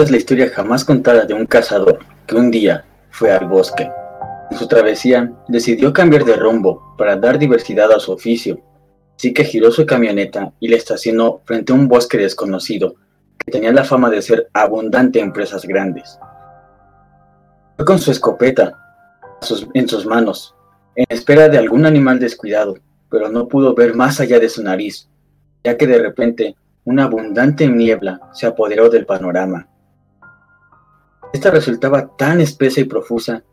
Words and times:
Esta 0.00 0.08
es 0.08 0.12
la 0.12 0.16
historia 0.16 0.48
jamás 0.48 0.82
contada 0.82 1.26
de 1.26 1.34
un 1.34 1.44
cazador 1.44 1.98
que 2.26 2.34
un 2.34 2.50
día 2.50 2.86
fue 3.10 3.30
al 3.32 3.46
bosque. 3.46 3.86
En 4.50 4.56
su 4.56 4.66
travesía 4.66 5.30
decidió 5.46 5.92
cambiar 5.92 6.24
de 6.24 6.36
rumbo 6.36 6.94
para 6.96 7.16
dar 7.16 7.38
diversidad 7.38 7.92
a 7.92 8.00
su 8.00 8.12
oficio, 8.12 8.62
así 9.14 9.34
que 9.34 9.44
giró 9.44 9.70
su 9.70 9.84
camioneta 9.84 10.54
y 10.58 10.68
la 10.68 10.78
estacionó 10.78 11.42
frente 11.44 11.74
a 11.74 11.76
un 11.76 11.86
bosque 11.86 12.16
desconocido 12.16 12.94
que 13.36 13.52
tenía 13.52 13.72
la 13.72 13.84
fama 13.84 14.08
de 14.08 14.22
ser 14.22 14.48
abundante 14.54 15.20
en 15.20 15.34
presas 15.34 15.66
grandes. 15.66 16.18
Fue 17.76 17.84
con 17.84 17.98
su 17.98 18.10
escopeta 18.10 18.78
en 19.74 19.86
sus 19.86 20.06
manos, 20.06 20.54
en 20.94 21.04
espera 21.10 21.50
de 21.50 21.58
algún 21.58 21.84
animal 21.84 22.18
descuidado, 22.18 22.78
pero 23.10 23.28
no 23.28 23.48
pudo 23.48 23.74
ver 23.74 23.94
más 23.94 24.18
allá 24.18 24.40
de 24.40 24.48
su 24.48 24.62
nariz, 24.62 25.10
ya 25.62 25.76
que 25.76 25.86
de 25.86 25.98
repente 25.98 26.56
una 26.86 27.04
abundante 27.04 27.68
niebla 27.68 28.18
se 28.32 28.46
apoderó 28.46 28.88
del 28.88 29.04
panorama. 29.04 29.66
Esta 31.32 31.50
resultaba 31.50 32.16
tan 32.16 32.40
espesa 32.40 32.80
y 32.80 32.84
profusa 32.84 33.44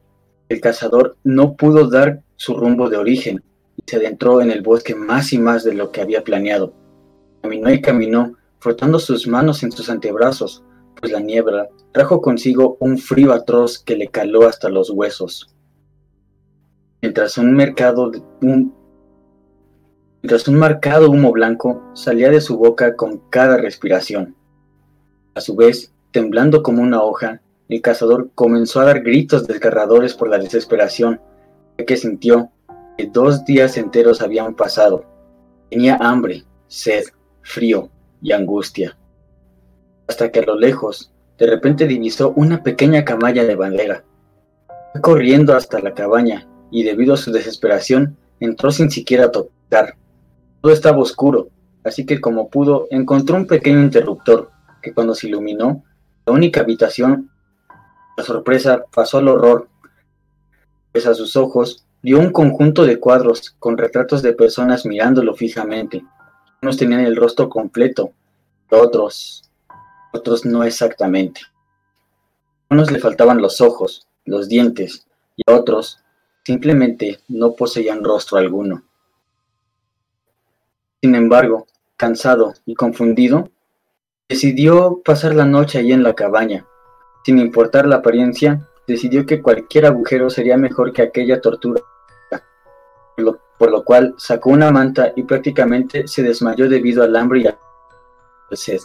que 0.47 0.55
el 0.55 0.61
cazador 0.61 1.17
no 1.23 1.55
pudo 1.55 1.87
dar 1.89 2.23
su 2.35 2.55
rumbo 2.55 2.89
de 2.89 2.97
origen 2.97 3.43
y 3.75 3.83
se 3.85 3.97
adentró 3.97 4.41
en 4.41 4.51
el 4.51 4.63
bosque 4.63 4.95
más 4.95 5.31
y 5.31 5.37
más 5.37 5.63
de 5.63 5.75
lo 5.75 5.91
que 5.91 6.01
había 6.01 6.23
planeado. 6.23 6.73
Caminó 7.41 7.71
y 7.71 7.81
caminó, 7.81 8.35
frotando 8.59 8.97
sus 8.97 9.27
manos 9.27 9.61
en 9.61 9.71
sus 9.71 9.89
antebrazos, 9.89 10.63
pues 10.99 11.11
la 11.11 11.19
niebla 11.19 11.67
trajo 11.91 12.19
consigo 12.21 12.77
un 12.79 12.97
frío 12.97 13.31
atroz 13.31 13.77
que 13.77 13.95
le 13.95 14.07
caló 14.07 14.47
hasta 14.47 14.69
los 14.69 14.89
huesos. 14.89 15.55
Mientras 17.01 17.37
un 17.37 17.53
mercado 17.53 18.11
mientras 20.23 20.47
un 20.47 20.55
marcado 20.55 21.11
humo 21.11 21.31
blanco 21.31 21.83
salía 21.93 22.31
de 22.31 22.41
su 22.41 22.57
boca 22.57 22.95
con 22.95 23.19
cada 23.29 23.57
respiración. 23.57 24.35
A 25.35 25.41
su 25.41 25.55
vez, 25.55 25.93
temblando 26.11 26.63
como 26.63 26.81
una 26.81 27.03
hoja, 27.03 27.41
el 27.69 27.81
cazador 27.81 28.29
comenzó 28.35 28.79
a 28.79 28.85
dar 28.85 29.01
gritos 29.01 29.47
desgarradores 29.47 30.13
por 30.13 30.29
la 30.29 30.37
desesperación, 30.37 31.19
ya 31.77 31.85
que 31.85 31.97
sintió 31.97 32.51
que 32.97 33.07
dos 33.07 33.45
días 33.45 33.77
enteros 33.77 34.21
habían 34.21 34.55
pasado. 34.55 35.05
Tenía 35.69 35.97
hambre, 35.97 36.45
sed, 36.67 37.03
frío 37.41 37.89
y 38.21 38.31
angustia 38.31 38.97
hasta 40.07 40.31
que 40.31 40.39
a 40.39 40.45
lo 40.45 40.57
lejos 40.57 41.11
de 41.37 41.47
repente 41.47 41.85
divisó 41.85 42.31
una 42.35 42.63
pequeña 42.63 43.05
camalla 43.05 43.43
de 43.43 43.55
bandera. 43.55 44.03
Fue 44.93 45.01
corriendo 45.01 45.55
hasta 45.55 45.79
la 45.79 45.93
cabaña 45.93 46.47
y 46.71 46.83
debido 46.83 47.13
a 47.13 47.17
su 47.17 47.31
desesperación 47.31 48.17
entró 48.39 48.71
sin 48.71 48.89
siquiera 48.89 49.31
tocar. 49.31 49.95
Todo 50.61 50.71
estaba 50.71 50.97
oscuro, 50.97 51.49
así 51.83 52.05
que 52.05 52.19
como 52.19 52.49
pudo 52.49 52.87
encontró 52.89 53.35
un 53.35 53.47
pequeño 53.47 53.81
interruptor 53.81 54.49
que 54.81 54.93
cuando 54.93 55.13
se 55.13 55.27
iluminó, 55.27 55.83
la 56.25 56.33
única 56.33 56.61
habitación, 56.61 57.29
la 58.17 58.23
sorpresa 58.23 58.83
pasó 58.91 59.19
al 59.19 59.27
horror, 59.27 59.69
pues 60.91 61.05
a 61.05 61.13
sus 61.13 61.35
ojos 61.35 61.85
vio 62.01 62.19
un 62.19 62.31
conjunto 62.31 62.83
de 62.83 62.99
cuadros 62.99 63.55
con 63.59 63.77
retratos 63.77 64.21
de 64.23 64.33
personas 64.33 64.85
mirándolo 64.85 65.35
fijamente. 65.35 66.03
Unos 66.61 66.77
tenían 66.77 67.01
el 67.01 67.15
rostro 67.15 67.47
completo, 67.47 68.11
otros 68.71 69.47
otros 70.13 70.45
no 70.45 70.63
exactamente. 70.63 71.41
A 72.69 72.73
unos 72.73 72.91
le 72.91 72.99
faltaban 72.99 73.41
los 73.41 73.61
ojos, 73.61 74.07
los 74.25 74.49
dientes, 74.49 75.05
y 75.35 75.43
a 75.49 75.55
otros 75.55 75.99
simplemente 76.43 77.19
no 77.27 77.53
poseían 77.53 78.03
rostro 78.03 78.37
alguno. 78.37 78.83
Sin 81.01 81.13
embargo, 81.13 81.67
cansado 81.95 82.53
y 82.65 82.73
confundido, 82.73 83.51
decidió 84.27 85.01
pasar 85.05 85.35
la 85.35 85.45
noche 85.45 85.77
allí 85.77 85.91
en 85.91 86.03
la 86.03 86.15
cabaña. 86.15 86.65
Sin 87.27 87.39
importar 87.39 87.85
la 87.85 87.97
apariencia, 87.97 88.65
decidió 88.87 89.25
que 89.25 89.41
cualquier 89.41 89.85
agujero 89.85 90.29
sería 90.29 90.55
mejor 90.55 90.93
que 90.93 91.01
aquella 91.01 91.41
tortura, 91.41 91.81
por 93.57 93.69
lo, 93.69 93.83
cual 93.83 94.15
sacó 94.17 94.51
una 94.51 94.71
manta 94.71 95.11
y 95.13 95.23
prácticamente 95.23 96.07
se 96.07 96.23
desmayó 96.23 96.69
debido 96.69 97.03
al 97.03 97.13
hambre 97.17 97.41
y 97.41 97.47
al 97.47 97.57
sed. 98.53 98.79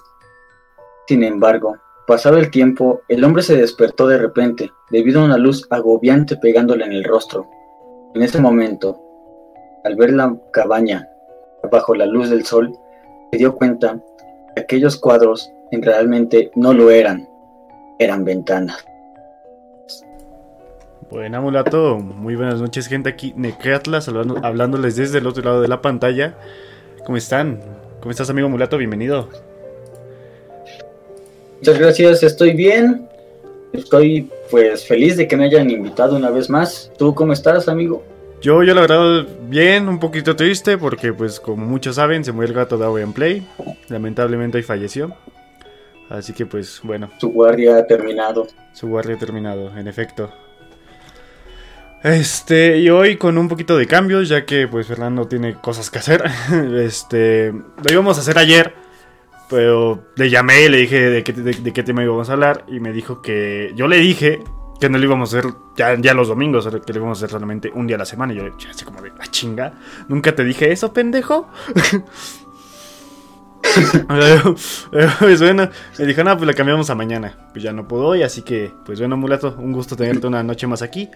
Sin 1.06 1.22
embargo, 1.22 1.76
pasado 2.04 2.36
el 2.36 2.50
tiempo, 2.50 3.02
el 3.06 3.22
hombre 3.22 3.44
se 3.44 3.56
despertó 3.56 4.08
de 4.08 4.18
repente, 4.18 4.72
debido 4.90 5.20
a 5.20 5.26
una 5.26 5.38
luz 5.38 5.64
agobiante 5.70 6.36
pegándole 6.36 6.84
en 6.84 6.94
el 6.94 7.04
rostro. 7.04 7.48
En 8.12 8.22
ese 8.22 8.40
momento, 8.40 9.00
al 9.84 9.94
ver 9.94 10.12
la 10.14 10.36
cabaña 10.52 11.08
bajo 11.70 11.94
la 11.94 12.06
luz 12.06 12.28
del 12.28 12.44
sol, 12.44 12.76
se 13.30 13.38
dio 13.38 13.54
cuenta 13.54 14.02
que 14.56 14.62
aquellos 14.62 14.96
cuadros 14.96 15.48
en 15.70 15.82
realmente 15.82 16.50
no 16.56 16.72
lo 16.72 16.90
eran, 16.90 17.28
eran 18.04 18.24
ventanas. 18.24 18.84
Buena 21.10 21.40
mulato, 21.40 21.98
muy 21.98 22.36
buenas 22.36 22.60
noches 22.60 22.86
gente 22.86 23.10
aquí, 23.10 23.34
Necatlas, 23.36 24.08
hablándoles 24.08 24.96
desde 24.96 25.18
el 25.18 25.26
otro 25.26 25.42
lado 25.42 25.60
de 25.60 25.68
la 25.68 25.82
pantalla. 25.82 26.34
¿Cómo 27.04 27.18
están? 27.18 27.60
¿Cómo 28.00 28.10
estás 28.10 28.30
amigo 28.30 28.48
mulato? 28.48 28.78
Bienvenido. 28.78 29.28
Muchas 31.58 31.78
gracias, 31.78 32.22
estoy 32.22 32.54
bien. 32.54 33.08
Estoy 33.72 34.30
pues 34.50 34.86
feliz 34.86 35.16
de 35.16 35.28
que 35.28 35.36
me 35.36 35.44
hayan 35.44 35.70
invitado 35.70 36.16
una 36.16 36.30
vez 36.30 36.50
más. 36.50 36.90
¿Tú 36.98 37.14
cómo 37.14 37.32
estás, 37.32 37.68
amigo? 37.68 38.02
Yo, 38.40 38.62
yo 38.64 38.74
la 38.74 38.80
verdad, 38.80 39.26
bien, 39.48 39.88
un 39.88 40.00
poquito 40.00 40.34
triste 40.34 40.76
porque 40.76 41.12
pues 41.12 41.38
como 41.38 41.64
muchos 41.64 41.96
saben, 41.96 42.24
se 42.24 42.32
murió 42.32 42.48
el 42.48 42.54
gato 42.54 42.76
de 42.76 43.02
en 43.02 43.12
Play. 43.12 43.46
Lamentablemente 43.88 44.58
hoy 44.58 44.64
falleció. 44.64 45.14
Así 46.12 46.34
que 46.34 46.44
pues 46.44 46.80
bueno. 46.84 47.08
Su 47.18 47.30
guardia 47.30 47.78
ha 47.78 47.86
terminado. 47.86 48.46
Su 48.74 48.86
guardia 48.88 49.14
ha 49.14 49.18
terminado, 49.18 49.76
en 49.76 49.88
efecto. 49.88 50.30
Este, 52.02 52.78
y 52.78 52.90
hoy 52.90 53.16
con 53.16 53.38
un 53.38 53.48
poquito 53.48 53.78
de 53.78 53.86
cambios, 53.86 54.28
ya 54.28 54.44
que 54.44 54.68
pues 54.68 54.86
Fernando 54.86 55.26
tiene 55.26 55.54
cosas 55.54 55.90
que 55.90 55.98
hacer. 55.98 56.22
Este, 56.76 57.50
lo 57.50 57.90
íbamos 57.90 58.18
a 58.18 58.20
hacer 58.20 58.36
ayer, 58.36 58.74
pero 59.48 60.04
le 60.16 60.28
llamé 60.28 60.64
y 60.64 60.68
le 60.68 60.78
dije 60.78 61.00
de 61.00 61.24
qué, 61.24 61.32
de, 61.32 61.72
qué 61.72 61.82
tema 61.82 62.02
íbamos 62.02 62.28
a 62.28 62.34
hablar 62.34 62.64
y 62.68 62.78
me 62.78 62.92
dijo 62.92 63.22
que 63.22 63.72
yo 63.74 63.88
le 63.88 63.96
dije 63.96 64.44
que 64.78 64.90
no 64.90 64.98
lo 64.98 65.04
íbamos 65.04 65.32
a 65.32 65.38
hacer 65.38 65.50
ya, 65.76 65.96
ya 65.98 66.12
los 66.12 66.28
domingos, 66.28 66.68
que 66.84 66.92
lo 66.92 66.98
íbamos 66.98 67.18
a 67.18 67.20
hacer 67.20 67.30
solamente 67.30 67.70
un 67.74 67.86
día 67.86 67.96
a 67.96 68.00
la 68.00 68.04
semana. 68.04 68.34
Y 68.34 68.36
yo, 68.36 68.44
así 68.68 68.84
como 68.84 69.00
de, 69.00 69.08
la 69.08 69.14
ah, 69.20 69.26
chinga, 69.30 69.78
nunca 70.08 70.34
te 70.34 70.44
dije 70.44 70.72
eso, 70.72 70.92
pendejo. 70.92 71.48
pues 75.18 75.40
bueno, 75.40 75.70
me 75.98 76.06
dijo, 76.06 76.24
no, 76.24 76.36
pues 76.36 76.46
la 76.46 76.54
cambiamos 76.54 76.90
a 76.90 76.94
mañana. 76.94 77.36
Pues 77.52 77.62
ya 77.62 77.72
no 77.72 77.86
puedo 77.88 78.06
hoy, 78.06 78.22
así 78.22 78.42
que, 78.42 78.70
pues 78.84 78.98
bueno, 78.98 79.16
mulato, 79.16 79.54
un 79.58 79.72
gusto 79.72 79.96
tenerte 79.96 80.26
una 80.26 80.42
noche 80.42 80.66
más 80.66 80.82
aquí. 80.82 81.08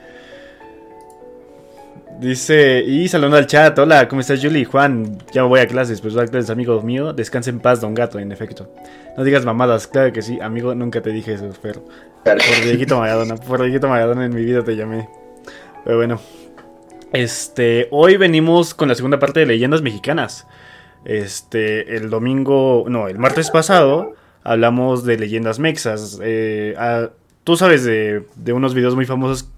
Dice, 2.20 2.82
y 2.82 3.08
saludando 3.08 3.37
al 3.37 3.47
chat, 3.47 3.79
hola, 3.79 4.08
¿cómo 4.08 4.23
estás 4.23 4.41
Julie? 4.43 4.64
Juan, 4.64 5.19
ya 5.32 5.43
voy 5.43 5.61
a 5.61 5.67
clases, 5.67 6.00
pues 6.00 6.14
voy 6.14 6.25
a 6.25 6.26
clases, 6.26 6.49
amigo 6.49 6.81
mío, 6.81 7.12
descansa 7.12 7.50
en 7.50 7.61
paz, 7.61 7.82
don 7.82 7.94
gato, 7.94 8.19
en 8.19 8.32
efecto. 8.32 8.73
No 9.19 9.25
digas 9.25 9.44
mamadas, 9.44 9.87
claro 9.87 10.12
que 10.14 10.23
sí, 10.23 10.38
amigo, 10.41 10.75
nunca 10.75 11.03
te 11.03 11.11
dije 11.11 11.35
eso, 11.35 11.50
pero... 11.61 11.85
Por 12.25 12.64
Dieguito 12.64 12.99
Magadona, 12.99 13.37
por 13.37 13.61
Dieguito 13.62 13.88
Magadona 13.88 14.25
en 14.25 14.35
mi 14.35 14.44
vida 14.44 14.64
te 14.64 14.75
llamé. 14.76 15.08
Pero 15.85 15.99
bueno, 15.99 16.19
este, 17.12 17.88
hoy 17.91 18.17
venimos 18.17 18.75
con 18.75 18.88
la 18.88 18.94
segunda 18.94 19.19
parte 19.19 19.41
de 19.41 19.47
Leyendas 19.47 19.82
Mexicanas. 19.82 20.47
Este, 21.06 21.97
el 21.97 22.11
domingo, 22.11 22.85
no, 22.88 23.08
el 23.08 23.19
martes 23.19 23.50
pasado 23.50 24.14
hablamos 24.43 25.05
de 25.05 25.19
Leyendas 25.19 25.58
Mexas. 25.58 26.20
Eh, 26.23 26.75
Tú 27.47 27.56
sabes 27.56 27.85
de, 27.85 28.25
de 28.35 28.53
unos 28.53 28.75
videos 28.75 28.97
muy 28.97 29.06
famosos 29.06 29.49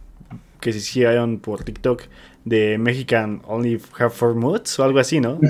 que 0.61 0.73
se 0.73 0.79
hicieron 0.79 1.39
por 1.39 1.65
TikTok 1.65 2.03
de 2.45 2.77
Mexican 2.77 3.41
Only 3.47 3.81
Have 3.99 4.11
Four 4.11 4.35
Moods 4.35 4.79
o 4.79 4.85
algo 4.85 4.99
así, 4.99 5.21
¿no? 5.21 5.41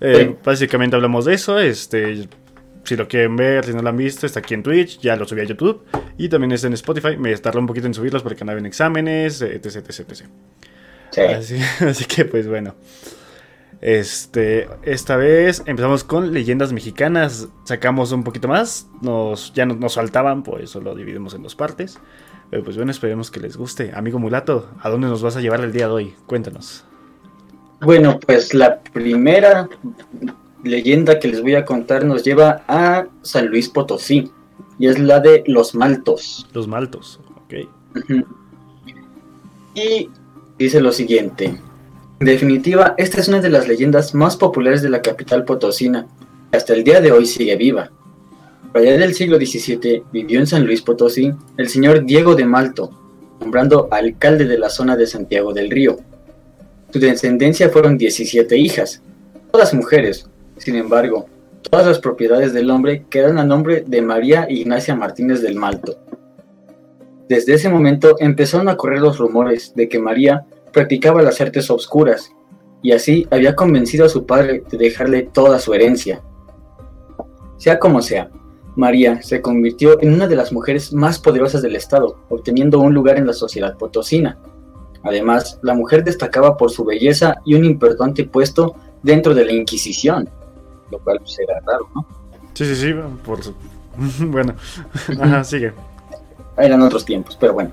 Eh, 0.00 0.36
básicamente 0.44 0.94
hablamos 0.94 1.24
de 1.24 1.34
eso. 1.34 1.58
Este, 1.58 2.28
si 2.84 2.94
lo 2.94 3.08
quieren 3.08 3.34
ver, 3.34 3.64
si 3.64 3.72
no 3.72 3.82
lo 3.82 3.88
han 3.88 3.96
visto, 3.96 4.24
está 4.24 4.38
aquí 4.38 4.54
en 4.54 4.62
Twitch, 4.62 5.00
ya 5.00 5.16
lo 5.16 5.26
subí 5.26 5.40
a 5.40 5.44
YouTube 5.44 5.84
y 6.16 6.28
también 6.28 6.52
está 6.52 6.68
en 6.68 6.74
Spotify. 6.74 7.16
Me 7.16 7.36
tardó 7.38 7.58
un 7.58 7.66
poquito 7.66 7.88
en 7.88 7.94
subirlos 7.94 8.22
porque 8.22 8.44
andaba 8.44 8.60
en 8.60 8.66
exámenes, 8.66 9.42
etc, 9.42 9.66
etc, 9.66 10.00
etc. 10.10 10.22
Así, 11.36 11.58
así, 11.84 12.04
que 12.04 12.24
pues 12.24 12.46
bueno. 12.46 12.76
Este, 13.84 14.66
esta 14.82 15.16
vez 15.16 15.62
empezamos 15.66 16.04
con 16.04 16.32
leyendas 16.32 16.72
mexicanas, 16.72 17.48
sacamos 17.64 18.12
un 18.12 18.24
poquito 18.24 18.48
más, 18.48 18.88
nos, 19.02 19.52
ya 19.52 19.66
nos, 19.66 19.78
nos 19.78 19.94
faltaban, 19.94 20.42
pues 20.42 20.64
eso 20.64 20.80
lo 20.80 20.94
dividimos 20.94 21.34
en 21.34 21.42
dos 21.42 21.54
partes 21.54 22.00
pues 22.62 22.76
bueno, 22.76 22.90
esperemos 22.90 23.30
que 23.30 23.40
les 23.40 23.56
guste. 23.56 23.92
Amigo 23.94 24.18
Mulato, 24.18 24.68
¿a 24.80 24.90
dónde 24.90 25.08
nos 25.08 25.22
vas 25.22 25.36
a 25.36 25.40
llevar 25.40 25.60
el 25.62 25.72
día 25.72 25.88
de 25.88 25.92
hoy? 25.92 26.14
Cuéntanos. 26.26 26.84
Bueno, 27.80 28.18
pues 28.24 28.54
la 28.54 28.80
primera 28.80 29.68
leyenda 30.62 31.18
que 31.18 31.28
les 31.28 31.42
voy 31.42 31.54
a 31.54 31.64
contar 31.64 32.04
nos 32.04 32.22
lleva 32.22 32.62
a 32.68 33.06
San 33.22 33.48
Luis 33.48 33.68
Potosí 33.68 34.30
y 34.78 34.86
es 34.86 34.98
la 34.98 35.20
de 35.20 35.42
los 35.46 35.74
maltos. 35.74 36.48
Los 36.52 36.68
maltos, 36.68 37.20
ok. 37.44 37.54
Y 39.74 40.08
dice 40.56 40.80
lo 40.80 40.92
siguiente. 40.92 41.60
En 42.20 42.26
definitiva, 42.26 42.94
esta 42.96 43.20
es 43.20 43.28
una 43.28 43.40
de 43.40 43.50
las 43.50 43.66
leyendas 43.66 44.14
más 44.14 44.36
populares 44.36 44.82
de 44.82 44.88
la 44.88 45.02
capital 45.02 45.44
potosina, 45.44 46.06
que 46.50 46.56
hasta 46.56 46.72
el 46.72 46.84
día 46.84 47.00
de 47.00 47.10
hoy 47.10 47.26
sigue 47.26 47.56
viva. 47.56 47.90
allá 48.72 48.96
del 48.96 49.14
siglo 49.14 49.36
XVII 49.36 50.04
vivió 50.12 50.40
en 50.40 50.46
San 50.46 50.64
Luis 50.64 50.82
Potosí 50.82 51.32
el 51.56 51.68
señor 51.68 52.04
Diego 52.04 52.34
de 52.34 52.44
Malto, 52.44 52.90
nombrando 53.40 53.88
alcalde 53.90 54.46
de 54.46 54.58
la 54.58 54.70
zona 54.70 54.96
de 54.96 55.06
Santiago 55.06 55.52
del 55.52 55.70
Río. 55.70 55.98
Su 56.92 57.00
descendencia 57.00 57.68
fueron 57.68 57.98
17 57.98 58.56
hijas, 58.56 59.02
todas 59.50 59.74
mujeres. 59.74 60.28
Sin 60.56 60.76
embargo, 60.76 61.26
todas 61.68 61.86
las 61.86 61.98
propiedades 61.98 62.52
del 62.52 62.70
hombre 62.70 63.04
quedan 63.10 63.38
a 63.38 63.44
nombre 63.44 63.84
de 63.86 64.02
María 64.02 64.46
Ignacia 64.48 64.94
Martínez 64.94 65.42
del 65.42 65.56
Malto. 65.56 65.98
Desde 67.28 67.54
ese 67.54 67.68
momento 67.68 68.16
empezaron 68.20 68.68
a 68.68 68.76
correr 68.76 69.00
los 69.00 69.18
rumores 69.18 69.72
de 69.74 69.88
que 69.88 69.98
María 69.98 70.44
practicaba 70.74 71.22
las 71.22 71.40
artes 71.40 71.70
obscuras 71.70 72.34
y 72.82 72.92
así 72.92 73.26
había 73.30 73.54
convencido 73.54 74.04
a 74.04 74.10
su 74.10 74.26
padre 74.26 74.62
de 74.70 74.76
dejarle 74.76 75.22
toda 75.22 75.58
su 75.58 75.72
herencia. 75.72 76.20
Sea 77.56 77.78
como 77.78 78.02
sea, 78.02 78.28
María 78.76 79.22
se 79.22 79.40
convirtió 79.40 80.00
en 80.02 80.12
una 80.12 80.26
de 80.26 80.36
las 80.36 80.52
mujeres 80.52 80.92
más 80.92 81.18
poderosas 81.18 81.62
del 81.62 81.76
Estado, 81.76 82.18
obteniendo 82.28 82.80
un 82.80 82.92
lugar 82.92 83.16
en 83.16 83.26
la 83.26 83.32
sociedad 83.32 83.76
potosina. 83.78 84.36
Además, 85.02 85.58
la 85.62 85.74
mujer 85.74 86.02
destacaba 86.02 86.56
por 86.56 86.70
su 86.70 86.84
belleza 86.84 87.36
y 87.44 87.54
un 87.54 87.64
importante 87.64 88.24
puesto 88.24 88.74
dentro 89.02 89.34
de 89.34 89.44
la 89.44 89.52
Inquisición, 89.52 90.28
lo 90.90 90.98
cual 90.98 91.20
será 91.24 91.60
raro, 91.60 91.88
¿no? 91.94 92.06
Sí, 92.54 92.64
sí, 92.66 92.74
sí, 92.74 92.94
por 93.24 93.42
su... 93.42 93.54
bueno, 94.26 94.54
Ajá, 95.20 95.44
sigue. 95.44 95.72
Eran 96.56 96.82
otros 96.82 97.04
tiempos, 97.04 97.36
pero 97.40 97.54
bueno. 97.54 97.70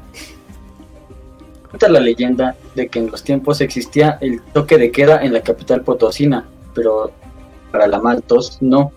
Cuenta 1.72 1.90
la 1.90 2.02
leyenda 2.02 2.56
de 2.76 2.90
que 2.90 3.00
en 3.00 3.10
los 3.10 3.24
tiempos 3.24 3.62
existía 3.62 4.18
el 4.22 4.42
toque 4.42 4.78
de 4.78 4.92
queda 4.92 5.24
en 5.24 5.34
la 5.34 5.42
capital 5.42 5.82
potosina, 5.84 6.46
pero 6.76 7.12
para 7.72 7.88
la 7.88 8.00
Maltos 8.00 8.58
no, 8.62 8.92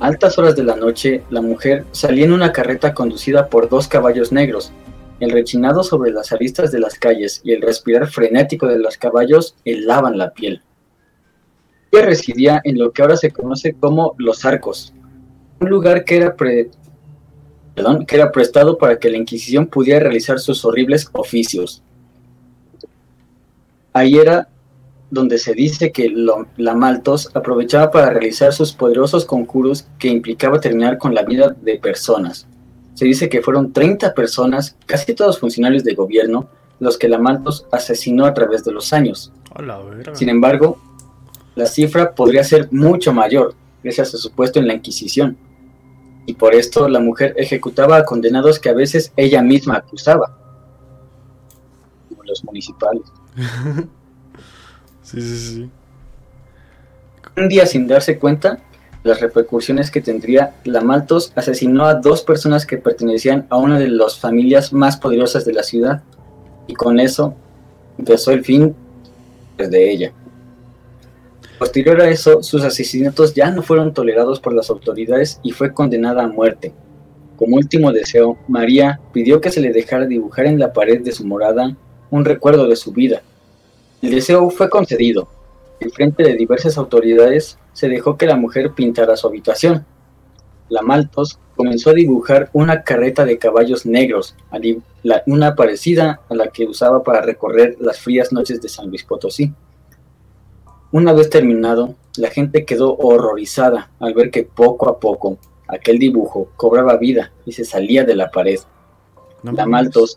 altas 0.00 0.38
horas 0.38 0.56
de 0.56 0.64
la 0.64 0.76
noche, 0.76 1.22
la 1.28 1.42
mujer 1.42 1.84
salía 1.92 2.24
en 2.24 2.32
una 2.32 2.52
carreta 2.52 2.94
conducida 2.94 3.48
por 3.48 3.68
dos 3.68 3.86
caballos 3.86 4.32
negros. 4.32 4.72
El 5.20 5.30
rechinado 5.30 5.82
sobre 5.82 6.10
las 6.10 6.32
aristas 6.32 6.72
de 6.72 6.80
las 6.80 6.98
calles 6.98 7.42
y 7.44 7.52
el 7.52 7.60
respirar 7.60 8.08
frenético 8.08 8.66
de 8.66 8.78
los 8.78 8.96
caballos 8.96 9.54
helaban 9.66 10.16
la 10.16 10.32
piel. 10.32 10.62
Ella 11.92 12.06
residía 12.06 12.62
en 12.64 12.78
lo 12.78 12.92
que 12.92 13.02
ahora 13.02 13.18
se 13.18 13.30
conoce 13.30 13.74
como 13.74 14.14
Los 14.16 14.46
Arcos, 14.46 14.94
un 15.60 15.68
lugar 15.68 16.04
que 16.04 16.16
era, 16.16 16.34
que 16.34 18.16
era 18.16 18.32
prestado 18.32 18.78
para 18.78 18.98
que 18.98 19.10
la 19.10 19.18
Inquisición 19.18 19.66
pudiera 19.66 20.00
realizar 20.00 20.38
sus 20.38 20.64
horribles 20.64 21.10
oficios. 21.12 21.82
Ahí 23.92 24.16
era 24.16 24.48
donde 25.10 25.38
se 25.38 25.54
dice 25.54 25.90
que 25.90 26.08
la 26.56 26.74
Maltos 26.74 27.30
aprovechaba 27.34 27.90
para 27.90 28.10
realizar 28.10 28.52
sus 28.52 28.72
poderosos 28.72 29.24
conjuros 29.24 29.88
que 29.98 30.08
implicaba 30.08 30.60
terminar 30.60 30.98
con 30.98 31.14
la 31.14 31.22
vida 31.22 31.54
de 31.60 31.78
personas. 31.78 32.46
Se 32.94 33.04
dice 33.04 33.28
que 33.28 33.42
fueron 33.42 33.72
30 33.72 34.14
personas, 34.14 34.76
casi 34.86 35.14
todos 35.14 35.38
funcionarios 35.38 35.84
de 35.84 35.94
gobierno, 35.94 36.48
los 36.78 36.96
que 36.96 37.08
la 37.08 37.18
Maltos 37.18 37.66
asesinó 37.72 38.24
a 38.24 38.34
través 38.34 38.64
de 38.64 38.72
los 38.72 38.92
años. 38.92 39.32
Sin 40.12 40.28
embargo, 40.28 40.78
la 41.56 41.66
cifra 41.66 42.14
podría 42.14 42.44
ser 42.44 42.68
mucho 42.70 43.12
mayor, 43.12 43.54
gracias 43.82 44.14
a 44.14 44.18
su 44.18 44.30
puesto 44.30 44.60
en 44.60 44.68
la 44.68 44.74
Inquisición. 44.74 45.36
Y 46.26 46.34
por 46.34 46.54
esto 46.54 46.88
la 46.88 47.00
mujer 47.00 47.34
ejecutaba 47.36 47.96
a 47.96 48.04
condenados 48.04 48.60
que 48.60 48.68
a 48.68 48.74
veces 48.74 49.12
ella 49.16 49.42
misma 49.42 49.78
acusaba, 49.78 50.38
como 52.08 52.22
los 52.22 52.44
municipales. 52.44 53.02
Un 57.36 57.48
día 57.48 57.66
sin 57.66 57.86
darse 57.86 58.18
cuenta 58.18 58.60
las 59.02 59.20
repercusiones 59.20 59.90
que 59.90 60.02
tendría, 60.02 60.54
la 60.64 60.82
Maltos 60.82 61.32
asesinó 61.34 61.86
a 61.86 61.94
dos 61.94 62.22
personas 62.22 62.66
que 62.66 62.76
pertenecían 62.76 63.46
a 63.48 63.56
una 63.56 63.78
de 63.78 63.88
las 63.88 64.18
familias 64.18 64.74
más 64.74 64.98
poderosas 64.98 65.46
de 65.46 65.54
la 65.54 65.62
ciudad 65.62 66.02
y 66.66 66.74
con 66.74 67.00
eso 67.00 67.34
empezó 67.98 68.32
el 68.32 68.44
fin 68.44 68.74
de 69.56 69.90
ella. 69.90 70.12
Posterior 71.58 72.00
a 72.00 72.10
eso, 72.10 72.42
sus 72.42 72.62
asesinatos 72.62 73.34
ya 73.34 73.50
no 73.50 73.62
fueron 73.62 73.94
tolerados 73.94 74.38
por 74.40 74.54
las 74.54 74.68
autoridades 74.70 75.40
y 75.42 75.52
fue 75.52 75.72
condenada 75.72 76.24
a 76.24 76.28
muerte. 76.28 76.74
Como 77.36 77.56
último 77.56 77.92
deseo, 77.92 78.38
María 78.48 79.00
pidió 79.12 79.40
que 79.40 79.50
se 79.50 79.60
le 79.60 79.72
dejara 79.72 80.04
dibujar 80.04 80.44
en 80.46 80.58
la 80.58 80.74
pared 80.74 81.00
de 81.02 81.12
su 81.12 81.26
morada 81.26 81.74
un 82.10 82.24
recuerdo 82.24 82.68
de 82.68 82.76
su 82.76 82.92
vida, 82.92 83.22
el 84.02 84.12
deseo 84.12 84.48
fue 84.48 84.70
concedido. 84.70 85.28
En 85.78 85.90
frente 85.90 86.22
de 86.22 86.34
diversas 86.34 86.78
autoridades 86.78 87.58
se 87.72 87.88
dejó 87.88 88.16
que 88.16 88.26
la 88.26 88.36
mujer 88.36 88.72
pintara 88.72 89.16
su 89.16 89.26
habitación. 89.26 89.84
La 90.70 90.80
Maltos 90.80 91.38
comenzó 91.54 91.90
a 91.90 91.94
dibujar 91.94 92.48
una 92.54 92.82
carreta 92.82 93.26
de 93.26 93.38
caballos 93.38 93.84
negros, 93.84 94.34
una 95.26 95.54
parecida 95.54 96.20
a 96.30 96.34
la 96.34 96.48
que 96.48 96.66
usaba 96.66 97.02
para 97.02 97.20
recorrer 97.20 97.76
las 97.78 98.00
frías 98.00 98.32
noches 98.32 98.62
de 98.62 98.68
San 98.70 98.88
Luis 98.88 99.04
Potosí. 99.04 99.52
Una 100.92 101.12
vez 101.12 101.28
terminado, 101.28 101.94
la 102.16 102.30
gente 102.30 102.64
quedó 102.64 102.96
horrorizada 102.96 103.90
al 104.00 104.14
ver 104.14 104.30
que 104.30 104.44
poco 104.44 104.88
a 104.88 104.98
poco 104.98 105.38
aquel 105.68 105.98
dibujo 105.98 106.48
cobraba 106.56 106.96
vida 106.96 107.32
y 107.44 107.52
se 107.52 107.64
salía 107.64 108.04
de 108.04 108.16
la 108.16 108.30
pared. 108.30 108.58
la 109.42 109.66
Maltos 109.66 110.16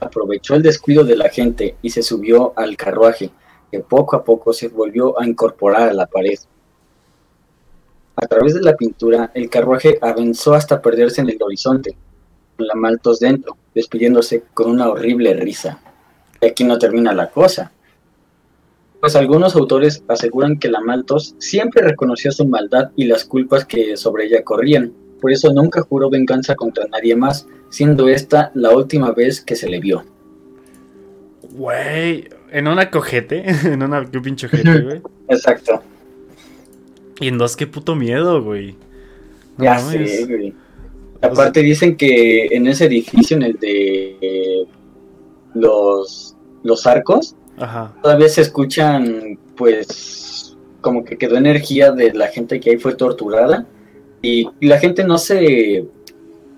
aprovechó 0.00 0.54
el 0.54 0.62
descuido 0.62 1.04
de 1.04 1.16
la 1.16 1.28
gente 1.28 1.76
y 1.82 1.90
se 1.90 2.02
subió 2.02 2.52
al 2.56 2.76
carruaje, 2.76 3.30
que 3.70 3.80
poco 3.80 4.16
a 4.16 4.24
poco 4.24 4.52
se 4.52 4.68
volvió 4.68 5.20
a 5.20 5.26
incorporar 5.26 5.88
a 5.88 5.92
la 5.92 6.06
pared. 6.06 6.38
A 8.16 8.26
través 8.26 8.54
de 8.54 8.62
la 8.62 8.76
pintura, 8.76 9.30
el 9.34 9.48
carruaje 9.48 9.98
avanzó 10.02 10.54
hasta 10.54 10.82
perderse 10.82 11.20
en 11.20 11.30
el 11.30 11.42
horizonte, 11.42 11.96
con 12.56 12.66
la 12.66 12.74
Maltos 12.74 13.20
dentro, 13.20 13.56
despidiéndose 13.74 14.44
con 14.52 14.70
una 14.70 14.88
horrible 14.88 15.34
risa. 15.34 15.80
Y 16.40 16.46
aquí 16.46 16.64
no 16.64 16.78
termina 16.78 17.12
la 17.12 17.30
cosa. 17.30 17.72
Pues 19.00 19.16
algunos 19.16 19.56
autores 19.56 20.04
aseguran 20.08 20.58
que 20.58 20.68
la 20.68 20.80
Maltos 20.80 21.34
siempre 21.38 21.82
reconoció 21.82 22.32
su 22.32 22.46
maldad 22.46 22.90
y 22.96 23.04
las 23.04 23.24
culpas 23.24 23.64
que 23.64 23.96
sobre 23.96 24.26
ella 24.26 24.44
corrían, 24.44 24.92
por 25.20 25.32
eso 25.32 25.52
nunca 25.52 25.82
juró 25.82 26.10
venganza 26.10 26.54
contra 26.54 26.86
nadie 26.88 27.14
más, 27.14 27.46
siendo 27.68 28.08
esta 28.08 28.50
la 28.54 28.70
última 28.70 29.12
vez 29.12 29.40
que 29.40 29.56
se 29.56 29.68
le 29.68 29.80
vio. 29.80 30.04
Güey, 31.52 32.28
en 32.50 32.68
una 32.68 32.90
cojete, 32.90 33.44
en 33.64 33.82
una 33.82 34.04
qué 34.04 34.20
pinche 34.20 34.46
ojete, 34.46 34.80
güey. 34.82 35.02
Exacto. 35.28 35.82
Y 37.20 37.28
en 37.28 37.38
dos, 37.38 37.56
qué 37.56 37.66
puto 37.66 37.94
miedo, 37.94 38.42
güey. 38.42 38.76
ya 39.58 39.78
sé, 39.78 40.24
güey. 40.26 40.54
Aparte 41.22 41.60
dicen 41.60 41.96
que 41.96 42.46
en 42.46 42.66
ese 42.66 42.86
edificio, 42.86 43.36
en 43.36 43.42
el 43.42 43.58
de 43.58 44.66
los, 45.54 46.34
los 46.62 46.86
arcos, 46.86 47.36
todavía 48.02 48.28
se 48.30 48.40
escuchan, 48.40 49.38
pues, 49.54 50.56
como 50.80 51.04
que 51.04 51.18
quedó 51.18 51.36
energía 51.36 51.92
de 51.92 52.14
la 52.14 52.28
gente 52.28 52.58
que 52.58 52.70
ahí 52.70 52.76
fue 52.78 52.94
torturada. 52.94 53.66
Y 54.22 54.48
la 54.60 54.78
gente 54.78 55.04
no 55.04 55.18
se 55.18 55.86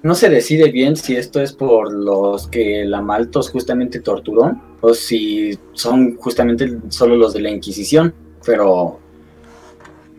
no 0.02 0.14
se 0.16 0.28
decide 0.28 0.70
bien 0.70 0.96
si 0.96 1.16
esto 1.16 1.40
es 1.40 1.52
por 1.52 1.92
los 1.92 2.48
que 2.48 2.84
la 2.84 3.00
Maltos 3.00 3.50
justamente 3.50 4.00
torturó 4.00 4.60
o 4.80 4.94
si 4.94 5.56
son 5.74 6.16
justamente 6.16 6.78
solo 6.88 7.16
los 7.16 7.32
de 7.34 7.40
la 7.40 7.50
Inquisición, 7.50 8.12
pero... 8.44 8.98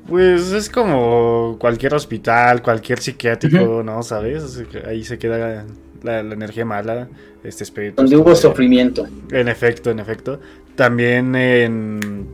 Pues 0.08 0.52
es 0.52 0.70
como 0.70 1.58
cualquier 1.60 1.94
hospital, 1.94 2.62
cualquier 2.62 3.00
psiquiátrico, 3.00 3.84
¿no? 3.84 4.04
¿Sabes? 4.04 4.62
Ahí 4.86 5.04
se 5.04 5.18
queda 5.18 5.66
la, 6.02 6.20
energía 6.20 6.66
mala, 6.66 7.08
este 7.44 7.64
espíritu. 7.64 7.96
Donde 7.98 8.18
hubo 8.18 8.36
sufrimiento. 8.36 9.08
En 9.32 9.48
efecto, 9.48 9.92
en 9.92 10.00
efecto. 10.00 10.42
También 10.76 11.36
en... 11.36 12.28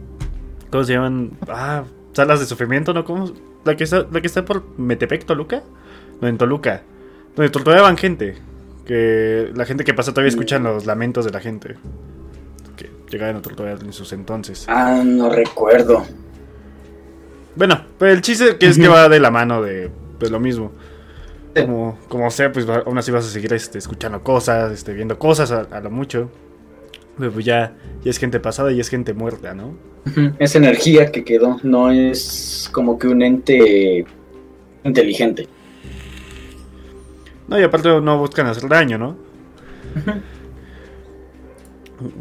¿Cómo 0.71 0.83
se 0.83 0.93
llaman? 0.93 1.31
Ah, 1.47 1.83
salas 2.13 2.39
de 2.39 2.47
sufrimiento, 2.47 2.91
¿no? 2.91 3.05
¿Cómo? 3.05 3.31
La 3.65 3.75
que 3.75 3.83
está, 3.83 4.05
la 4.11 4.21
que 4.21 4.27
está 4.27 4.45
por 4.45 4.63
Metepec, 4.77 5.25
Toluca. 5.25 5.63
No, 6.21 6.27
en 6.27 6.37
Toluca. 6.37 6.83
Donde 7.35 7.49
torturaban 7.49 7.97
gente. 7.97 8.37
Que 8.85 9.51
la 9.55 9.65
gente 9.65 9.83
que 9.83 9.93
pasa 9.93 10.11
todavía 10.11 10.29
escuchan 10.29 10.63
los 10.63 10.85
lamentos 10.85 11.25
de 11.25 11.31
la 11.31 11.39
gente. 11.39 11.75
Que 12.75 12.89
llegaban 13.09 13.35
a 13.35 13.41
torturar 13.41 13.79
en 13.83 13.93
sus 13.93 14.13
entonces. 14.13 14.65
Ah, 14.67 15.03
no 15.05 15.29
recuerdo. 15.29 16.05
Bueno, 17.55 17.83
pues 17.97 18.13
el 18.13 18.21
chiste 18.21 18.57
que 18.57 18.67
es 18.67 18.77
que 18.77 18.87
va 18.87 19.09
de 19.09 19.19
la 19.19 19.31
mano 19.31 19.61
de, 19.61 19.91
lo 20.29 20.39
mismo. 20.39 20.71
Como, 21.53 21.99
como 22.07 22.31
sea, 22.31 22.51
pues 22.51 22.67
aún 22.69 22.97
así 22.97 23.11
vas 23.11 23.25
a 23.25 23.29
seguir 23.29 23.51
este, 23.53 23.79
escuchando 23.79 24.23
cosas, 24.23 24.71
este, 24.71 24.93
viendo 24.93 25.19
cosas 25.19 25.51
a, 25.51 25.79
lo 25.81 25.91
mucho. 25.91 26.31
Pero 27.19 27.31
pues 27.33 27.45
ya, 27.45 27.75
ya 28.03 28.09
es 28.09 28.17
gente 28.17 28.39
pasada 28.39 28.71
y 28.71 28.79
es 28.79 28.89
gente 28.89 29.13
muerta, 29.13 29.53
¿no? 29.53 29.75
Es 30.39 30.55
energía 30.55 31.11
que 31.11 31.23
quedó, 31.23 31.59
no 31.61 31.91
es 31.91 32.69
como 32.71 32.97
que 32.97 33.07
un 33.07 33.21
ente 33.21 34.05
inteligente. 34.83 35.47
No, 37.47 37.59
y 37.59 37.63
aparte 37.63 37.89
no 38.01 38.17
buscan 38.17 38.47
hacer 38.47 38.67
daño, 38.69 38.97
¿no? 38.97 39.17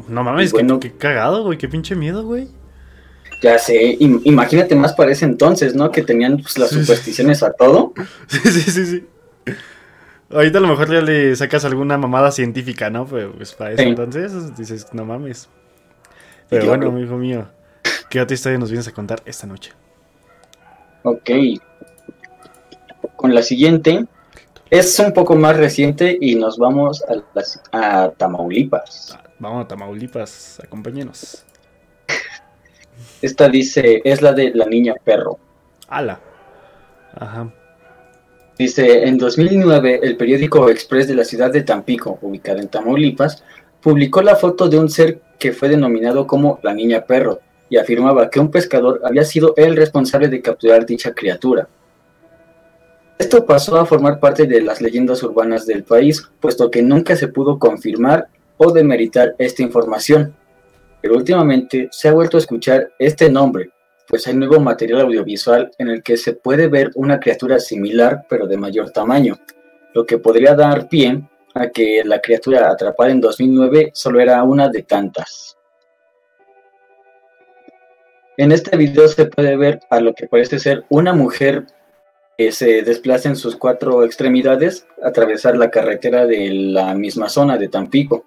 No 0.09 0.25
mames, 0.25 0.53
bueno, 0.53 0.81
qué, 0.81 0.93
cagado, 0.93 1.45
güey, 1.45 1.57
qué 1.57 1.69
pinche 1.69 1.95
miedo, 1.95 2.25
güey. 2.25 2.49
Ya 3.43 3.59
sé, 3.59 3.97
imagínate 4.01 4.75
más 4.75 4.93
para 4.95 5.13
ese 5.13 5.25
entonces, 5.25 5.75
¿no? 5.75 5.93
Que 5.93 6.03
tenían 6.03 6.39
pues, 6.39 6.59
las 6.59 6.71
supersticiones 6.71 7.43
a 7.43 7.53
todo. 7.53 7.95
Sí, 8.27 8.41
sí, 8.51 8.71
sí, 8.71 8.87
sí. 8.87 9.05
Ahorita 10.31 10.59
a 10.59 10.61
lo 10.61 10.69
mejor 10.69 10.91
ya 10.93 11.01
le 11.01 11.35
sacas 11.37 11.65
alguna 11.65 11.97
mamada 11.97 12.31
científica, 12.31 12.91
¿no? 12.91 13.07
Pero 13.07 13.33
pues 13.33 13.55
para 13.55 13.73
eso 13.73 13.83
entonces 13.83 14.57
dices, 14.57 14.87
no 14.93 15.05
mames. 15.05 15.49
Pero 16.51 16.67
bueno, 16.67 16.99
hijo 16.99 17.17
mío, 17.17 17.49
¿qué 18.11 18.21
otra 18.21 18.35
historia 18.35 18.59
nos 18.59 18.71
vienes 18.71 18.89
a 18.89 18.93
contar 18.93 19.23
esta 19.25 19.47
noche? 19.47 19.73
Ok. 21.03 21.31
Con 23.17 23.35
la 23.35 23.43
siguiente, 23.43 24.07
es 24.71 24.99
un 24.99 25.13
poco 25.13 25.35
más 25.35 25.57
reciente 25.57 26.19
y 26.21 26.35
nos 26.35 26.59
vamos 26.59 27.03
a, 27.73 28.05
a 28.05 28.11
Tamaulipas. 28.11 29.19
Vamos 29.39 29.65
a 29.65 29.69
Tamaulipas, 29.69 30.61
acompáñenos. 30.63 31.45
Esta 33.23 33.49
dice, 33.49 34.03
es 34.05 34.21
la 34.23 34.33
de 34.33 34.51
la 34.55 34.67
niña 34.67 34.95
perro. 35.03 35.39
Ala. 35.89 36.21
Ajá. 37.15 37.53
Dice, 38.59 39.05
en 39.07 39.19
2009 39.19 40.01
el 40.03 40.17
periódico 40.17 40.69
Express 40.69 41.07
de 41.07 41.15
la 41.15 41.25
ciudad 41.25 41.53
de 41.53 41.63
Tampico, 41.63 42.19
ubicada 42.23 42.61
en 42.61 42.67
Tamaulipas, 42.67 43.45
publicó 43.81 44.21
la 44.21 44.35
foto 44.35 44.69
de 44.69 44.79
un 44.79 44.91
ser 44.91 45.21
que 45.39 45.53
fue 45.53 45.69
denominado 45.69 46.27
como 46.27 46.59
la 46.65 46.75
niña 46.75 47.05
perro 47.07 47.39
y 47.71 47.77
afirmaba 47.77 48.29
que 48.29 48.41
un 48.41 48.51
pescador 48.51 49.01
había 49.05 49.25
sido 49.25 49.55
el 49.57 49.77
responsable 49.77 50.27
de 50.27 50.43
capturar 50.43 50.85
dicha 50.85 51.15
criatura. 51.15 51.69
Esto 53.17 53.47
pasó 53.47 53.79
a 53.79 53.87
formar 53.87 54.19
parte 54.19 54.47
de 54.47 54.61
las 54.61 54.81
leyendas 54.81 55.23
urbanas 55.23 55.65
del 55.65 55.85
país, 55.85 56.29
puesto 56.41 56.69
que 56.69 56.83
nunca 56.83 57.15
se 57.15 57.29
pudo 57.29 57.61
confirmar 57.61 58.27
o 58.57 58.73
demeritar 58.73 59.37
esta 59.39 59.63
información. 59.63 60.35
Pero 61.01 61.17
últimamente 61.17 61.89
se 61.93 62.09
ha 62.09 62.13
vuelto 62.13 62.37
a 62.37 62.41
escuchar 62.41 62.91
este 62.99 63.31
nombre, 63.31 63.71
pues 64.09 64.27
hay 64.27 64.35
nuevo 64.35 64.59
material 64.59 65.03
audiovisual 65.03 65.71
en 65.77 65.89
el 65.89 66.03
que 66.03 66.17
se 66.17 66.33
puede 66.33 66.67
ver 66.69 66.91
una 66.95 67.21
criatura 67.21 67.61
similar 67.61 68.25
pero 68.29 68.47
de 68.47 68.57
mayor 68.57 68.91
tamaño, 68.91 69.39
lo 69.95 70.07
que 70.07 70.19
podría 70.19 70.55
dar 70.55 70.89
pie 70.89 71.23
a 71.55 71.69
que 71.69 72.03
la 72.05 72.21
criatura 72.21 72.71
atrapada 72.71 73.11
en 73.11 73.21
2009 73.21 73.91
solo 73.93 74.21
era 74.21 74.43
una 74.43 74.69
de 74.69 74.83
tantas. 74.83 75.57
En 78.37 78.53
este 78.53 78.77
video 78.77 79.09
se 79.09 79.27
puede 79.27 79.57
ver 79.57 79.81
a 79.91 80.01
lo 80.01 80.15
que 80.15 80.29
parece 80.29 80.59
ser 80.59 80.85
una 80.89 81.13
mujer 81.13 81.67
que 82.39 82.53
se 82.53 82.83
desplaza 82.83 83.29
en 83.29 83.37
sus 83.37 83.57
cuatro 83.57 84.05
extremidades 84.05 84.87
a 85.03 85.09
atravesar 85.09 85.57
la 85.57 85.71
carretera 85.71 86.25
de 86.25 86.51
la 86.51 86.95
misma 86.95 87.29
zona 87.29 87.59
de 87.59 87.69
Tampico. 87.69 88.27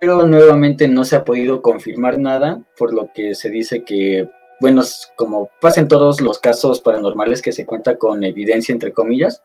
Pero 0.00 0.26
nuevamente 0.26 0.88
no 0.88 1.04
se 1.04 1.14
ha 1.14 1.24
podido 1.24 1.62
confirmar 1.62 2.18
nada, 2.18 2.60
por 2.76 2.92
lo 2.92 3.12
que 3.14 3.36
se 3.36 3.50
dice 3.50 3.84
que 3.84 4.28
bueno, 4.62 4.82
como 5.16 5.50
pasa 5.60 5.80
en 5.80 5.88
todos 5.88 6.20
los 6.20 6.38
casos 6.38 6.80
paranormales 6.80 7.42
que 7.42 7.50
se 7.50 7.66
cuenta 7.66 7.98
con 7.98 8.22
evidencia, 8.22 8.72
entre 8.72 8.92
comillas, 8.92 9.42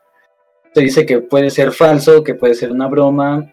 se 0.76 0.82
dice 0.82 1.08
que 1.08 1.22
puede 1.22 1.50
ser 1.50 1.72
falso, 1.72 2.24
que 2.24 2.36
puede 2.36 2.54
ser 2.54 2.72
una 2.72 2.88
broma, 2.88 3.52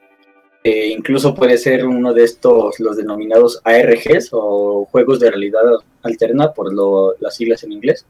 e 0.62 0.88
incluso 0.88 1.34
puede 1.34 1.56
ser 1.56 1.86
uno 1.86 2.12
de 2.12 2.24
estos, 2.24 2.78
los 2.80 2.98
denominados 2.98 3.62
ARGs 3.64 4.28
o 4.32 4.86
juegos 4.90 5.20
de 5.20 5.30
realidad 5.30 5.62
alterna, 6.02 6.52
por 6.52 6.70
las 7.18 7.34
siglas 7.34 7.64
en 7.64 7.72
inglés. 7.72 8.04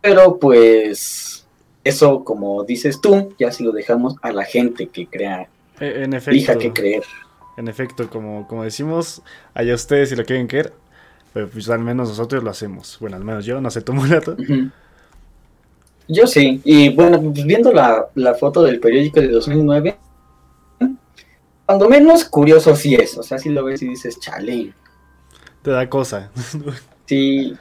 Pero 0.00 0.40
pues 0.40 1.46
eso, 1.84 2.24
como 2.24 2.64
dices 2.64 3.00
tú, 3.00 3.32
ya 3.38 3.52
si 3.52 3.62
lo 3.62 3.70
dejamos 3.70 4.16
a 4.22 4.32
la 4.32 4.44
gente 4.44 4.88
que 4.88 5.06
crea, 5.06 5.48
e, 5.78 6.02
en 6.02 6.14
efecto, 6.14 6.58
que 6.58 6.72
creer. 6.72 7.04
En 7.56 7.68
efecto, 7.68 8.10
como, 8.10 8.48
como 8.48 8.64
decimos, 8.64 9.22
allá 9.54 9.72
ustedes 9.76 10.08
si 10.08 10.16
lo 10.16 10.24
quieren 10.24 10.48
creer, 10.48 10.72
pero 11.32 11.48
pues 11.48 11.68
al 11.70 11.80
menos 11.80 12.10
nosotros 12.10 12.42
lo 12.42 12.50
hacemos. 12.50 12.98
Bueno, 13.00 13.16
al 13.16 13.24
menos 13.24 13.44
yo, 13.44 13.60
no 13.60 13.70
sé 13.70 13.80
tu 13.80 13.92
mulato. 13.92 14.36
Yo 16.08 16.26
sí, 16.26 16.60
y 16.64 16.90
bueno, 16.90 17.20
pues, 17.20 17.44
viendo 17.44 17.72
la, 17.72 18.34
foto 18.38 18.62
del 18.62 18.80
periódico 18.80 19.20
de 19.20 19.28
2009, 19.28 19.96
cuando 21.64 21.88
menos 21.88 22.24
curioso 22.24 22.76
sí 22.76 22.94
es, 22.94 23.16
o 23.16 23.22
sea, 23.22 23.38
si 23.38 23.48
lo 23.48 23.64
ves 23.64 23.82
y 23.82 23.88
dices, 23.88 24.18
chale. 24.20 24.74
Te 25.62 25.70
da 25.70 25.88
cosa. 25.88 26.30
sí. 27.06 27.54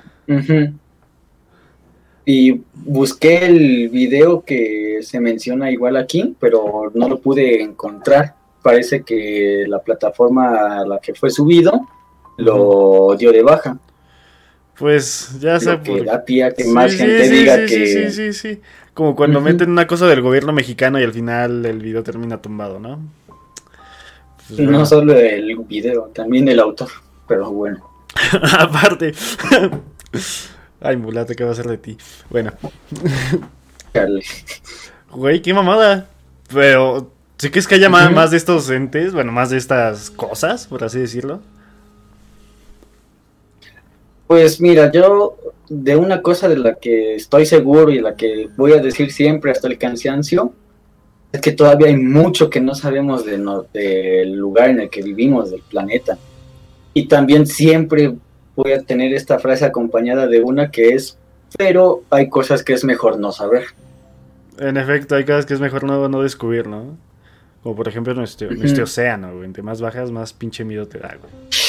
Y 2.26 2.62
busqué 2.74 3.46
el 3.46 3.90
video 3.90 4.44
que 4.44 5.00
se 5.02 5.20
menciona 5.20 5.72
igual 5.72 5.96
aquí, 5.96 6.36
pero 6.40 6.92
no 6.94 7.08
lo 7.08 7.20
pude 7.20 7.62
encontrar. 7.62 8.36
Parece 8.62 9.04
que 9.04 9.66
la 9.68 9.80
plataforma 9.80 10.82
a 10.82 10.86
la 10.86 11.00
que 11.00 11.14
fue 11.14 11.30
subido 11.30 11.88
lo 12.42 13.16
dio 13.18 13.32
de 13.32 13.42
baja. 13.42 13.78
Pues 14.78 15.40
ya 15.40 15.60
sé. 15.60 15.80
Que 15.84 16.04
da 16.04 16.26
pie 16.26 16.44
a 16.44 16.52
que 16.52 16.66
más 16.66 16.94
gente 16.94 17.30
diga 17.30 17.66
que. 17.66 18.10
Sí, 18.10 18.12
sí, 18.12 18.34
sí, 18.34 18.62
Como 18.94 19.16
cuando 19.16 19.40
meten 19.40 19.70
una 19.70 19.86
cosa 19.86 20.08
del 20.08 20.22
gobierno 20.22 20.54
mexicano 20.54 21.00
y 21.00 21.04
al 21.04 21.14
final 21.14 21.66
el 21.66 21.80
video 21.80 22.02
termina 22.02 22.42
tumbado, 22.42 22.80
¿no? 22.80 23.00
Pues 24.48 24.60
no 24.60 24.86
solo 24.86 25.16
el 25.16 25.56
video, 25.68 26.12
también 26.14 26.48
el 26.48 26.60
autor. 26.60 26.90
Pero 27.28 27.52
bueno. 27.52 27.88
Aparte. 28.60 29.14
Ay, 30.82 30.98
mulate, 30.98 31.36
¿qué 31.36 31.44
va 31.44 31.52
a 31.52 31.54
hacer 31.54 31.68
de 31.68 31.78
ti? 31.78 31.98
Bueno. 32.30 32.52
Güey, 35.12 35.42
qué 35.42 35.54
mamada. 35.54 36.08
Pero, 36.52 37.12
¿sí 37.38 37.52
que 37.52 37.60
es 37.60 37.68
que 37.68 37.76
haya 37.76 37.90
más 37.90 38.32
de 38.32 38.38
estos 38.38 38.70
entes? 38.72 39.14
Bueno, 39.14 39.32
más 39.32 39.52
de 39.52 39.58
estas 39.58 40.10
cosas, 40.10 40.66
por 40.66 40.84
así 40.84 40.98
decirlo. 40.98 41.42
Pues 44.32 44.62
mira, 44.62 44.90
yo 44.90 45.36
de 45.68 45.98
una 45.98 46.22
cosa 46.22 46.48
de 46.48 46.56
la 46.56 46.76
que 46.76 47.16
estoy 47.16 47.46
seguro 47.46 47.92
y 47.92 48.00
la 48.00 48.16
que 48.16 48.48
voy 48.56 48.72
a 48.72 48.78
decir 48.78 49.12
siempre 49.12 49.52
hasta 49.52 49.68
el 49.68 49.78
cansancio, 49.78 50.54
es 51.34 51.42
que 51.42 51.52
todavía 51.52 51.88
hay 51.88 51.98
mucho 51.98 52.50
que 52.50 52.62
no 52.62 52.74
sabemos 52.74 53.26
de 53.26 53.38
del 53.74 54.32
lugar 54.32 54.70
en 54.70 54.80
el 54.80 54.90
que 54.90 55.02
vivimos, 55.02 55.52
del 55.52 55.60
planeta. 55.64 56.18
Y 56.94 57.10
también 57.10 57.46
siempre 57.46 58.16
voy 58.56 58.72
a 58.72 58.82
tener 58.82 59.14
esta 59.14 59.38
frase 59.38 59.66
acompañada 59.66 60.28
de 60.28 60.42
una 60.42 60.72
que 60.72 60.92
es, 60.92 61.18
pero 61.58 62.04
hay 62.10 62.30
cosas 62.30 62.64
que 62.64 62.72
es 62.72 62.86
mejor 62.86 63.20
no 63.20 63.34
saber. 63.34 63.66
En 64.60 64.78
efecto, 64.78 65.16
hay 65.16 65.26
cosas 65.26 65.46
que 65.46 65.56
es 65.56 65.60
mejor 65.60 65.84
no, 65.84 66.08
no 66.08 66.24
descubrir, 66.24 66.68
¿no? 66.68 66.98
Como 67.64 67.76
por 67.76 67.90
ejemplo 67.90 68.14
nuestro, 68.14 68.50
nuestro 68.50 68.86
océano, 68.86 69.34
güey. 69.34 69.44
Entre 69.44 69.62
más 69.62 69.82
bajas, 69.82 70.10
más 70.10 70.32
pinche 70.32 70.64
miedo 70.64 70.88
te 70.88 71.00
da, 71.00 71.18
güey. 71.20 71.61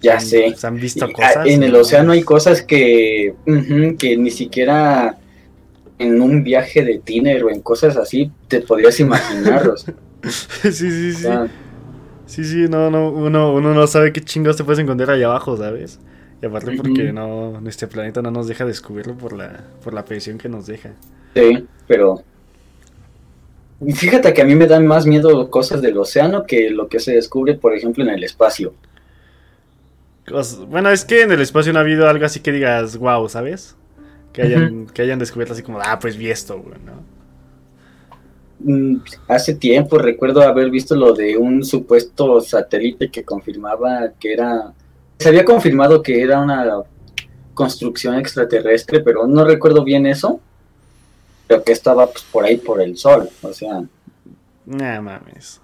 Ya 0.00 0.20
sé. 0.20 0.54
¿Se 0.56 0.66
han 0.66 0.76
visto 0.76 1.10
cosas? 1.12 1.46
En 1.46 1.62
el 1.62 1.74
océano 1.74 2.12
hay 2.12 2.22
cosas 2.22 2.62
que, 2.62 3.34
que 3.98 4.16
ni 4.16 4.30
siquiera 4.30 5.18
en 5.98 6.22
un 6.22 6.44
viaje 6.44 6.84
de 6.84 6.98
tiner 6.98 7.44
o 7.44 7.50
en 7.50 7.60
cosas 7.60 7.96
así 7.96 8.30
te 8.46 8.60
podrías 8.60 9.00
imaginarlos. 9.00 9.86
sí, 10.62 10.72
sí, 10.72 11.12
sí. 11.12 11.28
Sí, 12.26 12.44
sí, 12.44 12.66
no, 12.68 12.90
no, 12.90 13.10
uno, 13.10 13.54
uno 13.54 13.72
no 13.72 13.86
sabe 13.86 14.12
qué 14.12 14.20
chingos 14.20 14.56
te 14.56 14.62
puedes 14.62 14.78
encontrar 14.78 15.10
allá 15.10 15.26
abajo, 15.26 15.56
¿sabes? 15.56 15.98
Y 16.42 16.46
aparte 16.46 16.76
porque 16.76 17.12
no, 17.12 17.60
nuestro 17.60 17.88
planeta 17.88 18.22
no 18.22 18.30
nos 18.30 18.46
deja 18.46 18.64
descubrirlo 18.64 19.16
por 19.16 19.32
la, 19.32 19.64
por 19.82 19.94
la 19.94 20.04
presión 20.04 20.38
que 20.38 20.48
nos 20.48 20.66
deja. 20.66 20.90
Sí, 21.34 21.66
pero 21.86 22.22
fíjate 23.94 24.32
que 24.34 24.42
a 24.42 24.44
mí 24.44 24.54
me 24.54 24.66
dan 24.66 24.86
más 24.86 25.06
miedo 25.06 25.50
cosas 25.50 25.80
del 25.80 25.96
océano 25.96 26.44
que 26.44 26.70
lo 26.70 26.88
que 26.88 27.00
se 27.00 27.12
descubre, 27.12 27.54
por 27.54 27.74
ejemplo, 27.74 28.04
en 28.04 28.10
el 28.10 28.22
espacio. 28.22 28.74
Bueno, 30.68 30.90
es 30.90 31.04
que 31.04 31.22
en 31.22 31.32
el 31.32 31.40
espacio 31.40 31.72
no 31.72 31.78
ha 31.78 31.82
habido 31.82 32.08
algo 32.08 32.24
así 32.24 32.40
que 32.40 32.52
digas, 32.52 32.96
wow, 32.96 33.28
¿sabes? 33.28 33.76
Que 34.32 34.42
hayan, 34.42 34.86
que 34.86 35.02
hayan 35.02 35.18
descubierto 35.18 35.54
así 35.54 35.62
como, 35.62 35.80
ah, 35.80 35.98
pues 35.98 36.16
vi 36.16 36.30
esto, 36.30 36.60
güey, 36.60 36.78
¿no? 36.84 37.02
Mm, 38.60 39.02
hace 39.28 39.54
tiempo 39.54 39.98
recuerdo 39.98 40.42
haber 40.42 40.70
visto 40.70 40.96
lo 40.96 41.12
de 41.12 41.36
un 41.36 41.64
supuesto 41.64 42.40
satélite 42.40 43.10
que 43.10 43.24
confirmaba 43.24 44.12
que 44.18 44.32
era. 44.32 44.72
Se 45.18 45.28
había 45.28 45.44
confirmado 45.44 46.02
que 46.02 46.20
era 46.20 46.40
una 46.40 46.82
construcción 47.54 48.16
extraterrestre, 48.16 49.00
pero 49.00 49.26
no 49.26 49.44
recuerdo 49.44 49.84
bien 49.84 50.06
eso. 50.06 50.40
Pero 51.46 51.62
que 51.62 51.72
estaba 51.72 52.06
pues, 52.10 52.24
por 52.24 52.44
ahí 52.44 52.56
por 52.56 52.82
el 52.82 52.96
sol, 52.96 53.28
o 53.42 53.52
sea. 53.52 53.82
Nah, 54.66 55.00
mames. 55.00 55.60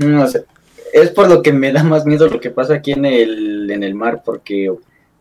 No 0.00 0.26
sé 0.26 0.44
es 0.92 1.10
por 1.10 1.28
lo 1.28 1.42
que 1.42 1.52
me 1.52 1.72
da 1.72 1.82
más 1.82 2.06
miedo 2.06 2.28
lo 2.28 2.40
que 2.40 2.50
pasa 2.50 2.74
aquí 2.74 2.92
en 2.92 3.04
el, 3.04 3.70
en 3.70 3.82
el 3.82 3.94
mar, 3.94 4.22
porque 4.24 4.72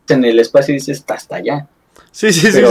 en 0.08 0.26
el 0.26 0.40
espacio 0.40 0.74
dices 0.74 1.04
hasta 1.08 1.38
allá. 1.38 1.68
Sí, 2.12 2.32
sí, 2.34 2.52
sí, 2.52 2.52
sí, 2.52 2.64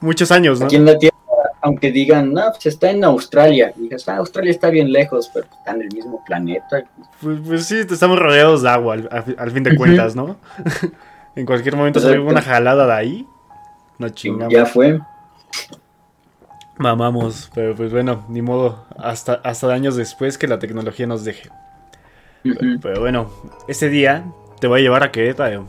Muchos 0.00 0.30
años, 0.30 0.60
¿no? 0.60 0.66
Aquí 0.66 0.76
en 0.76 0.84
la 0.84 0.98
Tierra, 0.98 1.16
aunque 1.62 1.90
digan, 1.90 2.32
no, 2.32 2.42
pues 2.50 2.66
está 2.66 2.90
en 2.90 3.04
Australia. 3.04 3.72
Y 3.76 3.82
dices, 3.82 4.08
ah, 4.08 4.16
Australia 4.16 4.50
está 4.50 4.68
bien 4.68 4.92
lejos, 4.92 5.30
pero 5.32 5.46
está 5.46 5.72
en 5.72 5.82
el 5.82 5.88
mismo 5.88 6.22
planeta. 6.24 6.84
Pues, 7.22 7.38
pues 7.46 7.66
sí, 7.66 7.78
estamos 7.78 8.18
rodeados 8.18 8.62
de 8.62 8.68
agua, 8.68 8.96
al, 9.38 9.50
fin 9.50 9.62
de 9.62 9.76
cuentas, 9.76 10.14
¿no? 10.14 10.36
en 11.36 11.46
cualquier 11.46 11.76
momento 11.76 12.00
sale 12.00 12.18
una 12.18 12.42
jalada 12.42 12.86
de 12.86 12.92
ahí. 12.92 13.26
No 13.98 14.08
chingamos. 14.08 14.52
Ya 14.52 14.66
fue. 14.66 15.00
Mamamos, 16.76 17.50
pero 17.54 17.76
pues 17.76 17.92
bueno, 17.92 18.24
ni 18.28 18.42
modo, 18.42 18.84
hasta, 18.98 19.34
hasta 19.34 19.72
años 19.72 19.94
después 19.94 20.36
que 20.36 20.48
la 20.48 20.58
tecnología 20.58 21.06
nos 21.06 21.24
deje. 21.24 21.48
Pero, 22.82 23.00
bueno, 23.00 23.30
ese 23.68 23.88
día 23.88 24.24
te 24.60 24.66
voy 24.66 24.80
a 24.80 24.82
llevar 24.82 25.02
a 25.02 25.10
Querétaro. 25.10 25.66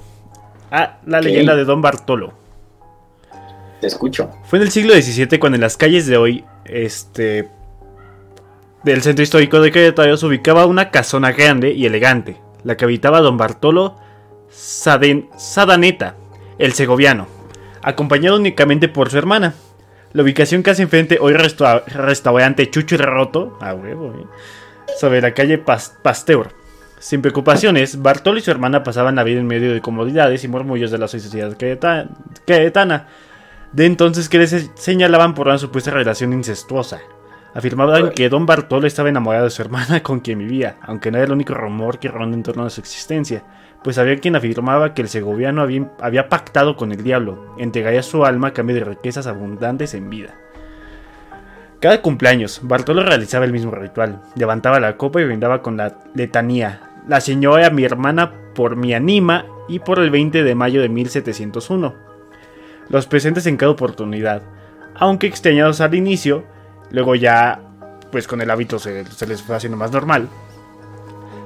Ah, 0.71 0.97
la 1.05 1.21
leyenda 1.21 1.55
de 1.55 1.63
Don 1.63 1.81
Bartolo. 1.81 2.33
Te 3.79 3.87
escucho. 3.87 4.29
Fue 4.43 4.59
en 4.59 4.63
el 4.63 4.71
siglo 4.71 4.93
XVII 4.93 5.39
cuando 5.39 5.55
en 5.55 5.61
las 5.61 5.77
calles 5.77 6.05
de 6.05 6.17
hoy, 6.17 6.43
este, 6.65 7.49
del 8.83 9.01
centro 9.01 9.23
histórico 9.23 9.61
de 9.61 9.71
Querétaro 9.71 10.17
se 10.17 10.25
ubicaba 10.25 10.65
una 10.65 10.91
casona 10.91 11.31
grande 11.31 11.71
y 11.71 11.85
elegante, 11.85 12.41
la 12.63 12.75
que 12.75 12.85
habitaba 12.85 13.21
don 13.21 13.37
Bartolo 13.37 13.95
Sadaneta, 14.49 16.15
el 16.57 16.73
segoviano, 16.73 17.27
acompañado 17.81 18.35
únicamente 18.35 18.89
por 18.89 19.09
su 19.09 19.17
hermana. 19.17 19.53
La 20.11 20.23
ubicación 20.23 20.61
casi 20.61 20.81
enfrente 20.81 21.17
hoy 21.19 21.33
restaurante 21.33 22.69
Chucho 22.69 22.95
y 22.95 22.97
Roto, 22.97 23.57
a 23.59 23.73
huevo, 23.73 24.13
eh, 24.17 24.25
sobre 24.97 25.21
la 25.21 25.33
calle 25.33 25.57
Pasteur. 25.57 26.64
Sin 26.99 27.21
preocupaciones, 27.21 28.01
Bartolo 28.01 28.39
y 28.39 28.41
su 28.41 28.51
hermana 28.51 28.83
pasaban 28.83 29.15
la 29.15 29.23
vida 29.23 29.39
en 29.39 29.47
medio 29.47 29.73
de 29.73 29.81
comodidades 29.81 30.43
y 30.43 30.47
murmullos 30.47 30.91
de 30.91 30.97
la 30.97 31.07
sociedad 31.07 31.55
queretana, 31.55 33.07
de 33.73 33.85
entonces 33.85 34.29
que 34.29 34.39
les 34.39 34.71
señalaban 34.75 35.33
por 35.33 35.47
una 35.47 35.57
supuesta 35.57 35.91
relación 35.91 36.33
incestuosa. 36.33 37.01
Afirmaban 37.53 38.11
que 38.11 38.29
don 38.29 38.45
Bartolo 38.45 38.87
estaba 38.87 39.09
enamorado 39.09 39.45
de 39.45 39.49
su 39.49 39.61
hermana 39.61 40.03
con 40.03 40.19
quien 40.19 40.39
vivía, 40.39 40.77
aunque 40.81 41.11
no 41.11 41.17
era 41.17 41.27
el 41.27 41.33
único 41.33 41.53
rumor 41.53 41.99
que 41.99 42.09
ronda 42.09 42.35
en 42.35 42.43
torno 42.43 42.65
a 42.65 42.69
su 42.69 42.81
existencia, 42.81 43.43
pues 43.83 43.97
había 43.97 44.17
quien 44.17 44.35
afirmaba 44.35 44.93
que 44.93 45.01
el 45.01 45.09
segoviano 45.09 45.61
había, 45.61 45.89
había 46.01 46.27
pactado 46.27 46.75
con 46.75 46.91
el 46.91 47.03
diablo, 47.03 47.55
entregaría 47.57 48.03
su 48.03 48.25
alma 48.25 48.49
a 48.49 48.53
cambio 48.53 48.75
de 48.75 48.83
riquezas 48.83 49.27
abundantes 49.27 49.93
en 49.93 50.09
vida. 50.09 50.33
Cada 51.79 52.01
cumpleaños, 52.01 52.61
Bartolo 52.63 53.03
realizaba 53.03 53.45
el 53.45 53.51
mismo 53.51 53.71
ritual, 53.71 54.21
levantaba 54.35 54.79
la 54.79 54.97
copa 54.97 55.21
y 55.21 55.25
brindaba 55.25 55.61
con 55.61 55.77
la 55.77 55.99
letanía, 56.15 56.84
la 57.07 57.21
señora 57.21 57.69
mi 57.69 57.83
hermana 57.83 58.31
por 58.53 58.75
mi 58.75 58.93
anima 58.93 59.45
y 59.67 59.79
por 59.79 59.99
el 59.99 60.09
20 60.09 60.43
de 60.43 60.55
mayo 60.55 60.81
de 60.81 60.89
1701. 60.89 61.93
Los 62.89 63.07
presentes 63.07 63.45
en 63.47 63.57
cada 63.57 63.71
oportunidad, 63.71 64.43
aunque 64.95 65.27
extrañados 65.27 65.81
al 65.81 65.95
inicio, 65.95 66.43
luego 66.91 67.15
ya, 67.15 67.61
pues 68.11 68.27
con 68.27 68.41
el 68.41 68.49
hábito 68.49 68.79
se, 68.79 69.03
les 69.27 69.41
fue 69.41 69.55
haciendo 69.55 69.77
más 69.77 69.91
normal, 69.91 70.29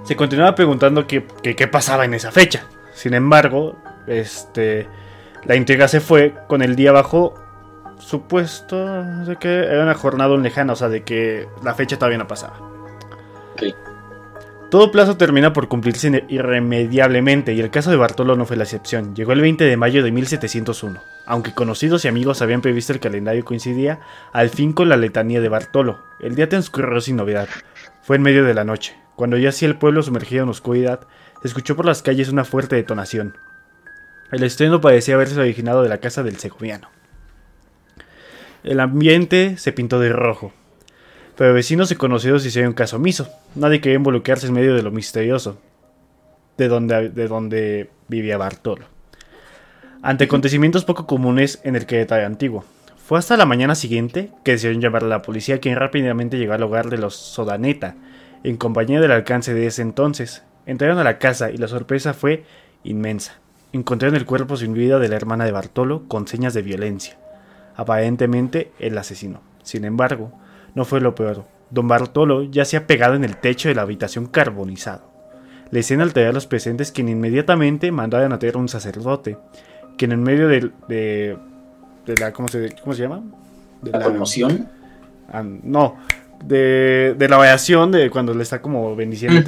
se 0.04 0.16
continuaba 0.16 0.56
preguntando 0.56 1.08
qué, 1.08 1.26
qué, 1.42 1.68
pasaba 1.68 2.06
en 2.06 2.14
esa 2.14 2.32
fecha. 2.32 2.64
Sin 2.94 3.14
embargo, 3.14 3.78
este, 4.08 4.88
la 5.46 5.56
intriga 5.56 5.88
se 5.88 6.00
fue 6.00 6.34
con 6.48 6.62
el 6.62 6.76
día 6.76 6.92
bajo 6.92 7.36
supuesto 8.00 9.04
de 9.26 9.36
que 9.36 9.60
era 9.60 9.84
una 9.84 9.94
jornada 9.94 10.36
lejana, 10.38 10.74
o 10.74 10.76
sea, 10.76 10.90
de 10.90 11.04
que 11.04 11.48
la 11.64 11.76
fecha 11.76 11.98
todavía 11.98 12.18
no 12.18 12.28
pasaba. 12.28 12.58
Todo 14.70 14.92
plazo 14.92 15.18
termina 15.18 15.52
por 15.52 15.68
cumplirse 15.68 16.26
irremediablemente 16.28 17.54
y 17.54 17.60
el 17.60 17.72
caso 17.72 17.90
de 17.90 17.98
Bartolo 17.98 18.36
no 18.36 18.46
fue 18.46 18.56
la 18.56 18.66
excepción. 18.66 19.16
Llegó 19.16 19.32
el 19.32 19.42
20 19.42 19.64
de 19.64 19.78
mayo 19.78 20.04
de 20.04 20.12
1701. 20.12 21.02
Aunque 21.26 21.56
conocidos 21.56 22.06
y 22.06 22.08
amigos 22.08 22.44
habían 22.44 22.62
previsto 22.62 22.94
el 22.94 23.00
calendario 23.00 23.44
coincidía 23.44 24.00
al 24.32 24.52
fin 24.52 24.74
con 24.74 24.88
la 24.88 24.96
letanía 24.96 25.42
de 25.42 25.50
Bartolo. 25.50 26.04
El 26.20 26.36
día 26.36 26.50
transcurrió 26.50 27.02
sin 27.02 27.16
novedad. 27.16 27.48
Fue 28.04 28.18
en 28.18 28.22
medio 28.22 28.44
de 28.44 28.54
la 28.54 28.64
noche. 28.64 28.96
Cuando 29.16 29.38
ya 29.38 29.50
hacía 29.50 29.68
el 29.68 29.76
pueblo 29.76 30.04
sumergido 30.04 30.44
en 30.44 30.50
oscuridad, 30.50 31.08
se 31.42 31.48
escuchó 31.48 31.76
por 31.76 31.86
las 31.86 32.04
calles 32.04 32.30
una 32.30 32.46
fuerte 32.46 32.76
detonación. 32.76 33.38
El 34.32 34.44
estreno 34.44 34.82
parecía 34.82 35.16
haberse 35.16 35.40
originado 35.40 35.82
de 35.82 35.90
la 35.90 35.98
casa 35.98 36.22
del 36.22 36.38
segoviano. 36.38 36.90
El 38.64 38.80
ambiente 38.80 39.58
se 39.58 39.72
pintó 39.72 40.00
de 40.00 40.14
rojo. 40.14 40.54
Pero 41.40 41.54
vecinos 41.54 41.90
y 41.90 41.96
conocidos 41.96 42.46
hicieron 42.46 42.74
caso 42.74 42.98
omiso. 42.98 43.30
Nadie 43.56 43.80
quería 43.80 43.96
involucrarse 43.96 44.48
en 44.48 44.54
medio 44.54 44.76
de 44.76 44.84
lo 44.84 44.92
misterioso, 44.92 45.58
de 46.58 46.68
donde, 46.68 47.08
de 47.08 47.28
donde 47.30 47.90
vivía 48.10 48.38
Bartolo. 48.38 48.88
Ante 50.02 50.26
acontecimientos 50.26 50.84
poco 50.84 51.08
comunes 51.08 51.62
en 51.64 51.78
el 51.78 51.86
Querétaro 51.86 52.26
antiguo. 52.26 52.66
Fue 52.98 53.18
hasta 53.18 53.38
la 53.38 53.46
mañana 53.46 53.76
siguiente 53.76 54.32
que 54.44 54.52
decidieron 54.52 54.82
llamar 54.82 55.06
a 55.06 55.08
la 55.08 55.22
policía, 55.22 55.62
quien 55.62 55.78
rápidamente 55.78 56.38
llegó 56.38 56.52
al 56.52 56.64
hogar 56.64 56.90
de 56.90 56.98
los 56.98 57.16
Sodaneta, 57.16 57.96
en 58.44 58.58
compañía 58.58 59.00
del 59.00 59.14
alcance 59.14 59.54
de 59.54 59.66
ese 59.66 59.82
entonces. 59.82 60.44
Entraron 60.66 60.98
a 60.98 61.06
la 61.06 61.20
casa 61.20 61.52
y 61.52 61.56
la 61.56 61.70
sorpresa 61.70 62.14
fue 62.14 62.44
inmensa. 62.84 63.36
Encontraron 63.72 64.18
el 64.18 64.26
cuerpo 64.26 64.58
sin 64.58 64.74
vida 64.74 65.00
de 65.00 65.08
la 65.08 65.16
hermana 65.16 65.46
de 65.46 65.54
Bartolo 65.54 66.04
con 66.10 66.28
señas 66.28 66.54
de 66.54 66.64
violencia. 66.64 67.18
Aparentemente 67.78 68.74
el 68.78 68.98
asesino. 68.98 69.40
Sin 69.64 69.86
embargo, 69.86 70.34
no 70.76 70.86
fue 70.86 71.02
lo 71.02 71.16
peor. 71.16 71.46
Don 71.70 71.88
Bartolo 71.88 72.44
ya 72.44 72.66
se 72.66 72.78
ha 72.78 72.88
pegado 72.88 73.16
en 73.16 73.24
el 73.24 73.38
techo 73.38 73.70
de 73.70 73.76
la 73.76 73.84
habitación 73.84 74.26
carbonizado. 74.26 75.10
La 75.72 75.80
escena 75.80 76.04
alteró 76.04 76.30
a 76.30 76.34
los 76.34 76.48
presentes 76.48 76.92
quien 76.92 77.10
inmediatamente 77.10 77.92
mandaron 77.92 78.34
a 78.34 78.40
traer 78.40 78.56
a 78.56 78.60
un 78.60 78.70
sacerdote, 78.70 79.38
quien 79.98 80.12
en 80.12 80.24
medio 80.24 80.48
de, 80.48 80.72
de, 80.88 81.38
la... 82.20 82.34
¿cómo 82.34 82.48
se, 82.48 82.76
¿cómo 82.82 82.94
se 82.94 83.04
llama? 83.04 83.22
De 83.82 83.92
¿La, 83.92 84.04
conmoción? 84.04 84.68
Ah, 85.32 85.44
no, 85.44 85.98
de, 86.44 87.16
de, 87.18 87.30
la 87.30 87.38
variación 87.38 87.92
de 87.92 88.10
cuando 88.10 88.34
le 88.34 88.42
está 88.42 88.62
como 88.62 88.96
bendiciendo. 88.96 89.44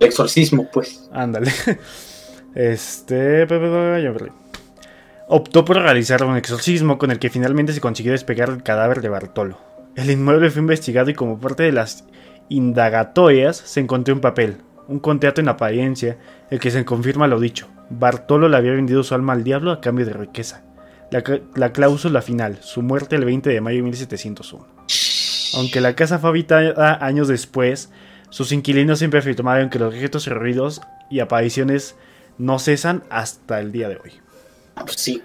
Exorcismo, 0.00 0.68
pues. 0.72 1.08
Ándale. 1.12 1.52
Este 2.54 3.48
optó 5.28 5.64
por 5.64 5.76
realizar 5.76 6.22
un 6.24 6.36
exorcismo 6.36 6.98
con 6.98 7.10
el 7.10 7.18
que 7.18 7.30
finalmente 7.30 7.72
se 7.72 7.80
consiguió 7.80 8.12
despegar 8.12 8.50
el 8.50 8.62
cadáver 8.62 9.00
de 9.00 9.08
Bartolo. 9.08 9.58
El 9.96 10.10
inmueble 10.10 10.50
fue 10.50 10.60
investigado 10.60 11.10
y 11.10 11.14
como 11.14 11.38
parte 11.38 11.62
de 11.62 11.72
las 11.72 12.04
indagatorias 12.48 13.56
se 13.56 13.80
encontró 13.80 14.14
un 14.14 14.20
papel, 14.20 14.58
un 14.88 14.98
contrato 14.98 15.40
en 15.40 15.48
apariencia, 15.48 16.18
el 16.50 16.58
que 16.58 16.70
se 16.70 16.84
confirma 16.84 17.28
lo 17.28 17.38
dicho. 17.38 17.68
Bartolo 17.90 18.48
le 18.48 18.56
había 18.56 18.72
vendido 18.72 19.02
su 19.04 19.14
alma 19.14 19.34
al 19.34 19.44
diablo 19.44 19.70
a 19.70 19.80
cambio 19.80 20.04
de 20.04 20.12
riqueza. 20.12 20.64
La, 21.54 21.72
cláusula 21.72 22.22
final, 22.22 22.58
su 22.60 22.82
muerte 22.82 23.14
el 23.14 23.24
20 23.24 23.50
de 23.50 23.60
mayo 23.60 23.76
de 23.76 23.82
1701. 23.84 24.66
Aunque 25.54 25.80
la 25.80 25.94
casa 25.94 26.18
fue 26.18 26.30
habitada 26.30 26.98
años 27.04 27.28
después, 27.28 27.90
sus 28.30 28.50
inquilinos 28.50 28.98
siempre 28.98 29.20
afirmaron 29.20 29.70
que 29.70 29.78
los 29.78 29.94
objetos 29.94 30.26
ruidos 30.26 30.80
y 31.08 31.20
apariciones 31.20 31.94
no 32.36 32.58
cesan 32.58 33.04
hasta 33.10 33.60
el 33.60 33.70
día 33.70 33.88
de 33.88 33.96
hoy. 33.96 34.12
Ah, 34.74 34.84
pues 34.84 34.96
sí, 34.98 35.22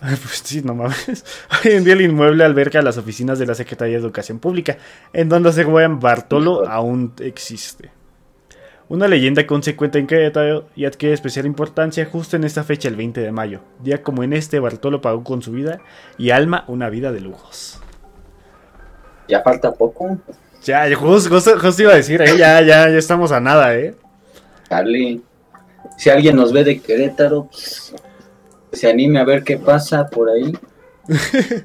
Pues 0.22 0.42
sí, 0.44 0.62
no 0.62 0.74
mames. 0.74 1.24
Hoy 1.64 1.72
en 1.72 1.84
día 1.84 1.94
el 1.94 2.00
inmueble 2.00 2.44
alberga 2.44 2.82
las 2.82 2.96
oficinas 2.96 3.38
de 3.38 3.46
la 3.46 3.54
Secretaría 3.54 3.96
de 3.96 4.02
Educación 4.02 4.38
Pública, 4.38 4.78
en 5.12 5.28
donde 5.28 5.52
se 5.52 5.64
juega 5.64 5.86
en 5.86 6.00
Bartolo 6.00 6.68
aún 6.68 7.12
existe. 7.20 7.90
Una 8.88 9.06
leyenda 9.06 9.46
consecuente 9.46 10.00
en 10.00 10.08
Querétaro 10.08 10.66
y 10.74 10.84
adquiere 10.84 11.14
especial 11.14 11.46
importancia 11.46 12.06
justo 12.06 12.34
en 12.34 12.42
esta 12.42 12.64
fecha, 12.64 12.88
el 12.88 12.96
20 12.96 13.20
de 13.20 13.30
mayo. 13.30 13.60
Día 13.78 14.02
como 14.02 14.24
en 14.24 14.32
este, 14.32 14.58
Bartolo 14.58 15.00
pagó 15.00 15.22
con 15.22 15.42
su 15.42 15.52
vida 15.52 15.80
y 16.18 16.30
alma 16.30 16.64
una 16.66 16.90
vida 16.90 17.12
de 17.12 17.20
lujos. 17.20 17.78
Ya 19.28 19.42
falta 19.42 19.70
poco. 19.72 20.18
Ya, 20.64 20.92
justo, 20.96 21.40
iba 21.78 21.92
a 21.92 21.96
decir, 21.96 22.20
¿eh? 22.20 22.36
ya, 22.36 22.60
ya, 22.62 22.88
ya 22.88 22.98
estamos 22.98 23.30
a 23.30 23.40
nada, 23.40 23.76
¿eh? 23.76 23.94
Dale. 24.68 25.20
Si 25.96 26.10
alguien 26.10 26.34
nos 26.34 26.52
ve 26.52 26.64
de 26.64 26.80
Querétaro, 26.80 27.44
pues, 27.44 27.94
se 28.72 28.88
anime 28.88 29.18
a 29.18 29.24
ver 29.24 29.44
qué 29.44 29.56
pasa 29.56 30.08
por 30.08 30.30
ahí. 30.30 30.52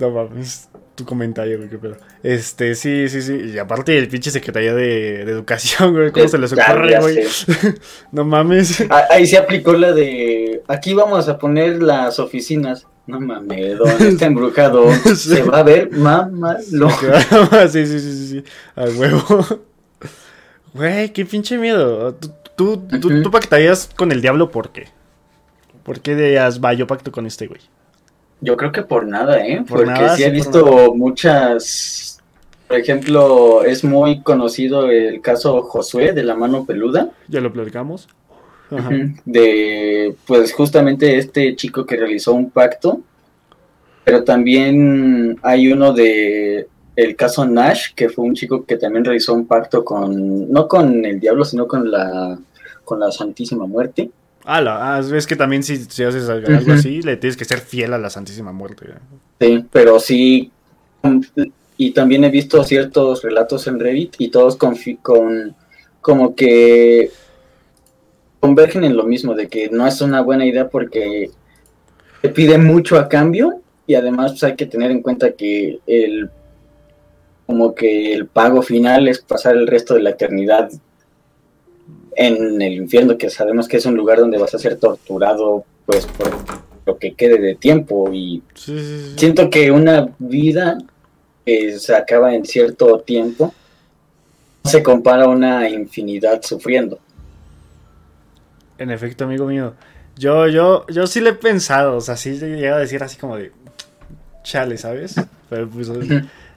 no 0.00 0.10
mames, 0.10 0.68
tu 0.94 1.04
comentario, 1.04 1.58
güey, 1.58 1.70
qué 1.70 1.78
pedo. 1.78 1.96
Este, 2.22 2.74
sí, 2.74 3.08
sí, 3.08 3.22
sí. 3.22 3.52
Y 3.54 3.58
aparte 3.58 3.96
el 3.96 4.08
pinche 4.08 4.30
secretaría 4.30 4.74
de, 4.74 5.22
Educación, 5.22 5.92
güey, 5.92 6.10
¿cómo 6.10 6.28
se 6.28 6.38
les 6.38 6.52
ocurre, 6.52 7.00
güey? 7.00 7.24
no 8.12 8.24
mames. 8.24 8.84
Ah, 8.90 9.04
ahí 9.10 9.26
se 9.26 9.38
aplicó 9.38 9.72
la 9.72 9.92
de. 9.92 10.62
Aquí 10.68 10.94
vamos 10.94 11.28
a 11.28 11.38
poner 11.38 11.82
las 11.82 12.18
oficinas. 12.18 12.86
No 13.06 13.20
mames, 13.20 13.78
¿dónde 13.78 14.08
está 14.08 14.26
embrujado? 14.26 14.92
Se 15.16 15.42
va 15.42 15.60
a 15.60 15.62
ver 15.62 15.90
mamá 15.92 16.58
sí, 16.60 17.86
sí, 17.86 18.00
sí, 18.00 18.28
sí. 18.28 18.44
A 18.76 18.84
huevo. 18.84 19.46
Güey, 20.74 21.10
qué 21.14 21.24
pinche 21.24 21.56
miedo. 21.56 22.14
Tú, 22.14 22.34
tú, 22.54 23.00
tú, 23.00 23.22
tú 23.22 23.30
pactarías 23.30 23.88
con 23.96 24.12
el 24.12 24.20
diablo, 24.20 24.50
¿por 24.50 24.72
qué? 24.72 24.88
¿Por 25.88 26.00
qué 26.00 26.14
de 26.14 26.38
va, 26.62 26.74
yo 26.74 26.86
pacto 26.86 27.10
con 27.10 27.24
este 27.24 27.46
güey? 27.46 27.62
Yo 28.42 28.58
creo 28.58 28.72
que 28.72 28.82
por 28.82 29.06
nada, 29.06 29.42
¿eh? 29.42 29.64
Porque 29.66 30.06
sí 30.16 30.22
he 30.22 30.28
visto 30.28 30.94
muchas. 30.94 32.20
Por 32.66 32.78
ejemplo, 32.78 33.64
es 33.64 33.82
muy 33.84 34.20
conocido 34.20 34.90
el 34.90 35.22
caso 35.22 35.62
Josué 35.62 36.12
de 36.12 36.24
la 36.24 36.36
mano 36.36 36.66
peluda. 36.66 37.08
Ya 37.28 37.40
lo 37.40 37.50
platicamos. 37.50 38.06
De, 39.24 40.14
pues 40.26 40.52
justamente 40.52 41.16
este 41.16 41.56
chico 41.56 41.86
que 41.86 41.96
realizó 41.96 42.34
un 42.34 42.50
pacto. 42.50 43.00
Pero 44.04 44.24
también 44.24 45.38
hay 45.42 45.72
uno 45.72 45.94
de 45.94 46.68
el 46.96 47.16
caso 47.16 47.46
Nash, 47.46 47.94
que 47.94 48.10
fue 48.10 48.26
un 48.26 48.34
chico 48.34 48.66
que 48.66 48.76
también 48.76 49.06
realizó 49.06 49.32
un 49.32 49.46
pacto 49.46 49.82
con, 49.82 50.52
no 50.52 50.68
con 50.68 51.02
el 51.06 51.18
diablo, 51.18 51.46
sino 51.46 51.66
con 51.66 51.90
la, 51.90 52.38
con 52.84 53.00
la 53.00 53.10
Santísima 53.10 53.66
Muerte. 53.66 54.10
Ah, 54.50 55.02
es 55.14 55.26
que 55.26 55.36
también 55.36 55.62
si, 55.62 55.74
haces 55.74 56.26
algo 56.26 56.72
así, 56.72 57.02
le 57.02 57.18
tienes 57.18 57.36
que 57.36 57.44
ser 57.44 57.58
fiel 57.58 57.92
a 57.92 57.98
la 57.98 58.08
Santísima 58.08 58.50
Muerte. 58.50 58.86
Sí, 59.38 59.62
pero 59.70 60.00
sí. 60.00 60.50
Y 61.76 61.90
también 61.90 62.24
he 62.24 62.30
visto 62.30 62.64
ciertos 62.64 63.22
relatos 63.22 63.66
en 63.66 63.78
Reddit 63.78 64.14
y 64.16 64.30
todos 64.30 64.56
con, 64.56 64.74
con 65.02 65.54
como 66.00 66.34
que 66.34 67.10
convergen 68.40 68.84
en 68.84 68.96
lo 68.96 69.04
mismo, 69.04 69.34
de 69.34 69.48
que 69.48 69.68
no 69.68 69.86
es 69.86 70.00
una 70.00 70.22
buena 70.22 70.46
idea 70.46 70.70
porque 70.70 71.30
te 72.22 72.30
pide 72.30 72.56
mucho 72.56 72.98
a 72.98 73.06
cambio 73.06 73.60
y 73.86 73.96
además 73.96 74.32
pues, 74.32 74.44
hay 74.44 74.56
que 74.56 74.66
tener 74.66 74.90
en 74.90 75.02
cuenta 75.02 75.32
que 75.32 75.80
el 75.86 76.30
como 77.44 77.74
que 77.74 78.14
el 78.14 78.26
pago 78.26 78.62
final 78.62 79.08
es 79.08 79.20
pasar 79.20 79.56
el 79.56 79.66
resto 79.66 79.92
de 79.94 80.02
la 80.02 80.10
eternidad 80.10 80.70
en 82.18 82.60
el 82.60 82.72
infierno, 82.72 83.16
que 83.16 83.30
sabemos 83.30 83.68
que 83.68 83.76
es 83.76 83.86
un 83.86 83.94
lugar 83.94 84.18
donde 84.18 84.38
vas 84.38 84.52
a 84.52 84.58
ser 84.58 84.76
torturado 84.76 85.64
pues 85.86 86.04
por 86.04 86.30
lo 86.84 86.98
que 86.98 87.14
quede 87.14 87.38
de 87.38 87.54
tiempo 87.54 88.12
y 88.12 88.42
siento 88.54 89.48
que 89.48 89.70
una 89.70 90.08
vida 90.18 90.78
que 91.46 91.78
se 91.78 91.94
acaba 91.94 92.34
en 92.34 92.44
cierto 92.44 92.98
tiempo 93.00 93.54
se 94.64 94.82
compara 94.82 95.24
a 95.24 95.28
una 95.28 95.68
infinidad 95.70 96.42
sufriendo. 96.42 96.98
En 98.78 98.90
efecto, 98.90 99.24
amigo 99.24 99.46
mío. 99.46 99.74
Yo, 100.16 100.48
yo, 100.48 100.86
yo 100.88 101.06
sí 101.06 101.20
le 101.20 101.30
he 101.30 101.34
pensado, 101.34 101.96
o 101.96 102.00
sea, 102.00 102.16
sí 102.16 102.36
llega 102.36 102.74
a 102.74 102.80
decir 102.80 103.00
así 103.00 103.16
como 103.16 103.36
de 103.36 103.52
chale, 104.42 104.76
¿sabes? 104.76 105.14
Pero 105.48 105.70
pues 105.70 105.88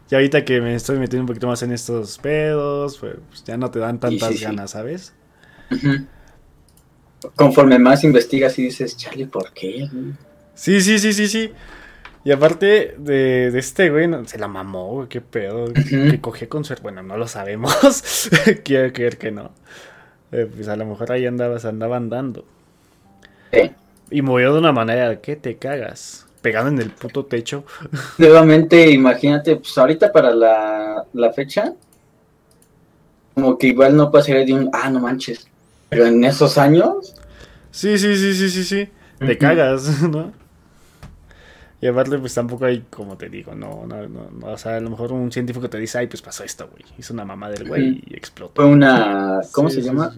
ya 0.09 0.17
ahorita 0.17 0.43
que 0.43 0.59
me 0.59 0.73
estoy 0.73 0.97
metiendo 0.97 1.21
un 1.21 1.27
poquito 1.27 1.45
más 1.45 1.61
en 1.61 1.71
estos 1.71 2.17
pedos, 2.17 2.97
pues 2.97 3.17
ya 3.45 3.57
no 3.57 3.69
te 3.69 3.77
dan 3.77 3.99
tantas 3.99 4.41
ganas, 4.41 4.71
¿sabes? 4.71 5.13
Conforme 7.35 7.77
más 7.77 8.03
investigas 8.03 8.57
y 8.59 8.63
dices, 8.63 8.97
chale, 8.97 9.27
¿por 9.27 9.51
qué? 9.53 9.87
Sí, 10.55 10.81
sí, 10.81 10.99
sí, 10.99 11.13
sí, 11.13 11.27
sí. 11.27 11.51
Y 12.23 12.31
aparte 12.31 12.95
de, 12.99 13.47
este 13.57 13.89
güey, 13.89 14.07
se 14.25 14.37
la 14.37 14.47
mamó, 14.47 14.93
güey, 14.93 15.07
qué 15.07 15.21
pedo. 15.21 15.73
Que 15.73 16.19
cogió 16.21 16.47
con 16.49 16.63
ser. 16.63 16.81
Bueno, 16.81 17.01
no 17.01 17.17
lo 17.17 17.27
sabemos. 17.27 18.29
Quiero 18.63 18.93
creer 18.93 19.17
que 19.17 19.31
no. 19.31 19.51
Eh, 20.31 20.47
pues 20.53 20.67
a 20.67 20.75
lo 20.75 20.85
mejor 20.85 21.11
ahí 21.11 21.25
andabas, 21.25 21.65
andaba 21.65 21.97
andando. 21.97 22.45
Sí. 23.51 23.71
Y 24.11 24.21
movió 24.21 24.53
de 24.53 24.59
una 24.59 24.71
manera 24.71 25.19
que 25.19 25.35
te 25.35 25.57
cagas. 25.57 26.27
Pegado 26.41 26.69
en 26.69 26.79
el 26.79 26.91
puto 26.91 27.25
techo. 27.25 27.65
Nuevamente, 28.17 28.89
imagínate, 28.91 29.55
pues 29.55 29.75
ahorita 29.77 30.11
para 30.11 30.31
la, 30.31 31.05
la 31.13 31.33
fecha, 31.33 31.73
como 33.33 33.57
que 33.57 33.67
igual 33.67 33.95
no 33.95 34.11
pasaría 34.11 34.45
de 34.45 34.53
un, 34.53 34.69
ah, 34.73 34.89
no 34.89 34.99
manches. 34.99 35.47
Pero 35.91 36.05
en 36.05 36.23
esos 36.23 36.57
años. 36.57 37.13
Sí, 37.69 37.97
sí, 37.97 38.15
sí, 38.15 38.33
sí, 38.33 38.49
sí, 38.49 38.63
sí. 38.63 38.89
Te 39.19 39.37
cagas, 39.37 40.01
¿no? 40.09 40.31
Y 41.81 41.87
aparte, 41.87 42.17
pues 42.17 42.33
tampoco 42.33 42.63
hay, 42.63 42.85
como 42.89 43.17
te 43.17 43.27
digo, 43.27 43.55
no, 43.55 43.85
no, 43.85 44.07
no, 44.07 44.47
o 44.47 44.57
sea, 44.57 44.77
a 44.77 44.79
lo 44.79 44.89
mejor 44.89 45.11
un 45.11 45.31
científico 45.33 45.69
te 45.69 45.77
dice, 45.77 45.97
ay, 45.97 46.07
pues 46.07 46.21
pasó 46.21 46.45
esto, 46.45 46.69
güey. 46.71 46.85
Hizo 46.97 47.13
una 47.13 47.25
mamá 47.25 47.49
del 47.49 47.67
güey 47.67 48.01
y 48.07 48.15
explotó. 48.15 48.53
Fue 48.55 48.71
una, 48.71 49.41
¿cómo 49.51 49.69
se 49.69 49.81
llama? 49.81 50.15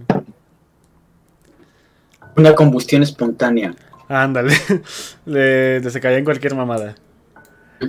Una 2.36 2.54
combustión 2.54 3.02
espontánea. 3.02 3.74
Ándale, 4.10 4.54
le, 5.26 5.90
se 5.90 6.00
caía 6.00 6.20
en 6.20 6.26
cualquier 6.26 6.54
mamada. 6.54 6.96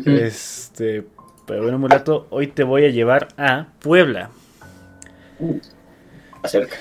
Este, 0.07 1.05
pero 1.47 1.65
bueno, 1.65 1.79
mulato, 1.79 2.29
hoy 2.31 2.47
te 2.47 2.65
voy 2.65 2.87
a 2.87 2.89
llevar 2.89 3.29
a 3.37 3.67
Puebla. 3.81 4.31
Uh, 5.39 5.59
acerca. 6.43 6.77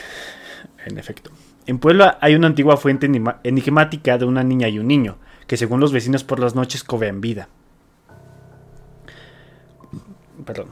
En 0.86 0.98
efecto. 0.98 1.32
En 1.66 1.80
Puebla 1.80 2.18
hay 2.22 2.36
una 2.36 2.48
antigua 2.48 2.78
fuente 2.78 3.10
enigmática 3.44 4.18
de 4.18 4.26
una 4.26 4.44
niña 4.44 4.68
y 4.68 4.80
un 4.80 4.88
niño 4.88 5.18
que 5.48 5.58
según 5.58 5.80
los 5.80 5.92
vecinos 5.92 6.24
por 6.24 6.40
las 6.40 6.56
noches 6.56 6.84
cobran 6.84 7.22
vida. 7.22 7.50
Perdón. 10.46 10.68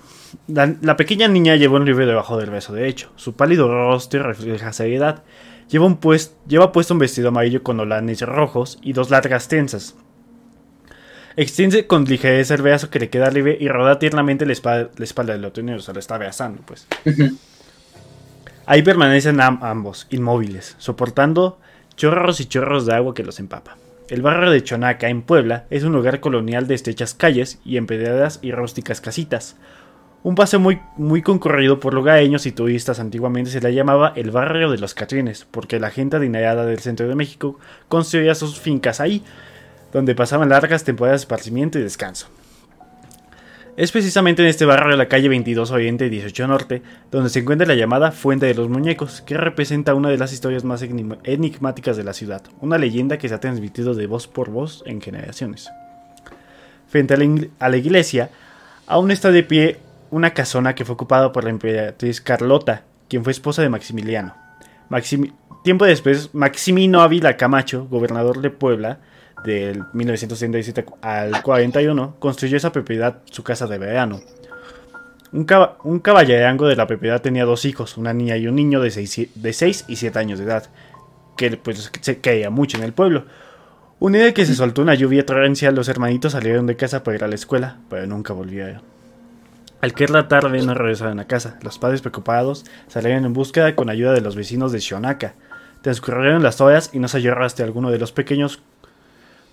La, 0.47 0.97
pequeña 0.97 1.28
niña 1.28 1.56
lleva 1.56 1.78
un 1.78 1.86
libro 1.86 2.06
debajo 2.06 2.38
del 2.38 2.50
beso 2.50 2.74
derecho. 2.74 3.12
Su 3.15 3.36
pálido 3.36 3.67
rostro 3.67 4.24
refleja 4.24 4.74
seriedad. 4.74 5.24
Lleva, 5.69 5.86
un 5.86 5.97
pues, 5.97 6.36
lleva 6.47 6.71
puesto 6.71 6.93
un 6.93 7.00
vestido 7.00 7.30
amarillo 7.30 7.63
con 7.63 7.80
olanes 7.80 8.21
rojos 8.21 8.80
y 8.82 8.93
dos 8.93 9.10
largas 9.10 9.47
tensas. 9.47 9.95
Extiende 11.38 11.88
con 11.88 12.04
ligereza 12.04 12.56
el 12.56 12.62
brazo 12.62 12.89
que 12.89 13.00
le 13.00 13.10
queda 13.10 13.32
libre 13.32 13.58
y 13.58 13.69
roda 13.69 13.97
tiernamente 13.97 14.45
la 14.45 14.52
espalda, 14.52 14.89
la 14.97 15.06
espalda 15.06 15.34
del 15.34 15.45
otro 15.45 15.63
niño. 15.63 15.78
O 15.78 15.80
sea, 15.80 15.93
lo 15.93 16.02
está 16.02 16.15
abrazando, 16.15 16.62
pues. 16.65 16.88
Ahí 18.71 18.84
permanecen 18.84 19.41
ambos, 19.41 20.07
inmóviles, 20.12 20.77
soportando 20.77 21.60
chorros 21.97 22.39
y 22.39 22.45
chorros 22.45 22.86
de 22.86 22.95
agua 22.95 23.13
que 23.13 23.25
los 23.25 23.41
empapa. 23.41 23.75
El 24.07 24.21
barrio 24.21 24.49
de 24.49 24.63
Chonaca, 24.63 25.10
en 25.10 25.23
Puebla, 25.23 25.65
es 25.69 25.84
un 25.84 25.91
lugar 25.91 26.21
colonial 26.21 26.67
de 26.67 26.75
estrechas 26.75 27.13
calles 27.13 27.60
y 27.65 27.75
empedradas 27.75 28.39
y 28.41 28.53
rústicas 28.53 29.01
casitas. 29.01 29.57
Un 30.23 30.36
paseo 30.36 30.62
muy, 30.62 30.79
muy 30.95 31.21
concurrido 31.21 31.81
por 31.81 31.93
lugareños 31.93 32.45
y 32.45 32.53
turistas 32.53 33.01
antiguamente 33.01 33.51
se 33.51 33.60
le 33.60 33.73
llamaba 33.73 34.13
el 34.15 34.31
barrio 34.31 34.71
de 34.71 34.77
los 34.77 34.93
Catrines, 34.93 35.45
porque 35.51 35.77
la 35.77 35.89
gente 35.89 36.15
adinerada 36.15 36.65
del 36.65 36.79
centro 36.79 37.10
de 37.10 37.15
México 37.15 37.60
construía 37.89 38.36
sus 38.36 38.57
fincas 38.57 39.01
ahí, 39.01 39.21
donde 39.91 40.15
pasaban 40.15 40.47
largas 40.47 40.86
temporadas 40.86 41.19
de 41.19 41.23
esparcimiento 41.23 41.77
y 41.77 41.81
descanso. 41.81 42.29
Es 43.77 43.93
precisamente 43.93 44.41
en 44.41 44.49
este 44.49 44.65
barrio 44.65 44.91
de 44.91 44.97
la 44.97 45.07
calle 45.07 45.29
22 45.29 45.71
Oriente 45.71 46.05
y 46.05 46.10
18 46.10 46.45
Norte 46.45 46.81
donde 47.10 47.29
se 47.29 47.39
encuentra 47.39 47.65
la 47.65 47.75
llamada 47.75 48.12
Fuente 48.12 48.45
de 48.45 48.53
los 48.53 48.67
Muñecos, 48.67 49.21
que 49.21 49.38
representa 49.38 49.95
una 49.95 50.10
de 50.10 50.17
las 50.17 50.34
historias 50.34 50.65
más 50.65 50.84
enigmáticas 50.84 51.95
de 51.95 52.03
la 52.03 52.12
ciudad, 52.12 52.43
una 52.60 52.77
leyenda 52.77 53.17
que 53.17 53.29
se 53.29 53.36
ha 53.36 53.39
transmitido 53.39 53.93
de 53.93 54.07
voz 54.07 54.27
por 54.27 54.49
voz 54.49 54.84
en 54.86 54.99
generaciones. 54.99 55.69
Frente 56.89 57.13
a 57.13 57.69
la, 57.69 57.77
iglesia, 57.77 58.29
aún 58.88 59.10
está 59.10 59.31
de 59.31 59.43
pie 59.43 59.77
una 60.10 60.34
casona 60.34 60.75
que 60.75 60.84
fue 60.84 60.95
ocupada 60.95 61.31
por 61.31 61.45
la 61.45 61.51
emperatriz 61.51 62.19
Carlota, 62.19 62.84
quien 63.07 63.23
fue 63.23 63.31
esposa 63.31 63.62
de 63.62 63.69
Maximiliano. 63.69 64.36
Tiempo 65.63 65.86
después, 65.86 66.34
Maximino 66.34 67.01
Ávila 67.01 67.38
Camacho, 67.38 67.88
gobernador 67.89 68.41
de 68.41 68.49
Puebla, 68.49 68.99
del 69.43 69.84
1977 69.93 70.86
al 71.01 71.41
41, 71.41 72.15
construyó 72.19 72.58
esa 72.58 72.71
propiedad 72.71 73.19
su 73.25 73.43
casa 73.43 73.67
de 73.67 73.77
verano. 73.77 74.21
Un, 75.32 75.47
un 75.84 75.99
caballerango 75.99 76.67
de 76.67 76.75
la 76.75 76.88
propiedad 76.88 77.21
tenía 77.21 77.45
dos 77.45 77.65
hijos, 77.65 77.97
una 77.97 78.13
niña 78.13 78.38
y 78.38 78.47
un 78.47 78.56
niño 78.56 78.82
de 78.82 78.91
6, 78.91 79.30
de 79.36 79.75
y 79.88 79.95
7 79.95 80.19
años 80.19 80.39
de 80.39 80.45
edad, 80.45 80.69
que 81.38 81.58
pues 81.58 81.91
se 82.01 82.19
caía 82.19 82.49
mucho 82.49 82.77
en 82.77 82.84
el 82.84 82.93
pueblo. 82.93 83.25
Un 83.99 84.13
día 84.13 84.34
que 84.34 84.45
se 84.45 84.56
soltó 84.56 84.82
una 84.82 84.95
lluvia 84.95 85.25
torrencial, 85.25 85.75
los 85.75 85.88
hermanitos 85.88 86.32
salieron 86.32 86.65
de 86.65 86.75
casa 86.75 87.04
para 87.04 87.17
ir 87.17 87.23
a 87.23 87.27
la 87.27 87.36
escuela, 87.36 87.77
pero 87.88 88.08
nunca 88.08 88.34
volvieron. 88.34 88.82
Al 89.80 89.93
que 89.93 90.08
la 90.08 90.27
tarde 90.27 90.62
no 90.63 90.73
regresaron 90.73 91.19
a 91.19 91.27
casa. 91.27 91.58
Los 91.62 91.80
padres 91.80 92.01
preocupados 92.01 92.65
salieron 92.88 93.25
en 93.25 93.34
búsqueda 93.34 93.75
con 93.75 93.89
ayuda 93.89 94.13
de 94.13 94.21
los 94.21 94.36
vecinos 94.36 94.71
de 94.71 94.80
Shonaka. 94.80 95.34
Transcurrieron 95.82 96.43
las 96.43 96.62
horas 96.62 96.91
y 96.93 96.99
no 96.99 97.08
se 97.08 97.17
halló 97.17 97.34
rastro 97.34 97.65
alguno 97.65 97.89
de 97.89 97.97
los 97.97 98.12
pequeños 98.12 98.62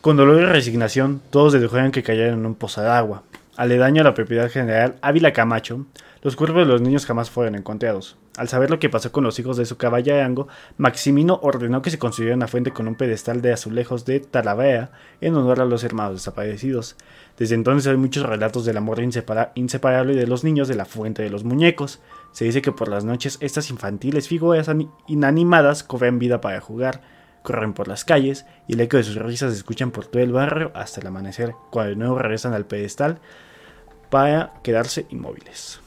con 0.00 0.16
dolor 0.16 0.40
y 0.40 0.46
resignación, 0.46 1.20
todos 1.30 1.52
dedujeron 1.52 1.90
que 1.90 2.02
cayeron 2.02 2.40
en 2.40 2.46
un 2.46 2.54
pozo 2.54 2.80
de 2.82 2.88
agua. 2.88 3.24
Aledaño 3.56 4.02
a 4.02 4.04
la 4.04 4.14
propiedad 4.14 4.48
general 4.48 4.94
Ávila 5.02 5.32
Camacho, 5.32 5.86
los 6.22 6.36
cuerpos 6.36 6.60
de 6.60 6.72
los 6.72 6.80
niños 6.80 7.06
jamás 7.06 7.30
fueron 7.30 7.56
encontrados. 7.56 8.16
Al 8.36 8.48
saber 8.48 8.70
lo 8.70 8.78
que 8.78 8.88
pasó 8.88 9.10
con 9.10 9.24
los 9.24 9.36
hijos 9.40 9.56
de 9.56 9.66
su 9.66 9.76
caballerango, 9.76 10.46
Maximino 10.76 11.40
ordenó 11.42 11.82
que 11.82 11.90
se 11.90 11.98
construyera 11.98 12.36
una 12.36 12.46
fuente 12.46 12.70
con 12.70 12.86
un 12.86 12.94
pedestal 12.94 13.42
de 13.42 13.52
azulejos 13.52 14.04
de 14.04 14.20
Talavera 14.20 14.92
en 15.20 15.34
honor 15.34 15.60
a 15.60 15.64
los 15.64 15.82
hermanos 15.82 16.14
desaparecidos. 16.14 16.94
Desde 17.36 17.56
entonces 17.56 17.90
hay 17.90 17.96
muchos 17.96 18.24
relatos 18.24 18.64
del 18.64 18.76
amor 18.76 19.00
inseparable 19.00 20.14
de 20.14 20.26
los 20.28 20.44
niños 20.44 20.68
de 20.68 20.76
la 20.76 20.84
fuente 20.84 21.24
de 21.24 21.30
los 21.30 21.42
muñecos. 21.42 21.98
Se 22.30 22.44
dice 22.44 22.62
que 22.62 22.70
por 22.70 22.86
las 22.86 23.04
noches 23.04 23.38
estas 23.40 23.70
infantiles 23.70 24.28
figuras 24.28 24.70
inanimadas 25.08 25.82
cobran 25.82 26.20
vida 26.20 26.40
para 26.40 26.60
jugar 26.60 27.17
corren 27.42 27.72
por 27.72 27.88
las 27.88 28.04
calles 28.04 28.46
y 28.66 28.74
el 28.74 28.80
eco 28.80 28.96
de 28.96 29.04
sus 29.04 29.16
risas 29.16 29.52
se 29.52 29.58
escuchan 29.58 29.90
por 29.90 30.06
todo 30.06 30.22
el 30.22 30.32
barrio 30.32 30.70
hasta 30.74 31.00
el 31.00 31.06
amanecer, 31.06 31.54
cuando 31.70 31.90
de 31.90 31.96
nuevo 31.96 32.18
regresan 32.18 32.54
al 32.54 32.66
pedestal 32.66 33.18
para 34.10 34.54
quedarse 34.62 35.06
inmóviles. 35.10 35.80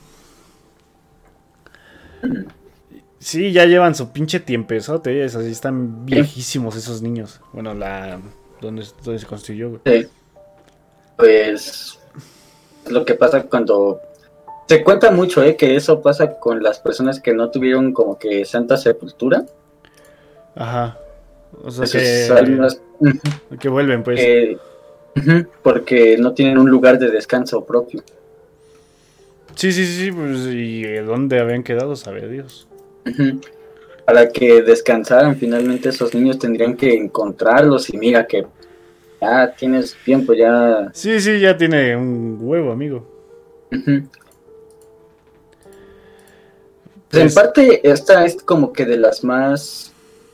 Sí, 3.20 3.52
ya 3.52 3.66
llevan 3.66 3.94
su 3.94 4.12
pinche 4.12 4.40
tiempezote, 4.40 5.24
así 5.24 5.52
están 5.52 6.06
viejísimos 6.06 6.76
esos 6.76 7.02
niños. 7.02 7.40
Bueno, 7.54 7.74
la 7.74 8.20
donde, 8.62 8.84
se 8.84 9.26
construyó. 9.28 9.80
Sí. 9.86 10.08
Pues 11.18 12.00
lo 12.90 13.06
que 13.06 13.14
pasa 13.14 13.44
cuando 13.44 14.02
se 14.68 14.84
cuenta 14.84 15.12
mucho, 15.12 15.44
¿eh? 15.44 15.56
Que 15.56 15.76
eso 15.76 16.02
pasa 16.02 16.40
con 16.40 16.64
las 16.64 16.80
personas 16.80 17.20
que 17.20 17.34
no 17.34 17.52
tuvieron 17.52 17.94
como 17.94 18.18
que 18.18 18.46
santa 18.46 18.78
sepultura. 18.78 19.46
Ajá. 20.56 20.98
O 21.64 21.72
sea, 21.72 21.86
que, 21.86 23.58
que 23.60 23.70
vuelven, 23.70 24.04
pues. 24.04 24.58
porque 25.62 26.18
no 26.18 26.34
tienen 26.34 26.58
un 26.58 26.70
lugar 26.70 26.98
de 26.98 27.12
descanso 27.12 27.66
propio. 27.66 28.04
Sí, 29.56 29.72
sí, 29.72 29.86
sí, 29.86 30.12
pues, 30.12 30.48
¿y 30.48 30.84
dónde 31.00 31.40
habían 31.40 31.64
quedado? 31.64 31.96
Sabe 31.96 32.28
Dios. 32.28 32.68
Para 34.06 34.30
que 34.30 34.62
descansaran, 34.62 35.36
finalmente 35.36 35.90
esos 35.90 36.14
niños 36.14 36.40
tendrían 36.40 36.76
que 36.76 36.94
encontrarlos 36.94 37.90
y 37.94 37.98
mira 37.98 38.26
que 38.26 38.46
ya 39.22 39.54
tienes 39.56 39.96
tiempo, 40.04 40.34
ya... 40.34 40.90
Sí, 40.94 41.20
sí, 41.20 41.40
ya 41.40 41.56
tiene 41.56 41.96
un 41.96 42.38
huevo, 42.40 42.72
amigo. 42.72 43.08
En 43.70 44.10
pues 47.10 47.36
parte, 47.36 47.88
esta 47.90 48.26
es 48.26 48.42
como 48.42 48.72
que 48.74 48.86
de 48.86 48.98
las 48.98 49.24
más 49.24 49.91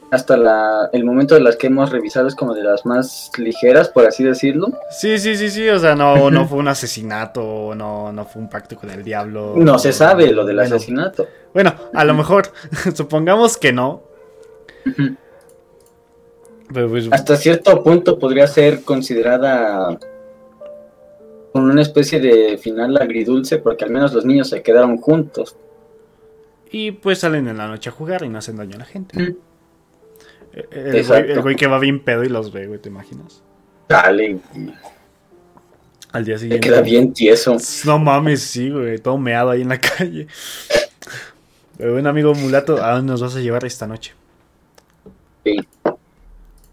hasta 0.10 0.38
la, 0.38 0.90
el 0.94 1.04
momento 1.04 1.36
de 1.36 1.42
las 1.42 1.58
que 1.58 1.68
hemos 1.68 1.92
revisado 1.92 2.28
es 2.28 2.36
como 2.36 2.54
de 2.54 2.64
las 2.64 2.86
más 2.86 3.32
ligeras, 3.38 3.90
por 3.90 4.06
así 4.06 4.24
decirlo. 4.24 4.68
Sí, 4.90 5.18
sí, 5.18 5.36
sí, 5.36 5.50
sí, 5.50 5.68
o 5.68 5.80
sea, 5.80 5.96
no, 5.96 6.32
no 6.32 6.46
fue 6.48 6.60
un 6.60 6.68
asesinato, 6.68 7.74
no, 7.76 8.12
no 8.12 8.26
fue 8.26 8.42
un 8.42 8.50
pacto 8.50 8.76
con 8.78 8.90
el 8.90 9.04
diablo. 9.04 9.54
No 9.58 9.78
se 9.80 9.92
sabe 9.92 10.32
lo 10.32 10.46
del 10.46 10.60
asesinato. 10.60 11.28
Bueno, 11.54 11.74
a 11.94 12.06
lo 12.06 12.14
mejor, 12.14 12.52
supongamos 12.94 13.58
que 13.58 13.74
no. 13.74 14.04
Pues, 16.72 17.10
hasta 17.12 17.36
cierto 17.36 17.84
punto 17.84 18.20
podría 18.20 18.48
ser 18.48 18.84
considerada 18.84 19.98
con 21.52 21.70
una 21.70 21.82
especie 21.82 22.20
de 22.20 22.58
final 22.58 22.98
agridulce, 22.98 23.58
porque 23.58 23.84
al 23.84 23.92
menos 23.92 24.14
los 24.14 24.26
niños 24.26 24.50
se 24.50 24.62
quedaron 24.62 24.98
juntos. 24.98 25.58
Y 26.70 26.92
pues 26.92 27.20
salen 27.20 27.48
en 27.48 27.58
la 27.58 27.68
noche 27.68 27.90
a 27.90 27.94
jugar 27.94 28.24
y 28.24 28.30
no 28.30 28.38
hacen 28.38 28.58
daño 28.58 28.76
a 28.76 28.80
la 28.80 28.86
gente. 28.86 29.36
El 30.72 31.42
güey, 31.42 31.56
que 31.56 31.68
va 31.68 31.80
bien 31.80 32.00
pedo 32.00 32.24
y 32.24 32.30
los 32.30 32.52
ve, 32.52 32.68
güey, 32.68 32.80
¿te 32.80 32.90
imaginas? 32.90 33.44
Dale. 33.88 34.40
Al 36.12 36.26
día 36.26 36.38
siguiente. 36.38 36.68
queda 36.68 36.82
bien 36.82 37.14
tieso. 37.14 37.58
No 37.86 38.00
mames, 38.00 38.42
sí, 38.42 38.70
güey, 38.70 38.98
todo 38.98 39.18
meado 39.18 39.52
ahí 39.52 39.62
en 39.62 39.70
la 39.70 39.80
calle. 39.80 40.28
Pero 41.78 41.94
bueno, 41.94 42.10
amigo 42.10 42.34
mulato, 42.34 42.84
¿a 42.84 42.94
dónde 42.94 43.12
nos 43.12 43.22
vas 43.22 43.36
a 43.36 43.40
llevar 43.40 43.64
esta 43.66 43.86
noche? 43.86 44.14
Sí. 45.44 45.58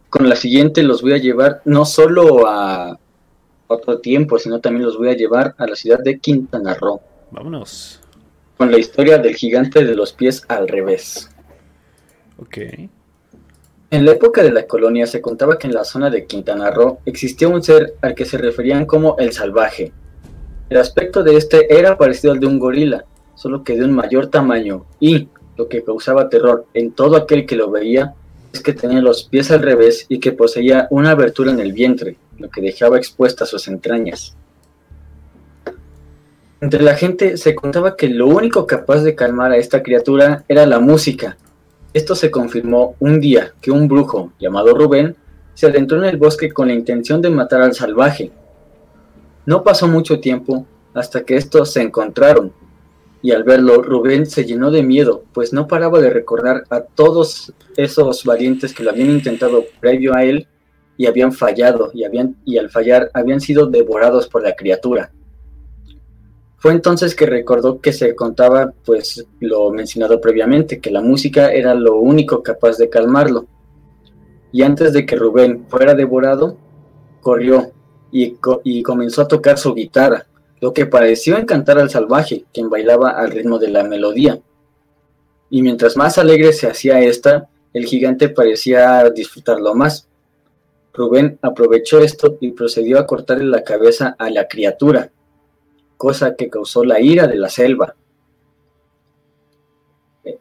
Con 0.09 0.29
la 0.29 0.37
siguiente 0.37 0.83
los 0.83 1.03
voy 1.03 1.13
a 1.13 1.19
llevar 1.19 1.61
no 1.65 1.85
solo 1.85 2.47
a 2.49 2.99
otro 3.67 3.99
tiempo, 3.99 4.39
sino 4.39 4.61
también 4.61 4.85
los 4.87 4.97
voy 4.97 5.09
a 5.11 5.15
llevar 5.15 5.55
a 5.59 5.67
la 5.67 5.77
ciudad 5.77 5.99
de 5.99 6.19
Quintana 6.19 6.75
Roo. 6.75 7.01
Vámonos. 7.31 8.01
Con 8.57 8.71
la 8.71 8.79
historia 8.79 9.19
del 9.19 9.35
gigante 9.35 9.85
de 9.85 9.95
los 9.95 10.13
pies 10.13 10.45
al 10.49 10.69
revés. 10.69 11.29
Ok. 12.39 12.59
En 13.95 14.05
la 14.05 14.11
época 14.11 14.43
de 14.43 14.51
la 14.51 14.67
colonia 14.67 15.07
se 15.07 15.21
contaba 15.21 15.57
que 15.57 15.69
en 15.69 15.73
la 15.73 15.85
zona 15.85 16.11
de 16.11 16.27
Quintana 16.27 16.73
Roo 16.73 16.99
existía 17.07 17.47
un 17.47 17.63
ser 17.63 17.95
al 18.03 18.17
que 18.17 18.25
se 18.25 18.37
referían 18.39 18.87
como 18.87 19.17
el 19.19 19.33
salvaje. 19.33 19.93
El 20.69 20.79
aspecto 20.79 21.23
de 21.23 21.37
este 21.37 21.79
era 21.79 21.97
parecido 21.97 22.33
al 22.33 22.41
de 22.41 22.49
un 22.49 22.59
gorila, 22.59 23.05
solo 23.37 23.63
que 23.63 23.77
de 23.77 23.85
un 23.85 23.93
mayor 23.93 24.27
tamaño, 24.27 24.85
y 24.99 25.29
lo 25.57 25.69
que 25.69 25.85
causaba 25.85 26.29
terror 26.29 26.67
en 26.75 26.91
todo 26.91 27.15
aquel 27.15 27.47
que 27.47 27.55
lo 27.55 27.71
veía 27.71 28.15
es 28.53 28.63
que 28.63 28.73
tenía 28.73 29.01
los 29.01 29.29
pies 29.29 29.53
al 29.53 29.63
revés 29.63 30.07
y 30.09 30.19
que 30.19 30.33
poseía 30.33 30.89
una 30.91 31.13
abertura 31.13 31.53
en 31.53 31.61
el 31.61 31.73
vientre, 31.73 32.17
lo 32.37 32.51
que 32.51 32.63
dejaba 32.63 32.99
expuestas 32.99 33.51
sus 33.51 33.69
entrañas. 33.69 34.35
Entre 36.61 36.83
la 36.83 36.97
gente 36.97 37.37
se 37.37 37.55
contaba 37.55 37.95
que 37.95 38.09
lo 38.09 38.27
único 38.27 38.67
capaz 38.67 39.03
de 39.03 39.15
calmar 39.15 39.53
a 39.53 39.57
esta 39.57 39.85
criatura 39.85 40.45
era 40.49 40.67
la 40.67 40.81
música, 40.81 41.37
esto 41.95 42.17
se 42.17 42.31
confirmó 42.31 42.97
un 42.99 43.21
día 43.21 43.55
que 43.61 43.71
un 43.71 43.87
brujo 43.87 44.33
llamado 44.41 44.75
Rubén 44.75 45.15
se 45.55 45.69
adentró 45.69 45.99
en 45.99 46.05
el 46.07 46.17
bosque 46.17 46.51
con 46.51 46.67
la 46.67 46.75
intención 46.75 47.23
de 47.23 47.31
matar 47.31 47.63
al 47.63 47.73
salvaje. 47.73 48.33
No 49.47 49.63
pasó 49.63 49.87
mucho 49.87 50.19
tiempo 50.19 50.67
hasta 50.93 51.25
que 51.25 51.37
estos 51.37 51.73
se 51.73 51.83
encontraron, 51.83 52.53
y 53.23 53.31
al 53.31 53.45
verlo 53.45 53.81
Rubén 53.81 54.27
se 54.27 54.45
llenó 54.45 54.73
de 54.73 54.83
miedo, 54.83 55.23
pues 55.33 55.53
no 55.53 55.69
paraba 55.69 56.01
de 56.01 56.11
recordar 56.11 56.65
a 56.69 56.81
todos 56.81 57.53
esos 57.77 58.25
valientes 58.25 58.75
que 58.75 58.83
lo 58.83 58.91
habían 58.91 59.11
intentado 59.11 59.65
previo 59.81 60.15
a 60.15 60.25
él 60.25 60.49
y 60.97 61.07
habían 61.07 61.33
fallado, 61.33 61.93
y, 61.95 62.03
habían, 62.03 62.37
y 62.45 62.59
al 62.59 62.71
fallar 62.71 63.11
habían 63.15 63.41
sido 63.41 63.67
devorados 63.67 64.29
por 64.29 64.43
la 64.43 64.57
criatura. 64.57 65.13
Fue 66.65 66.73
entonces 66.73 67.15
que 67.15 67.27
recordó 67.27 67.79
que 67.79 67.93
se 67.93 68.15
contaba, 68.15 68.73
pues, 68.87 69.27
lo 69.39 69.71
mencionado 69.71 70.19
previamente, 70.19 70.81
que 70.81 70.91
la 70.91 71.03
música 71.03 71.53
era 71.53 71.75
lo 71.75 71.97
único 71.97 72.43
capaz 72.43 72.79
de 72.79 72.89
calmarlo. 72.89 73.45
Y 74.51 74.63
antes 74.63 74.95
de 74.95 75.05
que 75.05 75.15
Rubén 75.15 75.67
fuera 75.69 75.95
devorado, 75.95 76.57
corrió 77.21 77.71
y, 78.11 78.39
y 78.63 78.83
comenzó 78.83 79.21
a 79.21 79.29
tocar 79.29 79.59
su 79.59 79.75
guitarra, 79.75 80.25
lo 80.63 80.73
que 80.73 80.87
pareció 80.87 81.37
encantar 81.37 81.79
al 81.79 81.91
salvaje, 81.91 82.47
quien 82.51 82.71
bailaba 82.71 83.11
al 83.11 83.31
ritmo 83.31 83.59
de 83.59 83.69
la 83.69 83.85
melodía. 83.85 84.41
Y 85.51 85.61
mientras 85.61 85.99
más 85.99 86.17
alegre 86.17 86.55
se 86.55 86.67
hacía 86.67 86.99
esta, 86.99 87.47
el 87.75 87.85
gigante 87.85 88.31
parecía 88.31 89.11
disfrutarlo 89.11 89.75
más. 89.75 90.09
Rubén 90.95 91.39
aprovechó 91.43 91.99
esto 91.99 92.39
y 92.41 92.53
procedió 92.53 92.99
a 92.99 93.07
cortarle 93.07 93.45
la 93.45 93.65
cabeza 93.65 94.17
a 94.19 94.31
la 94.31 94.49
criatura, 94.49 95.11
cosa 95.97 96.37
que 96.37 96.51
causó 96.51 96.85
la 96.85 97.01
ira 97.01 97.27
de 97.27 97.37
la 97.37 97.49
selva. 97.49 97.95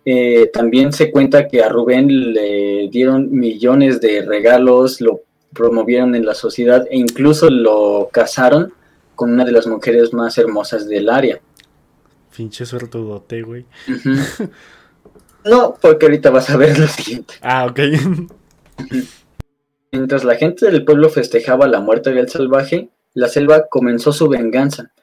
Eh, 0.06 0.50
también 0.54 0.94
se 0.94 1.12
cuenta 1.12 1.48
que 1.48 1.62
a 1.62 1.70
Rubén 1.70 2.34
le 2.34 2.88
dieron 2.90 3.32
millones 3.32 4.00
de 4.00 4.22
regalos, 4.22 5.02
lo 5.02 5.22
promovieron 5.54 6.16
en 6.16 6.26
la 6.26 6.34
sociedad 6.34 6.86
e 6.90 6.98
incluso 6.98 7.50
lo 7.50 8.10
casaron 8.12 8.74
con 9.16 9.32
una 9.32 9.46
de 9.46 9.52
las 9.52 9.68
mujeres 9.68 10.14
más 10.14 10.38
hermosas 10.38 10.88
del 10.88 11.10
área. 11.10 11.40
Pinche 12.36 12.66
suertudote, 12.66 13.42
güey. 13.42 13.66
No, 15.46 15.76
porque 15.82 16.06
ahorita 16.06 16.30
vas 16.30 16.50
a 16.50 16.56
ver 16.56 16.80
lo 16.80 16.88
siguiente. 16.88 17.34
Ah, 17.42 17.66
ok. 17.66 17.80
Mientras 19.92 20.24
la 20.24 20.36
gente 20.36 20.66
del 20.72 20.86
pueblo 20.86 21.10
festejaba 21.10 21.68
la 21.68 21.82
muerte 21.82 22.14
del 22.14 22.30
salvaje, 22.30 22.90
la 23.14 23.28
selva 23.28 23.68
comenzó 23.68 24.14
su 24.14 24.30
venganza 24.30 24.94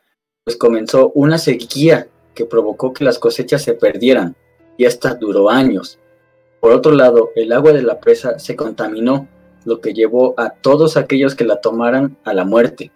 pues 0.44 0.56
comenzó 0.56 1.12
una 1.14 1.38
sequía 1.38 2.08
que 2.34 2.44
provocó 2.44 2.92
que 2.92 3.04
las 3.04 3.18
cosechas 3.18 3.62
se 3.62 3.74
perdieran, 3.74 4.34
y 4.76 4.84
esta 4.84 5.14
duró 5.14 5.50
años. 5.50 5.98
Por 6.60 6.72
otro 6.72 6.92
lado, 6.92 7.30
el 7.36 7.52
agua 7.52 7.72
de 7.72 7.82
la 7.82 8.00
presa 8.00 8.38
se 8.38 8.56
contaminó, 8.56 9.28
lo 9.64 9.80
que 9.80 9.92
llevó 9.92 10.34
a 10.38 10.50
todos 10.50 10.96
aquellos 10.96 11.34
que 11.34 11.44
la 11.44 11.60
tomaran 11.60 12.16
a 12.24 12.32
la 12.32 12.44
muerte. 12.44 12.90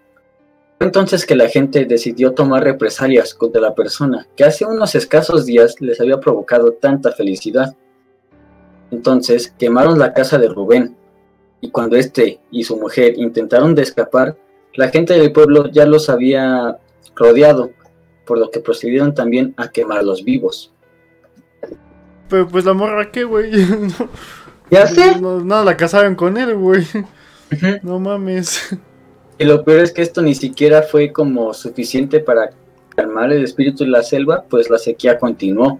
Fue 0.78 0.86
entonces 0.86 1.26
que 1.26 1.36
la 1.36 1.48
gente 1.48 1.84
decidió 1.84 2.32
tomar 2.32 2.64
represalias 2.64 3.34
contra 3.34 3.60
la 3.60 3.74
persona 3.74 4.26
que 4.34 4.44
hace 4.44 4.64
unos 4.64 4.94
escasos 4.94 5.44
días 5.44 5.80
les 5.80 6.00
había 6.00 6.20
provocado 6.20 6.72
tanta 6.72 7.12
felicidad. 7.12 7.76
Entonces 8.90 9.54
quemaron 9.58 9.98
la 9.98 10.12
casa 10.12 10.38
de 10.38 10.48
Rubén, 10.48 10.96
y 11.60 11.70
cuando 11.70 11.96
éste 11.96 12.40
y 12.50 12.64
su 12.64 12.76
mujer 12.78 13.18
intentaron 13.18 13.74
de 13.74 13.82
escapar, 13.82 14.36
la 14.74 14.88
gente 14.88 15.14
del 15.14 15.32
pueblo 15.32 15.70
ya 15.70 15.86
los 15.86 16.08
había 16.08 16.78
rodeado, 17.14 17.70
por 18.26 18.38
lo 18.38 18.50
que 18.50 18.60
procedieron 18.60 19.14
también 19.14 19.54
a 19.56 19.68
quemar 19.68 20.04
los 20.04 20.24
vivos. 20.24 20.72
Pero 22.28 22.48
pues 22.48 22.64
la 22.64 22.72
morra, 22.72 23.10
¿qué, 23.10 23.24
güey? 23.24 23.50
ya 24.70 24.86
sé. 24.86 25.20
No, 25.20 25.64
la 25.64 25.76
casaron 25.76 26.14
con 26.14 26.36
él, 26.36 26.54
güey. 26.54 26.84
No 27.82 28.00
mames. 28.00 28.76
Y 29.38 29.44
lo 29.44 29.64
peor 29.64 29.80
es 29.80 29.92
que 29.92 30.02
esto 30.02 30.22
ni 30.22 30.34
siquiera 30.34 30.82
fue 30.82 31.12
como 31.12 31.52
suficiente 31.54 32.20
para 32.20 32.50
calmar 32.96 33.32
el 33.32 33.44
espíritu 33.44 33.84
de 33.84 33.90
la 33.90 34.02
selva, 34.02 34.44
pues 34.48 34.70
la 34.70 34.78
sequía 34.78 35.18
continuó. 35.18 35.78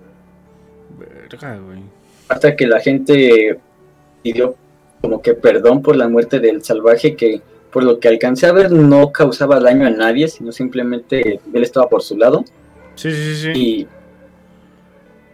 Verga, 0.99 1.59
güey. 1.59 1.83
Hasta 2.29 2.55
que 2.57 2.67
la 2.67 2.81
gente 2.81 3.59
pidió 4.23 4.57
como 5.01 5.21
que 5.21 5.35
perdón 5.35 5.83
por 5.83 5.97
la 5.97 6.09
muerte 6.09 6.41
del 6.41 6.65
salvaje 6.65 7.15
que 7.15 7.43
por 7.75 7.83
lo 7.83 7.99
que 7.99 8.07
alcancé 8.07 8.47
a 8.47 8.53
ver, 8.53 8.71
no 8.71 9.11
causaba 9.11 9.59
daño 9.59 9.85
a 9.85 9.91
nadie, 9.91 10.29
sino 10.29 10.53
simplemente 10.53 11.41
él 11.53 11.63
estaba 11.65 11.89
por 11.89 12.03
su 12.03 12.17
lado. 12.17 12.45
Sí, 12.95 13.11
sí, 13.11 13.35
sí. 13.35 13.53
Y 13.53 13.89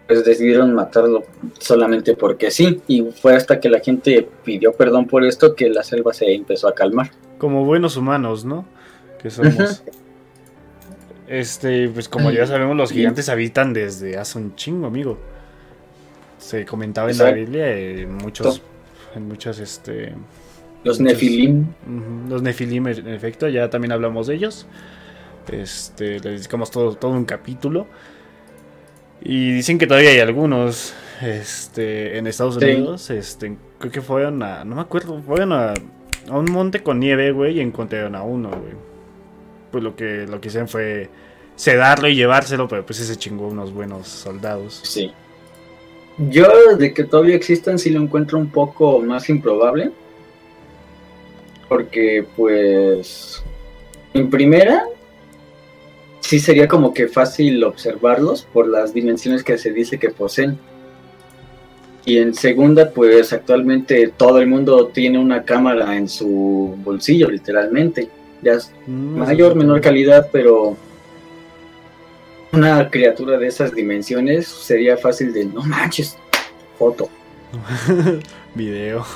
pues 0.06 0.24
decidieron 0.24 0.72
matarlo 0.72 1.24
solamente 1.58 2.16
porque 2.16 2.50
sí. 2.50 2.80
Y 2.88 3.02
fue 3.02 3.36
hasta 3.36 3.60
que 3.60 3.68
la 3.68 3.80
gente 3.80 4.26
pidió 4.42 4.72
perdón 4.72 5.06
por 5.06 5.22
esto 5.26 5.54
que 5.54 5.68
la 5.68 5.82
selva 5.82 6.14
se 6.14 6.32
empezó 6.32 6.66
a 6.66 6.74
calmar. 6.74 7.10
Como 7.36 7.66
buenos 7.66 7.98
humanos, 7.98 8.46
¿no? 8.46 8.64
Que 9.20 9.28
somos. 9.28 9.84
Este, 11.28 11.90
pues 11.90 12.08
como 12.08 12.30
ya 12.30 12.46
sabemos, 12.46 12.74
los 12.74 12.90
gigantes 12.90 13.28
habitan 13.28 13.74
desde 13.74 14.16
hace 14.16 14.38
un 14.38 14.56
chingo, 14.56 14.86
amigo. 14.86 15.18
Se 16.38 16.64
comentaba 16.64 17.10
en 17.10 17.18
la 17.18 17.32
Biblia 17.32 17.70
en 17.70 18.14
muchos, 18.14 18.62
en 19.14 19.28
muchos, 19.28 19.58
este, 19.58 20.14
los 20.84 21.00
Nefilim. 21.00 21.66
los 22.28 22.42
Nefilim, 22.42 22.86
en 22.86 23.08
efecto, 23.08 23.48
ya 23.48 23.68
también 23.68 23.92
hablamos 23.92 24.26
de 24.26 24.34
ellos. 24.34 24.66
Este, 25.50 26.20
le 26.20 26.30
dedicamos 26.30 26.70
todo, 26.70 26.94
todo 26.94 27.10
un 27.10 27.24
capítulo. 27.24 27.86
Y 29.22 29.52
dicen 29.52 29.78
que 29.78 29.86
todavía 29.86 30.10
hay 30.10 30.20
algunos 30.20 30.94
este, 31.20 32.16
en 32.16 32.26
Estados 32.26 32.56
Unidos. 32.56 33.10
Este, 33.10 33.56
creo 33.78 33.92
que 33.92 34.00
fueron 34.00 34.42
a. 34.42 34.64
No 34.64 34.76
me 34.76 34.80
acuerdo. 34.80 35.20
Fueron 35.22 35.52
a, 35.52 35.74
a 36.28 36.38
un 36.38 36.50
monte 36.50 36.82
con 36.82 36.98
nieve, 36.98 37.32
güey, 37.32 37.58
y 37.58 37.60
encontraron 37.60 38.14
a 38.14 38.22
uno, 38.22 38.48
güey. 38.48 38.72
Pues 39.70 39.84
lo 39.84 39.94
que, 39.94 40.26
lo 40.26 40.40
que 40.40 40.48
hicieron 40.48 40.68
fue 40.68 41.10
sedarlo 41.56 42.08
y 42.08 42.14
llevárselo, 42.14 42.66
pero 42.68 42.86
pues 42.86 43.00
ese 43.00 43.16
chingó 43.16 43.48
unos 43.48 43.72
buenos 43.72 44.08
soldados. 44.08 44.80
Sí. 44.82 45.12
Yo, 46.30 46.48
de 46.78 46.94
que 46.94 47.04
todavía 47.04 47.36
existan, 47.36 47.78
sí 47.78 47.90
lo 47.90 48.00
encuentro 48.00 48.38
un 48.38 48.50
poco 48.50 49.00
más 49.00 49.28
improbable 49.28 49.92
porque 51.70 52.26
pues 52.34 53.44
en 54.12 54.28
primera 54.28 54.82
sí 56.18 56.40
sería 56.40 56.66
como 56.66 56.92
que 56.92 57.06
fácil 57.06 57.62
observarlos 57.62 58.42
por 58.52 58.66
las 58.66 58.92
dimensiones 58.92 59.44
que 59.44 59.56
se 59.56 59.72
dice 59.72 59.96
que 59.96 60.10
poseen. 60.10 60.58
Y 62.04 62.18
en 62.18 62.34
segunda, 62.34 62.90
pues 62.90 63.32
actualmente 63.32 64.12
todo 64.16 64.40
el 64.40 64.48
mundo 64.48 64.88
tiene 64.88 65.20
una 65.20 65.44
cámara 65.44 65.96
en 65.96 66.08
su 66.08 66.74
bolsillo, 66.82 67.30
literalmente. 67.30 68.08
Ya 68.42 68.54
es 68.54 68.72
mm, 68.88 69.18
mayor, 69.18 69.54
menor 69.54 69.80
calidad, 69.80 70.28
pero 70.32 70.76
una 72.52 72.90
criatura 72.90 73.38
de 73.38 73.46
esas 73.46 73.72
dimensiones 73.72 74.48
sería 74.48 74.96
fácil 74.96 75.32
de 75.32 75.44
no 75.44 75.62
manches, 75.62 76.18
foto. 76.76 77.08
Video. 78.56 79.06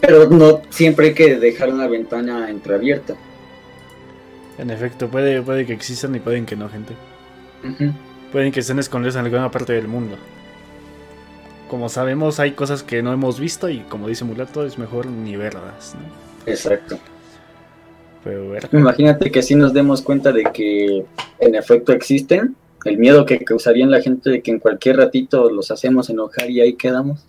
Pero 0.00 0.28
no 0.28 0.62
siempre 0.70 1.08
hay 1.08 1.14
que 1.14 1.36
dejar 1.36 1.72
una 1.72 1.86
ventana 1.86 2.50
entreabierta. 2.50 3.14
En 4.58 4.70
efecto, 4.70 5.08
puede, 5.08 5.42
puede 5.42 5.66
que 5.66 5.72
existan 5.72 6.14
y 6.14 6.20
pueden 6.20 6.46
que 6.46 6.56
no, 6.56 6.68
gente. 6.68 6.94
Pueden 8.32 8.52
que 8.52 8.60
estén 8.60 8.78
escondidos 8.78 9.16
en 9.16 9.24
alguna 9.24 9.50
parte 9.50 9.72
del 9.72 9.88
mundo. 9.88 10.16
Como 11.68 11.88
sabemos, 11.88 12.40
hay 12.40 12.52
cosas 12.52 12.82
que 12.82 13.02
no 13.02 13.12
hemos 13.12 13.38
visto 13.38 13.68
y 13.68 13.80
como 13.80 14.08
dice 14.08 14.24
Mulato, 14.24 14.66
es 14.66 14.78
mejor 14.78 15.06
ni 15.06 15.36
verlas. 15.36 15.94
Exacto. 16.46 16.98
Imagínate 18.72 19.30
que 19.30 19.42
si 19.42 19.54
nos 19.54 19.72
demos 19.72 20.02
cuenta 20.02 20.32
de 20.32 20.44
que 20.52 21.04
en 21.38 21.54
efecto 21.54 21.92
existen, 21.92 22.54
el 22.84 22.98
miedo 22.98 23.24
que 23.24 23.38
causarían 23.44 23.90
la 23.90 24.00
gente 24.00 24.30
de 24.30 24.42
que 24.42 24.50
en 24.50 24.58
cualquier 24.58 24.96
ratito 24.96 25.50
los 25.50 25.70
hacemos 25.70 26.10
enojar 26.10 26.50
y 26.50 26.60
ahí 26.60 26.74
quedamos. 26.74 27.24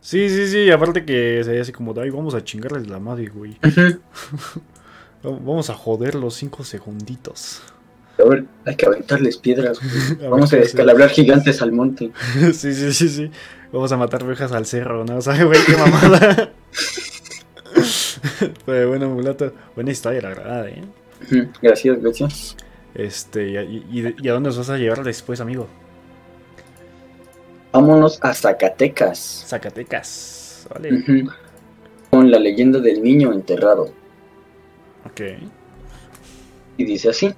Sí, 0.00 0.30
sí, 0.30 0.48
sí, 0.48 0.70
aparte 0.70 1.04
que 1.04 1.42
sería 1.44 1.62
así 1.62 1.72
como, 1.72 1.98
ay, 2.00 2.10
vamos 2.10 2.34
a 2.34 2.42
chingarles 2.42 2.88
la 2.88 2.98
madre, 2.98 3.26
güey. 3.26 3.56
vamos 5.22 5.68
a 5.70 5.74
joder 5.74 6.14
los 6.14 6.34
cinco 6.34 6.64
segunditos. 6.64 7.62
A 8.18 8.28
ver, 8.28 8.44
hay 8.64 8.76
que 8.76 8.86
aventarles 8.86 9.36
piedras. 9.36 9.78
vamos 10.30 10.52
a 10.52 10.56
descalabrar 10.56 11.10
gigantes 11.10 11.60
al 11.62 11.72
monte. 11.72 12.10
sí, 12.52 12.72
sí, 12.74 12.92
sí, 12.92 13.08
sí. 13.08 13.30
Vamos 13.72 13.92
a 13.92 13.96
matar 13.96 14.26
viejas 14.26 14.52
al 14.52 14.66
cerro, 14.66 15.04
¿no? 15.04 15.18
O 15.18 15.20
sea, 15.20 15.44
güey, 15.44 15.60
qué 15.64 15.76
mamada. 15.76 16.52
Pero 18.66 18.88
bueno, 18.88 19.08
mulato, 19.10 19.52
buena 19.74 19.90
historia, 19.90 20.22
la 20.22 20.28
verdad, 20.30 20.68
¿eh? 20.68 20.82
Gracias, 21.62 22.00
gracias. 22.00 22.56
Este, 22.94 23.48
y, 23.48 24.28
a 24.28 24.32
dónde 24.32 24.48
nos 24.48 24.58
vas 24.58 24.70
a 24.70 24.78
llevar 24.78 25.04
después, 25.04 25.40
amigo? 25.40 25.68
Vámonos 27.72 28.18
a 28.22 28.34
Zacatecas. 28.34 29.44
Zacatecas, 29.46 30.66
vale. 30.72 31.26
Con 32.10 32.30
la 32.30 32.38
leyenda 32.38 32.80
del 32.80 33.02
niño 33.02 33.32
enterrado. 33.32 33.90
Ok. 35.06 35.20
Y 36.76 36.84
dice 36.84 37.10
así. 37.10 37.32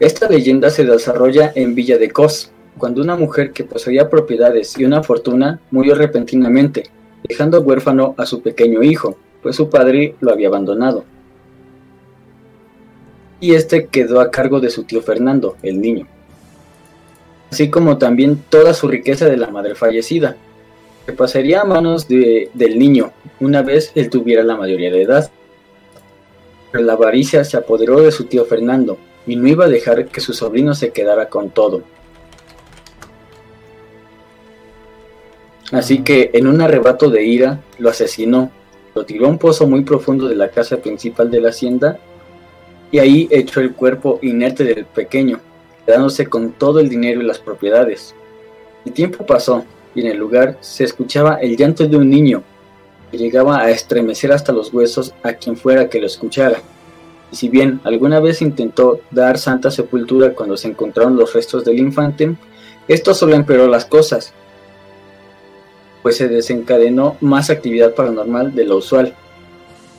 Esta 0.00 0.28
leyenda 0.28 0.70
se 0.70 0.84
desarrolla 0.84 1.52
en 1.54 1.74
Villa 1.74 1.98
de 1.98 2.10
Cos, 2.10 2.50
cuando 2.78 3.00
una 3.00 3.16
mujer 3.16 3.52
que 3.52 3.62
poseía 3.62 4.10
propiedades 4.10 4.76
y 4.78 4.84
una 4.84 5.02
fortuna 5.02 5.60
murió 5.70 5.94
repentinamente, 5.94 6.90
dejando 7.28 7.60
huérfano 7.60 8.14
a 8.18 8.26
su 8.26 8.42
pequeño 8.42 8.82
hijo, 8.82 9.16
pues 9.42 9.54
su 9.56 9.70
padre 9.70 10.16
lo 10.20 10.32
había 10.32 10.48
abandonado. 10.48 11.04
Y 13.38 13.54
este 13.54 13.86
quedó 13.86 14.20
a 14.20 14.30
cargo 14.30 14.58
de 14.58 14.70
su 14.70 14.84
tío 14.84 15.02
Fernando, 15.02 15.56
el 15.62 15.80
niño, 15.80 16.08
así 17.54 17.70
como 17.70 17.98
también 17.98 18.42
toda 18.48 18.74
su 18.74 18.88
riqueza 18.88 19.26
de 19.26 19.36
la 19.36 19.46
madre 19.46 19.76
fallecida, 19.76 20.36
que 21.06 21.12
pasaría 21.12 21.60
a 21.60 21.64
manos 21.64 22.08
del 22.08 22.78
niño 22.80 23.12
una 23.38 23.62
vez 23.62 23.92
él 23.94 24.10
tuviera 24.10 24.42
la 24.42 24.56
mayoría 24.56 24.90
de 24.90 25.02
edad. 25.02 25.30
Pero 26.72 26.84
la 26.84 26.94
avaricia 26.94 27.44
se 27.44 27.56
apoderó 27.56 28.00
de 28.00 28.10
su 28.10 28.24
tío 28.24 28.44
Fernando 28.44 28.98
y 29.24 29.36
no 29.36 29.46
iba 29.46 29.66
a 29.66 29.68
dejar 29.68 30.06
que 30.06 30.20
su 30.20 30.32
sobrino 30.32 30.74
se 30.74 30.90
quedara 30.90 31.28
con 31.28 31.50
todo. 31.50 31.82
Así 35.70 36.02
que 36.02 36.30
en 36.34 36.48
un 36.48 36.60
arrebato 36.60 37.08
de 37.08 37.24
ira 37.24 37.60
lo 37.78 37.90
asesinó, 37.90 38.50
lo 38.96 39.04
tiró 39.04 39.26
a 39.26 39.28
un 39.28 39.38
pozo 39.38 39.68
muy 39.68 39.84
profundo 39.84 40.26
de 40.26 40.34
la 40.34 40.48
casa 40.48 40.78
principal 40.78 41.30
de 41.30 41.40
la 41.40 41.50
hacienda 41.50 42.00
y 42.90 42.98
ahí 42.98 43.28
echó 43.30 43.60
el 43.60 43.74
cuerpo 43.74 44.18
inerte 44.22 44.64
del 44.64 44.86
pequeño, 44.86 45.40
quedándose 45.84 46.26
con 46.26 46.52
todo 46.52 46.80
el 46.80 46.88
dinero 46.88 47.20
y 47.20 47.24
las 47.24 47.38
propiedades. 47.38 48.14
El 48.84 48.92
tiempo 48.92 49.24
pasó 49.24 49.64
y 49.94 50.00
en 50.00 50.08
el 50.08 50.18
lugar 50.18 50.58
se 50.60 50.84
escuchaba 50.84 51.36
el 51.36 51.56
llanto 51.56 51.86
de 51.86 51.96
un 51.96 52.10
niño 52.10 52.42
que 53.10 53.18
llegaba 53.18 53.60
a 53.60 53.70
estremecer 53.70 54.32
hasta 54.32 54.52
los 54.52 54.72
huesos 54.72 55.14
a 55.22 55.34
quien 55.34 55.56
fuera 55.56 55.88
que 55.88 56.00
lo 56.00 56.06
escuchara. 56.06 56.58
Y 57.32 57.36
si 57.36 57.48
bien 57.48 57.80
alguna 57.84 58.20
vez 58.20 58.42
intentó 58.42 59.00
dar 59.10 59.38
santa 59.38 59.70
sepultura 59.70 60.34
cuando 60.34 60.56
se 60.56 60.68
encontraron 60.68 61.16
los 61.16 61.32
restos 61.32 61.64
del 61.64 61.78
infante, 61.78 62.36
esto 62.88 63.14
solo 63.14 63.34
empeoró 63.34 63.66
las 63.66 63.84
cosas, 63.86 64.32
pues 66.02 66.18
se 66.18 66.28
desencadenó 66.28 67.16
más 67.20 67.48
actividad 67.48 67.94
paranormal 67.94 68.54
de 68.54 68.64
lo 68.64 68.76
usual. 68.76 69.14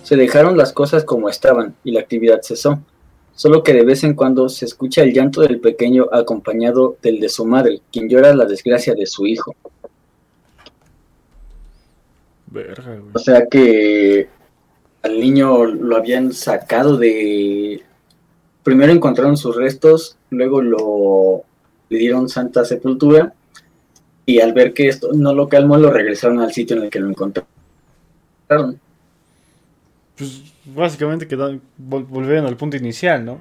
Se 0.03 0.15
dejaron 0.15 0.55
las 0.55 0.71
cosas 0.71 1.03
como 1.03 1.29
estaban 1.29 1.75
y 1.83 1.91
la 1.91 2.01
actividad 2.01 2.41
cesó, 2.43 2.79
solo 3.35 3.61
que 3.61 3.73
de 3.73 3.85
vez 3.85 4.03
en 4.03 4.15
cuando 4.15 4.49
se 4.49 4.65
escucha 4.65 5.03
el 5.03 5.13
llanto 5.13 5.41
del 5.41 5.59
pequeño 5.59 6.07
acompañado 6.11 6.97
del 7.01 7.19
de 7.19 7.29
su 7.29 7.45
madre, 7.45 7.81
quien 7.91 8.09
llora 8.09 8.33
la 8.33 8.45
desgracia 8.45 8.95
de 8.95 9.05
su 9.05 9.27
hijo. 9.27 9.55
o 13.13 13.19
sea 13.19 13.47
que 13.47 14.29
al 15.03 15.19
niño 15.19 15.65
lo 15.65 15.97
habían 15.97 16.33
sacado 16.33 16.97
de... 16.97 17.83
Primero 18.63 18.91
encontraron 18.91 19.37
sus 19.37 19.55
restos, 19.55 20.17
luego 20.31 20.61
lo 20.61 21.43
le 21.89 21.99
dieron 21.99 22.29
santa 22.29 22.65
sepultura 22.65 23.33
y 24.25 24.39
al 24.39 24.53
ver 24.53 24.73
que 24.73 24.87
esto 24.87 25.11
no 25.13 25.33
lo 25.33 25.47
calmó, 25.47 25.77
lo 25.77 25.91
regresaron 25.91 26.39
al 26.39 26.51
sitio 26.51 26.75
en 26.77 26.83
el 26.83 26.89
que 26.89 26.99
lo 26.99 27.09
encontraron. 27.09 27.47
Pues 30.17 30.43
básicamente 30.65 31.27
quedaron, 31.27 31.61
volvieron 31.77 32.45
al 32.45 32.55
punto 32.55 32.77
inicial, 32.77 33.25
¿no? 33.25 33.39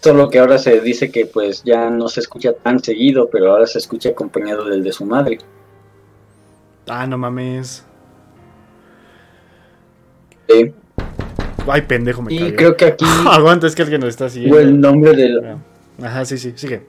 Solo 0.00 0.28
que 0.28 0.38
ahora 0.38 0.58
se 0.58 0.80
dice 0.80 1.10
que 1.10 1.24
pues 1.24 1.62
ya 1.64 1.88
no 1.88 2.08
se 2.08 2.20
escucha 2.20 2.52
tan 2.52 2.82
seguido, 2.82 3.30
pero 3.30 3.52
ahora 3.52 3.66
se 3.66 3.78
escucha 3.78 4.10
acompañado 4.10 4.68
del 4.68 4.84
de 4.84 4.92
su 4.92 5.06
madre. 5.06 5.38
Ah, 6.86 7.06
no 7.06 7.16
mames. 7.16 7.84
Sí. 10.48 10.74
Ay, 11.66 11.82
pendejo, 11.82 12.20
me 12.20 12.34
Y 12.34 12.52
creo 12.52 12.76
que 12.76 12.84
aquí. 12.84 13.04
Aguanta, 13.30 13.66
es 13.66 13.74
que 13.74 13.82
alguien 13.82 14.02
lo 14.02 14.08
está 14.08 14.28
siguiendo. 14.28 14.58
O 14.58 14.60
el 14.60 14.78
nombre 14.78 15.16
del. 15.16 15.56
Ajá, 16.02 16.26
sí, 16.26 16.36
sí, 16.36 16.52
sigue. 16.56 16.82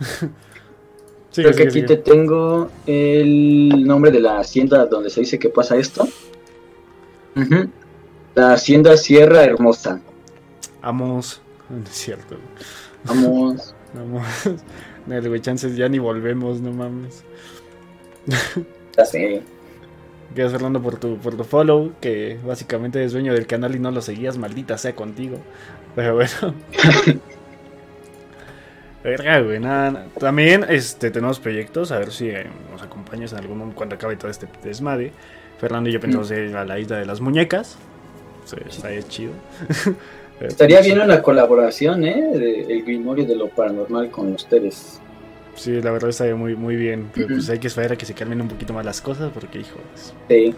Creo 1.34 1.54
que 1.54 1.62
aquí 1.64 1.82
te 1.82 1.96
tengo 1.96 2.70
el 2.86 3.86
nombre 3.86 4.10
de 4.10 4.20
la 4.20 4.38
hacienda 4.38 4.86
donde 4.86 5.08
se 5.10 5.20
dice 5.20 5.38
que 5.38 5.48
pasa 5.48 5.76
esto. 5.76 6.06
La 8.34 8.52
hacienda 8.52 8.96
Sierra 8.96 9.44
Hermosa. 9.44 10.00
Vamos. 10.82 11.40
No 11.70 11.82
es 11.84 11.90
cierto. 11.90 12.36
Vamos. 13.04 13.74
Vamos. 13.94 14.26
No, 15.06 15.20
güey, 15.20 15.40
chances 15.40 15.76
ya 15.76 15.88
ni 15.88 15.98
volvemos, 15.98 16.60
no 16.60 16.70
mames. 16.70 17.24
Ya 18.96 19.04
sé. 19.04 19.42
Gracias 20.32 20.52
Fernando 20.52 20.80
por 20.80 20.96
tu, 20.96 21.16
por 21.16 21.36
tu 21.36 21.42
follow, 21.42 21.92
que 22.00 22.38
básicamente 22.46 23.02
es 23.02 23.10
dueño 23.12 23.34
del 23.34 23.48
canal 23.48 23.74
y 23.74 23.80
no 23.80 23.90
lo 23.90 24.00
seguías, 24.00 24.38
maldita 24.38 24.78
sea 24.78 24.94
contigo. 24.94 25.38
Pero 25.96 26.14
bueno. 26.14 26.54
Verga, 29.02 29.40
güey, 29.40 29.58
nada, 29.58 30.06
También 30.18 30.64
este, 30.68 31.10
tenemos 31.10 31.40
proyectos, 31.40 31.90
a 31.90 31.98
ver 31.98 32.12
si 32.12 32.28
eh, 32.28 32.46
nos 32.70 32.82
acompañas 32.82 33.32
en 33.32 33.38
algún 33.38 33.58
momento 33.58 33.76
cuando 33.76 33.96
acabe 33.96 34.16
todo 34.16 34.30
este 34.30 34.46
desmadre. 34.62 35.12
Fernando 35.58 35.90
y 35.90 35.92
yo 35.92 36.00
pensamos 36.00 36.30
mm. 36.30 36.34
ir 36.34 36.56
a 36.56 36.64
la 36.64 36.78
isla 36.78 36.98
de 36.98 37.06
las 37.06 37.20
muñecas. 37.20 37.76
Sí, 38.44 38.56
estaría 38.68 39.02
chido. 39.02 39.32
Estaría 40.40 40.80
bien 40.80 41.00
una 41.00 41.22
colaboración, 41.22 42.04
¿eh? 42.04 42.30
De 42.32 42.62
el 42.62 42.82
Grimorio 42.82 43.24
de 43.24 43.36
lo 43.36 43.48
Paranormal 43.48 44.10
con 44.10 44.32
ustedes. 44.32 45.00
Sí, 45.54 45.80
la 45.80 45.90
verdad 45.90 46.10
estaría 46.10 46.34
muy, 46.34 46.56
muy 46.56 46.76
bien. 46.76 47.10
Pero 47.14 47.28
pues 47.28 47.48
hay 47.50 47.58
que 47.58 47.68
esperar 47.68 47.92
a 47.92 47.96
que 47.96 48.06
se 48.06 48.14
calmen 48.14 48.40
un 48.40 48.48
poquito 48.48 48.72
más 48.72 48.84
las 48.84 49.00
cosas 49.00 49.30
porque, 49.32 49.60
hijo. 49.60 49.78
Sí. 50.28 50.54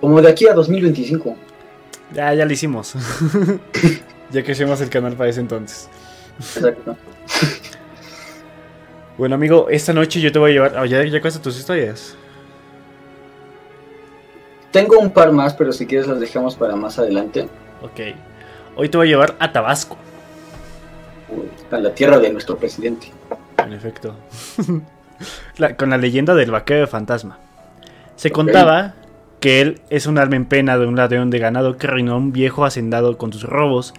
Como 0.00 0.20
de 0.20 0.30
aquí 0.30 0.46
a 0.48 0.54
2025. 0.54 1.36
Ya, 2.14 2.32
ya 2.34 2.44
lo 2.44 2.52
hicimos. 2.52 2.94
ya 4.30 4.42
que 4.42 4.52
hicimos 4.52 4.80
el 4.80 4.88
canal 4.88 5.14
para 5.14 5.30
ese 5.30 5.40
entonces. 5.40 5.88
Exacto. 6.38 6.96
bueno, 9.18 9.34
amigo, 9.34 9.68
esta 9.70 9.92
noche 9.92 10.20
yo 10.20 10.30
te 10.32 10.38
voy 10.38 10.50
a 10.50 10.54
llevar. 10.54 10.76
Oh, 10.78 10.84
¿Ya, 10.84 11.04
ya 11.04 11.20
tus 11.20 11.58
historias? 11.58 12.16
Tengo 14.70 14.98
un 14.98 15.10
par 15.10 15.32
más, 15.32 15.54
pero 15.54 15.72
si 15.72 15.86
quieres 15.86 16.06
las 16.06 16.20
dejamos 16.20 16.54
para 16.54 16.76
más 16.76 16.98
adelante. 16.98 17.48
Ok. 17.82 18.14
Hoy 18.76 18.88
te 18.88 18.98
voy 18.98 19.06
a 19.06 19.10
llevar 19.10 19.36
a 19.38 19.50
Tabasco. 19.52 19.96
A 21.70 21.78
la 21.78 21.94
tierra 21.94 22.18
de 22.18 22.30
nuestro 22.30 22.56
presidente. 22.56 23.10
En 23.56 23.72
efecto. 23.72 24.14
con 25.78 25.90
la 25.90 25.96
leyenda 25.96 26.34
del 26.34 26.50
vaquero 26.50 26.80
de 26.80 26.86
fantasma. 26.86 27.38
Se 28.16 28.30
contaba 28.30 28.94
que 29.40 29.60
él 29.60 29.80
es 29.90 30.06
un 30.06 30.18
alma 30.18 30.36
en 30.36 30.46
pena 30.46 30.78
de 30.78 30.86
un 30.86 30.96
ladrón 30.96 31.30
de 31.30 31.38
ganado 31.38 31.76
que 31.76 31.86
reinó 31.86 32.16
un 32.16 32.32
viejo 32.32 32.64
hacendado 32.64 33.16
con 33.16 33.32
sus 33.32 33.44
robos 33.44 33.94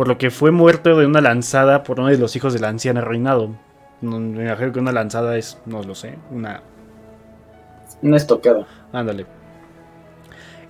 por 0.00 0.08
lo 0.08 0.16
que 0.16 0.30
fue 0.30 0.50
muerto 0.50 0.98
de 0.98 1.04
una 1.04 1.20
lanzada 1.20 1.82
por 1.82 2.00
uno 2.00 2.08
de 2.08 2.16
los 2.16 2.34
hijos 2.34 2.54
del 2.54 2.64
anciano 2.64 3.02
reinado. 3.02 3.54
me 4.00 4.46
imagino 4.46 4.72
que 4.72 4.78
una 4.78 4.92
lanzada 4.92 5.36
es, 5.36 5.58
no 5.66 5.82
lo 5.82 5.94
sé, 5.94 6.16
una... 6.30 6.62
Una 8.00 8.16
estocada. 8.16 8.66
Ándale. 8.94 9.26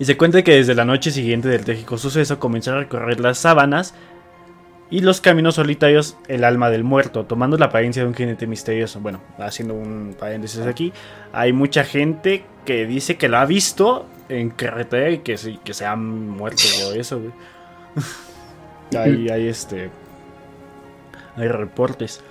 Y 0.00 0.04
se 0.04 0.16
cuenta 0.16 0.42
que 0.42 0.56
desde 0.56 0.74
la 0.74 0.84
noche 0.84 1.12
siguiente 1.12 1.46
del 1.46 1.64
trágico 1.64 1.96
suceso 1.96 2.40
comenzó 2.40 2.72
a 2.72 2.78
recorrer 2.78 3.20
las 3.20 3.38
sábanas 3.38 3.94
y 4.90 4.98
los 4.98 5.20
caminos 5.20 5.54
solitarios 5.54 6.16
el 6.26 6.42
alma 6.42 6.68
del 6.68 6.82
muerto, 6.82 7.24
tomando 7.24 7.56
la 7.56 7.66
apariencia 7.66 8.02
de 8.02 8.08
un 8.08 8.16
jinete 8.16 8.48
misterioso. 8.48 8.98
Bueno, 8.98 9.20
haciendo 9.38 9.74
un 9.74 10.16
paréntesis 10.18 10.62
aquí, 10.62 10.92
hay 11.32 11.52
mucha 11.52 11.84
gente 11.84 12.42
que 12.64 12.84
dice 12.84 13.16
que 13.16 13.28
lo 13.28 13.38
ha 13.38 13.44
visto 13.44 14.06
en 14.28 14.50
carretera 14.50 15.08
y 15.10 15.18
que, 15.18 15.36
que 15.62 15.72
se 15.72 15.86
han 15.86 16.30
muerto 16.30 16.64
o 16.88 16.94
eso, 16.94 17.20
güey. 17.20 17.32
hay, 18.96 19.28
hay 19.28 19.48
este. 19.48 19.90
Hay 21.36 21.48
reportes. 21.48 22.22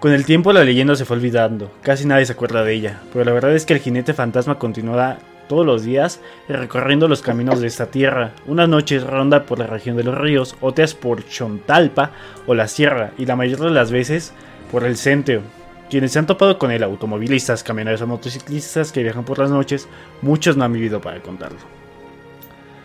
Con 0.00 0.12
el 0.12 0.26
tiempo 0.26 0.52
la 0.52 0.64
leyenda 0.64 0.96
se 0.96 1.06
fue 1.06 1.16
olvidando, 1.16 1.72
casi 1.80 2.06
nadie 2.06 2.26
se 2.26 2.32
acuerda 2.32 2.62
de 2.62 2.74
ella, 2.74 3.00
pero 3.12 3.24
la 3.24 3.32
verdad 3.32 3.54
es 3.54 3.64
que 3.64 3.72
el 3.72 3.80
jinete 3.80 4.12
fantasma 4.12 4.58
continúa 4.58 5.18
todos 5.48 5.64
los 5.64 5.82
días 5.82 6.20
recorriendo 6.48 7.08
los 7.08 7.22
caminos 7.22 7.60
de 7.60 7.66
esta 7.66 7.86
tierra. 7.86 8.32
Unas 8.46 8.68
noches 8.68 9.02
ronda 9.02 9.46
por 9.46 9.58
la 9.58 9.66
región 9.66 9.96
de 9.96 10.04
los 10.04 10.16
ríos, 10.16 10.56
otras 10.60 10.94
por 10.94 11.26
Chontalpa 11.26 12.10
o 12.46 12.54
la 12.54 12.68
sierra, 12.68 13.12
y 13.18 13.26
la 13.26 13.36
mayoría 13.36 13.66
de 13.66 13.70
las 13.70 13.90
veces 13.90 14.32
por 14.70 14.84
el 14.84 14.96
centro. 14.96 15.40
Quienes 15.88 16.12
se 16.12 16.18
han 16.18 16.26
topado 16.26 16.58
con 16.58 16.70
él, 16.70 16.82
automovilistas, 16.82 17.62
camioneros 17.62 18.02
o 18.02 18.06
motociclistas 18.06 18.90
que 18.90 19.02
viajan 19.02 19.24
por 19.24 19.38
las 19.38 19.50
noches, 19.50 19.88
muchos 20.22 20.56
no 20.56 20.64
han 20.64 20.72
vivido 20.72 21.00
para 21.00 21.20
contarlo. 21.20 21.58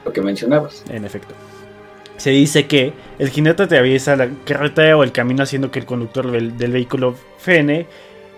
Lo 0.05 0.13
que 0.13 0.21
mencionabas. 0.21 0.83
En 0.89 1.05
efecto. 1.05 1.33
Se 2.19 2.31
dice 2.31 2.67
que 2.67 2.93
el 3.17 3.29
jinete 3.29 3.63
atraviesa 3.63 4.17
la 4.17 4.29
carretera 4.45 4.97
o 4.97 5.03
el 5.03 5.13
camino 5.13 5.41
haciendo 5.41 5.71
que 5.71 5.79
el 5.79 5.85
conductor 5.85 6.29
del, 6.29 6.57
del 6.57 6.73
vehículo 6.73 7.15
frene 7.37 7.87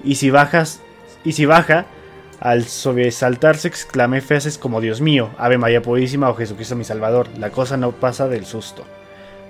y 0.04 0.16
si 0.16 0.30
bajas 0.30 0.82
y 1.24 1.34
si 1.34 1.46
baja 1.46 1.88
al 2.40 2.66
sobresaltarse 2.66 3.68
exclamé 3.68 4.22
frases 4.22 4.58
como 4.60 4.82
Dios 4.82 5.02
mío, 5.02 5.32
Ave 5.38 5.58
María 5.58 5.82
Purísima 5.82 6.30
o 6.30 6.36
Jesucristo 6.36 6.76
mi 6.76 6.84
Salvador. 6.84 7.28
La 7.40 7.50
cosa 7.50 7.76
no 7.76 7.92
pasa 7.92 8.28
del 8.28 8.46
susto. 8.46 8.86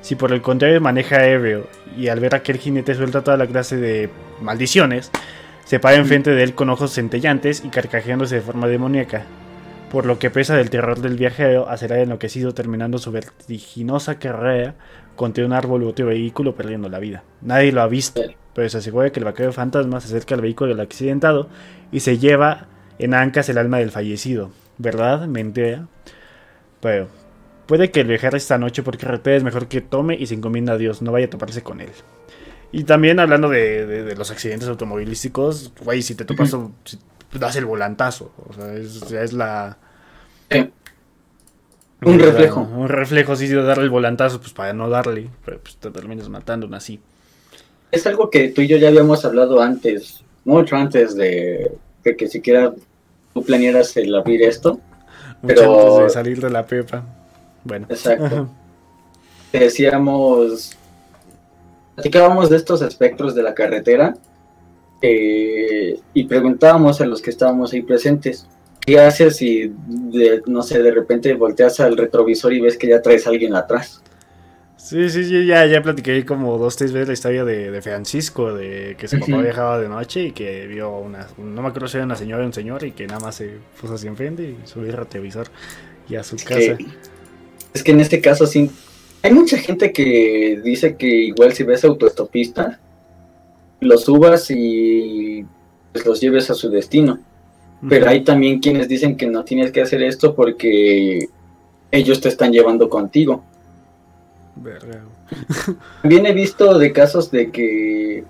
Si 0.01 0.15
por 0.15 0.31
el 0.31 0.41
contrario 0.41 0.79
maneja 0.81 1.25
ebrio 1.25 1.67
y 1.97 2.07
al 2.07 2.19
ver 2.21 2.33
a 2.33 2.37
aquel 2.39 2.57
jinete 2.57 2.95
suelta 2.95 3.23
toda 3.23 3.37
la 3.37 3.47
clase 3.47 3.77
de 3.77 4.09
maldiciones, 4.41 5.11
se 5.65 5.79
para 5.79 5.97
enfrente 5.97 6.31
de 6.31 6.43
él 6.43 6.55
con 6.55 6.69
ojos 6.69 6.93
centellantes 6.93 7.63
y 7.63 7.69
carcajeándose 7.69 8.35
de 8.35 8.41
forma 8.41 8.67
demoníaca. 8.67 9.25
Por 9.91 10.05
lo 10.05 10.19
que 10.19 10.29
pesa 10.29 10.55
del 10.55 10.69
terror 10.69 11.01
del 11.01 11.17
viajero, 11.17 11.67
será 11.75 11.99
enloquecido 11.99 12.53
terminando 12.53 12.97
su 12.97 13.11
vertiginosa 13.11 14.19
carrera 14.19 14.75
contra 15.17 15.45
un 15.45 15.51
árbol 15.51 15.83
u 15.83 15.89
otro 15.89 16.05
vehículo 16.05 16.55
perdiendo 16.55 16.87
la 16.87 16.99
vida. 16.99 17.25
Nadie 17.41 17.73
lo 17.73 17.81
ha 17.81 17.87
visto, 17.87 18.21
pero 18.55 18.69
se 18.69 18.77
asegura 18.77 19.11
que 19.11 19.19
el 19.19 19.25
vaquero 19.25 19.51
fantasma 19.51 19.99
se 19.99 20.07
acerca 20.07 20.35
al 20.35 20.41
vehículo 20.41 20.69
del 20.69 20.79
accidentado 20.79 21.49
y 21.91 21.99
se 21.99 22.17
lleva 22.17 22.67
en 22.99 23.13
Ancas 23.13 23.49
el 23.49 23.57
alma 23.57 23.79
del 23.79 23.91
fallecido. 23.91 24.51
¿Verdad? 24.77 25.27
Mentira. 25.27 25.87
Pero 26.79 27.09
puede 27.65 27.91
que 27.91 27.99
el 27.99 28.07
viajar 28.07 28.33
esta 28.33 28.57
noche 28.57 28.83
por 28.83 28.97
carretera 28.97 29.35
es 29.35 29.43
mejor 29.43 29.67
que 29.67 29.81
tome 29.81 30.15
y 30.15 30.25
se 30.25 30.35
encomienda 30.35 30.73
a 30.73 30.77
Dios, 30.77 31.01
no 31.01 31.11
vaya 31.11 31.25
a 31.25 31.29
toparse 31.29 31.63
con 31.63 31.81
él. 31.81 31.91
Y 32.71 32.85
también 32.85 33.19
hablando 33.19 33.49
de, 33.49 34.15
los 34.17 34.31
accidentes 34.31 34.69
automovilísticos, 34.69 35.73
güey, 35.83 36.01
si 36.01 36.15
te 36.15 36.23
topas, 36.23 36.55
das 37.39 37.55
el 37.55 37.65
volantazo. 37.65 38.31
O 38.49 38.53
sea, 38.53 38.73
es, 38.75 39.33
la... 39.33 39.77
Un 42.03 42.19
reflejo. 42.19 42.61
Un 42.61 42.89
reflejo, 42.89 43.35
sí, 43.35 43.47
de 43.47 43.61
darle 43.61 43.83
el 43.83 43.89
volantazo, 43.89 44.39
pues 44.39 44.53
para 44.53 44.73
no 44.73 44.89
darle, 44.89 45.29
pero 45.45 45.59
pues 45.59 45.75
te 45.77 45.91
terminas 45.91 46.29
matando 46.29 46.73
así. 46.75 46.99
Es 47.91 48.07
algo 48.07 48.29
que 48.29 48.49
tú 48.49 48.61
y 48.61 48.67
yo 48.67 48.77
ya 48.77 48.87
habíamos 48.87 49.23
hablado 49.23 49.61
antes, 49.61 50.23
mucho 50.45 50.75
antes 50.75 51.15
de, 51.15 51.71
de 52.03 52.15
que 52.15 52.27
siquiera 52.27 52.73
tú 53.33 53.43
planearas 53.43 53.95
el 53.97 54.15
abrir 54.15 54.41
esto. 54.41 54.79
pero 55.45 55.91
antes 55.91 56.03
de 56.03 56.09
salir 56.09 56.41
de 56.41 56.49
la 56.49 56.65
pepa. 56.65 57.03
Bueno. 57.63 57.85
Exacto. 57.89 58.49
Decíamos, 59.53 60.77
platicábamos 61.95 62.49
de 62.49 62.57
estos 62.57 62.81
espectros 62.81 63.35
de 63.35 63.43
la 63.43 63.53
carretera 63.53 64.15
eh, 65.01 65.99
y 66.13 66.23
preguntábamos 66.25 67.01
a 67.01 67.05
los 67.05 67.21
que 67.21 67.29
estábamos 67.29 67.73
ahí 67.73 67.81
presentes, 67.81 68.47
¿qué 68.79 68.99
haces 68.99 69.37
si, 69.37 69.71
no 70.47 70.61
sé, 70.61 70.81
de 70.81 70.91
repente 70.91 71.33
volteas 71.33 71.79
al 71.79 71.97
retrovisor 71.97 72.53
y 72.53 72.61
ves 72.61 72.77
que 72.77 72.87
ya 72.87 73.01
traes 73.01 73.27
a 73.27 73.31
alguien 73.31 73.55
atrás? 73.55 74.01
Sí, 74.77 75.09
sí, 75.09 75.23
sí, 75.23 75.45
ya, 75.45 75.65
ya 75.67 75.81
platiqué 75.81 76.25
como 76.25 76.57
dos, 76.57 76.75
tres 76.75 76.91
veces 76.91 77.07
la 77.07 77.13
historia 77.13 77.45
de, 77.45 77.81
Francisco, 77.81 78.53
de 78.53 78.95
que 78.97 79.07
su 79.07 79.19
papá 79.19 79.41
viajaba 79.41 79.79
de 79.79 79.87
noche 79.87 80.23
y 80.25 80.31
que 80.31 80.67
vio 80.67 80.97
una, 80.97 81.27
no 81.37 81.61
me 81.61 81.67
acuerdo 81.67 81.87
si 81.87 81.97
era 81.97 82.05
una 82.05 82.15
señora 82.15 82.43
o 82.43 82.47
un 82.47 82.51
señor 82.51 82.83
y 82.83 82.91
que 82.91 83.05
nada 83.05 83.19
más 83.19 83.35
se 83.35 83.51
puso 83.79 83.93
así 83.93 84.07
enfrente 84.07 84.43
y 84.43 84.57
subió 84.67 84.89
el 84.89 84.97
retrovisor 84.97 85.47
y 86.09 86.15
a 86.15 86.23
su 86.23 86.35
casa. 86.35 86.77
es 87.73 87.83
que 87.83 87.91
en 87.91 88.01
este 88.01 88.19
caso 88.21 88.47
sí, 88.47 88.69
hay 89.21 89.31
mucha 89.31 89.57
gente 89.57 89.93
que 89.93 90.59
dice 90.63 90.95
que 90.95 91.07
igual 91.07 91.53
si 91.53 91.63
ves 91.63 91.85
autoestopista, 91.85 92.79
los 93.81 94.05
subas 94.05 94.49
y 94.49 95.45
pues, 95.91 96.05
los 96.05 96.21
lleves 96.21 96.49
a 96.49 96.53
su 96.53 96.69
destino. 96.69 97.19
Pero 97.89 98.07
hay 98.07 98.23
también 98.23 98.59
quienes 98.59 98.87
dicen 98.87 99.17
que 99.17 99.25
no 99.25 99.43
tienes 99.43 99.71
que 99.71 99.81
hacer 99.81 100.03
esto 100.03 100.35
porque 100.35 101.27
ellos 101.89 102.21
te 102.21 102.29
están 102.29 102.53
llevando 102.53 102.87
contigo. 102.89 103.43
También 106.03 106.27
he 106.27 106.33
visto 106.33 106.77
de 106.77 106.93
casos 106.93 107.31
de 107.31 107.49
que 107.49 108.23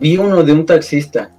vi 0.00 0.16
uno 0.16 0.42
de 0.42 0.52
un 0.52 0.66
taxista 0.66 1.30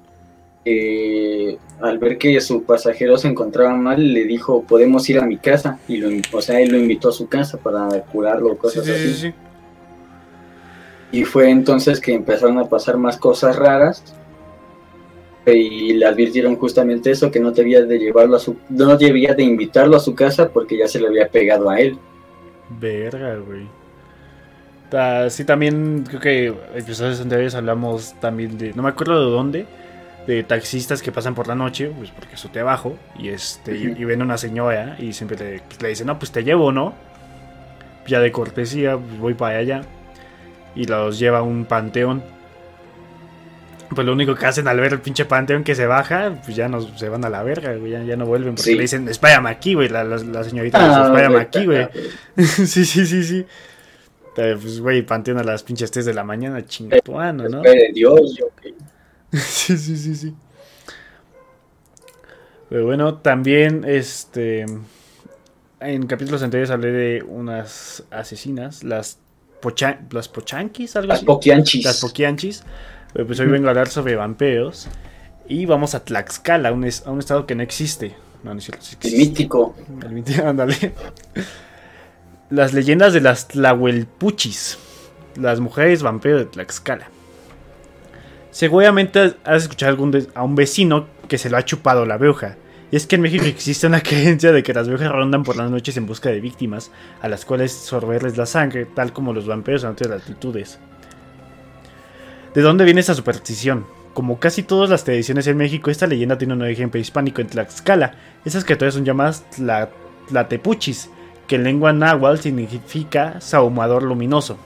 que 0.63 1.57
al 1.81 1.99
ver 1.99 2.17
que 2.17 2.39
su 2.39 2.63
pasajero 2.63 3.17
se 3.17 3.27
encontraba 3.27 3.75
mal 3.75 4.13
le 4.13 4.23
dijo 4.23 4.63
podemos 4.63 5.07
ir 5.09 5.19
a 5.19 5.25
mi 5.25 5.37
casa 5.37 5.79
y 5.87 5.97
lo, 5.97 6.09
o 6.33 6.41
sea 6.41 6.59
él 6.59 6.71
lo 6.71 6.77
invitó 6.77 7.09
a 7.09 7.13
su 7.13 7.27
casa 7.27 7.57
para 7.57 7.87
curarlo 8.01 8.57
cosas 8.57 8.87
así 8.89 9.33
y 11.11 11.23
fue 11.23 11.49
entonces 11.49 11.99
que 11.99 12.13
empezaron 12.13 12.57
a 12.59 12.65
pasar 12.65 12.97
más 12.97 13.17
cosas 13.17 13.55
raras 13.55 14.03
y 15.45 15.93
le 15.93 16.05
advirtieron 16.05 16.57
justamente 16.57 17.11
eso 17.11 17.31
que 17.31 17.39
no 17.39 17.51
debía 17.51 17.81
de 17.81 17.97
llevarlo 17.97 18.35
a 18.35 18.39
su 18.39 18.57
no 18.67 18.97
debía 18.97 19.33
de 19.33 19.43
invitarlo 19.43 19.95
a 19.95 20.01
su 20.01 20.13
casa 20.13 20.49
porque 20.49 20.77
ya 20.77 20.89
se 20.89 20.99
le 20.99 21.07
había 21.07 21.29
pegado 21.29 21.69
a 21.69 21.79
él 21.79 21.97
Verga, 22.69 23.35
güey. 23.37 23.67
sí, 25.29 25.45
también 25.45 26.03
creo 26.07 26.19
que 26.19 26.53
episodios 26.75 27.21
anteriores 27.21 27.55
hablamos 27.55 28.13
también 28.19 28.57
de. 28.57 28.73
No 28.73 28.83
me 28.83 28.89
acuerdo 28.89 29.25
de 29.25 29.31
dónde. 29.31 29.65
De 30.27 30.43
taxistas 30.43 31.01
que 31.01 31.13
pasan 31.13 31.35
por 31.35 31.47
la 31.47 31.55
noche, 31.55 31.89
pues 31.97 32.11
porque 32.11 32.35
eso 32.35 32.49
te 32.49 32.59
abajo. 32.59 32.97
Y 33.17 33.29
este. 33.29 33.77
y, 33.77 34.03
ven 34.03 34.21
a 34.21 34.25
una 34.25 34.37
señora 34.37 34.97
y 34.99 35.13
siempre 35.13 35.37
le, 35.37 35.61
le 35.81 35.89
dicen, 35.89 36.07
no, 36.07 36.19
pues 36.19 36.31
te 36.31 36.43
llevo, 36.43 36.71
¿no? 36.71 36.93
Ya 38.07 38.19
de 38.19 38.31
cortesía, 38.31 38.97
pues 38.97 39.19
voy 39.19 39.33
para 39.33 39.59
allá. 39.59 39.81
Y 40.77 40.85
los 40.85 41.19
lleva 41.19 41.39
a 41.39 41.41
un 41.41 41.65
panteón 41.65 42.23
pues 43.93 44.05
lo 44.05 44.13
único 44.13 44.35
que 44.35 44.45
hacen 44.45 44.67
al 44.67 44.79
ver 44.79 44.93
el 44.93 44.99
pinche 44.99 45.25
panteón 45.25 45.63
que 45.63 45.73
se 45.73 45.85
baja, 45.85 46.39
pues 46.43 46.55
ya 46.55 46.67
no, 46.67 46.81
se 46.81 47.09
van 47.09 47.23
a 47.25 47.29
la 47.29 47.43
verga, 47.43 47.75
güey, 47.75 47.91
ya, 48.05 48.15
no 48.15 48.25
vuelven 48.25 48.55
porque 48.55 48.75
le 48.75 48.81
dicen, 48.81 49.07
espáyame 49.07 49.49
aquí, 49.49 49.73
güey, 49.73 49.89
la, 49.89 50.03
la, 50.03 50.43
señorita 50.43 50.77
ah, 50.79 51.07
espáyame 51.07 51.39
aquí, 51.39 51.65
güey. 51.65 51.87
sí, 52.37 52.85
sí, 52.85 53.05
sí, 53.05 53.23
sí. 53.23 53.45
Pues, 54.35 54.81
güey, 54.81 55.01
panteón 55.03 55.39
a 55.39 55.43
las 55.43 55.63
pinches 55.63 55.89
3 55.89 56.05
de 56.05 56.13
la 56.13 56.23
mañana, 56.23 56.65
chingatuano, 56.65 57.47
¿no? 57.49 57.61
de 57.61 57.91
Dios, 57.93 58.35
yo, 58.37 58.47
sí, 59.31 59.77
sí, 59.77 59.97
sí, 59.97 60.15
sí. 60.15 60.35
Pero 62.69 62.85
bueno, 62.85 63.15
también, 63.15 63.83
este... 63.85 64.65
En 65.79 66.07
capítulos 66.07 66.41
anteriores 66.41 66.71
hablé 66.71 66.91
de 66.91 67.23
unas 67.23 68.03
asesinas, 68.09 68.83
las, 68.83 69.19
pocha 69.61 69.99
las 70.11 70.27
pochanquis, 70.27 70.95
algo 70.95 71.09
las 71.09 71.23
Poquianchis. 71.23 71.85
Las 71.85 71.99
poquianchis 71.99 72.63
pues 73.25 73.39
hoy 73.39 73.47
vengo 73.47 73.67
a 73.67 73.69
hablar 73.71 73.87
sobre 73.87 74.15
vampiros. 74.15 74.87
Y 75.47 75.65
vamos 75.65 75.95
a 75.95 76.03
Tlaxcala, 76.03 76.71
un 76.73 76.83
a 76.83 77.11
un 77.11 77.19
estado 77.19 77.45
que 77.45 77.55
no 77.55 77.63
existe. 77.63 78.15
No, 78.43 78.53
no 78.53 78.59
El 79.01 79.17
mítico. 79.17 79.75
El 80.03 80.11
mítico, 80.11 80.43
ándale. 80.45 80.93
Las 82.49 82.73
leyendas 82.73 83.13
de 83.13 83.21
las 83.21 83.47
Tlahuelpuchis. 83.47 84.77
Las 85.35 85.59
mujeres 85.59 86.03
vampiros 86.03 86.39
de 86.39 86.45
Tlaxcala. 86.45 87.09
Seguramente 88.51 89.35
has 89.43 89.63
escuchado 89.63 89.91
algún 89.91 90.27
a 90.33 90.43
un 90.43 90.55
vecino 90.55 91.07
que 91.27 91.37
se 91.37 91.49
lo 91.49 91.57
ha 91.57 91.65
chupado 91.65 92.05
la 92.05 92.17
bruja. 92.17 92.57
Y 92.91 92.95
es 92.95 93.05
que 93.05 93.15
en 93.15 93.21
México 93.21 93.45
existe 93.45 93.87
una 93.87 94.01
creencia 94.03 94.51
de 94.51 94.63
que 94.63 94.73
las 94.73 94.87
brujas 94.87 95.11
rondan 95.11 95.43
por 95.43 95.57
las 95.57 95.69
noches 95.69 95.97
en 95.97 96.05
busca 96.05 96.29
de 96.29 96.39
víctimas, 96.39 96.91
a 97.21 97.27
las 97.27 97.45
cuales 97.45 97.71
sorberles 97.71 98.37
la 98.37 98.45
sangre, 98.45 98.85
tal 98.85 99.13
como 99.13 99.33
los 99.33 99.47
vampiros 99.47 99.83
en 99.83 99.89
otras 99.89 100.09
latitudes. 100.09 100.79
¿De 102.53 102.61
dónde 102.61 102.85
viene 102.85 103.01
esta 103.01 103.13
superstición? 103.13 103.85
Como 104.13 104.39
casi 104.39 104.63
todas 104.63 104.89
las 104.89 105.03
tradiciones 105.03 105.45
en 105.47 105.57
México, 105.57 105.91
esta 105.91 106.07
leyenda 106.07 106.37
tiene 106.37 106.55
un 106.55 106.61
origen 106.63 106.89
prehispánico 106.89 107.41
en 107.41 107.47
Tlaxcala. 107.47 108.15
Esas 108.45 108.65
criaturas 108.65 108.95
son 108.95 109.05
llamadas 109.05 109.43
la, 109.59 109.89
tlatepuchis, 110.27 111.09
que 111.45 111.55
en 111.55 111.63
lengua 111.63 111.93
náhuatl 111.93 112.41
significa 112.41 113.39
sahumador 113.41 114.03
luminoso. 114.03 114.57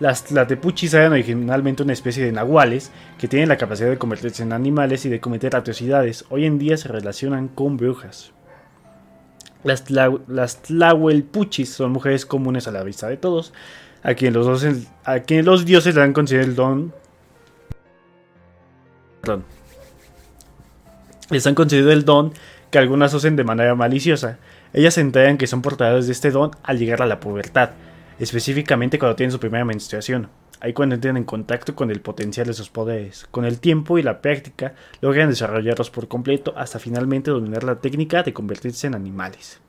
Las 0.00 0.24
tlatepuchis 0.24 0.94
eran 0.94 1.12
originalmente 1.12 1.82
una 1.82 1.92
especie 1.92 2.24
de 2.24 2.30
nahuales 2.30 2.92
que 3.18 3.26
tienen 3.26 3.48
la 3.48 3.56
capacidad 3.56 3.88
de 3.88 3.98
convertirse 3.98 4.44
en 4.44 4.52
animales 4.52 5.04
y 5.04 5.08
de 5.08 5.20
cometer 5.20 5.56
atrocidades. 5.56 6.24
Hoy 6.28 6.44
en 6.44 6.58
día 6.58 6.76
se 6.76 6.88
relacionan 6.88 7.48
con 7.48 7.76
brujas. 7.76 8.32
Las, 9.64 9.82
tlahuelpuchis 10.62 11.72
son 11.72 11.90
mujeres 11.90 12.26
comunes 12.26 12.68
a 12.68 12.70
la 12.70 12.84
vista 12.84 13.08
de 13.08 13.16
todos, 13.16 13.52
a 14.04 14.14
quienes 14.14 14.46
los, 14.46 14.64
a 15.04 15.18
quien 15.20 15.44
los 15.44 15.64
dioses 15.64 15.96
le 15.96 16.02
han 16.02 16.12
concedido 16.12 16.44
el 16.44 16.54
don. 16.54 16.94
Perdón. 19.20 19.44
Les 21.30 21.44
han 21.44 21.56
concedido 21.56 21.90
el 21.90 22.04
don 22.04 22.32
que 22.70 22.78
algunas 22.78 23.14
hacen 23.14 23.34
de 23.34 23.42
manera 23.42 23.74
maliciosa. 23.74 24.38
Ellas 24.72 24.94
se 24.94 25.00
enteran 25.00 25.38
que 25.38 25.48
son 25.48 25.60
portadoras 25.60 26.06
de 26.06 26.12
este 26.12 26.30
don 26.30 26.52
al 26.62 26.78
llegar 26.78 27.02
a 27.02 27.06
la 27.06 27.18
pubertad 27.18 27.70
específicamente 28.18 28.98
cuando 28.98 29.16
tienen 29.16 29.32
su 29.32 29.40
primera 29.40 29.64
menstruación. 29.64 30.28
Ahí 30.60 30.72
cuando 30.72 30.96
entran 30.96 31.16
en 31.16 31.24
contacto 31.24 31.76
con 31.76 31.90
el 31.90 32.00
potencial 32.00 32.46
de 32.46 32.52
sus 32.52 32.68
poderes. 32.68 33.26
Con 33.30 33.44
el 33.44 33.60
tiempo 33.60 33.96
y 33.96 34.02
la 34.02 34.20
práctica 34.20 34.74
logran 35.00 35.28
desarrollarlos 35.28 35.90
por 35.90 36.08
completo 36.08 36.52
hasta 36.56 36.80
finalmente 36.80 37.30
dominar 37.30 37.62
la 37.62 37.80
técnica 37.80 38.24
de 38.24 38.32
convertirse 38.32 38.88
en 38.88 38.96
animales. 38.96 39.60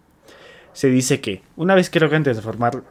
Se 0.73 0.89
dice 0.89 1.21
que, 1.21 1.43
una 1.55 1.75
vez 1.75 1.89
que 1.89 1.99
logran 1.99 2.23
transformar, 2.23 2.83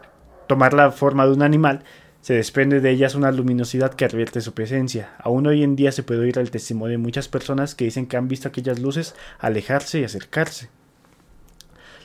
tomar 0.46 0.74
la 0.74 0.92
forma 0.92 1.26
de 1.26 1.32
un 1.32 1.42
animal, 1.42 1.82
se 2.20 2.34
desprende 2.34 2.80
de 2.80 2.90
ellas 2.90 3.14
una 3.14 3.32
luminosidad 3.32 3.94
que 3.94 4.04
advierte 4.04 4.40
su 4.40 4.52
presencia. 4.52 5.14
Aún 5.18 5.46
hoy 5.46 5.62
en 5.62 5.76
día 5.76 5.92
se 5.92 6.02
puede 6.02 6.20
oír 6.20 6.38
el 6.38 6.50
testimonio 6.50 6.92
de 6.92 7.02
muchas 7.02 7.28
personas 7.28 7.74
que 7.74 7.84
dicen 7.84 8.06
que 8.06 8.16
han 8.16 8.28
visto 8.28 8.48
aquellas 8.48 8.80
luces 8.80 9.14
alejarse 9.38 10.00
y 10.00 10.04
acercarse. 10.04 10.68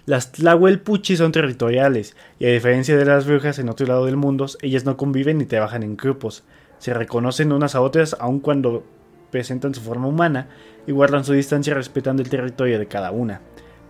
Las 0.06 0.34
Tlahuelpuchis 0.34 1.20
son 1.20 1.32
territoriales, 1.32 2.18
y 2.38 2.46
a 2.46 2.50
diferencia 2.50 2.98
de 2.98 3.06
las 3.06 3.26
brujas 3.26 3.58
en 3.58 3.70
otro 3.70 3.88
lado 3.88 4.06
del 4.06 4.18
mundo, 4.18 4.48
ellas 4.62 4.84
no 4.84 4.98
conviven 4.98 5.38
ni 5.38 5.46
trabajan 5.46 5.82
en 5.82 5.96
grupos. 5.96 6.44
Se 6.78 6.94
reconocen 6.94 7.54
unas 7.54 7.74
a 7.74 7.80
otras 7.80 8.18
aun 8.20 8.42
cuando 8.42 8.84
presentan 9.32 9.74
su 9.74 9.80
forma 9.80 10.08
humana 10.08 10.50
y 10.86 10.92
guardan 10.92 11.24
su 11.24 11.32
distancia 11.32 11.74
respetando 11.74 12.22
el 12.22 12.30
territorio 12.30 12.80
de 12.80 12.88
cada 12.88 13.12
una, 13.12 13.40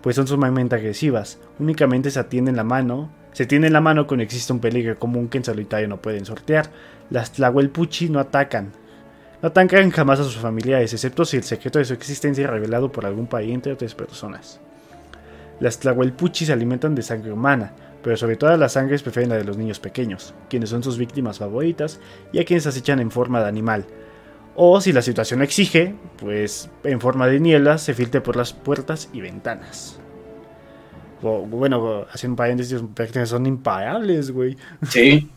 pues 0.03 0.15
son 0.15 0.27
sumamente 0.27 0.75
agresivas. 0.75 1.39
Únicamente 1.57 2.11
se 2.11 2.19
atienden 2.19 2.57
la 2.57 2.63
mano, 2.63 3.11
se 3.31 3.47
tienen 3.47 3.73
la 3.73 3.81
mano 3.81 4.05
cuando 4.05 4.23
existe 4.23 4.53
un 4.53 4.59
peligro 4.59 4.99
común 4.99 5.29
que 5.29 5.39
en 5.39 5.45
solitario 5.45 5.87
no 5.87 5.99
pueden 5.99 6.25
sortear. 6.25 6.69
Las 7.09 7.31
Tlahuelpuchis 7.31 8.11
no 8.11 8.19
atacan, 8.19 8.71
no 9.41 9.47
atacan 9.47 9.89
jamás 9.89 10.19
a 10.19 10.25
sus 10.25 10.37
familiares, 10.37 10.93
excepto 10.93 11.25
si 11.25 11.37
el 11.37 11.43
secreto 11.43 11.79
de 11.79 11.85
su 11.85 11.95
existencia 11.95 12.43
es 12.43 12.49
revelado 12.51 12.91
por 12.91 13.07
algún 13.07 13.25
pariente 13.25 13.71
o 13.71 13.73
otras 13.73 13.95
personas. 13.95 14.61
Las 15.63 15.79
tlahuelpuchis 15.79 16.47
se 16.47 16.51
alimentan 16.51 16.93
de 16.93 17.01
sangre 17.01 17.31
humana, 17.31 17.71
pero 18.03 18.17
sobre 18.17 18.35
todas 18.35 18.59
las 18.59 18.73
sangres 18.73 19.01
prefieren 19.01 19.29
la 19.29 19.37
de 19.37 19.45
los 19.45 19.55
niños 19.55 19.79
pequeños, 19.79 20.33
quienes 20.49 20.69
son 20.69 20.83
sus 20.83 20.97
víctimas 20.97 21.39
favoritas 21.39 22.01
y 22.33 22.39
a 22.39 22.43
quienes 22.43 22.67
acechan 22.67 22.99
en 22.99 23.09
forma 23.09 23.39
de 23.39 23.47
animal. 23.47 23.85
O 24.55 24.81
si 24.81 24.91
la 24.91 25.01
situación 25.01 25.41
exige, 25.41 25.95
pues 26.17 26.69
en 26.83 26.99
forma 26.99 27.27
de 27.27 27.39
niebla 27.39 27.77
se 27.77 27.93
filtre 27.93 28.19
por 28.19 28.35
las 28.35 28.51
puertas 28.51 29.09
y 29.13 29.21
ventanas. 29.21 29.97
bueno, 31.21 32.07
haciendo 32.11 32.33
un 32.33 32.35
paréntesis, 32.35 32.83
son 33.29 33.45
imparables, 33.45 34.31
güey. 34.31 34.57
Sí. 34.89 35.31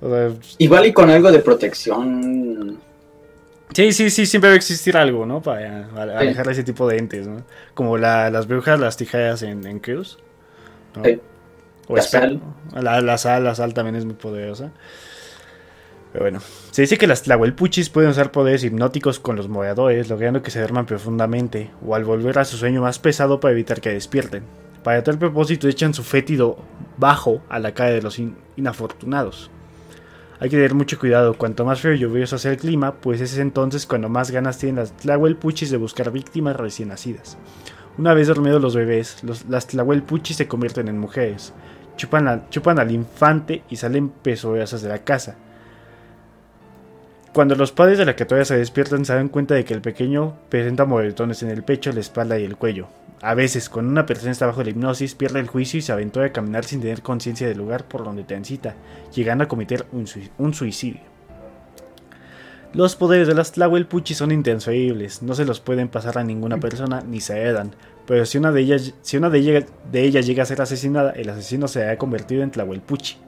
Igual 0.58 0.86
y 0.86 0.92
con 0.92 1.10
algo 1.10 1.32
de 1.32 1.40
protección 1.40 2.78
Sí, 3.72 3.92
sí, 3.92 4.10
sí, 4.10 4.26
siempre 4.26 4.50
va 4.50 4.54
a 4.54 4.56
existir 4.56 4.96
algo, 4.96 5.26
¿no? 5.26 5.42
Para 5.42 5.88
alejar 6.18 6.48
ese 6.50 6.62
tipo 6.62 6.88
de 6.88 6.98
entes, 6.98 7.26
¿no? 7.26 7.44
Como 7.74 7.98
las 7.98 8.46
brujas, 8.46 8.80
las 8.80 8.96
tijeras 8.96 9.42
en, 9.42 9.66
en 9.66 9.80
Cruz. 9.80 10.18
O 11.88 11.96
la 11.96 12.02
sal. 12.02 12.40
La, 12.74 13.18
sal. 13.18 13.44
La 13.44 13.54
sal 13.54 13.74
también 13.74 13.96
es 13.96 14.04
muy 14.04 14.14
poderosa. 14.14 14.72
Pero 16.12 16.24
bueno, 16.24 16.40
se 16.70 16.82
dice 16.82 16.96
que 16.96 17.06
las 17.06 17.22
tlahuelpuchis 17.24 17.90
pueden 17.90 18.10
usar 18.10 18.32
poderes 18.32 18.64
hipnóticos 18.64 19.20
con 19.20 19.36
los 19.36 19.48
moradores, 19.48 20.08
logrando 20.08 20.42
que 20.42 20.50
se 20.50 20.60
duerman 20.60 20.86
profundamente, 20.86 21.70
o 21.84 21.94
al 21.94 22.04
volver 22.04 22.38
a 22.38 22.44
su 22.44 22.56
sueño 22.56 22.80
más 22.80 22.98
pesado 22.98 23.38
para 23.40 23.52
evitar 23.52 23.80
que 23.80 23.92
despierten. 23.92 24.44
Para 24.82 25.02
tal 25.02 25.18
propósito 25.18 25.68
echan 25.68 25.92
su 25.92 26.04
fétido 26.04 26.58
bajo 26.96 27.42
a 27.48 27.58
la 27.58 27.74
cara 27.74 27.90
de 27.90 28.02
los 28.02 28.18
inafortunados. 28.56 29.50
Hay 30.38 30.50
que 30.50 30.56
tener 30.56 30.74
mucho 30.74 30.98
cuidado, 30.98 31.34
cuanto 31.38 31.64
más 31.64 31.80
frío 31.80 31.94
y 31.94 31.98
lluvioso 31.98 32.36
sea 32.36 32.50
el 32.52 32.58
clima, 32.58 32.94
pues 32.94 33.20
es 33.20 33.38
entonces 33.38 33.86
cuando 33.86 34.08
más 34.08 34.30
ganas 34.30 34.58
tienen 34.58 34.76
las 34.76 34.92
tlahuelpuchis 34.92 35.70
de 35.70 35.78
buscar 35.78 36.10
víctimas 36.10 36.56
recién 36.56 36.90
nacidas. 36.90 37.38
Una 37.96 38.12
vez 38.12 38.28
dormidos 38.28 38.60
los 38.60 38.76
bebés, 38.76 39.22
las 39.48 39.66
tlahuelpuchis 39.66 40.36
se 40.36 40.46
convierten 40.46 40.88
en 40.88 40.98
mujeres, 40.98 41.54
chupan, 41.96 42.50
chupan 42.50 42.78
al 42.78 42.90
infante 42.90 43.62
y 43.70 43.76
salen 43.76 44.10
pesoesas 44.10 44.82
de 44.82 44.90
la 44.90 45.04
casa. 45.04 45.36
Cuando 47.36 47.54
los 47.54 47.70
padres 47.70 47.98
de 47.98 48.06
la 48.06 48.14
criatura 48.14 48.46
se 48.46 48.56
despiertan 48.56 49.04
se 49.04 49.12
dan 49.12 49.28
cuenta 49.28 49.54
de 49.54 49.66
que 49.66 49.74
el 49.74 49.82
pequeño 49.82 50.38
presenta 50.48 50.86
moretones 50.86 51.42
en 51.42 51.50
el 51.50 51.64
pecho, 51.64 51.92
la 51.92 52.00
espalda 52.00 52.38
y 52.38 52.44
el 52.44 52.56
cuello. 52.56 52.88
A 53.20 53.34
veces, 53.34 53.68
cuando 53.68 53.92
una 53.92 54.06
persona 54.06 54.32
está 54.32 54.46
bajo 54.46 54.62
la 54.62 54.70
hipnosis, 54.70 55.14
pierde 55.14 55.40
el 55.40 55.46
juicio 55.46 55.76
y 55.76 55.82
se 55.82 55.92
aventura 55.92 56.24
a 56.24 56.32
caminar 56.32 56.64
sin 56.64 56.80
tener 56.80 57.02
conciencia 57.02 57.46
del 57.46 57.58
lugar 57.58 57.84
por 57.84 58.04
donde 58.04 58.24
transita, 58.24 58.74
llegando 59.14 59.44
a 59.44 59.48
cometer 59.48 59.84
un, 59.92 60.54
suicidio. 60.54 61.02
Los 62.72 62.96
poderes 62.96 63.28
de 63.28 63.34
las 63.34 63.52
Tlahuelpuchi 63.52 64.14
son 64.14 64.32
intransferibles, 64.32 65.22
no 65.22 65.34
se 65.34 65.44
los 65.44 65.60
pueden 65.60 65.88
pasar 65.88 66.16
a 66.16 66.24
ninguna 66.24 66.56
persona 66.56 67.02
ni 67.02 67.20
se 67.20 67.38
heredan, 67.38 67.74
pero 68.06 68.24
si 68.24 68.38
una 68.38 68.50
de 68.50 68.62
ellas, 68.62 68.94
si 69.02 69.18
una 69.18 69.28
de, 69.28 69.66
ellas, 69.92 70.26
llega 70.26 70.42
a 70.42 70.46
ser 70.46 70.62
asesinada, 70.62 71.10
el 71.10 71.28
asesino 71.28 71.68
se 71.68 71.86
ha 71.86 71.98
convertido 71.98 72.42
en 72.42 72.50
Tlahuelpuchi. 72.50 73.18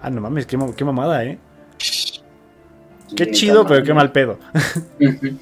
Ah, 0.00 0.08
no 0.08 0.22
mames, 0.22 0.46
qué, 0.46 0.58
qué 0.74 0.84
mamada, 0.86 1.22
eh. 1.24 1.38
Qué 3.14 3.30
chido, 3.30 3.66
pero 3.66 3.84
qué 3.84 3.94
mal 3.94 4.12
pedo. 4.12 4.38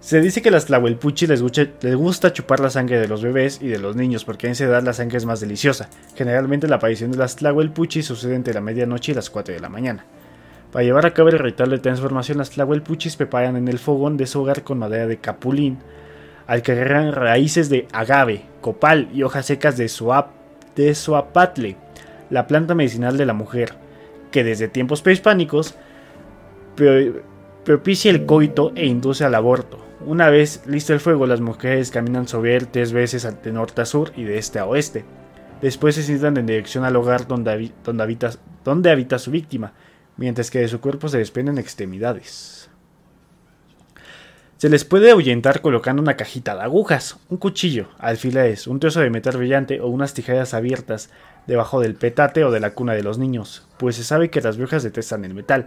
Se 0.00 0.20
dice 0.20 0.42
que 0.42 0.50
a 0.50 0.52
las 0.52 0.66
tlahuelpuchi 0.66 1.26
les, 1.26 1.42
les 1.80 1.96
gusta 1.96 2.30
chupar 2.30 2.60
la 2.60 2.68
sangre 2.68 3.00
de 3.00 3.08
los 3.08 3.22
bebés 3.22 3.58
y 3.62 3.68
de 3.68 3.78
los 3.78 3.96
niños 3.96 4.26
porque 4.26 4.46
en 4.46 4.52
esa 4.52 4.64
edad 4.64 4.82
la 4.82 4.92
sangre 4.92 5.16
es 5.16 5.24
más 5.24 5.40
deliciosa. 5.40 5.88
Generalmente 6.14 6.68
la 6.68 6.76
aparición 6.76 7.10
de 7.10 7.16
las 7.16 7.36
tlahuelpuchi 7.36 8.02
sucede 8.02 8.34
entre 8.34 8.52
la 8.52 8.60
medianoche 8.60 9.12
y 9.12 9.14
las 9.14 9.30
4 9.30 9.54
de 9.54 9.60
la 9.60 9.70
mañana. 9.70 10.04
Para 10.72 10.84
llevar 10.84 11.06
a 11.06 11.14
cabo 11.14 11.30
el 11.30 11.38
ritual 11.38 11.70
de 11.70 11.78
transformación, 11.78 12.36
las 12.36 12.50
tlahuelpuchis 12.50 13.16
preparan 13.16 13.56
en 13.56 13.68
el 13.68 13.78
fogón 13.78 14.18
de 14.18 14.26
su 14.26 14.42
hogar 14.42 14.62
con 14.62 14.78
madera 14.78 15.06
de 15.06 15.18
capulín, 15.18 15.78
al 16.46 16.60
que 16.60 16.72
agarran 16.72 17.12
raíces 17.12 17.70
de 17.70 17.88
agave, 17.92 18.42
copal 18.60 19.08
y 19.14 19.22
hojas 19.22 19.46
secas 19.46 19.78
de, 19.78 19.88
suap, 19.88 20.32
de 20.76 20.94
suapatle, 20.94 21.76
la 22.28 22.46
planta 22.46 22.74
medicinal 22.74 23.16
de 23.16 23.24
la 23.24 23.32
mujer, 23.32 23.72
que 24.30 24.44
desde 24.44 24.68
tiempos 24.68 25.00
prehispánicos 25.00 25.76
propicia 27.64 28.10
el 28.10 28.26
coito 28.26 28.72
e 28.74 28.86
induce 28.86 29.24
al 29.24 29.34
aborto. 29.34 29.78
Una 30.06 30.28
vez 30.28 30.62
listo 30.66 30.92
el 30.92 31.00
fuego, 31.00 31.26
las 31.26 31.40
mujeres 31.40 31.90
caminan 31.90 32.28
sobre 32.28 32.56
él 32.56 32.68
tres 32.68 32.92
veces 32.92 33.26
de 33.42 33.52
norte 33.52 33.80
a 33.82 33.86
sur 33.86 34.12
y 34.16 34.24
de 34.24 34.38
este 34.38 34.58
a 34.58 34.66
oeste. 34.66 35.04
Después 35.62 35.94
se 35.94 36.02
sientan 36.02 36.36
en 36.36 36.46
dirección 36.46 36.84
al 36.84 36.96
hogar 36.96 37.26
donde, 37.26 37.50
habita, 37.50 38.30
donde 38.64 38.90
habita 38.90 39.18
su 39.18 39.30
víctima, 39.30 39.72
mientras 40.16 40.50
que 40.50 40.58
de 40.58 40.68
su 40.68 40.80
cuerpo 40.80 41.08
se 41.08 41.18
desprenden 41.18 41.58
extremidades. 41.58 42.68
Se 44.58 44.68
les 44.68 44.84
puede 44.84 45.10
ahuyentar 45.10 45.60
colocando 45.60 46.00
una 46.00 46.16
cajita 46.16 46.54
de 46.54 46.62
agujas, 46.62 47.18
un 47.28 47.38
cuchillo, 47.38 47.88
alfileres, 47.98 48.66
un 48.66 48.80
trozo 48.80 49.00
de 49.00 49.10
metal 49.10 49.36
brillante 49.36 49.80
o 49.80 49.88
unas 49.88 50.14
tijeras 50.14 50.54
abiertas 50.54 51.10
debajo 51.46 51.80
del 51.80 51.96
petate 51.96 52.44
o 52.44 52.50
de 52.50 52.60
la 52.60 52.70
cuna 52.70 52.94
de 52.94 53.02
los 53.02 53.18
niños, 53.18 53.66
pues 53.78 53.96
se 53.96 54.04
sabe 54.04 54.30
que 54.30 54.40
las 54.40 54.56
brujas 54.56 54.82
detestan 54.82 55.24
el 55.24 55.34
metal, 55.34 55.66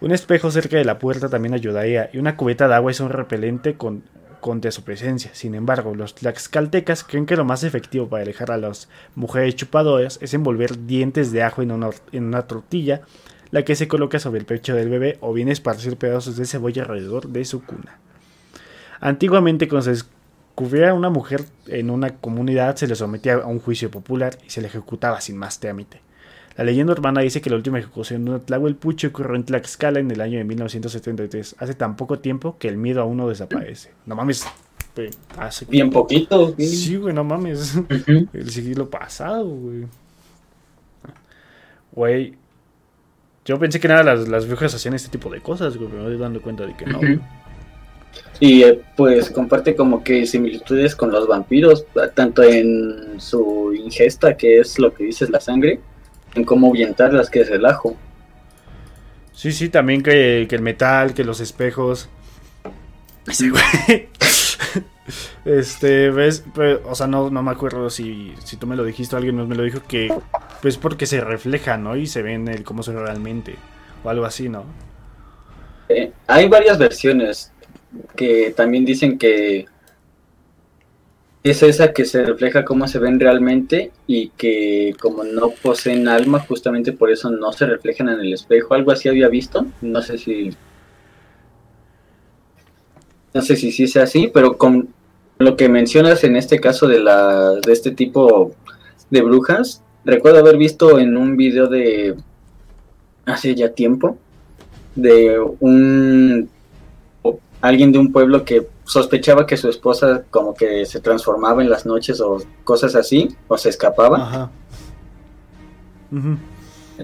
un 0.00 0.12
espejo 0.12 0.50
cerca 0.50 0.76
de 0.76 0.84
la 0.84 0.98
puerta 0.98 1.28
también 1.28 1.54
ayudaría, 1.54 2.10
y 2.12 2.18
una 2.18 2.36
cubeta 2.36 2.68
de 2.68 2.74
agua 2.74 2.90
es 2.90 3.00
un 3.00 3.08
repelente 3.08 3.76
con, 3.76 4.02
contra 4.40 4.70
su 4.70 4.84
presencia. 4.84 5.30
Sin 5.34 5.54
embargo, 5.54 5.94
los 5.94 6.14
tlaxcaltecas 6.14 7.04
creen 7.04 7.26
que 7.26 7.36
lo 7.36 7.44
más 7.44 7.64
efectivo 7.64 8.08
para 8.08 8.22
alejar 8.22 8.50
a 8.50 8.58
las 8.58 8.88
mujeres 9.14 9.56
chupadoras 9.56 10.18
es 10.20 10.34
envolver 10.34 10.86
dientes 10.86 11.32
de 11.32 11.42
ajo 11.42 11.62
en 11.62 11.72
una, 11.72 11.90
en 12.12 12.24
una 12.24 12.42
tortilla, 12.42 13.02
la 13.50 13.64
que 13.64 13.74
se 13.74 13.88
coloca 13.88 14.18
sobre 14.18 14.40
el 14.40 14.46
pecho 14.46 14.74
del 14.74 14.88
bebé, 14.88 15.18
o 15.20 15.32
bien 15.32 15.48
esparcir 15.48 15.96
pedazos 15.96 16.36
de 16.36 16.46
cebolla 16.46 16.82
alrededor 16.82 17.28
de 17.28 17.44
su 17.44 17.64
cuna. 17.64 17.98
Antiguamente, 19.00 19.68
cuando 19.68 19.84
se 19.84 19.90
descubría 19.90 20.94
una 20.94 21.10
mujer 21.10 21.44
en 21.66 21.90
una 21.90 22.16
comunidad, 22.16 22.76
se 22.76 22.86
le 22.86 22.94
sometía 22.94 23.34
a 23.34 23.46
un 23.46 23.60
juicio 23.60 23.90
popular 23.90 24.36
y 24.46 24.50
se 24.50 24.60
le 24.60 24.68
ejecutaba 24.68 25.20
sin 25.20 25.36
más 25.36 25.58
trámite. 25.60 26.05
La 26.56 26.64
leyenda 26.64 26.92
urbana 26.92 27.20
dice 27.20 27.40
que 27.40 27.50
la 27.50 27.56
última 27.56 27.78
ejecución 27.78 28.24
de 28.24 28.58
un 28.58 28.74
Pucho 28.74 29.08
ocurrió 29.08 29.36
en 29.36 29.44
Tlaxcala 29.44 30.00
en 30.00 30.10
el 30.10 30.20
año 30.22 30.38
de 30.38 30.44
1973, 30.44 31.56
hace 31.58 31.74
tan 31.74 31.96
poco 31.96 32.18
tiempo 32.18 32.56
que 32.58 32.68
el 32.68 32.78
miedo 32.78 33.02
aún 33.02 33.18
no 33.18 33.28
desaparece. 33.28 33.90
No 34.06 34.16
mames. 34.16 34.46
Hace 35.36 35.66
Bien 35.66 35.90
poquito. 35.90 36.54
Sí, 36.56 36.96
güey, 36.96 37.14
no 37.14 37.22
mames. 37.24 37.78
El 38.32 38.50
siglo 38.50 38.88
pasado, 38.88 39.46
güey. 39.46 39.86
Güey. 41.92 42.34
Yo 43.44 43.58
pensé 43.58 43.78
que 43.78 43.88
nada 43.88 44.02
las, 44.02 44.26
las 44.26 44.48
brujas 44.48 44.74
hacían 44.74 44.94
este 44.94 45.10
tipo 45.10 45.28
de 45.28 45.40
cosas, 45.40 45.76
güey, 45.76 45.90
pero 45.90 46.02
me 46.02 46.08
estoy 46.08 46.22
dando 46.22 46.40
cuenta 46.40 46.64
de 46.64 46.74
que 46.74 46.86
no. 46.86 47.00
Y 48.40 48.62
eh, 48.62 48.82
pues 48.96 49.30
comparte 49.30 49.76
como 49.76 50.02
que 50.02 50.26
similitudes 50.26 50.96
con 50.96 51.10
los 51.10 51.28
vampiros, 51.28 51.86
tanto 52.14 52.42
en 52.42 53.20
su 53.20 53.74
ingesta, 53.74 54.36
que 54.36 54.60
es 54.60 54.78
lo 54.78 54.92
que 54.92 55.04
dices, 55.04 55.30
la 55.30 55.40
sangre, 55.40 55.80
en 56.36 56.44
cómo 56.44 56.68
ahuyentarlas, 56.68 57.30
que 57.30 57.40
es 57.40 57.50
el 57.50 57.66
ajo. 57.66 57.96
Sí, 59.32 59.52
sí, 59.52 59.68
también 59.68 60.02
que, 60.02 60.42
el 60.42 60.62
metal, 60.62 61.14
que 61.14 61.24
los 61.24 61.40
espejos. 61.40 62.08
Sí, 63.30 63.50
güey. 63.50 64.08
Este, 65.44 66.10
ves, 66.10 66.44
pues, 66.52 66.80
o 66.84 66.96
sea, 66.96 67.06
no, 67.06 67.30
no 67.30 67.40
me 67.40 67.52
acuerdo 67.52 67.88
si, 67.88 68.34
si 68.42 68.56
tú 68.56 68.66
me 68.66 68.74
lo 68.74 68.82
dijiste 68.82 69.14
o 69.14 69.18
alguien 69.18 69.36
me 69.46 69.54
lo 69.54 69.62
dijo, 69.62 69.80
que 69.86 70.12
pues 70.60 70.76
porque 70.76 71.06
se 71.06 71.20
refleja, 71.20 71.76
¿no? 71.76 71.94
Y 71.94 72.08
se 72.08 72.22
ven 72.22 72.48
el 72.48 72.64
cómo 72.64 72.82
son 72.82 72.96
realmente, 72.96 73.54
o 74.02 74.10
algo 74.10 74.24
así, 74.24 74.48
¿no? 74.48 74.64
Eh, 75.88 76.10
hay 76.26 76.48
varias 76.48 76.78
versiones 76.78 77.52
que 78.16 78.52
también 78.56 78.84
dicen 78.84 79.16
que 79.16 79.66
es 81.50 81.62
esa 81.62 81.92
que 81.92 82.04
se 82.04 82.24
refleja 82.24 82.64
cómo 82.64 82.88
se 82.88 82.98
ven 82.98 83.20
realmente 83.20 83.92
y 84.06 84.30
que 84.30 84.94
como 85.00 85.22
no 85.24 85.50
poseen 85.50 86.08
alma, 86.08 86.40
justamente 86.40 86.92
por 86.92 87.10
eso 87.10 87.30
no 87.30 87.52
se 87.52 87.66
reflejan 87.66 88.08
en 88.08 88.20
el 88.20 88.32
espejo. 88.32 88.74
Algo 88.74 88.90
así 88.90 89.08
había 89.08 89.28
visto, 89.28 89.66
no 89.80 90.02
sé 90.02 90.18
si... 90.18 90.50
No 93.34 93.42
sé 93.42 93.56
si 93.56 93.70
sí 93.70 93.86
sea 93.86 94.04
así, 94.04 94.30
pero 94.32 94.56
con 94.56 94.88
lo 95.38 95.56
que 95.56 95.68
mencionas 95.68 96.24
en 96.24 96.36
este 96.36 96.58
caso 96.58 96.88
de, 96.88 97.00
la, 97.00 97.52
de 97.54 97.72
este 97.72 97.90
tipo 97.90 98.52
de 99.10 99.22
brujas, 99.22 99.82
recuerdo 100.04 100.38
haber 100.38 100.56
visto 100.56 100.98
en 100.98 101.16
un 101.16 101.36
video 101.36 101.66
de 101.66 102.16
hace 103.26 103.54
ya 103.54 103.72
tiempo 103.72 104.18
de 104.94 105.38
un 105.60 106.48
alguien 107.60 107.92
de 107.92 107.98
un 107.98 108.12
pueblo 108.12 108.44
que 108.44 108.66
sospechaba 108.86 109.46
que 109.46 109.56
su 109.56 109.68
esposa 109.68 110.24
como 110.30 110.54
que 110.54 110.86
se 110.86 111.00
transformaba 111.00 111.62
en 111.62 111.68
las 111.68 111.84
noches 111.84 112.20
o 112.20 112.38
cosas 112.64 112.94
así, 112.94 113.28
o 113.48 113.58
se 113.58 113.68
escapaba. 113.68 114.22
Ajá. 114.22 114.50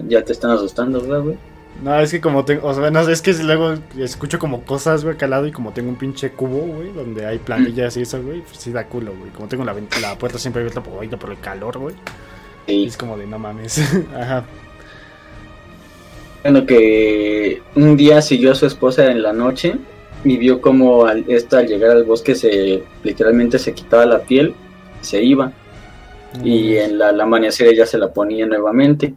Ya 0.07 0.23
te 0.23 0.31
están 0.31 0.51
asustando, 0.51 1.01
¿verdad, 1.01 1.21
güey? 1.21 1.37
No, 1.83 1.99
es 1.99 2.11
que 2.11 2.21
como 2.21 2.45
tengo, 2.45 2.67
o 2.67 2.73
sea, 2.73 2.89
no, 2.89 3.01
es 3.01 3.21
que 3.21 3.33
luego 3.33 3.73
escucho 3.97 4.39
como 4.39 4.63
cosas, 4.63 5.03
güey, 5.03 5.17
calado 5.17 5.45
y 5.45 5.51
como 5.51 5.73
tengo 5.73 5.89
un 5.89 5.97
pinche 5.97 6.31
cubo, 6.31 6.59
güey, 6.59 6.93
donde 6.93 7.25
hay 7.25 7.39
planillas 7.39 7.97
y 7.97 8.03
eso, 8.03 8.21
güey, 8.21 8.41
pues 8.41 8.57
sí 8.57 8.71
da 8.71 8.87
culo, 8.87 9.13
güey. 9.17 9.31
Como 9.31 9.47
tengo 9.47 9.65
la, 9.65 9.75
la 10.01 10.17
puerta 10.17 10.37
siempre 10.37 10.61
abierta 10.61 10.81
por, 10.81 11.19
por 11.19 11.31
el 11.31 11.39
calor, 11.39 11.77
güey. 11.79 11.95
Sí. 12.67 12.85
Es 12.85 12.95
como 12.95 13.17
de 13.17 13.27
no 13.27 13.39
mames. 13.39 13.79
Ajá. 14.15 14.45
Bueno, 16.43 16.65
que 16.65 17.61
un 17.75 17.97
día 17.97 18.21
siguió 18.21 18.51
a 18.51 18.55
su 18.55 18.65
esposa 18.65 19.11
en 19.11 19.21
la 19.21 19.33
noche 19.33 19.77
y 20.23 20.37
vio 20.37 20.61
como 20.61 21.05
al, 21.05 21.25
esta 21.27 21.59
al 21.59 21.67
llegar 21.67 21.91
al 21.91 22.03
bosque 22.03 22.35
se 22.35 22.83
literalmente 23.03 23.59
se 23.59 23.73
quitaba 23.73 24.05
la 24.05 24.19
piel, 24.19 24.53
se 25.01 25.21
iba 25.21 25.51
y 26.43 26.77
en 26.77 26.97
la, 26.97 27.09
al 27.09 27.21
amanecer 27.21 27.67
ella 27.67 27.85
se 27.85 27.97
la 27.97 28.11
ponía 28.11 28.45
nuevamente. 28.45 29.13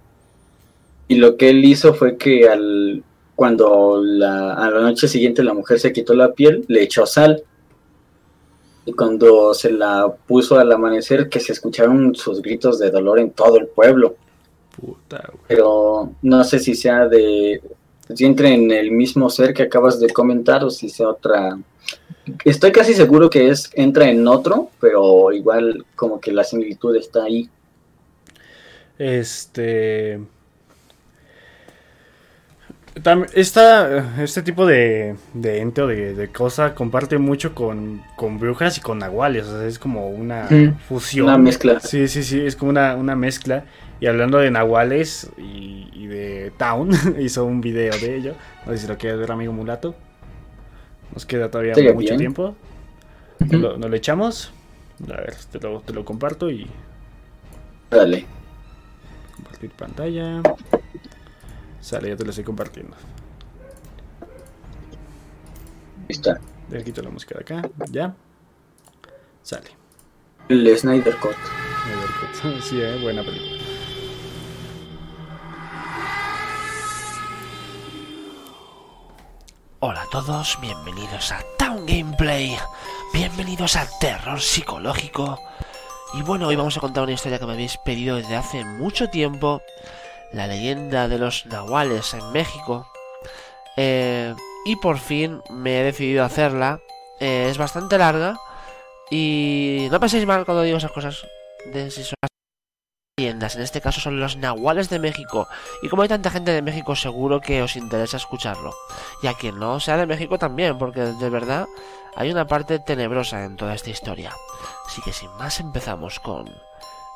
Y 1.08 1.16
lo 1.16 1.36
que 1.36 1.50
él 1.50 1.64
hizo 1.64 1.94
fue 1.94 2.16
que 2.16 2.48
al 2.48 3.02
cuando 3.36 4.00
la, 4.02 4.54
a 4.54 4.70
la 4.70 4.80
noche 4.80 5.06
siguiente 5.06 5.44
la 5.44 5.54
mujer 5.54 5.78
se 5.78 5.92
quitó 5.92 6.14
la 6.14 6.32
piel, 6.32 6.64
le 6.68 6.82
echó 6.82 7.06
sal. 7.06 7.42
Y 8.86 8.92
cuando 8.92 9.52
se 9.52 9.70
la 9.70 10.14
puso 10.26 10.58
al 10.58 10.72
amanecer, 10.72 11.28
que 11.28 11.40
se 11.40 11.52
escucharon 11.52 12.14
sus 12.14 12.40
gritos 12.40 12.78
de 12.78 12.90
dolor 12.90 13.18
en 13.18 13.30
todo 13.30 13.58
el 13.58 13.66
pueblo. 13.66 14.16
Pero 15.48 16.12
no 16.22 16.44
sé 16.44 16.58
si 16.58 16.74
sea 16.74 17.08
de 17.08 17.60
si 18.14 18.24
entre 18.24 18.54
en 18.54 18.70
el 18.70 18.90
mismo 18.90 19.30
ser 19.30 19.52
que 19.52 19.64
acabas 19.64 20.00
de 20.00 20.10
comentar 20.10 20.64
o 20.64 20.70
si 20.70 20.88
sea 20.88 21.08
otra. 21.08 21.58
Estoy 22.44 22.72
casi 22.72 22.94
seguro 22.94 23.30
que 23.30 23.48
es 23.48 23.70
entra 23.74 24.08
en 24.08 24.26
otro, 24.26 24.70
pero 24.80 25.32
igual 25.32 25.84
como 25.94 26.20
que 26.20 26.32
la 26.32 26.44
similitud 26.44 26.94
está 26.96 27.24
ahí. 27.24 27.48
Este. 28.98 30.20
Esta, 33.34 34.22
este 34.22 34.40
tipo 34.40 34.64
de, 34.64 35.16
de 35.34 35.60
ente 35.60 35.82
o 35.82 35.86
de, 35.86 36.28
cosa 36.32 36.74
comparte 36.74 37.18
mucho 37.18 37.54
con, 37.54 38.02
brujas 38.38 38.78
y 38.78 38.80
con 38.80 38.98
nahuales. 38.98 39.46
O 39.46 39.58
sea, 39.58 39.68
es 39.68 39.78
como 39.78 40.08
una 40.08 40.48
fusión. 40.88 41.26
Una 41.26 41.36
mezcla. 41.36 41.78
Sí, 41.80 42.08
sí, 42.08 42.22
sí, 42.22 42.40
es 42.40 42.56
como 42.56 42.70
una, 42.70 42.96
una 42.96 43.14
mezcla. 43.14 43.64
Y 43.98 44.06
hablando 44.06 44.38
de 44.38 44.50
nahuales 44.50 45.30
y, 45.38 46.06
de 46.06 46.52
Town, 46.56 46.90
hizo 47.18 47.44
un 47.44 47.60
video 47.60 47.96
de 47.98 48.16
ello. 48.16 48.34
No 48.64 48.72
sé 48.72 48.78
si 48.78 48.86
lo 48.86 48.98
quieres 48.98 49.18
ver, 49.18 49.32
amigo 49.32 49.52
mulato. 49.52 49.94
Nos 51.12 51.24
queda 51.24 51.50
todavía 51.50 51.74
mucho 51.94 52.16
tiempo. 52.16 52.54
¿No 53.38 53.76
lo, 53.76 53.96
echamos? 53.96 54.52
A 55.08 55.16
ver, 55.16 55.34
te 55.50 55.60
lo, 55.60 55.80
te 55.80 55.92
lo 55.92 56.04
comparto 56.04 56.50
y. 56.50 56.66
Dale. 57.90 58.26
Compartir 59.34 59.70
pantalla. 59.70 60.42
Sale, 61.80 62.08
ya 62.08 62.16
te 62.16 62.24
lo 62.24 62.30
estoy 62.30 62.44
compartiendo. 62.44 62.96
Está. 66.08 66.40
De 66.68 66.82
quito 66.82 67.02
la 67.02 67.10
música 67.10 67.36
de 67.38 67.40
acá. 67.42 67.70
Ya. 67.90 68.14
Sale. 69.42 69.70
El 70.48 70.76
Snyder 70.76 71.16
Cut. 71.16 71.36
Snyder 71.84 72.10
Cut. 72.20 72.60
sí, 72.62 72.80
eh, 72.80 72.98
buena 73.00 73.22
película. 73.22 73.55
Hola 79.88 80.02
a 80.02 80.10
todos, 80.10 80.58
bienvenidos 80.60 81.30
a 81.30 81.44
Town 81.58 81.86
Gameplay, 81.86 82.58
bienvenidos 83.12 83.76
al 83.76 83.86
terror 84.00 84.40
psicológico. 84.40 85.40
Y 86.14 86.22
bueno, 86.22 86.48
hoy 86.48 86.56
vamos 86.56 86.76
a 86.76 86.80
contar 86.80 87.04
una 87.04 87.12
historia 87.12 87.38
que 87.38 87.46
me 87.46 87.52
habéis 87.52 87.76
pedido 87.76 88.16
desde 88.16 88.34
hace 88.34 88.64
mucho 88.64 89.08
tiempo, 89.10 89.62
la 90.32 90.48
leyenda 90.48 91.06
de 91.06 91.18
los 91.18 91.46
nahuales 91.46 92.14
en 92.14 92.32
México. 92.32 92.90
Eh, 93.76 94.34
y 94.64 94.74
por 94.74 94.98
fin 94.98 95.40
me 95.50 95.78
he 95.78 95.84
decidido 95.84 96.24
a 96.24 96.26
hacerla. 96.26 96.80
Eh, 97.20 97.46
es 97.48 97.56
bastante 97.56 97.96
larga 97.96 98.40
y 99.08 99.86
no 99.92 100.00
penséis 100.00 100.26
mal 100.26 100.44
cuando 100.44 100.64
digo 100.64 100.78
esas 100.78 100.90
cosas 100.90 101.24
de 101.72 101.92
si 101.92 102.02
son 102.02 102.16
leyendas, 103.18 103.56
en 103.56 103.62
este 103.62 103.80
caso 103.80 103.98
son 103.98 104.20
los 104.20 104.36
nahuales 104.36 104.90
de 104.90 104.98
México. 104.98 105.48
Y 105.80 105.88
como 105.88 106.02
hay 106.02 106.08
tanta 106.08 106.28
gente 106.28 106.50
de 106.50 106.60
México, 106.60 106.94
seguro 106.94 107.40
que 107.40 107.62
os 107.62 107.74
interesa 107.76 108.18
escucharlo. 108.18 108.74
Y 109.22 109.26
a 109.26 109.32
quien 109.32 109.58
no 109.58 109.80
sea 109.80 109.96
de 109.96 110.04
México 110.04 110.38
también, 110.38 110.76
porque 110.76 111.00
de 111.00 111.30
verdad 111.30 111.66
hay 112.14 112.30
una 112.30 112.46
parte 112.46 112.78
tenebrosa 112.78 113.42
en 113.44 113.56
toda 113.56 113.72
esta 113.72 113.88
historia. 113.88 114.34
Así 114.86 115.00
que 115.00 115.14
sin 115.14 115.30
más 115.38 115.60
empezamos 115.60 116.20
con 116.20 116.44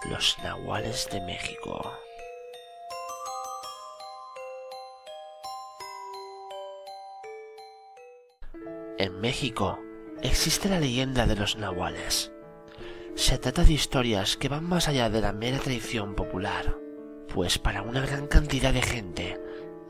los 0.09 0.39
nahuales 0.43 1.07
de 1.13 1.21
México. 1.21 1.93
En 8.97 9.21
México 9.21 9.79
existe 10.23 10.71
la 10.71 10.81
leyenda 10.81 11.27
de 11.27 11.37
los 11.37 11.57
nahuales 11.57 12.33
se 13.15 13.39
trata 13.39 13.65
de 13.65 13.73
historias 13.73 14.37
que 14.37 14.49
van 14.49 14.65
más 14.65 14.89
allá 14.89 15.11
de 15.11 15.21
la 15.21 15.33
mera 15.33 15.59
tradición 15.59 16.15
popular, 16.15 16.79
pues 17.33 17.59
para 17.59 17.83
una 17.83 18.01
gran 18.01 18.27
cantidad 18.27 18.73
de 18.73 18.83
gente, 18.83 19.41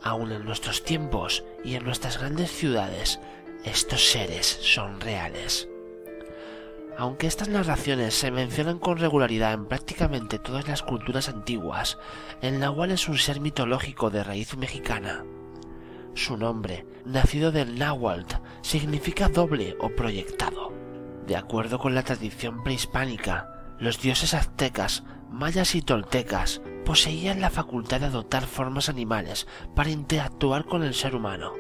aun 0.03 0.33
en 0.33 0.45
nuestros 0.45 0.83
tiempos 0.83 1.45
y 1.65 1.75
en 1.75 1.85
nuestras 1.85 2.19
grandes 2.19 2.51
ciudades, 2.51 3.21
estos 3.65 4.11
seres 4.11 4.47
son 4.47 5.01
reales. 5.01 5.69
Aunque 6.99 7.27
estas 7.27 7.49
narraciones 7.49 8.15
se 8.15 8.31
mencionan 8.31 8.79
con 8.79 8.99
regularidad 8.99 9.55
en 9.55 9.67
prácticamente 9.67 10.39
todas 10.39 10.69
las 10.69 10.83
culturas 10.83 11.29
antiguas, 11.29 11.99
el 12.43 12.59
nahual 12.59 12.91
es 12.91 13.09
un 13.09 13.17
ser 13.17 13.41
mitológico 13.41 14.11
de 14.11 14.25
raíz 14.25 14.57
mexicana. 14.57 15.25
Su 16.15 16.37
nombre, 16.37 16.85
nacido 17.05 17.53
del 17.53 17.79
náhuatl, 17.79 18.37
significa 18.63 19.29
doble 19.29 19.77
o 19.81 19.89
proyectado 19.91 20.90
de 21.27 21.37
acuerdo 21.37 21.79
con 21.79 21.95
la 21.95 22.03
tradición 22.03 22.63
prehispánica, 22.63 23.75
los 23.79 24.01
dioses 24.01 24.35
aztecas, 24.35 25.05
mayas 25.31 25.75
y 25.75 25.83
toltecas 25.83 26.61
poseían 26.85 27.41
la 27.41 27.51
facultad 27.51 28.01
de 28.01 28.07
adoptar 28.07 28.47
formas 28.47 28.89
animales 28.89 29.47
para 29.75 29.91
interactuar 29.91 30.65
con 30.65 30.83
el 30.83 30.95
ser 30.95 31.15
humano. 31.15 31.53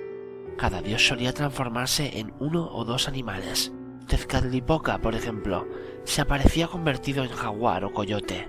Cada 0.56 0.82
dios 0.82 1.06
solía 1.06 1.32
transformarse 1.32 2.18
en 2.18 2.34
uno 2.40 2.68
o 2.72 2.84
dos 2.84 3.08
animales. 3.08 3.72
Tezcatlipoca, 4.06 4.98
por 4.98 5.14
ejemplo, 5.14 5.66
se 6.04 6.20
aparecía 6.20 6.66
convertido 6.66 7.22
en 7.22 7.30
jaguar 7.30 7.84
o 7.84 7.92
coyote. 7.92 8.48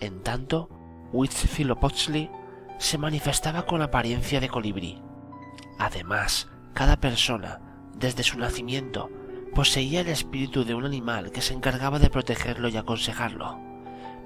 En 0.00 0.22
tanto, 0.22 0.68
Huitzilopochtli 1.12 2.30
se 2.78 2.98
manifestaba 2.98 3.66
con 3.66 3.82
apariencia 3.82 4.40
de 4.40 4.48
colibrí. 4.48 5.00
Además, 5.78 6.48
cada 6.72 6.98
persona, 6.98 7.60
desde 7.94 8.22
su 8.22 8.38
nacimiento, 8.38 9.10
poseía 9.54 10.00
el 10.00 10.08
espíritu 10.08 10.64
de 10.64 10.74
un 10.74 10.84
animal 10.84 11.30
que 11.30 11.42
se 11.42 11.54
encargaba 11.54 11.98
de 11.98 12.10
protegerlo 12.10 12.68
y 12.68 12.76
aconsejarlo, 12.76 13.58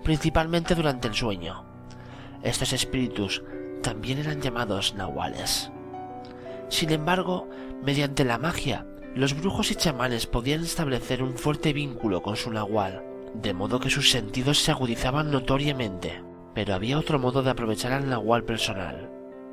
principalmente 0.03 0.75
durante 0.75 1.09
el 1.09 1.15
sueño. 1.15 1.65
Estos 2.43 2.73
espíritus 2.73 3.43
también 3.83 4.19
eran 4.19 4.41
llamados 4.41 4.95
nahuales. 4.95 5.71
Sin 6.69 6.91
embargo, 6.91 7.49
mediante 7.83 8.25
la 8.25 8.39
magia, 8.39 8.87
los 9.15 9.35
brujos 9.35 9.71
y 9.71 9.75
chamanes 9.75 10.27
podían 10.27 10.63
establecer 10.63 11.23
un 11.23 11.37
fuerte 11.37 11.73
vínculo 11.73 12.23
con 12.23 12.37
su 12.37 12.51
nahual, 12.53 13.03
de 13.35 13.55
modo 13.55 13.81
que 13.81 13.91
sus 13.91 14.11
sentidos 14.11 14.61
se 14.61 14.71
agudizaban 14.71 15.31
notoriamente. 15.31 16.23
Pero 16.55 16.75
había 16.75 16.99
otro 16.99 17.19
modo 17.19 17.43
de 17.43 17.51
aprovechar 17.51 17.93
al 17.93 18.09
nahual 18.09 18.45
personal. 18.45 19.11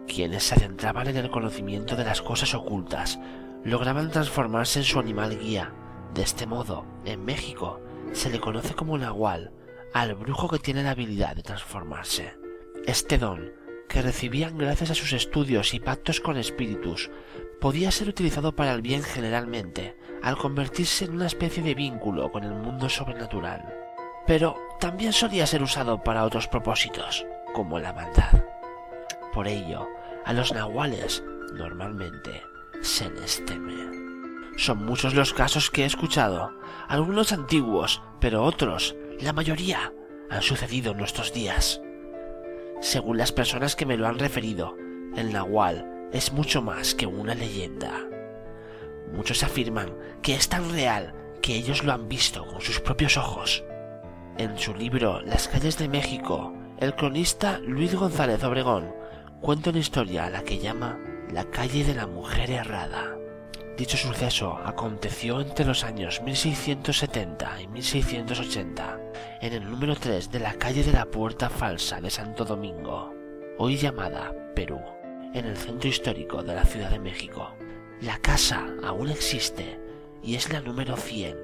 Quienes 0.08 0.44
se 0.44 0.56
adentraban 0.56 1.08
en 1.08 1.18
el 1.18 1.30
conocimiento 1.30 1.96
de 1.96 2.06
las 2.06 2.22
cosas 2.22 2.54
ocultas 2.54 3.20
lograban 3.64 4.12
transformarse 4.12 4.80
en 4.80 4.86
su 4.86 5.00
animal 5.00 5.38
guía. 5.40 5.74
De 6.14 6.22
este 6.22 6.46
modo, 6.46 6.86
en 7.06 7.24
México, 7.24 7.80
se 8.12 8.30
le 8.30 8.40
conoce 8.40 8.76
como 8.76 8.98
nahual 8.98 9.52
al 9.94 10.16
brujo 10.16 10.50
que 10.50 10.60
tiene 10.60 10.84
la 10.84 10.92
habilidad 10.92 11.36
de 11.36 11.44
transformarse. 11.44 12.36
Este 12.86 13.18
don, 13.18 13.54
que 13.88 14.02
recibían 14.02 14.58
gracias 14.58 14.92
a 14.92 14.96
sus 14.96 15.14
estudios 15.14 15.74
y 15.74 15.80
pactos 15.80 16.20
con 16.20 16.38
espíritus, 16.38 17.10
podía 17.62 17.92
ser 17.92 18.10
utilizado 18.10 18.56
para 18.56 18.74
el 18.74 18.82
bien 18.82 19.04
generalmente, 19.04 19.96
al 20.22 20.38
convertirse 20.38 21.06
en 21.06 21.14
una 21.14 21.28
especie 21.28 21.64
de 21.64 21.76
vínculo 21.76 22.32
con 22.32 22.44
el 22.44 22.54
mundo 22.54 22.90
sobrenatural. 22.90 23.74
Pero 24.26 24.58
también 24.80 25.14
solía 25.14 25.48
ser 25.48 25.62
usado 25.62 26.04
para 26.04 26.24
otros 26.24 26.48
propósitos, 26.48 27.26
como 27.54 27.80
la 27.80 27.94
maldad. 27.94 28.44
Por 29.32 29.48
ello, 29.48 29.88
a 30.26 30.34
los 30.34 30.54
nahuales 30.54 31.24
normalmente 31.54 32.53
Son 34.58 34.86
muchos 34.86 35.16
los 35.16 35.34
casos 35.34 35.72
que 35.72 35.84
he 35.84 35.86
escuchado, 35.86 36.52
algunos 36.90 37.32
antiguos, 37.32 38.02
pero 38.20 38.44
otros, 38.44 38.96
la 39.22 39.32
mayoría, 39.32 39.94
han 40.30 40.42
sucedido 40.42 40.92
en 40.92 40.98
nuestros 40.98 41.34
días. 41.34 41.82
Según 42.82 43.18
las 43.18 43.32
personas 43.32 43.78
que 43.78 43.86
me 43.86 43.96
lo 43.96 44.08
han 44.08 44.20
referido, 44.20 44.76
el 45.16 45.32
nahual 45.32 46.10
es 46.12 46.34
mucho 46.34 46.62
más 46.62 46.94
que 46.94 47.08
una 47.08 47.34
leyenda. 47.34 48.02
Muchos 49.14 49.44
afirman 49.44 49.96
que 50.22 50.36
es 50.36 50.50
tan 50.50 50.70
real 50.72 51.14
que 51.42 51.56
ellos 51.56 51.84
lo 51.84 51.94
han 51.94 52.10
visto 52.10 52.46
con 52.46 52.62
sus 52.62 52.82
propios 52.82 53.16
ojos. 53.16 53.64
En 54.38 54.58
su 54.58 54.76
libro 54.76 55.22
Las 55.22 55.48
calles 55.48 55.78
de 55.78 55.88
México, 55.88 56.54
el 56.80 56.96
cronista 56.96 57.60
Luis 57.60 57.96
González 57.96 58.44
Obregón 58.44 58.94
cuenta 59.42 59.70
una 59.70 59.80
historia 59.80 60.26
a 60.26 60.30
la 60.30 60.44
que 60.44 60.58
llama 60.58 61.00
La 61.34 61.46
calle 61.46 61.84
de 61.84 61.96
la 61.96 62.06
mujer 62.06 62.52
errada. 62.52 63.18
Dicho 63.76 63.98
suceso 63.98 64.56
aconteció 64.64 65.42
entre 65.42 65.66
los 65.66 65.84
años 65.84 66.22
1670 66.22 67.60
y 67.64 67.68
1680 67.70 69.00
en 69.42 69.54
el 69.54 69.68
número 69.68 69.96
3 69.96 70.30
de 70.30 70.40
la 70.40 70.54
calle 70.54 70.84
de 70.84 70.92
la 70.92 71.06
Puerta 71.06 71.50
Falsa 71.50 72.00
de 72.00 72.12
Santo 72.12 72.46
Domingo, 72.46 73.16
hoy 73.58 73.78
llamada 73.78 74.32
Perú 74.54 74.80
en 75.34 75.46
el 75.48 75.58
centro 75.58 75.90
histórico 75.90 76.44
de 76.44 76.54
la 76.54 76.66
Ciudad 76.66 76.92
de 76.92 77.00
México. 77.00 77.50
La 78.00 78.20
casa 78.20 78.68
aún 78.84 79.10
existe 79.10 79.80
y 80.22 80.36
es 80.36 80.54
la 80.54 80.62
número 80.62 80.96
100. 80.96 81.36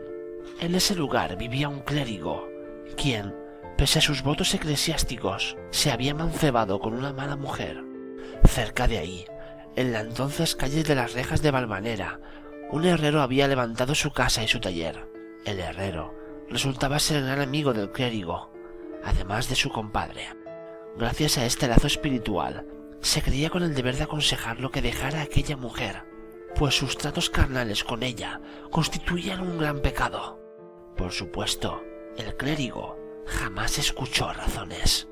En 0.60 0.76
ese 0.76 0.94
lugar 0.94 1.36
vivía 1.36 1.68
un 1.68 1.80
clérigo, 1.80 2.48
quien, 2.96 3.34
pese 3.76 3.98
a 3.98 4.04
sus 4.04 4.22
votos 4.22 4.54
eclesiásticos, 4.54 5.58
se 5.72 5.90
había 5.90 6.14
mancebado 6.14 6.80
con 6.80 6.94
una 6.94 7.12
mala 7.12 7.36
mujer. 7.36 7.84
Cerca 8.46 8.88
de 8.88 9.00
ahí, 9.00 9.26
en 9.76 9.92
la 9.92 10.02
entonces 10.02 10.56
calle 10.56 10.84
de 10.84 10.96
las 10.96 11.14
Rejas 11.14 11.42
de 11.42 11.52
Valvanera, 11.52 12.20
un 12.72 12.86
herrero 12.86 13.22
había 13.22 13.48
levantado 13.48 13.96
su 13.96 14.12
casa 14.12 14.44
y 14.44 14.48
su 14.48 14.60
taller. 14.60 15.10
El 15.46 15.60
herrero 15.60 16.14
resultaba 16.50 17.00
ser 17.00 17.18
el 17.18 17.26
gran 17.26 17.42
amigo 17.42 17.74
del 17.74 17.92
clérigo, 17.92 18.52
además 19.04 19.50
de 19.50 19.56
su 19.56 19.70
compadre. 19.70 20.28
Gracias 20.98 21.38
a 21.38 21.46
este 21.46 21.68
lazo 21.68 21.88
espiritual, 21.88 22.66
se 23.02 23.22
creía 23.22 23.50
con 23.50 23.64
el 23.64 23.74
deber 23.74 23.96
de 23.96 24.04
aconsejarlo 24.04 24.72
que 24.72 24.82
dejara 24.82 25.20
a 25.20 25.24
aquella 25.24 25.56
mujer, 25.56 26.04
pues 26.56 26.76
sus 26.76 26.98
tratos 26.98 27.30
carnales 27.30 27.84
con 27.84 28.04
ella 28.04 28.42
constituían 28.70 29.42
un 29.42 29.58
gran 29.58 29.80
pecado. 29.82 30.40
Por 30.98 31.12
supuesto, 31.12 31.82
el 32.18 32.36
clérigo 32.36 32.98
jamás 33.26 33.78
escuchó 33.78 34.34
razones. 34.34 35.08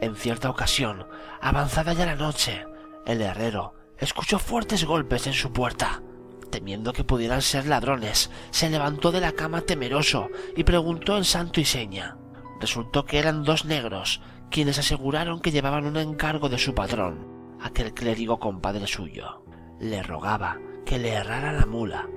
En 0.00 0.16
cierta 0.16 0.50
ocasión, 0.50 1.06
avanzada 1.40 1.92
ya 1.92 2.06
la 2.06 2.16
noche, 2.16 2.66
el 3.06 3.22
herrero 3.22 3.74
escuchó 4.02 4.40
fuertes 4.40 4.84
golpes 4.84 5.28
en 5.28 5.32
su 5.32 5.52
puerta. 5.52 6.02
Temiendo 6.50 6.92
que 6.92 7.04
pudieran 7.04 7.40
ser 7.40 7.66
ladrones, 7.66 8.30
se 8.50 8.68
levantó 8.68 9.12
de 9.12 9.20
la 9.20 9.32
cama 9.32 9.62
temeroso 9.62 10.28
y 10.56 10.64
preguntó 10.64 11.16
en 11.16 11.24
santo 11.24 11.60
y 11.60 11.64
seña. 11.64 12.18
Resultó 12.60 13.06
que 13.06 13.18
eran 13.18 13.44
dos 13.44 13.64
negros 13.64 14.20
quienes 14.50 14.78
aseguraron 14.78 15.40
que 15.40 15.52
llevaban 15.52 15.86
un 15.86 15.96
encargo 15.96 16.48
de 16.48 16.58
su 16.58 16.74
patrón, 16.74 17.56
aquel 17.60 17.94
clérigo 17.94 18.38
compadre 18.38 18.86
suyo. 18.86 19.44
Le 19.80 20.02
rogaba 20.02 20.58
que 20.84 20.98
le 20.98 21.14
errara 21.14 21.52
la 21.52 21.64
mula, 21.64 22.08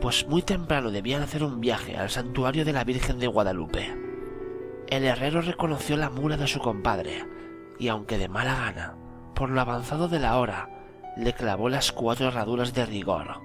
pues 0.00 0.28
muy 0.28 0.42
temprano 0.42 0.90
debían 0.90 1.22
hacer 1.22 1.42
un 1.42 1.60
viaje 1.60 1.96
al 1.96 2.10
santuario 2.10 2.64
de 2.64 2.74
la 2.74 2.84
Virgen 2.84 3.18
de 3.18 3.26
Guadalupe. 3.26 3.96
El 4.88 5.04
herrero 5.04 5.40
reconoció 5.40 5.96
la 5.96 6.10
mula 6.10 6.36
de 6.36 6.46
su 6.46 6.60
compadre, 6.60 7.26
y 7.78 7.88
aunque 7.88 8.18
de 8.18 8.28
mala 8.28 8.54
gana, 8.54 8.94
por 9.34 9.50
lo 9.50 9.60
avanzado 9.60 10.08
de 10.08 10.20
la 10.20 10.38
hora, 10.38 10.79
le 11.16 11.32
clavó 11.32 11.68
las 11.68 11.92
cuatro 11.92 12.28
herraduras 12.28 12.74
de 12.74 12.86
rigor. 12.86 13.40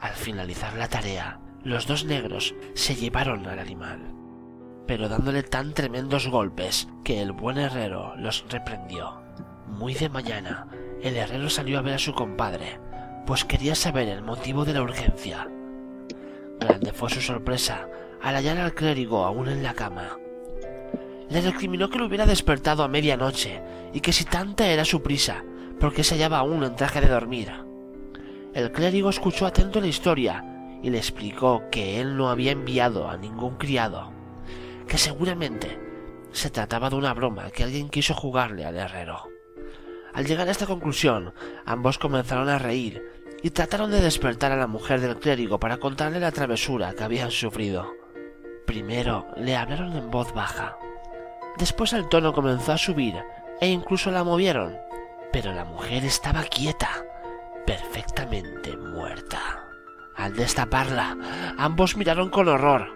Al 0.00 0.12
finalizar 0.12 0.74
la 0.74 0.88
tarea, 0.88 1.40
los 1.62 1.86
dos 1.86 2.04
negros 2.04 2.54
se 2.74 2.94
llevaron 2.94 3.46
al 3.46 3.58
animal 3.58 4.22
pero 4.86 5.08
dándole 5.08 5.42
tan 5.42 5.72
tremendos 5.74 6.28
golpes 6.28 6.88
que 7.04 7.22
el 7.22 7.32
buen 7.32 7.58
herrero 7.58 8.14
los 8.16 8.44
reprendió. 8.48 9.22
Muy 9.66 9.94
de 9.94 10.08
mañana, 10.08 10.66
el 11.02 11.16
herrero 11.16 11.48
salió 11.48 11.78
a 11.78 11.82
ver 11.82 11.94
a 11.94 11.98
su 11.98 12.12
compadre, 12.12 12.80
pues 13.26 13.44
quería 13.44 13.74
saber 13.74 14.08
el 14.08 14.22
motivo 14.22 14.64
de 14.64 14.74
la 14.74 14.82
urgencia. 14.82 15.48
Grande 16.60 16.92
fue 16.92 17.10
su 17.10 17.20
sorpresa 17.20 17.88
al 18.20 18.36
hallar 18.36 18.58
al 18.58 18.74
clérigo 18.74 19.24
aún 19.24 19.48
en 19.48 19.62
la 19.62 19.74
cama. 19.74 20.18
Le 21.30 21.40
recriminó 21.40 21.88
que 21.88 21.98
lo 21.98 22.06
hubiera 22.06 22.26
despertado 22.26 22.82
a 22.82 22.88
medianoche 22.88 23.62
y 23.94 24.00
que 24.00 24.12
si 24.12 24.24
tanta 24.24 24.66
era 24.66 24.84
su 24.84 25.02
prisa, 25.02 25.42
porque 25.80 26.04
se 26.04 26.14
hallaba 26.14 26.38
aún 26.38 26.64
en 26.64 26.76
traje 26.76 27.00
de 27.00 27.08
dormir. 27.08 27.52
El 28.54 28.72
clérigo 28.72 29.10
escuchó 29.10 29.46
atento 29.46 29.80
la 29.80 29.86
historia 29.86 30.44
y 30.82 30.90
le 30.90 30.98
explicó 30.98 31.64
que 31.70 32.00
él 32.00 32.16
no 32.16 32.28
había 32.28 32.52
enviado 32.52 33.08
a 33.08 33.16
ningún 33.16 33.56
criado 33.56 34.12
que 34.86 34.98
seguramente 34.98 35.78
se 36.32 36.50
trataba 36.50 36.90
de 36.90 36.96
una 36.96 37.14
broma 37.14 37.50
que 37.50 37.64
alguien 37.64 37.88
quiso 37.88 38.14
jugarle 38.14 38.64
al 38.64 38.76
herrero. 38.76 39.28
Al 40.12 40.26
llegar 40.26 40.48
a 40.48 40.50
esta 40.50 40.66
conclusión, 40.66 41.32
ambos 41.64 41.98
comenzaron 41.98 42.48
a 42.48 42.58
reír 42.58 43.02
y 43.42 43.50
trataron 43.50 43.90
de 43.90 44.00
despertar 44.00 44.52
a 44.52 44.56
la 44.56 44.66
mujer 44.66 45.00
del 45.00 45.16
clérigo 45.16 45.58
para 45.58 45.78
contarle 45.78 46.20
la 46.20 46.32
travesura 46.32 46.92
que 46.94 47.04
habían 47.04 47.30
sufrido. 47.30 47.90
Primero 48.66 49.26
le 49.36 49.56
hablaron 49.56 49.96
en 49.96 50.10
voz 50.10 50.32
baja. 50.34 50.76
Después 51.58 51.92
el 51.92 52.08
tono 52.08 52.32
comenzó 52.32 52.72
a 52.72 52.78
subir 52.78 53.14
e 53.60 53.68
incluso 53.68 54.10
la 54.10 54.24
movieron, 54.24 54.76
pero 55.32 55.52
la 55.52 55.64
mujer 55.64 56.04
estaba 56.04 56.42
quieta, 56.44 57.04
perfectamente 57.66 58.76
muerta. 58.76 59.64
Al 60.16 60.34
destaparla, 60.34 61.16
ambos 61.58 61.96
miraron 61.96 62.28
con 62.28 62.48
horror. 62.48 62.88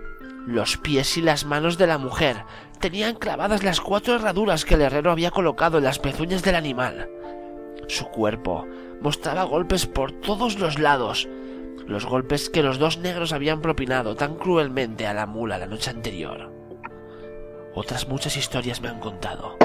Los 0.46 0.76
pies 0.76 1.16
y 1.16 1.22
las 1.22 1.44
manos 1.44 1.78
de 1.78 1.86
la 1.86 1.98
mujer 1.98 2.44
tenían 2.78 3.16
clavadas 3.16 3.64
las 3.64 3.80
cuatro 3.80 4.14
herraduras 4.14 4.64
que 4.64 4.74
el 4.74 4.82
herrero 4.82 5.10
había 5.10 5.30
colocado 5.30 5.78
en 5.78 5.84
las 5.84 5.98
pezuñas 5.98 6.42
del 6.42 6.54
animal. 6.54 7.08
Su 7.88 8.06
cuerpo 8.06 8.66
mostraba 9.00 9.44
golpes 9.44 9.86
por 9.86 10.12
todos 10.12 10.58
los 10.58 10.78
lados, 10.78 11.28
los 11.86 12.04
golpes 12.04 12.50
que 12.50 12.62
los 12.62 12.78
dos 12.78 12.98
negros 12.98 13.32
habían 13.32 13.60
propinado 13.60 14.14
tan 14.14 14.36
cruelmente 14.36 15.06
a 15.06 15.14
la 15.14 15.26
mula 15.26 15.58
la 15.58 15.66
noche 15.66 15.90
anterior. 15.90 16.52
Otras 17.74 18.08
muchas 18.08 18.36
historias 18.36 18.80
me 18.80 18.88
han 18.88 19.00
contado, 19.00 19.56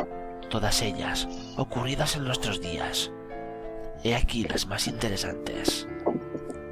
todas 0.51 0.83
ellas 0.83 1.27
ocurridas 1.57 2.15
en 2.15 2.25
nuestros 2.25 2.61
días. 2.61 3.11
He 4.03 4.15
aquí 4.15 4.43
las 4.43 4.67
más 4.67 4.87
interesantes. 4.87 5.87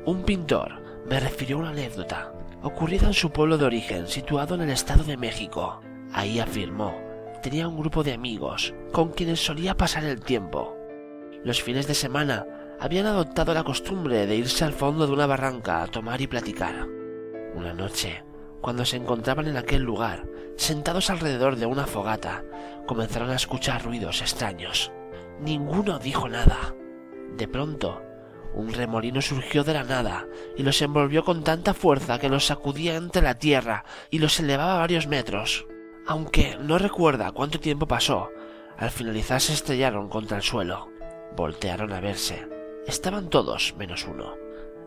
Un 0.06 0.22
pintor 0.24 0.84
me 1.10 1.20
refirió 1.20 1.58
una 1.58 1.70
anécdota 1.70 2.32
ocurrida 2.62 3.08
en 3.08 3.14
su 3.14 3.32
pueblo 3.32 3.58
de 3.58 3.66
origen, 3.66 4.08
situado 4.08 4.56
en 4.56 4.62
el 4.62 4.70
Estado 4.70 5.04
de 5.04 5.18
México. 5.18 5.82
Ahí 6.14 6.40
afirmó, 6.40 6.94
tenía 7.42 7.68
un 7.68 7.80
grupo 7.80 8.04
de 8.04 8.14
amigos 8.14 8.74
con 8.92 9.12
quienes 9.12 9.44
solía 9.44 9.78
pasar 9.78 10.04
el 10.04 10.20
tiempo. 10.20 10.76
Los 11.44 11.64
fines 11.64 11.88
de 11.88 11.96
semana 11.96 12.46
habían 12.80 13.06
adoptado 13.06 13.54
la 13.54 13.64
costumbre 13.64 14.28
de 14.28 14.36
irse 14.36 14.66
al 14.66 14.74
fondo 14.74 15.08
de 15.08 15.14
una 15.14 15.26
barranca 15.26 15.82
a 15.82 15.88
tomar 15.88 16.22
y 16.22 16.28
platicar. 16.28 16.86
Una 17.56 17.74
noche, 17.74 18.24
cuando 18.62 18.86
se 18.86 18.98
encontraban 18.98 19.48
en 19.48 19.58
aquel 19.58 19.82
lugar, 19.82 20.26
sentados 20.58 21.10
alrededor 21.10 21.56
de 21.56 21.66
una 21.66 21.86
fogata, 21.86 22.44
comenzaron 22.86 23.30
a 23.30 23.36
escuchar 23.36 23.84
ruidos 23.84 24.22
extraños. 24.22 24.92
Ninguno 25.40 26.00
dijo 26.00 26.28
nada. 26.28 26.76
De 27.38 27.48
pronto, 27.48 28.02
un 28.54 28.74
remolino 28.74 29.22
surgió 29.22 29.64
de 29.64 29.74
la 29.74 29.84
nada 29.84 30.28
y 30.58 30.64
los 30.64 30.82
envolvió 30.82 31.24
con 31.24 31.44
tanta 31.44 31.74
fuerza 31.74 32.20
que 32.20 32.30
los 32.30 32.46
sacudía 32.46 32.96
entre 32.96 33.22
la 33.22 33.36
tierra 33.36 33.86
y 34.10 34.20
los 34.20 34.40
elevaba 34.40 34.80
varios 34.80 35.08
metros. 35.08 35.66
Aunque 36.08 36.58
no 36.60 36.78
recuerda 36.78 37.32
cuánto 37.32 37.60
tiempo 37.60 37.88
pasó, 37.88 38.30
al 38.78 38.90
finalizar 38.90 39.40
se 39.42 39.54
estrellaron 39.54 40.10
contra 40.10 40.38
el 40.38 40.44
suelo. 40.44 40.90
Voltearon 41.36 41.94
a 41.94 42.00
verse. 42.00 42.48
Estaban 42.88 43.30
todos 43.30 43.76
menos 43.78 44.06
uno. 44.08 44.36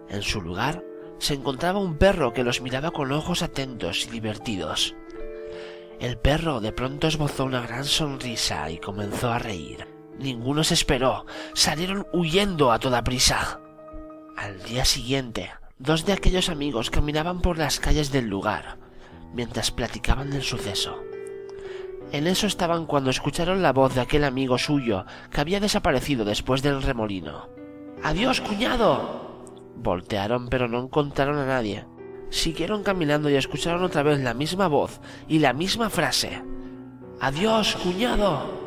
En 0.09 0.23
su 0.23 0.43
lugar 0.43 0.83
se 1.23 1.35
encontraba 1.35 1.79
un 1.79 1.99
perro 1.99 2.33
que 2.33 2.43
los 2.43 2.61
miraba 2.63 2.91
con 2.91 3.13
ojos 3.13 3.43
atentos 3.45 4.07
y 4.07 4.11
divertidos. 4.11 4.97
El 6.01 6.19
perro 6.19 6.61
de 6.61 6.73
pronto 6.73 7.07
esbozó 7.07 7.45
una 7.45 7.61
gran 7.61 7.85
sonrisa 7.85 8.69
y 8.73 8.79
comenzó 8.79 9.31
a 9.31 9.39
reír. 9.39 9.87
Ninguno 10.19 10.65
se 10.65 10.75
esperó, 10.75 11.25
salieron 11.55 12.09
huyendo 12.13 12.73
a 12.73 12.81
toda 12.81 13.05
prisa. 13.05 13.61
Al 14.37 14.65
día 14.65 14.85
siguiente, 14.85 15.53
dos 15.79 16.05
de 16.05 16.13
aquellos 16.13 16.49
amigos 16.49 16.91
caminaban 16.91 17.41
por 17.41 17.57
las 17.57 17.79
calles 17.79 18.11
del 18.11 18.27
lugar, 18.27 18.79
mientras 19.33 19.71
platicaban 19.71 20.29
del 20.29 20.43
suceso. 20.43 21.05
En 22.11 22.27
eso 22.27 22.49
estaban 22.49 22.85
cuando 22.87 23.11
escucharon 23.11 23.63
la 23.63 23.73
voz 23.73 23.95
de 23.95 24.01
aquel 24.01 24.25
amigo 24.25 24.59
suyo 24.59 25.07
que 25.31 25.41
había 25.41 25.61
desaparecido 25.61 26.25
después 26.25 26.63
del 26.63 26.83
remolino. 26.83 27.49
¡Adiós, 28.03 28.41
cuñado! 28.41 29.22
Voltearon 29.83 30.49
pero 30.49 30.69
no 30.69 30.81
encontraron 30.81 31.39
a 31.39 31.47
nadie. 31.47 31.87
Siguieron 32.31 32.83
caminando 32.83 33.29
y 33.29 33.35
escucharon 33.35 33.83
otra 33.83 34.03
vez 34.03 34.21
la 34.21 34.33
misma 34.33 34.69
voz 34.69 35.01
y 35.29 35.41
la 35.41 35.53
misma 35.53 35.91
frase. 35.91 36.43
¡Adiós, 37.21 37.77
cuñado! 37.83 38.63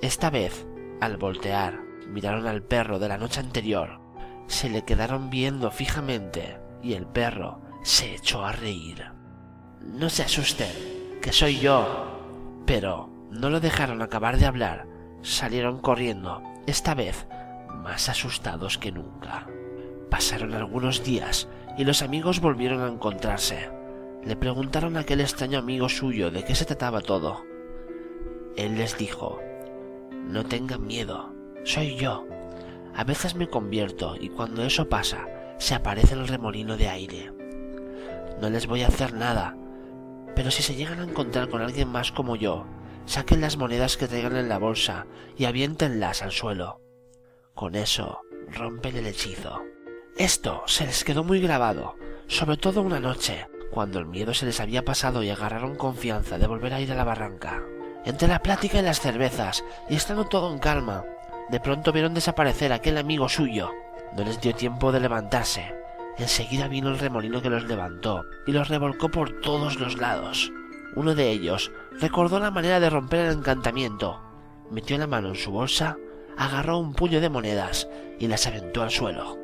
Esta 0.00 0.30
vez, 0.30 0.66
al 1.00 1.16
voltear, 1.16 1.80
miraron 2.08 2.46
al 2.46 2.62
perro 2.62 2.98
de 2.98 3.08
la 3.08 3.18
noche 3.18 3.40
anterior. 3.40 4.00
Se 4.46 4.68
le 4.68 4.84
quedaron 4.84 5.30
viendo 5.30 5.70
fijamente 5.70 6.58
y 6.82 6.94
el 6.94 7.06
perro 7.06 7.60
se 7.82 8.14
echó 8.14 8.44
a 8.44 8.52
reír. 8.52 9.04
No 9.80 10.08
se 10.08 10.22
asusten, 10.22 11.18
que 11.20 11.32
soy 11.32 11.58
yo. 11.58 12.62
Pero 12.66 13.10
no 13.30 13.50
lo 13.50 13.60
dejaron 13.60 14.02
acabar 14.02 14.38
de 14.38 14.46
hablar. 14.46 14.86
Salieron 15.22 15.80
corriendo, 15.80 16.42
esta 16.66 16.94
vez 16.94 17.26
más 17.82 18.08
asustados 18.08 18.78
que 18.78 18.92
nunca. 18.92 19.46
Pasaron 20.12 20.52
algunos 20.52 21.02
días 21.02 21.48
y 21.78 21.84
los 21.84 22.02
amigos 22.02 22.42
volvieron 22.42 22.82
a 22.82 22.88
encontrarse. 22.88 23.70
Le 24.22 24.36
preguntaron 24.36 24.98
a 24.98 25.00
aquel 25.00 25.22
extraño 25.22 25.58
amigo 25.58 25.88
suyo 25.88 26.30
de 26.30 26.44
qué 26.44 26.54
se 26.54 26.66
trataba 26.66 27.00
todo. 27.00 27.42
Él 28.54 28.76
les 28.76 28.98
dijo, 28.98 29.40
no 30.10 30.44
tengan 30.44 30.86
miedo, 30.86 31.32
soy 31.64 31.96
yo. 31.96 32.26
A 32.94 33.04
veces 33.04 33.36
me 33.36 33.48
convierto 33.48 34.14
y 34.20 34.28
cuando 34.28 34.62
eso 34.62 34.86
pasa, 34.86 35.26
se 35.56 35.74
aparece 35.74 36.12
el 36.12 36.28
remolino 36.28 36.76
de 36.76 36.90
aire. 36.90 37.32
No 38.38 38.50
les 38.50 38.66
voy 38.66 38.82
a 38.82 38.88
hacer 38.88 39.14
nada, 39.14 39.56
pero 40.36 40.50
si 40.50 40.62
se 40.62 40.74
llegan 40.74 41.00
a 41.00 41.04
encontrar 41.04 41.48
con 41.48 41.62
alguien 41.62 41.88
más 41.88 42.12
como 42.12 42.36
yo, 42.36 42.66
saquen 43.06 43.40
las 43.40 43.56
monedas 43.56 43.96
que 43.96 44.08
traigan 44.08 44.36
en 44.36 44.50
la 44.50 44.58
bolsa 44.58 45.06
y 45.38 45.46
aviéntenlas 45.46 46.22
al 46.22 46.32
suelo. 46.32 46.82
Con 47.54 47.76
eso 47.76 48.20
rompen 48.50 48.98
el 48.98 49.06
hechizo. 49.06 49.71
Esto 50.16 50.62
se 50.66 50.84
les 50.84 51.04
quedó 51.04 51.24
muy 51.24 51.40
grabado, 51.40 51.96
sobre 52.26 52.58
todo 52.58 52.82
una 52.82 53.00
noche, 53.00 53.46
cuando 53.70 53.98
el 53.98 54.04
miedo 54.04 54.34
se 54.34 54.44
les 54.44 54.60
había 54.60 54.84
pasado 54.84 55.22
y 55.22 55.30
agarraron 55.30 55.74
confianza 55.74 56.36
de 56.36 56.46
volver 56.46 56.74
a 56.74 56.80
ir 56.82 56.92
a 56.92 56.94
la 56.94 57.04
barranca. 57.04 57.62
Entre 58.04 58.28
la 58.28 58.42
plática 58.42 58.78
y 58.78 58.82
las 58.82 59.00
cervezas, 59.00 59.64
y 59.88 59.94
estando 59.94 60.26
todo 60.26 60.52
en 60.52 60.58
calma, 60.58 61.04
de 61.48 61.60
pronto 61.60 61.92
vieron 61.92 62.12
desaparecer 62.12 62.72
aquel 62.74 62.98
amigo 62.98 63.30
suyo. 63.30 63.70
No 64.14 64.22
les 64.22 64.38
dio 64.38 64.54
tiempo 64.54 64.92
de 64.92 65.00
levantarse. 65.00 65.74
Enseguida 66.18 66.68
vino 66.68 66.90
el 66.90 66.98
remolino 66.98 67.40
que 67.40 67.48
los 67.48 67.64
levantó 67.64 68.26
y 68.46 68.52
los 68.52 68.68
revolcó 68.68 69.10
por 69.10 69.40
todos 69.40 69.80
los 69.80 69.96
lados. 69.96 70.52
Uno 70.94 71.14
de 71.14 71.30
ellos 71.30 71.72
recordó 71.98 72.38
la 72.38 72.50
manera 72.50 72.80
de 72.80 72.90
romper 72.90 73.20
el 73.20 73.38
encantamiento. 73.38 74.20
Metió 74.70 74.98
la 74.98 75.06
mano 75.06 75.28
en 75.28 75.36
su 75.36 75.50
bolsa, 75.50 75.96
agarró 76.36 76.78
un 76.78 76.92
puño 76.92 77.22
de 77.22 77.30
monedas 77.30 77.88
y 78.18 78.28
las 78.28 78.46
aventó 78.46 78.82
al 78.82 78.90
suelo. 78.90 79.41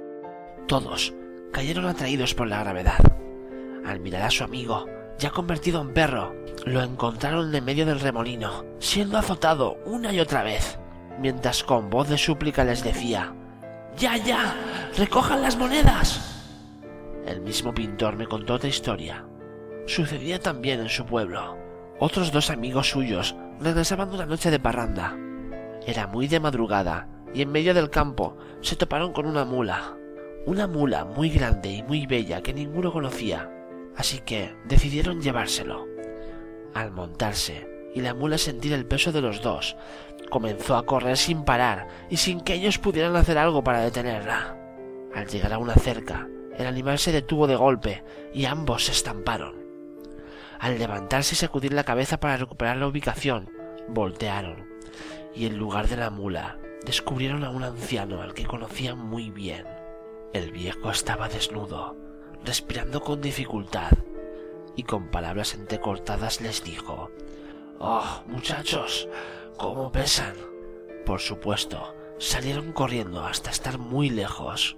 Todos 0.69 1.15
cayeron 1.51 1.87
atraídos 1.87 2.35
por 2.35 2.47
la 2.47 2.61
gravedad. 2.61 2.99
Al 3.87 4.01
mirar 4.01 4.25
a 4.25 4.31
su 4.31 4.45
amigo, 4.45 4.85
ya 5.19 5.31
convertido 5.31 5.81
en 5.81 5.95
perro, 5.95 6.37
lo 6.67 6.83
encontraron 6.83 7.55
en 7.55 7.65
medio 7.65 7.87
del 7.87 8.01
remolino, 8.01 8.67
siendo 8.79 9.17
azotado 9.17 9.79
una 9.87 10.13
y 10.13 10.21
otra 10.21 10.43
vez, 10.43 10.79
mientras 11.19 11.65
con 11.65 11.89
voz 11.89 12.11
de 12.11 12.19
súplica 12.19 12.65
les 12.65 12.85
decía 12.85 13.35
¡Ya, 13.97 14.19
ya! 14.19 14.55
¡Recojan 14.99 15.41
las 15.41 15.57
monedas! 15.57 16.45
El 17.25 17.41
mismo 17.41 17.73
pintor 17.73 18.17
me 18.17 18.27
contó 18.27 18.55
otra 18.55 18.69
historia. 18.69 19.25
Sucedía 19.87 20.39
también 20.39 20.81
en 20.81 20.91
su 20.91 21.07
pueblo. 21.07 21.57
Otros 21.99 22.31
dos 22.31 22.51
amigos 22.51 22.91
suyos 22.91 23.35
regresaban 23.59 24.13
una 24.13 24.27
noche 24.27 24.51
de 24.51 24.61
parranda. 24.61 25.17
Era 25.87 26.07
muy 26.07 26.29
de 26.29 26.41
madrugada, 26.41 27.09
y 27.33 27.41
en 27.41 27.53
medio 27.53 27.73
del 27.73 27.89
campo 27.89 28.37
se 28.61 28.77
toparon 28.77 29.15
con 29.15 29.25
una 29.25 29.47
mula, 29.47 29.97
una 30.49 30.67
mula 30.67 31.05
muy 31.05 31.29
grande 31.29 31.69
y 31.69 31.83
muy 31.83 32.07
bella 32.07 32.43
que 32.43 32.55
ninguno 32.55 32.91
conocía, 32.91 33.51
así 33.95 34.21
que 34.21 34.57
decidieron 34.65 35.21
llevárselo. 35.21 35.87
Al 36.73 36.91
montarse 36.91 37.69
y 37.95 38.01
la 38.01 38.15
mula 38.15 38.39
sentir 38.39 38.73
el 38.73 38.87
peso 38.87 39.13
de 39.13 39.21
los 39.21 39.43
dos, 39.43 39.77
comenzó 40.31 40.77
a 40.77 40.87
correr 40.87 41.19
sin 41.19 41.45
parar 41.45 41.89
y 42.09 42.17
sin 42.17 42.41
que 42.41 42.55
ellos 42.55 42.79
pudieran 42.79 43.15
hacer 43.17 43.37
algo 43.37 43.63
para 43.63 43.83
detenerla. 43.83 44.57
Al 45.15 45.27
llegar 45.27 45.53
a 45.53 45.59
una 45.59 45.75
cerca, 45.75 46.27
el 46.57 46.67
animal 46.67 46.99
se 46.99 47.13
detuvo 47.13 47.47
de 47.47 47.57
golpe 47.57 48.03
y 48.33 48.47
ambos 48.47 48.87
se 48.87 48.93
estamparon. 48.93 49.55
Al 50.61 50.79
levantarse 50.79 51.35
y 51.35 51.37
sacudir 51.37 51.75
la 51.75 51.85
cabeza 51.85 52.21
para 52.21 52.39
recuperar 52.39 52.79
la 52.79 52.87
ubicación, 52.87 53.51
voltearon 53.87 54.67
y 55.35 55.45
en 55.45 55.59
lugar 55.59 55.89
de 55.89 55.99
la 55.99 56.09
mula 56.09 56.57
descubrieron 56.87 57.45
a 57.45 57.51
un 57.51 57.65
anciano 57.65 58.23
al 58.23 58.33
que 58.33 58.47
conocían 58.47 58.97
muy 58.97 59.29
bien. 59.29 59.78
El 60.33 60.53
viejo 60.53 60.91
estaba 60.91 61.29
desnudo, 61.29 61.97
respirando 62.45 63.01
con 63.01 63.23
dificultad, 63.23 63.93
y 64.77 64.83
con 64.83 65.11
palabras 65.11 65.55
entrecortadas 65.55 66.41
les 66.41 66.63
dijo 66.63 67.11
Oh, 67.81 68.23
muchachos, 68.27 69.09
¿cómo 69.57 69.91
pesan? 69.91 70.35
Por 71.07 71.21
supuesto, 71.21 71.95
salieron 72.19 72.73
corriendo 72.73 73.25
hasta 73.25 73.51
estar 73.51 73.79
muy 73.79 74.11
lejos. 74.11 74.77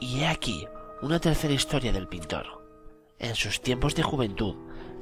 Y 0.00 0.20
he 0.20 0.26
aquí 0.26 0.68
una 1.00 1.18
tercera 1.18 1.54
historia 1.54 1.92
del 1.92 2.06
pintor. 2.06 2.62
En 3.18 3.34
sus 3.34 3.62
tiempos 3.62 3.94
de 3.94 4.02
juventud, 4.02 4.56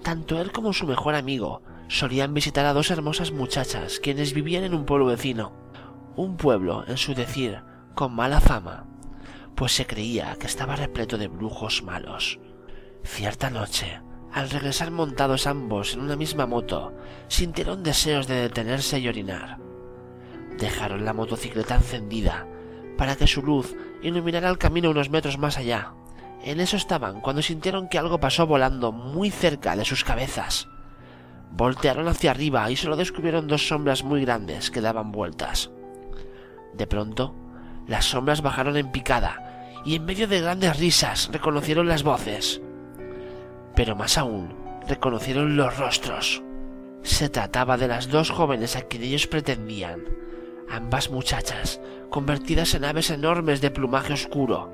tanto 0.05 0.41
él 0.41 0.53
como 0.53 0.73
su 0.73 0.87
mejor 0.87 1.17
amigo 1.17 1.63
solían 1.89 2.35
visitar 2.35 2.67
a 2.67 2.73
dos 2.73 2.93
hermosas 2.93 3.33
muchachas 3.33 3.99
quienes 3.99 4.33
vivían 4.33 4.63
en 4.63 4.75
un 4.75 4.85
pueblo 4.85 5.07
vecino, 5.07 5.53
un 6.15 6.37
pueblo, 6.37 6.85
en 6.87 6.97
su 6.97 7.15
decir, 7.15 7.61
con 7.95 8.15
mala 8.15 8.41
fama, 8.41 8.87
pues 9.55 9.73
se 9.73 9.87
creía 9.87 10.37
que 10.39 10.47
estaba 10.47 10.77
repleto 10.77 11.19
de 11.19 11.29
brujos 11.29 11.83
malos. 11.83 12.39
Cierta 13.03 13.51
noche, 13.51 14.01
al 14.33 14.51
regresar 14.51 14.91
montados 14.91 15.47
ambos 15.47 15.95
en 15.95 16.01
una 16.01 16.17
misma 16.17 16.47
moto, 16.47 16.93
sintieron 17.29 17.83
deseos 17.83 18.27
de 18.27 18.35
detenerse 18.35 18.99
y 18.99 19.09
orinar. 19.09 19.59
Dejaron 20.59 21.05
la 21.05 21.13
motocicleta 21.13 21.77
encendida 21.77 22.47
para 22.97 23.17
que 23.17 23.27
su 23.27 23.43
luz 23.43 23.77
iluminara 24.03 24.49
el 24.49 24.59
camino 24.59 24.91
unos 24.91 25.11
metros 25.11 25.39
más 25.39 25.59
allá. 25.59 25.93
En 26.43 26.61
eso 26.61 26.77
estaban 26.77 27.21
cuando 27.21 27.43
sintieron 27.43 27.89
que 27.89 27.99
algo 27.99 28.21
pasó 28.21 28.47
volando 28.47 28.93
muy 28.93 29.31
cerca 29.31 29.77
de 29.77 29.85
sus 29.85 30.05
cabezas. 30.05 30.69
Voltearon 31.53 32.09
hacia 32.09 32.33
arriba 32.33 32.71
y 32.71 32.77
solo 32.77 32.97
descubrieron 32.97 33.47
dos 33.47 33.69
sombras 33.69 34.03
muy 34.03 34.23
grandes 34.25 34.71
que 34.71 34.81
daban 34.81 35.13
vueltas. 35.13 35.71
De 36.75 36.87
pronto, 36.87 37.35
las 37.87 38.07
sombras 38.07 38.43
bajaron 38.43 38.77
en 38.77 38.91
picada 38.91 39.44
y 39.85 39.97
en 39.97 40.05
medio 40.05 40.27
de 40.29 40.41
grandes 40.41 40.79
risas 40.79 41.31
reconocieron 41.33 41.89
las 41.89 42.03
voces. 42.03 42.61
Pero 43.75 43.97
más 43.97 44.19
aún, 44.19 44.55
reconocieron 44.89 45.57
los 45.57 45.77
rostros. 45.79 46.43
Se 47.03 47.29
trataba 47.29 47.77
de 47.77 47.89
las 47.89 48.09
dos 48.09 48.31
jóvenes 48.31 48.77
a 48.77 48.83
quien 48.83 49.03
ellos 49.03 49.27
pretendían, 49.27 50.05
ambas 50.71 51.11
muchachas, 51.11 51.81
convertidas 52.11 52.75
en 52.75 52.85
aves 52.85 53.11
enormes 53.11 53.61
de 53.61 53.71
plumaje 53.71 54.13
oscuro. 54.13 54.71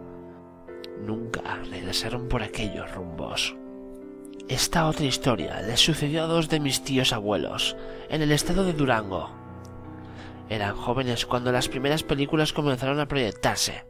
Nunca 1.04 1.58
regresaron 1.70 2.28
por 2.28 2.42
aquellos 2.42 2.94
rumbos. 2.94 3.56
Esta 4.48 4.86
otra 4.86 5.06
historia 5.06 5.60
le 5.62 5.76
sucedió 5.76 6.24
a 6.24 6.26
dos 6.26 6.48
de 6.48 6.60
mis 6.60 6.82
tíos 6.82 7.12
abuelos, 7.12 7.76
en 8.08 8.22
el 8.22 8.32
estado 8.32 8.64
de 8.64 8.72
Durango, 8.72 9.30
eran 10.50 10.74
jóvenes 10.74 11.26
cuando 11.26 11.52
las 11.52 11.68
primeras 11.68 12.02
películas 12.02 12.52
comenzaron 12.52 12.98
a 12.98 13.06
proyectarse. 13.06 13.84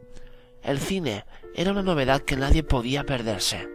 El 0.63 0.79
cine 0.79 1.25
era 1.55 1.71
una 1.71 1.81
novedad 1.81 2.21
que 2.21 2.35
nadie 2.35 2.61
podía 2.61 3.03
perderse. 3.03 3.67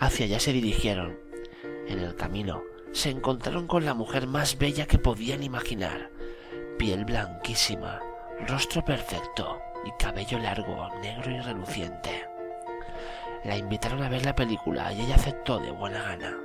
Hacia 0.00 0.26
allá 0.26 0.40
se 0.40 0.52
dirigieron. 0.52 1.16
En 1.86 2.00
el 2.00 2.16
camino 2.16 2.62
se 2.92 3.10
encontraron 3.10 3.68
con 3.68 3.84
la 3.84 3.94
mujer 3.94 4.26
más 4.26 4.58
bella 4.58 4.86
que 4.86 4.98
podían 4.98 5.44
imaginar. 5.44 6.10
Piel 6.76 7.04
blanquísima, 7.04 8.00
rostro 8.48 8.84
perfecto 8.84 9.60
y 9.84 9.90
cabello 10.02 10.40
largo, 10.40 10.88
negro 11.00 11.30
y 11.30 11.40
reluciente. 11.40 12.26
La 13.44 13.56
invitaron 13.56 14.02
a 14.02 14.08
ver 14.08 14.24
la 14.24 14.34
película 14.34 14.92
y 14.92 15.02
ella 15.02 15.14
aceptó 15.14 15.60
de 15.60 15.70
buena 15.70 16.02
gana. 16.02 16.36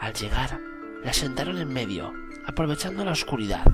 Al 0.00 0.12
llegar, 0.12 0.60
la 1.02 1.14
sentaron 1.14 1.58
en 1.58 1.68
medio, 1.68 2.12
aprovechando 2.46 3.04
la 3.06 3.12
oscuridad 3.12 3.64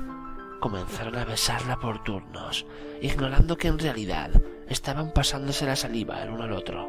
comenzaron 0.62 1.16
a 1.18 1.24
besarla 1.24 1.80
por 1.80 2.04
turnos, 2.04 2.66
ignorando 3.00 3.56
que 3.56 3.66
en 3.66 3.80
realidad 3.80 4.30
estaban 4.68 5.12
pasándose 5.12 5.66
la 5.66 5.74
saliva 5.74 6.22
el 6.22 6.30
uno 6.30 6.44
al 6.44 6.52
otro. 6.52 6.88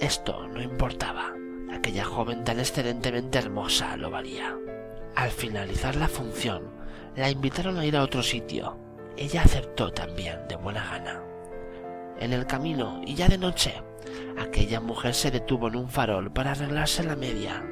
Esto 0.00 0.48
no 0.48 0.60
importaba. 0.60 1.32
Aquella 1.72 2.04
joven 2.04 2.42
tan 2.42 2.58
excelentemente 2.58 3.38
hermosa 3.38 3.96
lo 3.96 4.10
valía. 4.10 4.56
Al 5.14 5.30
finalizar 5.30 5.94
la 5.94 6.08
función, 6.08 6.64
la 7.14 7.30
invitaron 7.30 7.78
a 7.78 7.86
ir 7.86 7.96
a 7.96 8.02
otro 8.02 8.20
sitio. 8.20 8.76
Ella 9.16 9.42
aceptó 9.42 9.92
también 9.92 10.48
de 10.48 10.56
buena 10.56 10.84
gana. 10.84 11.22
En 12.18 12.32
el 12.32 12.46
camino, 12.46 13.00
y 13.06 13.14
ya 13.14 13.28
de 13.28 13.38
noche, 13.38 13.80
aquella 14.36 14.80
mujer 14.80 15.14
se 15.14 15.30
detuvo 15.30 15.68
en 15.68 15.76
un 15.76 15.88
farol 15.88 16.32
para 16.32 16.50
arreglarse 16.50 17.04
la 17.04 17.14
media. 17.14 17.64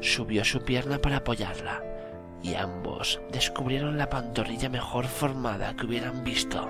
Subió 0.00 0.42
su 0.42 0.62
pierna 0.62 0.98
para 0.98 1.18
apoyarla, 1.18 1.82
y 2.42 2.54
ambos 2.54 3.20
descubrieron 3.30 3.98
la 3.98 4.08
pantorrilla 4.08 4.68
mejor 4.68 5.06
formada 5.06 5.74
que 5.74 5.86
hubieran 5.86 6.24
visto. 6.24 6.68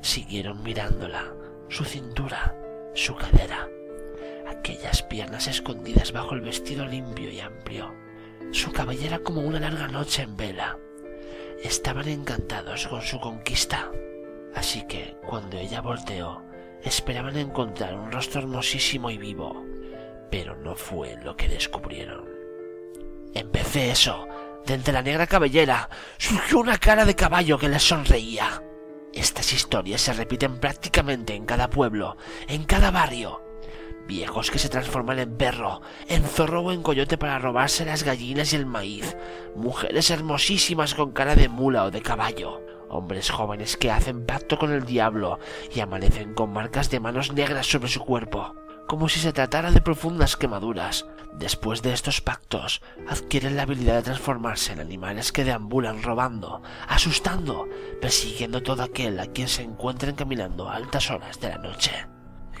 Siguieron 0.00 0.62
mirándola, 0.62 1.32
su 1.68 1.84
cintura, 1.84 2.54
su 2.94 3.14
cadera, 3.14 3.68
aquellas 4.48 5.02
piernas 5.02 5.46
escondidas 5.46 6.12
bajo 6.12 6.34
el 6.34 6.40
vestido 6.40 6.86
limpio 6.86 7.30
y 7.30 7.40
amplio, 7.40 7.94
su 8.52 8.72
cabellera 8.72 9.18
como 9.18 9.40
una 9.42 9.60
larga 9.60 9.88
noche 9.88 10.22
en 10.22 10.36
vela. 10.36 10.78
Estaban 11.62 12.08
encantados 12.08 12.86
con 12.86 13.02
su 13.02 13.18
conquista, 13.20 13.90
así 14.54 14.86
que 14.86 15.16
cuando 15.26 15.58
ella 15.58 15.80
volteó, 15.80 16.42
esperaban 16.82 17.36
encontrar 17.36 17.94
un 17.94 18.12
rostro 18.12 18.42
hermosísimo 18.42 19.10
y 19.10 19.18
vivo, 19.18 19.64
pero 20.30 20.56
no 20.56 20.74
fue 20.74 21.16
lo 21.22 21.36
que 21.36 21.48
descubrieron. 21.48 22.34
Empecé 23.34 23.90
eso. 23.90 24.28
De 24.66 24.92
la 24.92 25.02
negra 25.02 25.26
cabellera 25.26 25.90
surgió 26.16 26.58
una 26.58 26.78
cara 26.78 27.04
de 27.04 27.14
caballo 27.14 27.58
que 27.58 27.68
les 27.68 27.82
sonreía. 27.82 28.62
Estas 29.12 29.52
historias 29.52 30.00
se 30.00 30.14
repiten 30.14 30.58
prácticamente 30.58 31.34
en 31.34 31.44
cada 31.44 31.68
pueblo, 31.68 32.16
en 32.48 32.64
cada 32.64 32.90
barrio. 32.90 33.42
Viejos 34.08 34.50
que 34.50 34.58
se 34.58 34.70
transforman 34.70 35.18
en 35.18 35.36
perro, 35.36 35.82
en 36.08 36.24
zorro 36.24 36.62
o 36.62 36.72
en 36.72 36.82
coyote 36.82 37.18
para 37.18 37.38
robarse 37.38 37.84
las 37.84 38.04
gallinas 38.04 38.52
y 38.52 38.56
el 38.56 38.64
maíz. 38.64 39.16
Mujeres 39.54 40.10
hermosísimas 40.10 40.94
con 40.94 41.12
cara 41.12 41.34
de 41.34 41.48
mula 41.50 41.84
o 41.84 41.90
de 41.90 42.00
caballo. 42.00 42.62
Hombres 42.88 43.30
jóvenes 43.30 43.76
que 43.76 43.90
hacen 43.90 44.24
pacto 44.24 44.58
con 44.58 44.72
el 44.72 44.86
diablo 44.86 45.38
y 45.74 45.80
amanecen 45.80 46.32
con 46.32 46.52
marcas 46.52 46.90
de 46.90 47.00
manos 47.00 47.32
negras 47.32 47.66
sobre 47.66 47.88
su 47.88 48.00
cuerpo, 48.00 48.54
como 48.86 49.08
si 49.08 49.20
se 49.20 49.32
tratara 49.32 49.70
de 49.70 49.80
profundas 49.80 50.36
quemaduras. 50.36 51.06
Después 51.32 51.82
de 51.82 51.92
estos 51.92 52.20
pactos, 52.20 52.80
adquieren 53.08 53.56
la 53.56 53.62
habilidad 53.62 53.96
de 53.96 54.02
transformarse 54.02 54.72
en 54.72 54.80
animales 54.80 55.32
que 55.32 55.44
deambulan 55.44 56.02
robando, 56.02 56.62
asustando, 56.86 57.68
persiguiendo 58.00 58.62
todo 58.62 58.82
aquel 58.82 59.18
a 59.18 59.26
quien 59.26 59.48
se 59.48 59.62
encuentren 59.62 60.14
caminando 60.14 60.68
a 60.68 60.76
altas 60.76 61.10
horas 61.10 61.40
de 61.40 61.48
la 61.48 61.58
noche. 61.58 62.06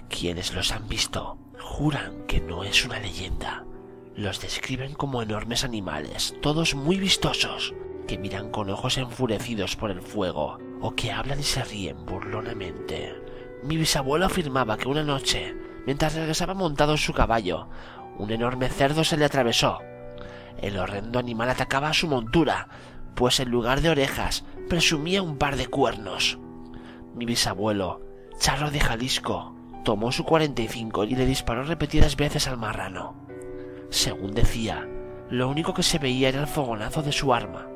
Quienes 0.08 0.54
los 0.54 0.72
han 0.72 0.88
visto 0.88 1.38
juran 1.60 2.26
que 2.26 2.40
no 2.40 2.64
es 2.64 2.84
una 2.84 2.98
leyenda. 2.98 3.64
Los 4.16 4.40
describen 4.40 4.94
como 4.94 5.22
enormes 5.22 5.64
animales, 5.64 6.34
todos 6.40 6.74
muy 6.74 6.98
vistosos, 6.98 7.74
que 8.06 8.18
miran 8.18 8.50
con 8.50 8.70
ojos 8.70 8.98
enfurecidos 8.98 9.76
por 9.76 9.90
el 9.90 10.02
fuego 10.02 10.58
o 10.80 10.94
que 10.94 11.10
hablan 11.10 11.40
y 11.40 11.42
se 11.42 11.64
ríen 11.64 12.04
burlonamente. 12.04 13.14
Mi 13.62 13.76
bisabuelo 13.76 14.26
afirmaba 14.26 14.76
que 14.76 14.88
una 14.88 15.02
noche, 15.02 15.56
mientras 15.86 16.14
regresaba 16.14 16.54
montado 16.54 16.92
en 16.92 16.98
su 16.98 17.12
caballo, 17.12 17.68
un 18.18 18.30
enorme 18.30 18.68
cerdo 18.68 19.04
se 19.04 19.16
le 19.16 19.24
atravesó. 19.24 19.78
El 20.58 20.78
horrendo 20.78 21.18
animal 21.18 21.50
atacaba 21.50 21.88
a 21.88 21.94
su 21.94 22.06
montura, 22.08 22.68
pues 23.14 23.40
en 23.40 23.50
lugar 23.50 23.80
de 23.80 23.90
orejas 23.90 24.44
presumía 24.68 25.22
un 25.22 25.36
par 25.36 25.56
de 25.56 25.66
cuernos. 25.66 26.38
Mi 27.14 27.26
bisabuelo, 27.26 28.00
Charro 28.38 28.70
de 28.70 28.80
Jalisco, 28.80 29.54
tomó 29.84 30.10
su 30.10 30.24
45 30.24 31.04
y 31.04 31.14
le 31.14 31.26
disparó 31.26 31.62
repetidas 31.64 32.16
veces 32.16 32.48
al 32.48 32.56
marrano. 32.56 33.14
Según 33.90 34.32
decía, 34.32 34.88
lo 35.30 35.48
único 35.48 35.74
que 35.74 35.82
se 35.82 35.98
veía 35.98 36.28
era 36.28 36.40
el 36.40 36.46
fogonazo 36.46 37.02
de 37.02 37.12
su 37.12 37.32
arma, 37.32 37.68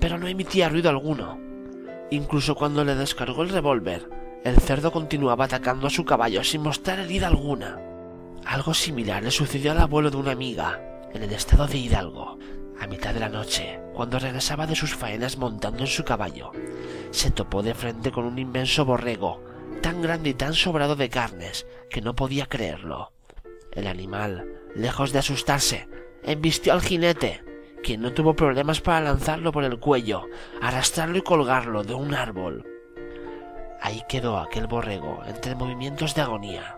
pero 0.00 0.18
no 0.18 0.28
emitía 0.28 0.68
ruido 0.68 0.90
alguno. 0.90 1.38
Incluso 2.10 2.54
cuando 2.54 2.84
le 2.84 2.94
descargó 2.94 3.42
el 3.42 3.48
revólver, 3.48 4.08
el 4.44 4.56
cerdo 4.60 4.92
continuaba 4.92 5.46
atacando 5.46 5.86
a 5.86 5.90
su 5.90 6.04
caballo 6.04 6.44
sin 6.44 6.62
mostrar 6.62 7.00
herida 7.00 7.26
alguna. 7.26 7.80
Algo 8.44 8.72
similar 8.72 9.22
le 9.22 9.30
sucedió 9.30 9.72
al 9.72 9.80
abuelo 9.80 10.10
de 10.10 10.16
una 10.16 10.32
amiga, 10.32 10.80
en 11.12 11.22
el 11.22 11.32
estado 11.32 11.66
de 11.66 11.78
Hidalgo, 11.78 12.38
a 12.80 12.86
mitad 12.86 13.12
de 13.12 13.20
la 13.20 13.28
noche, 13.28 13.80
cuando 13.94 14.18
regresaba 14.18 14.66
de 14.66 14.76
sus 14.76 14.94
faenas 14.94 15.36
montando 15.36 15.80
en 15.80 15.86
su 15.86 16.04
caballo. 16.04 16.52
Se 17.10 17.30
topó 17.30 17.62
de 17.62 17.74
frente 17.74 18.12
con 18.12 18.24
un 18.24 18.38
inmenso 18.38 18.84
borrego, 18.84 19.42
tan 19.82 20.00
grande 20.02 20.30
y 20.30 20.34
tan 20.34 20.54
sobrado 20.54 20.96
de 20.96 21.08
carnes, 21.08 21.66
que 21.90 22.00
no 22.00 22.14
podía 22.14 22.46
creerlo. 22.46 23.12
El 23.72 23.86
animal, 23.86 24.46
lejos 24.74 25.12
de 25.12 25.18
asustarse, 25.18 25.88
embistió 26.22 26.72
al 26.72 26.82
jinete, 26.82 27.42
quien 27.82 28.00
no 28.00 28.12
tuvo 28.12 28.34
problemas 28.34 28.80
para 28.80 29.00
lanzarlo 29.00 29.52
por 29.52 29.64
el 29.64 29.78
cuello, 29.78 30.26
arrastrarlo 30.60 31.18
y 31.18 31.22
colgarlo 31.22 31.84
de 31.84 31.94
un 31.94 32.14
árbol. 32.14 32.77
Ahí 33.80 34.02
quedó 34.08 34.38
aquel 34.38 34.66
borrego 34.66 35.22
entre 35.26 35.54
movimientos 35.54 36.14
de 36.14 36.22
agonía. 36.22 36.76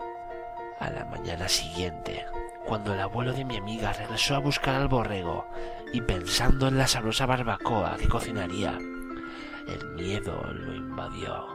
A 0.78 0.90
la 0.90 1.04
mañana 1.04 1.48
siguiente, 1.48 2.26
cuando 2.66 2.94
el 2.94 3.00
abuelo 3.00 3.32
de 3.32 3.44
mi 3.44 3.56
amiga 3.56 3.92
regresó 3.92 4.36
a 4.36 4.40
buscar 4.40 4.74
al 4.74 4.88
borrego 4.88 5.46
y 5.92 6.00
pensando 6.00 6.68
en 6.68 6.78
la 6.78 6.86
sabrosa 6.86 7.26
barbacoa 7.26 7.96
que 7.96 8.08
cocinaría, 8.08 8.78
el 9.68 9.86
miedo 9.94 10.42
lo 10.52 10.74
invadió. 10.74 11.46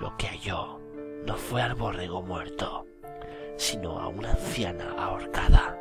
Lo 0.00 0.16
que 0.16 0.28
halló 0.28 0.80
no 1.26 1.36
fue 1.36 1.62
al 1.62 1.74
borrego 1.74 2.22
muerto, 2.22 2.86
sino 3.56 3.98
a 3.98 4.08
una 4.08 4.30
anciana 4.30 4.94
ahorcada, 4.98 5.76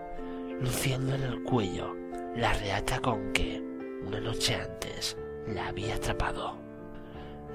luciendo 0.60 1.16
en 1.16 1.24
el 1.24 1.44
cuello 1.44 1.96
la 2.36 2.54
reata 2.54 3.00
con 3.00 3.32
que, 3.32 3.62
una 4.06 4.20
noche 4.20 4.56
antes, 4.56 5.18
la 5.48 5.68
había 5.68 5.96
atrapado. 5.96 6.69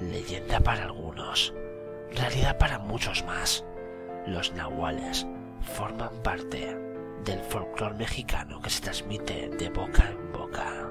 Leyenda 0.01 0.61
para 0.61 0.85
algunos, 0.85 1.55
realidad 2.15 2.59
para 2.59 2.79
muchos 2.79 3.25
más 3.25 3.65
los 4.27 4.53
nahuales 4.55 5.27
forman 5.77 6.11
parte 6.23 6.77
del 7.25 7.41
folclore 7.41 7.95
mexicano 7.95 8.61
que 8.61 8.71
se 8.71 8.83
transmite 8.83 9.51
de 9.51 9.69
boca 9.69 10.11
en 10.11 10.33
boca. 10.33 10.89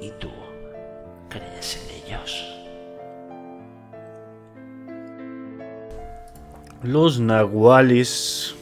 ¿Y 0.00 0.10
tú 0.18 0.30
crees 1.28 1.76
en 1.76 2.04
ellos? 2.04 2.44
Los 6.82 7.20
nahuales. 7.20 8.54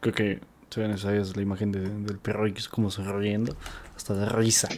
Creo 0.00 0.14
que 0.14 0.40
ven 0.76 0.90
esa 0.90 1.14
es 1.14 1.36
la 1.36 1.42
imagen 1.42 1.72
del 1.72 2.18
perro 2.18 2.46
y 2.46 2.52
que 2.52 2.60
es 2.60 2.68
como 2.68 2.90
se 2.90 3.02
riendo. 3.02 3.56
Hasta 3.96 4.14
de 4.14 4.26
risa. 4.26 4.68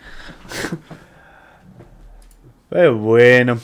Pero 2.71 2.97
bueno. 2.97 3.59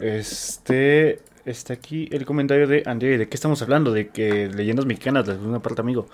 Este 0.00 1.20
está 1.44 1.72
aquí 1.74 2.08
el 2.12 2.24
comentario 2.24 2.66
de 2.66 2.82
André. 2.86 3.18
¿De 3.18 3.28
qué 3.28 3.34
estamos 3.34 3.62
hablando? 3.62 3.92
De 3.92 4.08
que 4.08 4.48
leyendas 4.48 4.86
mexicanas, 4.86 5.26
de 5.26 5.34
una 5.34 5.60
parte, 5.60 5.80
amigo. 5.80 6.06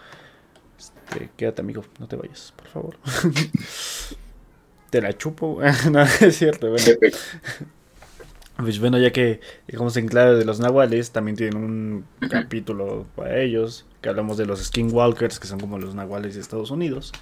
Este, 0.79 1.31
quédate, 1.37 1.63
amigo, 1.63 1.85
no 1.99 2.07
te 2.07 2.17
vayas, 2.17 2.53
por 2.57 2.69
favor. 2.69 2.97
te 4.91 5.01
la 5.01 5.17
chupo. 5.17 5.61
no, 5.91 6.03
es 6.03 6.37
cierto, 6.37 6.71
bueno. 6.71 6.87
Pues 8.57 8.81
bueno, 8.81 8.97
ya 8.97 9.13
que 9.13 9.41
dejamos 9.67 9.99
en 9.99 10.09
claro 10.09 10.39
de 10.39 10.47
los 10.47 10.61
nahuales, 10.61 11.11
también 11.11 11.37
tienen 11.37 11.57
un 11.63 12.07
capítulo 12.31 13.07
para 13.15 13.39
ellos, 13.39 13.85
que 14.01 14.09
hablamos 14.09 14.39
de 14.39 14.47
los 14.47 14.65
skinwalkers, 14.65 15.39
que 15.39 15.47
son 15.47 15.61
como 15.61 15.79
los 15.79 15.95
nahuales 15.95 16.37
de 16.37 16.41
Estados 16.41 16.71
Unidos. 16.71 17.13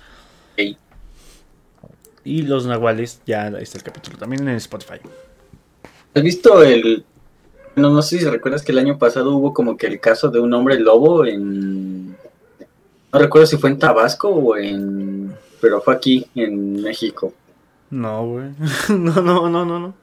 Y 2.24 2.42
los 2.42 2.66
nahuales, 2.66 3.20
ya 3.26 3.48
está 3.48 3.78
el 3.78 3.84
capítulo 3.84 4.16
también 4.18 4.48
en 4.48 4.56
Spotify. 4.56 5.00
¿Has 6.14 6.22
visto 6.22 6.62
el 6.62 7.04
no, 7.76 7.90
no 7.90 8.02
sé 8.02 8.18
si 8.18 8.24
recuerdas 8.24 8.62
que 8.62 8.72
el 8.72 8.78
año 8.78 8.98
pasado 8.98 9.36
hubo 9.36 9.52
como 9.52 9.76
que 9.76 9.86
el 9.86 9.98
caso 9.98 10.28
de 10.28 10.40
un 10.40 10.52
hombre 10.54 10.78
lobo 10.78 11.24
en... 11.26 12.16
No 13.12 13.18
recuerdo 13.18 13.46
si 13.46 13.56
fue 13.56 13.70
en 13.70 13.78
Tabasco 13.78 14.28
o 14.28 14.56
en... 14.56 15.34
Pero 15.60 15.80
fue 15.80 15.94
aquí, 15.94 16.26
en 16.34 16.82
México. 16.82 17.32
No, 17.90 18.26
güey. 18.26 18.50
no, 18.88 19.20
no, 19.20 19.48
no, 19.48 19.64
no, 19.64 19.78
no. 19.78 19.94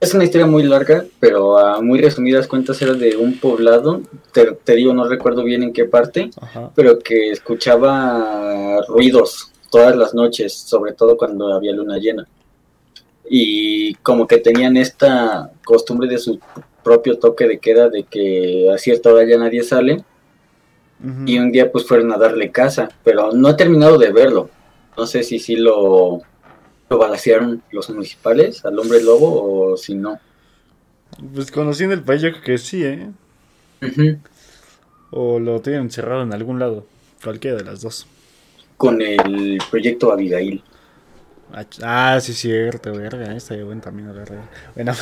Es 0.00 0.14
una 0.14 0.24
historia 0.24 0.46
muy 0.46 0.62
larga, 0.62 1.04
pero 1.18 1.58
a 1.58 1.80
muy 1.82 2.00
resumidas 2.00 2.46
cuentas 2.46 2.80
era 2.80 2.94
de 2.94 3.16
un 3.16 3.38
poblado, 3.38 4.00
te, 4.32 4.74
digo, 4.74 4.94
no 4.94 5.06
recuerdo 5.06 5.44
bien 5.44 5.62
en 5.62 5.74
qué 5.74 5.84
parte, 5.84 6.30
pero 6.74 6.98
que 6.98 7.30
escuchaba 7.30 8.80
ruidos 8.88 9.49
todas 9.70 9.96
las 9.96 10.14
noches, 10.14 10.52
sobre 10.52 10.92
todo 10.92 11.16
cuando 11.16 11.52
había 11.54 11.72
luna 11.72 11.98
llena 11.98 12.26
y 13.32 13.94
como 13.94 14.26
que 14.26 14.38
tenían 14.38 14.76
esta 14.76 15.52
costumbre 15.64 16.08
de 16.08 16.18
su 16.18 16.40
propio 16.82 17.16
toque 17.16 17.46
de 17.46 17.60
queda 17.60 17.88
de 17.88 18.02
que 18.02 18.68
a 18.74 18.76
cierta 18.76 19.12
hora 19.12 19.24
ya 19.24 19.38
nadie 19.38 19.62
sale 19.62 20.04
y 21.24 21.38
un 21.38 21.52
día 21.52 21.70
pues 21.70 21.86
fueron 21.86 22.12
a 22.12 22.18
darle 22.18 22.50
casa, 22.50 22.90
pero 23.04 23.32
no 23.32 23.48
he 23.48 23.54
terminado 23.54 23.96
de 23.96 24.12
verlo. 24.12 24.50
No 24.98 25.06
sé 25.06 25.22
si 25.22 25.38
sí 25.38 25.56
lo, 25.56 26.20
lo 26.90 26.98
balacearon 26.98 27.62
los 27.70 27.88
municipales 27.88 28.64
al 28.66 28.78
hombre 28.78 29.00
lobo 29.02 29.70
o 29.70 29.76
si 29.76 29.94
no. 29.94 30.18
Pues 31.32 31.52
conociendo 31.52 31.94
el 31.94 32.02
país, 32.02 32.20
yo 32.20 32.32
creo 32.32 32.42
que 32.42 32.58
sí, 32.58 32.84
¿eh? 32.84 33.08
O 35.12 35.38
lo 35.38 35.60
tienen 35.60 35.82
encerrado 35.82 36.22
en 36.22 36.34
algún 36.34 36.58
lado. 36.58 36.84
Cualquiera 37.22 37.56
de 37.56 37.64
las 37.64 37.80
dos. 37.80 38.06
Con 38.80 39.02
el 39.02 39.60
proyecto 39.70 40.10
Abigail. 40.10 40.64
Ah, 41.82 42.18
sí, 42.18 42.32
cierto, 42.32 42.94
verga. 42.94 43.36
Está 43.36 43.54
bueno 43.62 43.82
también, 43.82 44.08
la 44.08 44.14
verdad. 44.14 44.40
Bueno. 44.74 44.94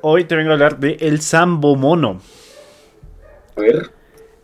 Hoy 0.00 0.24
te 0.24 0.34
vengo 0.34 0.48
a 0.48 0.54
hablar 0.54 0.78
de 0.78 0.96
El 0.98 1.20
Sambo 1.20 1.76
Mono. 1.76 2.22
A 3.54 3.60
ver. 3.60 3.90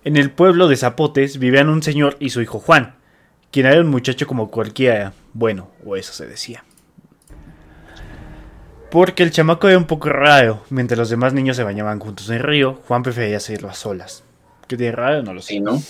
En 0.04 0.18
el 0.18 0.30
pueblo 0.30 0.68
de 0.68 0.76
Zapotes 0.76 1.38
vivían 1.38 1.70
un 1.70 1.82
señor 1.82 2.18
y 2.20 2.28
su 2.28 2.42
hijo 2.42 2.58
Juan, 2.58 2.96
quien 3.50 3.64
era 3.64 3.80
un 3.80 3.88
muchacho 3.88 4.26
como 4.26 4.50
cualquiera. 4.50 5.14
Bueno, 5.32 5.70
o 5.82 5.96
eso 5.96 6.12
se 6.12 6.26
decía. 6.26 6.64
Porque 8.90 9.22
el 9.22 9.30
chamaco 9.30 9.66
era 9.66 9.78
un 9.78 9.86
poco 9.86 10.10
raro. 10.10 10.62
Mientras 10.68 10.98
los 10.98 11.08
demás 11.08 11.32
niños 11.32 11.56
se 11.56 11.64
bañaban 11.64 12.00
juntos 12.00 12.28
en 12.28 12.36
el 12.36 12.42
río, 12.42 12.82
Juan 12.86 13.02
prefería 13.02 13.38
hacerlo 13.38 13.70
a 13.70 13.74
solas. 13.74 14.24
¿Qué 14.68 14.76
tiene 14.76 14.92
raro? 14.92 15.22
No 15.22 15.32
lo 15.32 15.40
sé. 15.40 15.54
Sí, 15.54 15.60
¿no? 15.60 15.82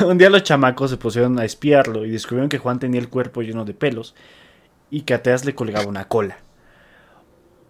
un 0.06 0.18
día 0.18 0.28
los 0.28 0.42
chamacos 0.42 0.90
se 0.90 0.98
pusieron 0.98 1.38
a 1.38 1.44
espiarlo 1.46 2.04
y 2.04 2.10
descubrieron 2.10 2.50
que 2.50 2.58
Juan 2.58 2.78
tenía 2.78 3.00
el 3.00 3.08
cuerpo 3.08 3.40
lleno 3.40 3.64
de 3.64 3.72
pelos 3.72 4.14
y 4.90 5.00
que 5.00 5.14
atrás 5.14 5.46
le 5.46 5.54
colgaba 5.54 5.86
una 5.86 6.06
cola. 6.08 6.36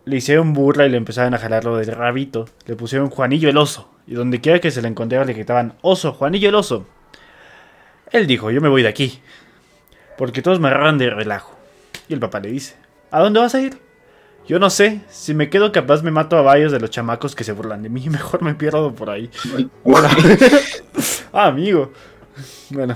Le 0.04 0.16
hicieron 0.16 0.52
burla 0.52 0.84
y 0.84 0.90
le 0.90 0.96
empezaron 0.96 1.32
a 1.34 1.38
jalarlo 1.38 1.76
del 1.76 1.92
rabito. 1.92 2.46
Le 2.66 2.74
pusieron 2.74 3.08
Juanillo 3.08 3.48
el 3.48 3.56
oso. 3.56 3.88
Y 4.04 4.14
donde 4.14 4.40
quiera 4.40 4.58
que 4.58 4.72
se 4.72 4.82
le 4.82 4.88
encontrara 4.88 5.24
le 5.24 5.32
gritaban 5.32 5.74
Oso, 5.80 6.12
Juanillo 6.12 6.48
el 6.48 6.56
oso. 6.56 6.86
Él 8.10 8.26
dijo, 8.26 8.50
yo 8.50 8.60
me 8.60 8.68
voy 8.68 8.82
de 8.82 8.88
aquí. 8.88 9.20
Porque 10.18 10.42
todos 10.42 10.58
me 10.58 10.68
agarran 10.68 10.98
de 10.98 11.08
relajo. 11.08 11.56
Y 12.08 12.14
el 12.14 12.20
papá 12.20 12.40
le 12.40 12.50
dice, 12.50 12.74
¿A 13.12 13.20
dónde 13.20 13.38
vas 13.38 13.54
a 13.54 13.60
ir? 13.60 13.78
Yo 14.46 14.58
no 14.58 14.70
sé, 14.70 15.02
si 15.08 15.34
me 15.34 15.48
quedo 15.50 15.70
capaz 15.70 16.02
me 16.02 16.10
mato 16.10 16.36
a 16.36 16.42
varios 16.42 16.72
de 16.72 16.80
los 16.80 16.90
chamacos 16.90 17.36
que 17.36 17.44
se 17.44 17.52
burlan 17.52 17.82
de 17.82 17.88
mí, 17.88 18.08
mejor 18.10 18.42
me 18.42 18.54
pierdo 18.54 18.94
por 18.94 19.10
ahí. 19.10 19.30
ah, 21.32 21.46
amigo. 21.46 21.92
Bueno. 22.70 22.94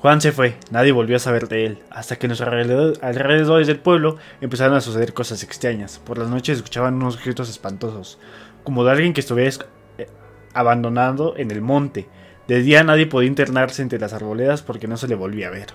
Juan 0.00 0.20
se 0.20 0.30
fue, 0.30 0.56
nadie 0.70 0.92
volvió 0.92 1.16
a 1.16 1.18
saber 1.18 1.48
de 1.48 1.66
él, 1.66 1.78
hasta 1.90 2.14
que 2.14 2.26
en 2.26 2.30
los 2.30 2.40
alrededores 2.40 3.66
del 3.66 3.80
pueblo 3.80 4.16
empezaron 4.40 4.76
a 4.76 4.80
suceder 4.80 5.12
cosas 5.12 5.42
extrañas. 5.42 5.98
Por 5.98 6.18
las 6.18 6.28
noches 6.28 6.58
escuchaban 6.58 6.94
unos 6.94 7.20
gritos 7.20 7.50
espantosos, 7.50 8.20
como 8.62 8.84
de 8.84 8.92
alguien 8.92 9.12
que 9.12 9.20
estuviera 9.20 9.50
eh, 9.98 10.06
abandonado 10.54 11.36
en 11.36 11.50
el 11.50 11.62
monte. 11.62 12.06
De 12.46 12.62
día 12.62 12.84
nadie 12.84 13.06
podía 13.06 13.26
internarse 13.26 13.82
entre 13.82 13.98
las 13.98 14.12
arboledas 14.12 14.62
porque 14.62 14.86
no 14.86 14.96
se 14.96 15.08
le 15.08 15.16
volvía 15.16 15.48
a 15.48 15.50
ver. 15.50 15.66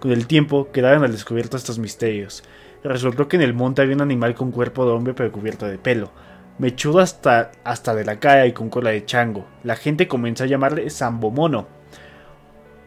Con 0.00 0.12
el 0.12 0.26
tiempo 0.26 0.70
quedaron 0.70 1.02
al 1.02 1.12
descubierto 1.12 1.56
estos 1.56 1.78
misterios. 1.78 2.44
Resultó 2.84 3.28
que 3.28 3.36
en 3.36 3.42
el 3.42 3.54
monte 3.54 3.82
había 3.82 3.94
un 3.94 4.02
animal 4.02 4.34
con 4.34 4.50
cuerpo 4.50 4.84
de 4.84 4.92
hombre 4.92 5.14
pero 5.14 5.30
cubierto 5.30 5.66
de 5.66 5.78
pelo, 5.78 6.10
mechudo 6.58 7.00
hasta, 7.00 7.52
hasta 7.64 7.94
de 7.94 8.04
la 8.04 8.18
cara 8.18 8.46
y 8.46 8.52
con 8.52 8.70
cola 8.70 8.90
de 8.90 9.04
chango. 9.04 9.46
La 9.62 9.76
gente 9.76 10.08
comenzó 10.08 10.44
a 10.44 10.48
llamarle 10.48 10.90
Sambomono. 10.90 11.66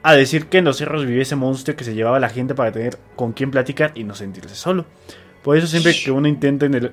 A 0.04 0.14
decir 0.14 0.48
que 0.48 0.60
en 0.60 0.66
los 0.66 0.78
cerros 0.78 1.06
vivía 1.06 1.24
ese 1.24 1.36
monstruo 1.36 1.76
que 1.76 1.84
se 1.84 1.96
llevaba 1.96 2.18
a 2.18 2.20
la 2.20 2.30
gente 2.30 2.54
para 2.54 2.72
tener 2.72 2.98
con 3.16 3.34
quien 3.34 3.52
platicar 3.52 3.92
y 3.96 4.04
no 4.04 4.14
sentirse 4.14 4.56
solo. 4.56 4.86
Por 5.44 5.58
eso 5.58 5.68
siempre 5.68 5.94
que 5.94 6.12
uno 6.12 6.28
intenta 6.28 6.66
en 6.66 6.76
el, 6.76 6.92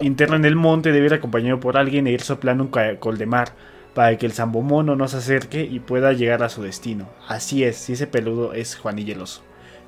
interna 0.00 0.36
en 0.36 0.44
el 0.44 0.56
monte 0.56 0.92
debe 0.92 1.06
ir 1.06 1.14
acompañado 1.14 1.60
por 1.60 1.76
alguien 1.76 2.06
e 2.06 2.12
ir 2.12 2.22
soplando 2.22 2.64
un 2.64 2.70
caracol 2.70 3.18
de 3.18 3.26
mar 3.26 3.52
para 3.92 4.16
que 4.16 4.26
el 4.26 4.32
sambomono 4.32 4.96
no 4.96 5.08
se 5.08 5.18
acerque 5.18 5.62
y 5.62 5.80
pueda 5.80 6.12
llegar 6.12 6.42
a 6.42 6.48
su 6.48 6.62
destino. 6.62 7.08
Así 7.28 7.64
es, 7.64 7.76
si 7.76 7.92
ese 7.92 8.06
peludo 8.06 8.54
es 8.54 8.76
Juanilleloso 8.76 9.42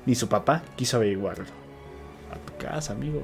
ni 0.07 0.15
su 0.15 0.29
papá 0.29 0.63
quiso 0.75 0.97
averiguarlo. 0.97 1.66
A 2.31 2.35
tu 2.35 2.57
casa, 2.57 2.93
amigo. 2.93 3.23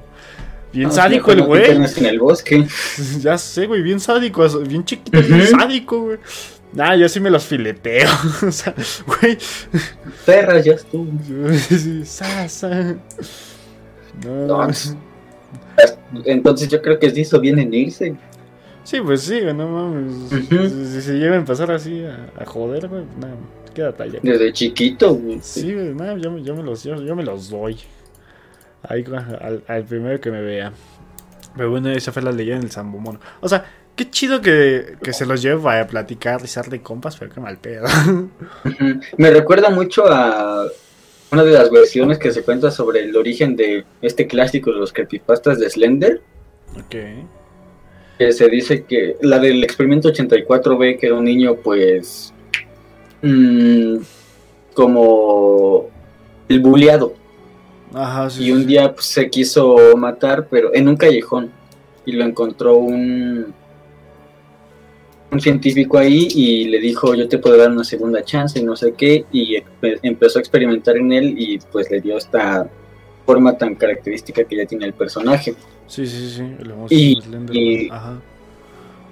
Bien 0.72 0.90
sádico 0.90 1.30
el 1.30 1.42
güey. 1.42 1.70
En 1.70 2.06
el 2.06 2.18
bosque. 2.18 2.66
ya 3.20 3.38
sé, 3.38 3.66
güey, 3.66 3.82
bien 3.82 4.00
sádico, 4.00 4.46
bien 4.60 4.84
chiquito, 4.84 5.22
bien 5.22 5.46
sádico, 5.46 6.00
güey. 6.00 6.18
Nah, 6.72 6.96
yo 6.96 7.08
sí 7.08 7.20
me 7.20 7.30
los 7.30 7.44
fileteo. 7.44 8.08
o 8.46 8.50
sea, 8.50 8.74
güey. 9.06 9.38
Perras, 10.26 10.64
ya 10.64 10.72
estuvo. 10.72 11.06
Sasa. 12.04 12.96
No, 14.24 14.46
no. 14.46 14.68
Entonces 16.24 16.68
yo 16.68 16.82
creo 16.82 16.98
que 16.98 17.10
se 17.10 17.20
hizo 17.20 17.40
bien 17.40 17.58
en 17.60 17.72
irse. 17.72 18.16
Sí, 18.82 19.00
pues 19.00 19.22
sí, 19.22 19.40
no 19.54 19.68
mames. 19.68 20.30
Si, 20.30 21.00
se 21.00 21.14
llegan 21.14 21.42
a 21.42 21.44
pasar 21.44 21.70
así 21.70 22.04
a, 22.04 22.44
joder, 22.44 22.88
güey, 22.88 23.04
nada. 23.18 23.36
Queda 23.72 23.92
talla. 23.92 24.20
Desde 24.22 24.52
chiquito, 24.52 25.14
güey. 25.14 25.38
Sí, 25.40 25.72
no, 25.72 26.18
yo, 26.18 26.38
yo, 26.38 26.54
me 26.54 26.62
los, 26.62 26.82
yo, 26.84 27.16
me 27.16 27.24
los 27.24 27.50
doy. 27.50 27.76
Ahí 28.88 29.04
al, 29.66 29.84
primero 29.84 30.20
que 30.20 30.30
me 30.30 30.42
vea. 30.42 30.72
Pero 31.56 31.70
bueno, 31.70 31.90
esa 31.90 32.12
fue 32.12 32.22
la 32.22 32.32
leyenda 32.32 32.62
del 32.62 32.70
Sambomono. 32.70 33.20
O 33.40 33.48
sea, 33.48 33.64
qué 33.94 34.10
chido 34.10 34.40
que, 34.40 34.96
que 35.02 35.12
se 35.12 35.26
los 35.26 35.40
lleve 35.42 35.78
a 35.78 35.86
platicar, 35.86 36.40
risar 36.40 36.68
de 36.68 36.82
compas, 36.82 37.16
pero 37.16 37.32
qué 37.32 37.40
mal 37.40 37.58
pedo. 37.58 37.86
Me 39.16 39.30
recuerda 39.30 39.70
mucho 39.70 40.04
a 40.06 40.66
una 41.30 41.44
de 41.44 41.52
las 41.52 41.70
versiones 41.70 42.18
que 42.18 42.32
se 42.32 42.42
cuenta 42.42 42.70
sobre 42.70 43.04
el 43.04 43.16
origen 43.16 43.56
de 43.56 43.84
este 44.02 44.26
clásico, 44.26 44.70
los 44.72 44.92
creepypastas 44.92 45.58
de 45.58 45.70
Slender. 45.70 46.20
Ok. 46.76 46.96
Que 48.18 48.32
se 48.32 48.48
dice 48.48 48.84
que 48.84 49.16
la 49.22 49.38
del 49.38 49.62
experimento 49.64 50.12
84B, 50.12 50.98
que 50.98 51.06
era 51.06 51.16
un 51.16 51.24
niño, 51.24 51.56
pues 51.56 52.34
Mm, 53.24 54.02
como 54.74 55.88
el 56.46 56.60
buleado. 56.60 57.14
Y 58.38 58.50
un 58.50 58.66
día 58.66 58.92
pues, 58.92 59.06
se 59.06 59.30
quiso 59.30 59.76
matar, 59.96 60.48
pero 60.50 60.74
en 60.74 60.88
un 60.88 60.96
callejón. 60.96 61.50
Y 62.06 62.12
lo 62.12 62.24
encontró 62.24 62.76
un, 62.76 63.54
un 65.30 65.40
científico 65.40 65.98
ahí 65.98 66.28
y 66.34 66.64
le 66.66 66.80
dijo, 66.80 67.14
yo 67.14 67.28
te 67.28 67.38
puedo 67.38 67.56
dar 67.56 67.70
una 67.70 67.84
segunda 67.84 68.22
chance 68.22 68.58
y 68.58 68.62
no 68.62 68.76
sé 68.76 68.92
qué. 68.92 69.24
Y 69.32 69.56
empezó 70.02 70.38
a 70.38 70.42
experimentar 70.42 70.96
en 70.96 71.12
él 71.12 71.34
y 71.36 71.58
pues 71.72 71.90
le 71.90 72.00
dio 72.00 72.18
esta 72.18 72.68
forma 73.24 73.56
tan 73.56 73.74
característica 73.74 74.44
que 74.44 74.56
ya 74.56 74.66
tiene 74.66 74.86
el 74.86 74.92
personaje. 74.92 75.54
Sí, 75.86 76.06
sí, 76.06 76.30
sí. 76.30 76.42
y, 76.90 77.90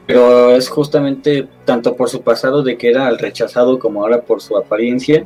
pero 0.07 0.51
es 0.51 0.69
justamente 0.69 1.47
tanto 1.65 1.95
por 1.95 2.09
su 2.09 2.23
pasado 2.23 2.63
de 2.63 2.77
que 2.77 2.89
era 2.91 3.09
el 3.09 3.19
rechazado 3.19 3.79
como 3.79 4.03
ahora 4.03 4.23
por 4.23 4.41
su 4.41 4.57
apariencia, 4.57 5.25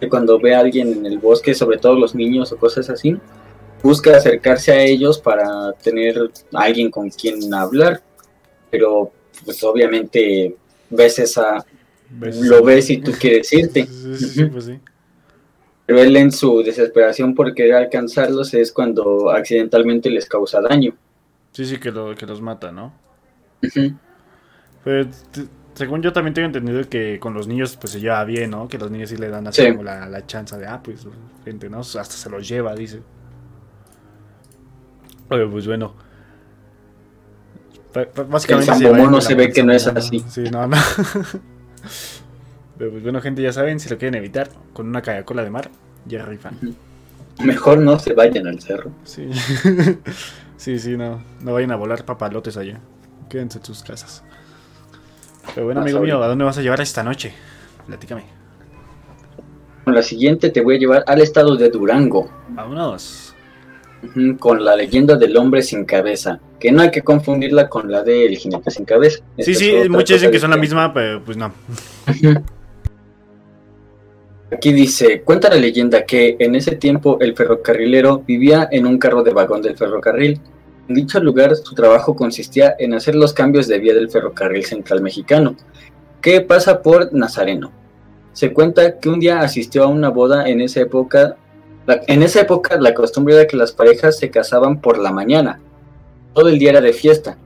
que 0.00 0.08
cuando 0.08 0.38
ve 0.38 0.54
a 0.54 0.60
alguien 0.60 0.92
en 0.92 1.06
el 1.06 1.18
bosque, 1.18 1.54
sobre 1.54 1.78
todo 1.78 1.94
los 1.94 2.14
niños 2.14 2.50
o 2.52 2.56
cosas 2.56 2.88
así, 2.88 3.16
busca 3.82 4.16
acercarse 4.16 4.72
a 4.72 4.82
ellos 4.82 5.18
para 5.18 5.72
tener 5.74 6.30
a 6.54 6.62
alguien 6.62 6.90
con 6.90 7.10
quien 7.10 7.52
hablar, 7.52 8.02
pero 8.70 9.12
pues 9.44 9.62
obviamente 9.62 10.56
ves 10.88 11.18
esa, 11.18 11.64
lo 12.18 12.64
ves 12.64 12.90
y 12.90 12.98
tú 12.98 13.12
quieres 13.12 13.52
irte. 13.52 13.86
Pues 14.50 14.70
pero 15.90 16.02
él 16.02 16.16
en 16.16 16.30
su 16.30 16.62
desesperación 16.62 17.34
por 17.34 17.52
querer 17.52 17.74
alcanzarlos 17.74 18.54
es 18.54 18.70
cuando 18.70 19.28
accidentalmente 19.28 20.08
les 20.08 20.24
causa 20.24 20.60
daño. 20.60 20.94
Sí, 21.50 21.64
sí, 21.64 21.78
que, 21.78 21.90
lo, 21.90 22.14
que 22.14 22.26
los 22.26 22.40
mata, 22.40 22.70
¿no? 22.70 22.94
Pero 24.84 25.10
según 25.80 26.02
yo 26.02 26.12
también 26.12 26.34
tengo 26.34 26.44
entendido 26.44 26.86
que 26.90 27.18
con 27.18 27.32
los 27.32 27.48
niños 27.48 27.78
pues 27.80 27.94
se 27.94 28.00
lleva 28.00 28.22
bien, 28.24 28.50
¿no? 28.50 28.68
Que 28.68 28.76
los 28.76 28.90
niños 28.90 29.08
sí 29.08 29.16
le 29.16 29.30
dan 29.30 29.46
así 29.46 29.66
como 29.70 29.82
la, 29.82 30.06
la 30.06 30.26
chance 30.26 30.54
de, 30.58 30.66
ah, 30.66 30.78
pues, 30.84 31.06
gente, 31.42 31.70
¿no? 31.70 31.80
Hasta 31.80 32.04
se 32.04 32.28
los 32.28 32.46
lleva, 32.46 32.74
dice. 32.74 33.00
Oye, 35.30 35.46
pues 35.46 35.66
bueno. 35.66 35.94
Básicamente 38.28 38.72
el 38.72 39.10
no 39.10 39.22
se 39.22 39.34
ve 39.34 39.50
que 39.50 39.62
no 39.62 39.72
es 39.72 39.86
así. 39.86 40.22
Sí, 40.28 40.50
no, 40.50 40.66
no. 40.66 40.76
Pero 42.76 42.90
pues 42.90 43.02
bueno, 43.02 43.22
gente, 43.22 43.40
ya 43.40 43.54
saben, 43.54 43.80
si 43.80 43.88
lo 43.88 43.96
quieren 43.96 44.16
evitar, 44.16 44.50
con 44.74 44.86
una 44.86 45.00
cola 45.24 45.42
de 45.42 45.50
mar, 45.50 45.70
ya 46.04 46.26
rifan. 46.26 46.58
Mejor 47.42 47.78
no 47.78 47.98
se 47.98 48.12
vayan 48.12 48.46
al 48.46 48.60
cerro. 48.60 48.90
Sí. 49.04 49.30
sí, 50.58 50.78
sí, 50.78 50.98
no. 50.98 51.22
No 51.40 51.54
vayan 51.54 51.70
a 51.70 51.76
volar 51.76 52.04
papalotes 52.04 52.58
allá. 52.58 52.80
Quédense 53.30 53.58
en 53.58 53.64
sus 53.64 53.82
casas. 53.82 54.22
Pero 55.54 55.66
bueno, 55.66 55.80
amigo 55.80 56.00
mío, 56.00 56.22
¿a 56.22 56.28
dónde 56.28 56.44
vas 56.44 56.58
a 56.58 56.62
llevar 56.62 56.80
esta 56.80 57.02
noche? 57.02 57.32
Platícame. 57.86 58.24
Con 59.84 59.94
la 59.94 60.02
siguiente 60.02 60.50
te 60.50 60.60
voy 60.60 60.76
a 60.76 60.78
llevar 60.78 61.04
al 61.06 61.20
estado 61.20 61.56
de 61.56 61.68
Durango. 61.70 62.30
Vámonos. 62.50 63.34
Con 64.38 64.64
la 64.64 64.76
leyenda 64.76 65.16
del 65.16 65.36
hombre 65.36 65.62
sin 65.62 65.84
cabeza. 65.84 66.38
Que 66.58 66.70
no 66.70 66.82
hay 66.82 66.90
que 66.90 67.02
confundirla 67.02 67.68
con 67.68 67.90
la 67.90 68.02
del 68.02 68.36
jinete 68.36 68.70
sin 68.70 68.84
cabeza. 68.84 69.22
sí, 69.38 69.54
sí, 69.54 69.72
muchos 69.88 70.16
dicen 70.16 70.30
que 70.30 70.38
son 70.38 70.50
la 70.50 70.56
misma, 70.56 70.92
pero 70.92 71.22
pues 71.24 71.36
no. 71.36 71.52
Aquí 74.52 74.72
dice, 74.72 75.22
cuenta 75.22 75.48
la 75.48 75.56
leyenda 75.56 76.04
que 76.04 76.36
en 76.38 76.56
ese 76.56 76.74
tiempo 76.76 77.18
el 77.20 77.36
ferrocarrilero 77.36 78.18
vivía 78.18 78.68
en 78.70 78.84
un 78.84 78.98
carro 78.98 79.22
de 79.22 79.32
vagón 79.32 79.62
del 79.62 79.76
ferrocarril 79.76 80.40
en 80.90 80.96
dicho 80.96 81.20
lugar, 81.20 81.54
su 81.54 81.72
trabajo 81.76 82.16
consistía 82.16 82.74
en 82.76 82.94
hacer 82.94 83.14
los 83.14 83.32
cambios 83.32 83.68
de 83.68 83.78
vía 83.78 83.94
del 83.94 84.10
ferrocarril 84.10 84.64
central 84.64 85.00
mexicano, 85.00 85.54
que 86.20 86.40
pasa 86.40 86.82
por 86.82 87.12
Nazareno. 87.12 87.70
Se 88.32 88.52
cuenta 88.52 88.98
que 88.98 89.08
un 89.08 89.20
día 89.20 89.38
asistió 89.38 89.84
a 89.84 89.86
una 89.86 90.08
boda 90.08 90.48
en 90.48 90.60
esa 90.60 90.80
época 90.80 91.36
en 91.86 92.22
esa 92.22 92.40
época 92.40 92.76
la 92.80 92.92
costumbre 92.92 93.34
era 93.34 93.46
que 93.46 93.56
las 93.56 93.72
parejas 93.72 94.18
se 94.18 94.30
casaban 94.30 94.80
por 94.80 94.98
la 94.98 95.12
mañana. 95.12 95.60
Todo 96.34 96.48
el 96.48 96.58
día 96.58 96.70
era 96.70 96.80
de 96.80 96.92
fiesta. 96.92 97.38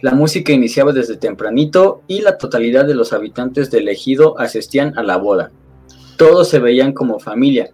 La 0.00 0.12
música 0.12 0.52
iniciaba 0.52 0.92
desde 0.92 1.16
tempranito 1.16 2.02
y 2.08 2.20
la 2.20 2.36
totalidad 2.36 2.84
de 2.84 2.94
los 2.94 3.12
habitantes 3.12 3.70
del 3.70 3.88
ejido 3.88 4.38
asistían 4.40 4.98
a 4.98 5.04
la 5.04 5.16
boda. 5.18 5.52
Todos 6.16 6.48
se 6.48 6.58
veían 6.58 6.92
como 6.92 7.20
familia. 7.20 7.70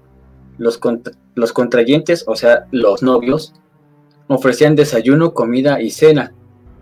Los, 0.59 0.79
los 1.35 1.53
contrayentes, 1.53 2.25
o 2.27 2.37
sea, 2.37 2.67
los 2.71 3.03
novios, 3.03 3.55
ofrecían 4.29 4.77
desayuno, 4.77 5.35
comida 5.35 5.81
y 5.81 5.91
cena. 5.91 6.33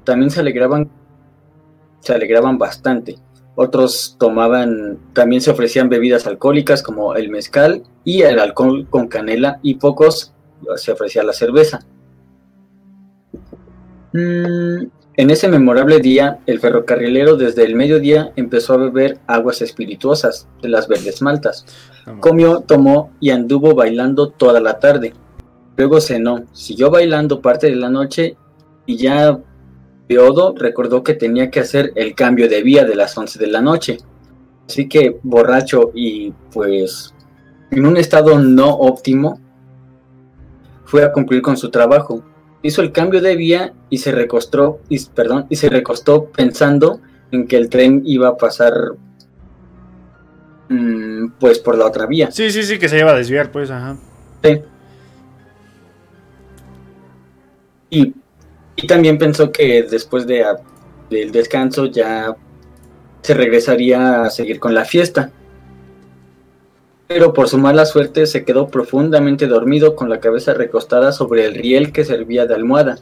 También 0.05 0.31
se 0.31 0.41
alegraban, 0.41 0.91
se 2.01 2.13
alegraban 2.13 2.59
bastante. 2.59 3.19
Otros 3.55 4.17
tomaban, 4.19 4.99
también 5.13 5.43
se 5.43 5.51
ofrecían 5.51 5.89
bebidas 5.89 6.27
alcohólicas 6.27 6.83
como 6.83 7.15
el 7.15 7.29
mezcal 7.29 7.83
y 8.05 8.23
el 8.23 8.39
alcohol 8.39 8.87
con 8.89 9.09
canela 9.09 9.59
y 9.63 9.75
pocos 9.75 10.33
se 10.77 10.93
ofrecía 10.93 11.23
la 11.23 11.33
cerveza. 11.33 11.81
Mm, 14.13 14.87
en 15.17 15.31
ese 15.31 15.49
memorable 15.49 16.01
día, 16.01 16.39
el 16.47 16.59
ferrocarrilero 16.59 17.37
desde 17.37 17.65
el 17.65 17.75
mediodía 17.75 18.33
empezó 18.37 18.75
a 18.75 18.79
beber 18.79 19.19
aguas 19.27 19.61
espirituosas 19.61 20.49
de 20.63 20.69
las 20.71 20.89
verdes 20.89 21.21
maltas. 21.21 21.67
Comió, 22.21 22.61
tomó 22.61 23.13
y 23.21 23.31
anduvo 23.31 23.75
bailando 23.75 24.31
toda 24.31 24.61
la 24.61 24.79
tarde. 24.79 25.13
Luego 25.77 26.01
cenó, 26.01 26.45
siguió 26.53 26.91
bailando 26.91 27.43
parte 27.43 27.69
de 27.69 27.77
la 27.77 27.91
noche 27.91 28.37
y 28.87 28.97
ya 28.97 29.39
Beodo 30.09 30.55
recordó 30.57 31.03
que 31.03 31.15
tenía 31.15 31.51
que 31.51 31.61
hacer 31.61 31.93
el 31.95 32.15
cambio 32.15 32.49
de 32.49 32.63
vía 32.63 32.85
de 32.85 32.95
las 32.95 33.17
11 33.17 33.39
de 33.39 33.47
la 33.47 33.61
noche. 33.61 33.99
Así 34.67 34.89
que 34.89 35.19
borracho 35.23 35.91
y 35.95 36.33
pues 36.53 37.15
en 37.71 37.87
un 37.87 37.97
estado 37.97 38.39
no 38.39 38.71
óptimo, 38.71 39.41
fue 40.85 41.05
a 41.05 41.13
cumplir 41.13 41.43
con 41.43 41.57
su 41.57 41.71
trabajo. 41.71 42.23
Hizo 42.63 42.83
el 42.83 42.93
cambio 42.93 43.21
de 43.21 43.37
vía 43.37 43.73
y 43.91 43.99
se 43.99 44.13
recostó, 44.13 44.81
y, 44.89 45.05
perdón, 45.07 45.47
y 45.51 45.57
se 45.57 45.69
recostó 45.69 46.27
pensando 46.27 47.01
en 47.31 47.47
que 47.47 47.57
el 47.57 47.69
tren 47.69 48.03
iba 48.05 48.29
a 48.29 48.37
pasar 48.37 48.75
mm, 50.69 51.33
pues 51.41 51.59
por 51.59 51.77
la 51.77 51.87
otra 51.87 52.07
vía. 52.07 52.31
Sí, 52.31 52.51
sí, 52.51 52.63
sí, 52.63 52.79
que 52.79 52.89
se 52.89 52.99
iba 52.99 53.11
a 53.11 53.17
desviar, 53.17 53.51
pues, 53.51 53.71
ajá. 53.71 53.97
Sí. 54.43 54.61
Y 57.91 58.15
y 58.77 58.87
también 58.87 59.19
pensó 59.19 59.53
que 59.53 59.83
después 59.83 60.27
de, 60.27 60.45
del 61.11 61.31
descanso 61.31 61.87
ya 61.87 62.35
se 63.23 63.35
regresaría 63.35 64.25
a 64.25 64.31
seguir 64.31 64.59
con 64.59 64.75
la 64.75 64.85
fiesta. 64.85 65.31
Pero 67.09 67.33
por 67.33 67.49
su 67.49 67.59
mala 67.59 67.85
suerte 67.85 68.27
se 68.27 68.45
quedó 68.45 68.69
profundamente 68.69 69.47
dormido 69.47 69.97
con 69.97 70.09
la 70.09 70.21
cabeza 70.21 70.55
recostada 70.55 71.13
sobre 71.13 71.45
el 71.45 71.55
riel 71.55 71.93
que 71.93 72.05
servía 72.05 72.47
de 72.47 72.55
almohada. 72.55 72.99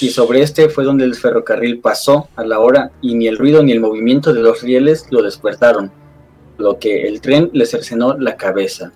Y 0.00 0.08
sobre 0.08 0.40
este 0.40 0.70
fue 0.70 0.84
donde 0.84 1.04
el 1.04 1.14
ferrocarril 1.14 1.80
pasó 1.80 2.28
a 2.34 2.44
la 2.44 2.60
hora 2.60 2.92
y 3.02 3.14
ni 3.14 3.28
el 3.28 3.36
ruido 3.36 3.62
ni 3.62 3.72
el 3.72 3.80
movimiento 3.80 4.32
de 4.32 4.40
los 4.40 4.62
rieles 4.62 5.06
lo 5.10 5.22
despertaron, 5.22 5.92
lo 6.56 6.78
que 6.78 7.06
el 7.06 7.20
tren 7.20 7.50
le 7.52 7.66
cercenó 7.66 8.16
la 8.16 8.36
cabeza. 8.36 8.92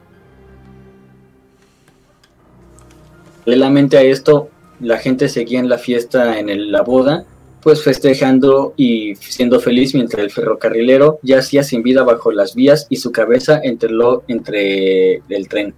Paralelamente 3.45 3.99
a 3.99 4.03
esto, 4.03 4.49
la 4.81 4.99
gente 4.99 5.29
seguía 5.29 5.59
en 5.59 5.69
la 5.69 5.79
fiesta, 5.79 6.39
en 6.39 6.71
la 6.71 6.83
boda, 6.83 7.25
pues 7.63 7.83
festejando 7.83 8.75
y 8.77 9.15
siendo 9.17 9.61
feliz 9.61 9.95
mientras 9.95 10.23
el 10.23 10.31
ferrocarrilero 10.31 11.19
yacía 11.23 11.63
sin 11.63 11.83
vida 11.83 12.03
bajo 12.03 12.31
las 12.33 12.55
vías 12.55 12.87
y 12.89 12.97
su 12.97 13.13
cabeza 13.13 13.61
entre, 13.63 13.91
lo, 13.91 14.23
entre 14.29 15.23
el 15.29 15.49
tren. 15.49 15.75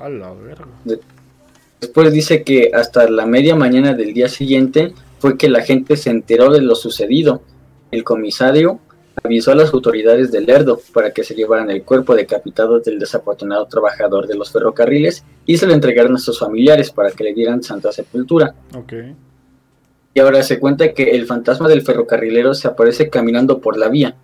A 0.00 0.08
la 0.08 0.32
verga. 0.32 0.66
Después 1.80 2.12
dice 2.12 2.42
que 2.42 2.70
hasta 2.74 3.08
la 3.08 3.26
media 3.26 3.54
mañana 3.54 3.94
del 3.94 4.14
día 4.14 4.28
siguiente 4.28 4.94
fue 5.18 5.36
que 5.36 5.48
la 5.48 5.62
gente 5.62 5.96
se 5.96 6.10
enteró 6.10 6.50
de 6.52 6.60
lo 6.60 6.74
sucedido. 6.74 7.42
El 7.90 8.04
comisario 8.04 8.80
avisó 9.22 9.52
a 9.52 9.54
las 9.54 9.72
autoridades 9.72 10.32
del 10.32 10.46
Lerdo 10.46 10.80
para 10.92 11.12
que 11.12 11.22
se 11.22 11.34
llevaran 11.34 11.70
el 11.70 11.84
cuerpo 11.84 12.14
decapitado 12.14 12.80
del 12.80 12.98
desafortunado 12.98 13.66
trabajador 13.66 14.26
de 14.26 14.34
los 14.34 14.50
ferrocarriles 14.50 15.24
y 15.46 15.58
se 15.58 15.66
lo 15.66 15.74
entregaran 15.74 16.14
a 16.14 16.18
sus 16.18 16.38
familiares 16.38 16.90
para 16.90 17.10
que 17.10 17.24
le 17.24 17.34
dieran 17.34 17.62
santa 17.62 17.92
sepultura. 17.92 18.54
Okay. 18.74 19.14
Y 20.14 20.20
ahora 20.20 20.42
se 20.42 20.58
cuenta 20.58 20.92
que 20.92 21.12
el 21.12 21.26
fantasma 21.26 21.68
del 21.68 21.82
ferrocarrilero 21.82 22.54
se 22.54 22.68
aparece 22.68 23.08
caminando 23.08 23.60
por 23.60 23.76
la 23.76 23.88
vía. 23.88 24.16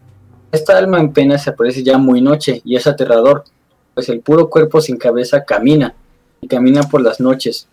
Esta 0.53 0.77
alma 0.77 1.01
en 1.01 1.13
pena 1.13 1.39
se 1.39 1.51
aparece 1.51 1.83
ya 1.83 1.99
muy 1.99 2.21
noche 2.21 2.63
y 2.65 2.77
es 2.77 2.87
aterrador, 2.87 3.45
pues 3.95 4.09
el 4.09 4.21
puro 4.21 4.49
cuerpo 4.49 4.81
sin 4.81 4.97
cabeza 4.97 5.45
camina 5.45 5.95
y 6.41 6.49
camina 6.49 6.83
por 6.83 7.01
las 7.01 7.21
noches. 7.21 7.69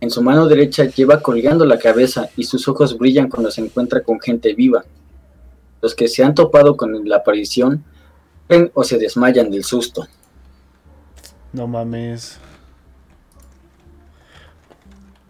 En 0.00 0.10
su 0.10 0.22
mano 0.22 0.46
derecha 0.46 0.84
lleva 0.84 1.20
colgando 1.20 1.64
la 1.64 1.78
cabeza 1.78 2.30
y 2.36 2.44
sus 2.44 2.66
ojos 2.68 2.96
brillan 2.96 3.28
cuando 3.28 3.50
se 3.50 3.60
encuentra 3.60 4.02
con 4.02 4.20
gente 4.20 4.54
viva. 4.54 4.84
Los 5.82 5.94
que 5.94 6.08
se 6.08 6.24
han 6.24 6.34
topado 6.34 6.76
con 6.76 7.08
la 7.08 7.16
aparición 7.16 7.84
ven 8.48 8.70
o 8.74 8.82
se 8.82 8.98
desmayan 8.98 9.50
del 9.50 9.64
susto. 9.64 10.06
No 11.52 11.66
mames. 11.66 12.38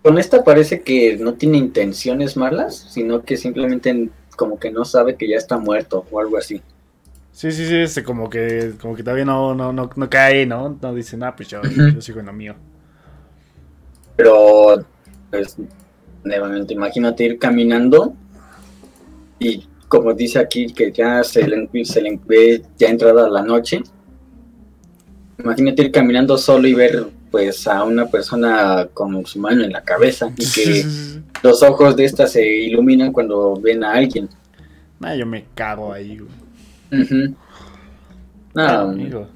Con 0.03 0.19
esta 0.19 0.43
parece 0.45 0.81
que 0.81 1.17
no 1.19 1.35
tiene 1.35 1.59
intenciones 1.59 2.37
malas, 2.37 2.77
sino 2.91 3.23
que 3.23 3.37
simplemente 3.37 4.11
como 4.37 4.59
que 4.59 4.71
no 4.71 4.85
sabe 4.85 5.17
que 5.17 5.29
ya 5.29 5.37
está 5.37 5.59
muerto 5.59 6.07
o 6.11 6.21
algo 6.21 6.39
así. 6.39 6.63
Sí, 7.33 7.53
sí, 7.53 7.67
sí, 7.67 7.77
este, 7.77 8.03
como 8.03 8.29
que 8.29 8.73
como 8.81 8.95
que 8.95 9.03
todavía 9.03 9.25
no, 9.25 9.55
no, 9.55 9.73
no, 9.73 9.91
no 9.95 10.11
cae, 10.11 10.47
¿no? 10.47 10.79
No 10.81 10.95
dice, 10.95 11.17
nada, 11.17 11.37
pues 11.37 11.49
yo, 11.49 11.61
yo 11.63 12.01
sigo 12.01 12.21
en 12.21 12.27
lo 12.27 12.33
mío. 12.33 12.55
Pero, 14.17 14.85
pues, 15.31 15.57
nuevamente, 16.25 16.75
imagínate 16.75 17.25
ir 17.25 17.39
caminando 17.39 18.15
y 19.39 19.67
como 19.91 20.15
dice 20.15 20.39
aquí, 20.39 20.73
que 20.73 20.93
ya 20.93 21.25
se 21.25 21.47
le, 21.49 21.69
se 21.85 22.01
le 22.01 22.21
ve 22.25 22.63
ya 22.79 22.89
entrada 22.89 23.29
la 23.29 23.43
noche. 23.43 23.83
Imagínate 25.39 25.83
ir 25.83 25.91
caminando 25.91 26.39
solo 26.39 26.69
y 26.69 26.75
ver 26.75 27.07
pues 27.31 27.67
a 27.67 27.85
una 27.85 28.07
persona 28.07 28.89
con 28.93 29.25
su 29.27 29.39
mano 29.39 29.65
en 29.65 29.73
la 29.73 29.83
cabeza 29.83 30.33
y 30.37 30.51
que 30.51 30.85
los 31.43 31.63
ojos 31.63 31.97
de 31.97 32.05
esta 32.05 32.27
se 32.27 32.47
iluminan 32.47 33.13
cuando 33.13 33.55
ven 33.61 33.85
a 33.85 33.93
alguien. 33.93 34.29
Ah, 35.01 35.15
yo 35.15 35.27
me 35.27 35.45
cago 35.55 35.93
ahí, 35.93 36.19
güey. 36.19 37.35
Ah, 38.55 38.81
amigo. 38.81 39.29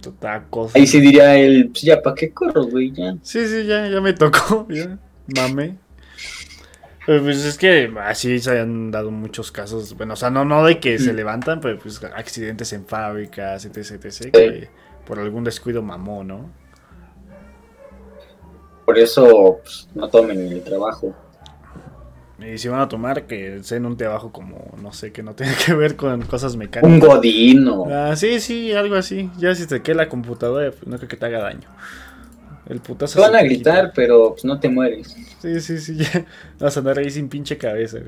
Total 0.00 0.44
cosa. 0.48 0.78
Ahí 0.78 0.86
sí 0.86 1.00
diría 1.00 1.36
él, 1.36 1.68
pues 1.70 1.82
ya, 1.82 2.00
¿para 2.00 2.14
qué 2.14 2.30
corro, 2.30 2.64
güey? 2.64 2.90
Ya. 2.92 3.16
Sí, 3.22 3.46
sí, 3.46 3.66
ya, 3.66 3.88
ya 3.88 4.00
me 4.00 4.12
tocó, 4.14 4.66
ya. 4.70 4.98
Mame. 5.26 5.76
Pues 7.06 7.44
es 7.44 7.58
que 7.58 7.92
así 8.02 8.38
se 8.38 8.60
han 8.60 8.90
dado 8.90 9.10
muchos 9.10 9.50
casos, 9.50 9.96
bueno, 9.96 10.14
o 10.14 10.16
sea, 10.16 10.30
no, 10.30 10.44
no 10.44 10.64
de 10.64 10.78
que 10.78 10.98
se 10.98 11.12
mm. 11.12 11.16
levantan, 11.16 11.60
pero 11.60 11.78
pues 11.78 12.02
accidentes 12.04 12.72
en 12.72 12.86
fábricas, 12.86 13.64
etc, 13.64 14.04
etc, 14.04 14.30
que 14.30 14.68
por 15.06 15.18
algún 15.18 15.42
descuido 15.42 15.82
mamó, 15.82 16.22
¿no? 16.22 16.50
Por 18.90 18.98
eso 18.98 19.60
pues, 19.62 19.86
no 19.94 20.08
tomen 20.08 20.48
el 20.48 20.64
trabajo. 20.64 21.14
Y 22.40 22.58
si 22.58 22.66
van 22.66 22.80
a 22.80 22.88
tomar, 22.88 23.24
que 23.28 23.62
sea 23.62 23.76
en 23.76 23.86
un 23.86 23.96
trabajo 23.96 24.32
como, 24.32 24.74
no 24.82 24.92
sé, 24.92 25.12
que 25.12 25.22
no 25.22 25.32
tenga 25.32 25.52
que 25.64 25.74
ver 25.74 25.94
con 25.94 26.22
cosas 26.22 26.56
mecánicas. 26.56 26.92
Un 26.92 26.98
godino. 26.98 27.84
Ah, 27.88 28.16
sí, 28.16 28.40
sí, 28.40 28.72
algo 28.72 28.96
así. 28.96 29.30
Ya 29.38 29.54
si 29.54 29.68
te 29.68 29.80
queda 29.80 29.98
la 29.98 30.08
computadora, 30.08 30.72
pues 30.72 30.88
no 30.88 30.96
creo 30.96 31.08
que 31.08 31.16
te 31.16 31.24
haga 31.24 31.40
daño. 31.40 31.68
El 32.68 32.80
putazo. 32.80 33.20
Te 33.20 33.28
van 33.28 33.36
a 33.36 33.44
gritar, 33.44 33.92
pero 33.94 34.32
pues, 34.32 34.44
no 34.44 34.58
te 34.58 34.68
mueres. 34.68 35.14
Sí, 35.40 35.60
sí, 35.60 35.78
sí, 35.78 35.94
ya. 35.98 36.26
Vas 36.58 36.76
a 36.76 36.80
andar 36.80 36.98
ahí 36.98 37.10
sin 37.10 37.28
pinche 37.28 37.56
cabeza, 37.56 37.98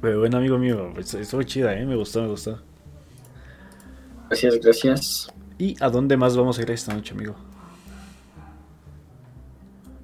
Pero 0.00 0.18
bueno, 0.18 0.38
amigo 0.38 0.58
mío, 0.58 0.90
pues, 0.92 1.14
estuvo 1.14 1.44
chida, 1.44 1.72
¿eh? 1.78 1.86
Me 1.86 1.94
gustó, 1.94 2.20
me 2.20 2.30
gustó. 2.30 2.58
Gracias, 4.28 4.58
gracias. 4.58 5.28
¿Y 5.56 5.76
a 5.78 5.88
dónde 5.88 6.16
más 6.16 6.36
vamos 6.36 6.58
a 6.58 6.62
ir 6.62 6.70
esta 6.72 6.92
noche, 6.92 7.14
amigo? 7.14 7.36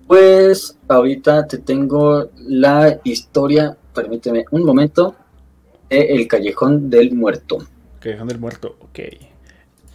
Pues 0.09 0.77
ahorita 0.89 1.47
te 1.47 1.59
tengo 1.59 2.31
la 2.39 2.99
historia, 3.05 3.77
permíteme 3.95 4.45
un 4.51 4.65
momento, 4.65 5.15
de 5.89 6.01
El 6.01 6.27
Callejón 6.27 6.91
del 6.91 7.13
Muerto. 7.13 7.59
Callejón 8.01 8.27
del 8.27 8.41
Muerto, 8.41 8.77
ok. 8.81 8.99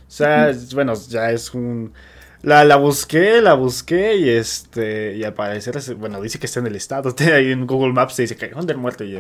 O 0.07 0.15
sea, 0.15 0.53
bueno, 0.73 0.94
ya 1.10 1.31
es 1.31 1.53
un 1.53 1.91
la, 2.44 2.65
la 2.65 2.76
busqué, 2.76 3.41
la 3.41 3.53
busqué 3.53 4.18
y 4.18 4.30
este. 4.30 5.15
Y 5.15 5.23
al 5.23 5.34
parecer, 5.34 5.95
bueno, 5.95 6.22
dice 6.22 6.40
que 6.40 6.45
está 6.45 6.60
en 6.60 6.68
el 6.68 6.76
estado. 6.76 7.15
Ahí 7.34 7.52
en 7.52 7.65
Google 7.65 7.94
Maps 7.94 8.18
te 8.18 8.23
dice 8.23 8.35
que 8.35 8.49
¿dónde 8.49 8.76
muerto? 8.76 9.06
Y 9.06 9.18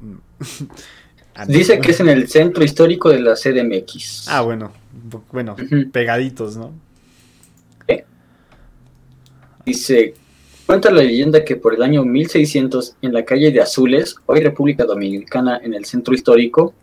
mm. 0.00 0.18
ah, 1.36 1.46
dice 1.46 1.80
que 1.80 1.92
es 1.92 2.00
en 2.00 2.08
el 2.08 2.28
centro 2.28 2.64
histórico 2.64 3.08
de 3.08 3.20
la 3.20 3.34
CDMX. 3.34 4.26
Ah, 4.28 4.40
bueno. 4.42 4.72
Bueno, 5.30 5.54
pegaditos, 5.92 6.56
¿no? 6.56 6.72
Dice. 9.64 10.14
Cuenta 10.66 10.90
la 10.90 11.00
leyenda 11.02 11.44
que 11.44 11.54
por 11.54 11.74
el 11.74 11.82
año 11.82 12.04
1600, 12.04 12.96
en 13.00 13.12
la 13.12 13.24
calle 13.24 13.52
de 13.52 13.60
Azules, 13.60 14.16
hoy 14.26 14.40
República 14.40 14.84
Dominicana, 14.84 15.60
en 15.62 15.74
el 15.74 15.84
centro 15.84 16.12
histórico, 16.12 16.74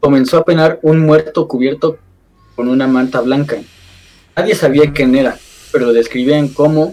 comenzó 0.00 0.38
a 0.38 0.44
penar 0.44 0.80
un 0.82 0.98
muerto 0.98 1.46
cubierto 1.46 1.98
con 2.56 2.66
una 2.66 2.88
manta 2.88 3.20
blanca. 3.20 3.58
Nadie 4.36 4.56
sabía 4.56 4.92
quién 4.92 5.14
era, 5.14 5.38
pero 5.70 5.86
lo 5.86 5.92
describían 5.92 6.48
como 6.48 6.92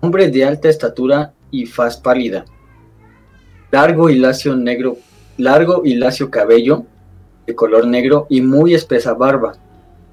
hombre 0.00 0.30
de 0.30 0.46
alta 0.46 0.70
estatura 0.70 1.34
y 1.50 1.66
faz 1.66 1.98
pálida, 1.98 2.46
largo 3.70 4.08
y 4.08 4.16
lacio 4.16 4.56
negro, 4.56 4.96
largo 5.36 5.82
y 5.84 5.96
lacio 5.96 6.30
cabello 6.30 6.86
de 7.46 7.54
color 7.54 7.86
negro 7.86 8.26
y 8.30 8.40
muy 8.40 8.72
espesa 8.72 9.12
barba, 9.12 9.58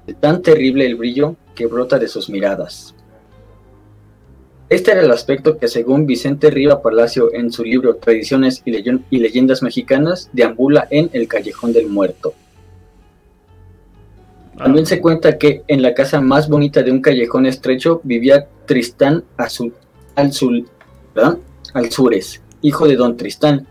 de 0.06 0.12
tan 0.12 0.42
terrible 0.42 0.84
el 0.84 0.96
brillo 0.96 1.36
que 1.54 1.64
brota 1.64 1.98
de 1.98 2.06
sus 2.06 2.28
miradas. 2.28 2.94
Este 4.68 4.92
era 4.92 5.02
el 5.02 5.10
aspecto 5.10 5.58
que 5.58 5.68
según 5.68 6.06
Vicente 6.06 6.50
Riva 6.50 6.80
Palacio 6.82 7.32
en 7.34 7.52
su 7.52 7.64
libro 7.64 7.96
Tradiciones 7.96 8.62
y, 8.64 8.72
y 9.10 9.18
Leyendas 9.18 9.62
Mexicanas 9.62 10.30
deambula 10.32 10.88
en 10.90 11.10
El 11.12 11.28
Callejón 11.28 11.72
del 11.72 11.88
Muerto. 11.88 12.34
También 14.56 14.86
se 14.86 15.00
cuenta 15.00 15.36
que 15.36 15.62
en 15.66 15.82
la 15.82 15.94
casa 15.94 16.20
más 16.20 16.48
bonita 16.48 16.82
de 16.82 16.92
un 16.92 17.00
callejón 17.00 17.44
estrecho 17.46 18.00
vivía 18.04 18.46
Tristán 18.66 19.24
Azul, 19.36 19.74
Alzures, 21.74 22.40
hijo 22.62 22.86
de 22.86 22.94
don 22.94 23.16
Tristán, 23.16 23.66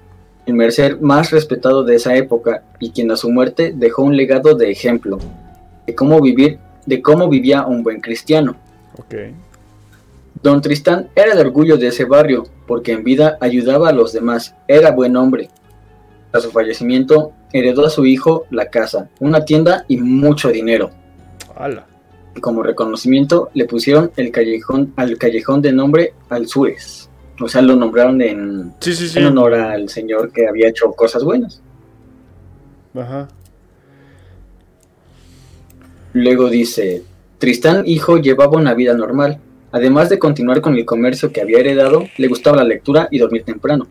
el 0.46 0.54
mercer 0.56 1.00
más 1.00 1.32
respetado 1.32 1.84
de 1.84 1.96
esa 1.96 2.16
época 2.16 2.66
y 2.80 2.92
quien 2.92 3.10
a 3.12 3.16
su 3.16 3.32
muerte 3.32 3.74
dejó 3.74 4.04
un 4.04 4.18
legado 4.18 4.56
de 4.56 4.70
ejemplo 4.70 5.20
de 5.86 5.96
cómo 5.96 6.22
vivir, 6.22 6.60
de 6.86 7.02
cómo 7.02 7.30
vivía 7.30 7.66
un 7.66 7.84
buen 7.84 8.02
cristiano. 8.02 8.56
Don 10.44 10.60
Tristán 10.60 11.10
era 11.16 11.32
el 11.32 11.40
orgullo 11.40 11.78
de 11.78 11.88
ese 11.88 12.04
barrio, 12.04 12.44
porque 12.68 12.92
en 12.92 13.06
vida 13.06 13.38
ayudaba 13.40 13.88
a 13.88 13.94
los 13.94 14.12
demás, 14.12 14.54
era 14.68 14.92
buen 14.92 15.16
hombre. 15.16 15.50
A 16.34 16.42
su 16.42 16.52
fallecimiento, 16.52 17.32
heredó 17.54 17.86
a 17.86 17.90
su 17.90 18.06
hijo 18.06 18.46
la 18.52 18.70
casa, 18.70 19.10
una 19.22 19.46
tienda 19.46 19.86
y 19.88 19.96
mucho 19.96 20.50
dinero. 20.50 20.92
Como 22.42 22.62
reconocimiento, 22.62 23.52
le 23.54 23.66
pusieron 23.66 24.12
el 24.18 24.32
callejón 24.32 24.92
al 24.98 25.18
callejón 25.18 25.62
de 25.62 25.72
nombre 25.72 26.14
Alzures. 26.30 27.10
O 27.40 27.48
sea, 27.48 27.62
lo 27.62 27.78
nombraron 27.78 28.22
en, 28.22 28.74
en 29.16 29.26
honor 29.26 29.54
al 29.54 29.88
señor 29.88 30.34
que 30.34 30.48
había 30.48 30.68
hecho 30.68 30.92
cosas 30.92 31.24
buenas. 31.24 31.62
Ajá. 32.94 33.30
Luego 36.12 36.50
dice, 36.50 37.04
Tristán 37.38 37.84
hijo 37.86 38.18
llevaba 38.18 38.58
una 38.58 38.74
vida 38.74 38.94
normal. 38.94 39.40
Además 39.74 40.08
de 40.08 40.20
continuar 40.20 40.62
con 40.62 40.76
el 40.76 40.86
comercio 40.86 41.32
que 41.32 41.42
había 41.42 41.58
heredado, 41.58 42.08
le 42.18 42.28
gustaba 42.28 42.58
la 42.58 42.64
lectura 42.64 43.08
y 43.10 43.18
dormir 43.18 43.44
temprano. 43.44 43.88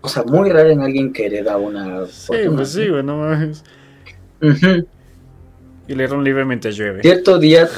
O 0.00 0.08
sea, 0.08 0.24
muy 0.24 0.50
raro 0.50 0.70
en 0.70 0.80
alguien 0.80 1.12
que 1.12 1.26
hereda 1.26 1.56
una 1.56 2.04
Sí, 2.06 2.32
pues 2.52 2.70
sí, 2.70 2.88
güey, 2.88 3.04
no 3.04 3.18
mames. 3.18 3.62
Y 5.86 5.94
leer 5.94 6.12
un 6.12 6.24
libro 6.24 6.44
mientras 6.44 6.76
llueve. 6.76 7.00
Cierto 7.00 7.38
día... 7.38 7.68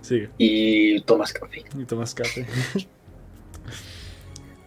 sí. 0.00 0.28
Y 0.38 1.00
tomas 1.00 1.32
café. 1.32 1.64
Y 1.76 1.84
tomas 1.84 2.14
café. 2.14 2.46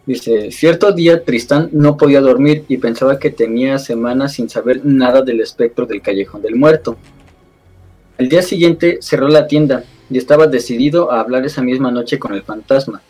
Dice, 0.04 0.50
cierto 0.50 0.92
día 0.92 1.24
Tristán 1.24 1.70
no 1.72 1.96
podía 1.96 2.20
dormir 2.20 2.66
y 2.68 2.76
pensaba 2.76 3.18
que 3.18 3.30
tenía 3.30 3.78
semanas 3.78 4.34
sin 4.34 4.50
saber 4.50 4.84
nada 4.84 5.22
del 5.22 5.40
espectro 5.40 5.86
del 5.86 6.02
callejón 6.02 6.42
del 6.42 6.56
muerto. 6.56 6.98
Al 8.18 8.28
día 8.28 8.42
siguiente 8.42 8.98
cerró 9.00 9.28
la 9.28 9.46
tienda 9.46 9.84
y 10.10 10.18
estaba 10.18 10.46
decidido 10.46 11.12
a 11.12 11.20
hablar 11.20 11.44
esa 11.44 11.62
misma 11.62 11.90
noche 11.90 12.18
con 12.18 12.34
el 12.34 12.42
fantasma. 12.42 13.02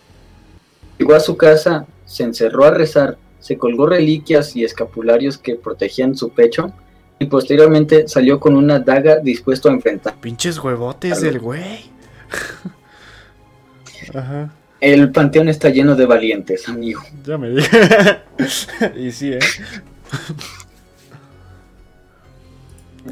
Llegó 0.98 1.14
a 1.14 1.20
su 1.20 1.36
casa, 1.36 1.86
se 2.05 2.23
encerró 2.24 2.64
a 2.64 2.70
rezar, 2.70 3.19
se 3.40 3.59
colgó 3.59 3.86
reliquias 3.86 4.55
y 4.55 4.64
escapularios 4.64 5.36
que 5.39 5.56
protegían 5.56 6.16
su 6.16 6.31
pecho 6.31 6.73
y 7.19 7.27
posteriormente 7.27 8.09
salió 8.09 8.39
con 8.39 8.56
una 8.56 8.78
daga 8.78 9.19
dispuesto 9.19 9.69
a 9.69 9.73
enfrentar. 9.73 10.20
Pinches 10.20 10.59
huevotes 10.59 11.20
del 11.20 11.39
güey. 11.39 11.90
Ajá. 14.14 14.52
El 14.81 15.12
panteón 15.12 15.48
está 15.48 15.69
lleno 15.69 15.94
de 15.94 16.06
valientes, 16.06 16.69
amigo. 16.69 17.02
Ya 17.24 17.39
me 17.39 17.51
dije. 17.51 17.78
y 18.97 19.12
sí, 19.12 19.32
¿eh? 19.32 19.39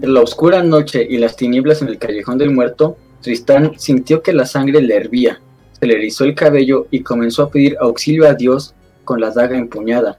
La 0.00 0.20
oscura 0.20 0.64
noche 0.64 1.06
y 1.08 1.18
las 1.18 1.36
tinieblas 1.36 1.80
en 1.82 1.88
el 1.88 1.98
callejón 1.98 2.38
del 2.38 2.50
muerto, 2.50 2.96
Tristán 3.22 3.72
sintió 3.76 4.22
que 4.22 4.32
la 4.32 4.46
sangre 4.46 4.80
le 4.80 4.96
hervía, 4.96 5.40
se 5.78 5.86
le 5.86 5.94
erizó 5.94 6.24
el 6.24 6.34
cabello 6.34 6.86
y 6.90 7.02
comenzó 7.02 7.42
a 7.42 7.50
pedir 7.50 7.76
auxilio 7.80 8.26
a 8.26 8.34
Dios 8.34 8.74
con 9.04 9.20
la 9.20 9.30
daga 9.30 9.58
empuñada, 9.58 10.18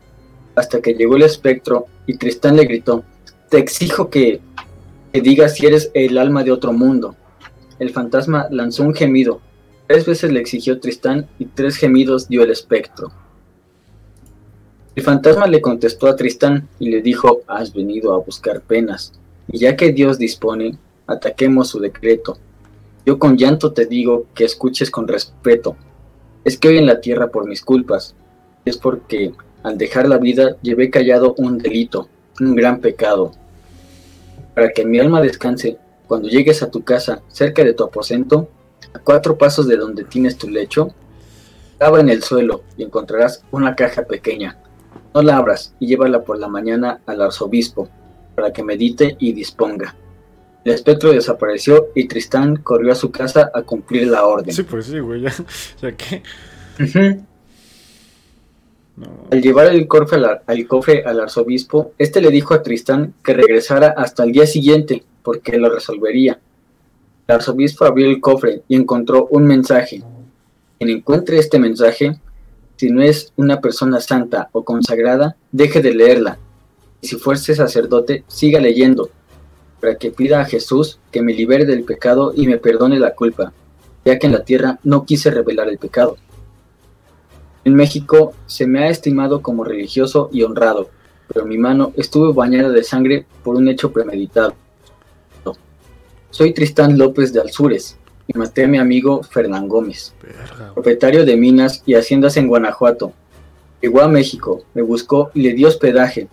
hasta 0.56 0.82
que 0.82 0.94
llegó 0.94 1.16
el 1.16 1.24
espectro 1.24 1.88
y 2.06 2.18
Tristán 2.18 2.58
le 2.58 2.66
gritó, 2.66 3.04
te 3.50 3.58
exijo 3.58 4.10
que, 4.10 4.42
que 5.12 5.22
digas 5.22 5.56
si 5.56 5.66
eres 5.66 5.92
el 5.94 6.18
alma 6.18 6.44
de 6.44 6.52
otro 6.52 6.74
mundo. 6.74 7.16
El 7.80 7.90
fantasma 7.90 8.48
lanzó 8.52 8.84
un 8.84 8.94
gemido, 8.94 9.42
tres 9.88 10.06
veces 10.06 10.32
le 10.32 10.40
exigió 10.40 10.80
Tristán 10.80 11.28
y 11.40 11.46
tres 11.46 11.78
gemidos 11.78 12.28
dio 12.28 12.44
el 12.44 12.52
espectro. 12.52 13.12
El 14.94 15.04
fantasma 15.04 15.48
le 15.48 15.62
contestó 15.62 16.08
a 16.08 16.16
Tristán 16.16 16.68
y 16.78 16.90
le 16.90 17.02
dijo, 17.02 17.42
has 17.48 17.74
venido 17.74 18.14
a 18.14 18.20
buscar 18.20 18.62
penas 18.62 19.14
y 19.52 19.60
ya 19.60 19.76
que 19.76 19.92
Dios 19.92 20.18
dispone, 20.18 20.78
ataquemos 21.08 21.70
su 21.70 21.80
decreto. 21.80 22.38
Yo 23.06 23.18
con 23.18 23.38
llanto 23.38 23.74
te 23.74 23.86
digo 23.86 24.28
que 24.36 24.46
escuches 24.46 24.92
con 24.92 25.08
respeto. 25.08 25.76
Es 26.44 26.58
que 26.58 26.68
hoy 26.68 26.78
en 26.78 26.86
la 26.86 27.02
tierra 27.02 27.32
por 27.32 27.48
mis 27.48 27.64
culpas, 27.64 28.16
es 28.66 28.78
porque 28.78 29.34
al 29.64 29.78
dejar 29.78 30.08
la 30.08 30.18
vida 30.18 30.58
llevé 30.62 30.90
callado 30.90 31.34
un 31.38 31.58
delito, 31.58 32.10
un 32.40 32.56
gran 32.56 32.80
pecado. 32.80 33.32
Para 34.54 34.72
que 34.72 34.86
mi 34.86 35.00
alma 35.00 35.22
descanse, 35.22 35.78
cuando 36.08 36.30
llegues 36.30 36.62
a 36.62 36.70
tu 36.70 36.84
casa, 36.84 37.22
cerca 37.30 37.64
de 37.64 37.74
tu 37.74 37.84
aposento, 37.84 38.50
a 38.94 39.00
cuatro 39.00 39.38
pasos 39.38 39.68
de 39.68 39.78
donde 39.78 40.04
tienes 40.04 40.38
tu 40.38 40.50
lecho, 40.50 40.94
cava 41.80 42.00
en 42.00 42.10
el 42.10 42.22
suelo 42.22 42.64
y 42.78 42.84
encontrarás 42.84 43.44
una 43.52 43.76
caja 43.76 44.04
pequeña. 44.04 44.60
No 45.14 45.22
la 45.22 45.38
abras 45.38 45.74
y 45.80 45.88
llévala 45.88 46.24
por 46.24 46.38
la 46.38 46.48
mañana 46.48 47.02
al 47.06 47.22
arzobispo, 47.22 47.90
para 48.36 48.54
que 48.54 48.64
medite 48.64 49.16
y 49.20 49.34
disponga. 49.34 49.96
El 50.64 50.74
espectro 50.74 51.12
desapareció 51.12 51.88
y 51.96 52.08
Tristán 52.08 52.58
corrió 52.58 52.92
a 52.92 52.96
su 52.96 53.12
casa 53.12 53.50
a 53.54 53.64
cumplir 53.64 54.08
la 54.08 54.26
orden. 54.26 54.54
Sí, 54.54 54.64
pues 54.64 54.86
sí, 54.86 55.00
güey, 55.00 55.22
ya, 55.22 55.92
que... 55.94 56.22
Al 59.32 59.42
llevar 59.42 59.68
el 59.68 59.88
cofre, 59.88 60.22
al, 60.46 60.68
cofre 60.68 61.04
al 61.04 61.20
arzobispo, 61.20 61.94
este 61.98 62.22
le 62.22 62.30
dijo 62.30 62.54
a 62.54 62.62
Tristán 62.62 63.16
que 63.24 63.34
regresara 63.34 63.96
hasta 63.98 64.24
el 64.24 64.32
día 64.32 64.46
siguiente, 64.46 65.04
porque 65.24 65.58
lo 65.58 65.74
resolvería. 65.74 66.40
El 67.28 67.36
arzobispo 67.36 67.86
abrió 67.86 68.08
el 68.08 68.22
cofre 68.22 68.62
y 68.68 68.76
encontró 68.76 69.28
un 69.32 69.46
mensaje. 69.46 70.04
Quien 70.78 70.90
encuentre 70.90 71.40
este 71.40 71.58
mensaje, 71.58 72.20
si 72.76 72.92
no 72.92 73.02
es 73.02 73.34
una 73.36 73.62
persona 73.62 74.00
santa 74.00 74.50
o 74.52 74.64
consagrada, 74.64 75.36
deje 75.52 75.82
de 75.82 75.96
leerla 75.96 76.38
y 77.02 77.08
si 77.08 77.16
fuese 77.18 77.56
sacerdote, 77.56 78.24
siga 78.28 78.60
leyendo, 78.60 79.10
para 79.82 79.96
que 79.96 80.12
pida 80.12 80.40
a 80.40 80.46
Jesús 80.46 81.00
que 81.12 81.24
me 81.24 81.34
libere 81.34 81.66
del 81.66 81.84
pecado 81.84 82.32
y 82.36 82.48
me 82.48 82.58
perdone 82.58 83.00
la 83.00 83.16
culpa, 83.16 83.52
ya 84.06 84.20
que 84.20 84.28
en 84.28 84.34
la 84.34 84.46
tierra 84.46 84.80
no 84.84 85.06
quise 85.06 85.32
revelar 85.32 85.68
el 85.68 85.80
pecado. 85.80 86.18
En 87.66 87.74
México 87.74 88.34
se 88.46 88.68
me 88.68 88.84
ha 88.84 88.90
estimado 88.90 89.42
como 89.42 89.64
religioso 89.64 90.30
y 90.32 90.44
honrado, 90.44 90.90
pero 91.28 91.46
mi 91.46 91.58
mano 91.58 91.94
estuvo 91.98 92.34
bañada 92.34 92.70
de 92.70 92.84
sangre 92.84 93.26
por 93.44 93.56
un 93.56 93.68
hecho 93.68 93.92
premeditado. 93.92 94.54
Soy 96.30 96.54
Tristán 96.54 96.98
López 96.98 97.34
de 97.34 97.42
Alzures 97.42 97.98
y 98.26 98.38
maté 98.38 98.64
a 98.64 98.68
mi 98.68 98.78
amigo 98.78 99.22
Fernán 99.24 99.68
Gómez, 99.68 100.14
propietario 100.74 101.26
de 101.26 101.36
minas 101.36 101.84
y 101.86 101.96
haciendas 101.96 102.38
en 102.38 102.48
Guanajuato. 102.48 103.12
Llegó 103.82 104.02
a 104.02 104.08
México, 104.08 104.64
me 104.74 104.82
buscó 104.82 105.32
y 105.34 105.42
le 105.42 105.54
dio 105.54 105.68
hospedaje, 105.68 106.30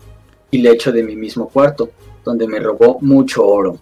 y 0.51 0.59
le 0.59 0.71
echo 0.71 0.93
de 0.93 1.03
mi 1.03 1.17
mismo 1.17 1.49
cuarto, 1.49 1.91
donde 2.29 2.47
me 2.47 2.61
robó 2.61 2.99
mucho 3.01 3.43
oro. 3.47 3.79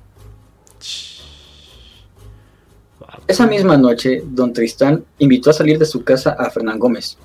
Esa 3.27 3.45
misma 3.49 3.77
noche, 3.77 4.23
don 4.25 4.53
Tristán 4.53 5.05
invitó 5.19 5.51
a 5.51 5.53
salir 5.53 5.81
de 5.81 5.85
su 5.85 6.05
casa 6.05 6.37
a 6.39 6.49
Fernán 6.49 6.79
Gómez. 6.79 7.19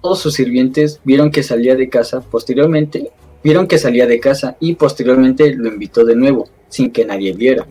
Todos 0.00 0.20
sus 0.20 0.34
sirvientes 0.34 1.00
vieron 1.02 1.32
que 1.32 1.42
salía 1.42 1.74
de 1.74 1.88
casa, 1.88 2.20
posteriormente 2.20 3.10
vieron 3.42 3.66
que 3.66 3.78
salía 3.78 4.06
de 4.06 4.20
casa 4.20 4.56
y 4.60 4.76
posteriormente 4.76 5.52
lo 5.52 5.66
invitó 5.66 6.04
de 6.04 6.14
nuevo, 6.14 6.48
sin 6.68 6.92
que 6.92 7.04
nadie 7.04 7.32
viera, 7.32 7.66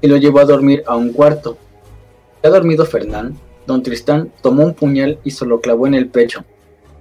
y 0.00 0.08
lo 0.08 0.16
llevó 0.16 0.40
a 0.40 0.46
dormir 0.46 0.82
a 0.88 0.96
un 0.96 1.12
cuarto. 1.12 1.58
Ya 2.42 2.50
dormido 2.50 2.84
Fernán, 2.86 3.38
don 3.68 3.84
Tristán 3.84 4.32
tomó 4.42 4.64
un 4.64 4.74
puñal 4.74 5.20
y 5.22 5.30
se 5.30 5.46
lo 5.46 5.60
clavó 5.60 5.86
en 5.86 5.94
el 5.94 6.08
pecho. 6.08 6.44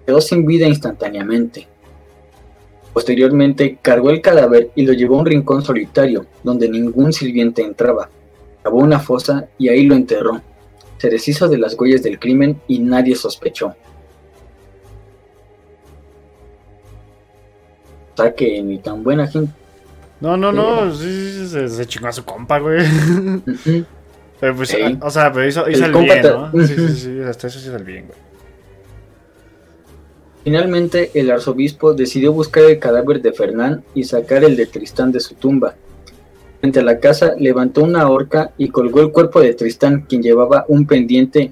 Quedó 0.06 0.22
sin 0.22 0.45
vida 0.45 0.68
instantáneamente. 0.68 1.68
Posteriormente 2.94 3.78
cargó 3.82 4.10
el 4.10 4.22
cadáver 4.22 4.72
y 4.76 4.86
lo 4.86 4.94
llevó 4.94 5.18
a 5.18 5.20
un 5.20 5.26
rincón 5.26 5.61
solitario, 5.64 6.26
donde 6.44 6.70
ningún 6.70 7.14
sirviente 7.14 7.61
entraba. 7.61 8.10
Cavó 8.64 8.80
una 8.80 8.99
fosa 8.99 9.48
y 9.57 9.70
ahí 9.70 9.86
lo 9.86 9.95
enterró. 9.95 10.41
Se 10.98 11.10
deshizo 11.10 11.48
de 11.48 11.57
las 11.57 11.80
huellas 11.80 12.03
del 12.03 12.20
crimen 12.20 12.60
y 12.68 12.80
nadie 12.80 13.16
sospechó. 13.16 13.76
ataque 18.20 18.61
ni 18.61 18.80
tan 18.80 19.03
buena 19.03 19.28
gente. 19.28 19.53
No, 20.22 20.36
no, 20.36 20.52
no, 20.52 20.94
sí, 20.94 21.48
sí, 21.48 21.70
se, 21.70 21.86
chingó 21.86 22.07
a 22.07 22.11
su 22.11 22.26
compa, 22.26 22.60
güey. 22.60 22.86
pero 24.40 24.56
pues, 24.56 24.76
o 25.02 25.10
sea, 25.10 25.32
pero 25.32 25.48
hizo, 25.48 25.70
hizo 25.70 25.86
el, 25.86 25.94
bien, 25.94 26.22
¿no? 26.24 26.52
Sí, 26.52 26.76
sí, 26.76 26.95
sí, 26.95 27.22
hasta 27.22 27.48
eso 27.48 27.60
hizo 27.60 27.76
el 27.78 27.86
bien, 27.86 28.07
güey. 28.07 28.20
Finalmente, 30.44 31.11
el 31.14 31.32
arzobispo 31.32 31.94
decidió 31.94 32.32
buscar 32.32 32.64
el 32.64 32.80
cadáver 32.80 33.22
de 33.22 33.34
Fernán 33.34 33.84
y 33.94 34.03
sacar 34.03 34.44
el 34.44 34.56
de 34.56 34.66
Tristán 34.66 35.11
de 35.11 35.20
su 35.20 35.36
tumba. 35.36 35.76
Frente 36.61 36.80
a 36.80 36.84
la 36.84 36.99
casa, 36.99 37.34
levantó 37.38 37.84
una 37.84 38.10
horca 38.10 38.52
y 38.57 38.70
colgó 38.70 39.02
el 39.02 39.11
cuerpo 39.11 39.41
de 39.41 39.53
Tristán, 39.53 40.06
quien 40.07 40.22
llevaba 40.22 40.66
un 40.68 40.86
pendiente 40.86 41.52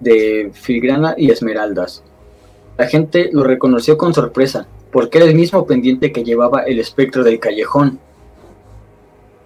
de 0.00 0.50
filigrana 0.52 1.14
y 1.16 1.30
esmeraldas. 1.30 2.02
La 2.78 2.86
gente 2.86 3.30
lo 3.32 3.44
reconoció 3.44 3.96
con 3.96 4.12
sorpresa, 4.12 4.66
porque 4.92 5.18
era 5.18 5.26
el 5.26 5.34
mismo 5.34 5.66
pendiente 5.66 6.12
que 6.12 6.24
llevaba 6.24 6.62
el 6.62 6.78
espectro 6.78 7.24
del 7.24 7.38
callejón. 7.40 7.98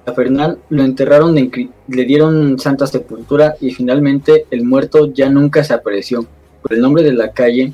A 0.07 0.13
Fernán 0.13 0.59
lo 0.71 0.83
enterraron, 0.83 1.35
le 1.35 2.05
dieron 2.05 2.59
santa 2.59 2.87
sepultura 2.87 3.55
y 3.61 3.71
finalmente 3.73 4.47
el 4.51 4.65
muerto 4.65 5.13
ya 5.13 5.29
nunca 5.29 5.63
se 5.63 5.75
apareció. 5.75 6.27
Por 6.63 6.73
el 6.75 6.81
nombre 6.81 7.03
de 7.03 7.13
la 7.13 7.33
calle, 7.33 7.73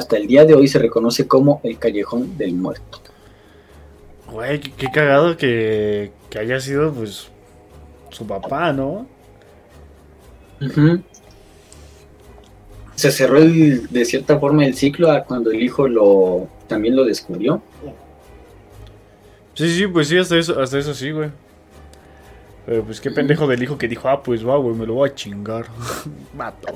hasta 0.00 0.16
el 0.16 0.26
día 0.26 0.46
de 0.46 0.54
hoy 0.54 0.66
se 0.66 0.78
reconoce 0.78 1.28
como 1.28 1.60
el 1.62 1.78
callejón 1.78 2.38
del 2.38 2.54
muerto. 2.54 3.00
Güey, 4.32 4.58
qué, 4.60 4.86
cagado 4.90 5.36
que, 5.36 6.10
haya 6.38 6.58
sido 6.58 6.90
pues 6.92 7.28
su 8.08 8.26
papá, 8.26 8.72
¿no? 8.72 9.06
Se 12.94 13.10
cerró 13.10 13.40
de 13.40 14.04
cierta 14.06 14.38
forma 14.38 14.64
el 14.64 14.74
ciclo 14.74 15.10
a 15.10 15.24
cuando 15.24 15.50
el 15.50 15.62
hijo 15.62 15.86
lo 15.86 16.48
también 16.66 16.96
lo 16.96 17.04
descubrió. 17.04 17.62
Sí, 19.54 19.68
sí, 19.68 19.86
pues 19.86 20.08
sí, 20.08 20.16
hasta 20.16 20.38
eso, 20.38 20.58
hasta 20.58 20.78
eso 20.78 20.94
sí, 20.94 21.10
güey. 21.10 21.28
Pero 22.64 22.84
pues 22.84 23.00
qué 23.02 23.10
pendejo 23.10 23.46
del 23.46 23.62
hijo 23.62 23.76
que 23.76 23.88
dijo, 23.88 24.08
ah, 24.08 24.22
pues 24.22 24.46
va, 24.46 24.56
güey, 24.56 24.74
me 24.74 24.86
lo 24.86 24.94
voy 24.94 25.10
a 25.10 25.14
chingar. 25.14 25.66
Mato. 26.34 26.68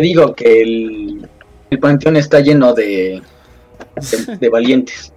Digo 0.00 0.34
que 0.34 0.62
el, 0.62 1.28
el 1.70 1.78
panteón 1.78 2.16
está 2.16 2.40
lleno 2.40 2.74
de, 2.74 3.22
de, 4.38 4.48
valientes. 4.52 5.12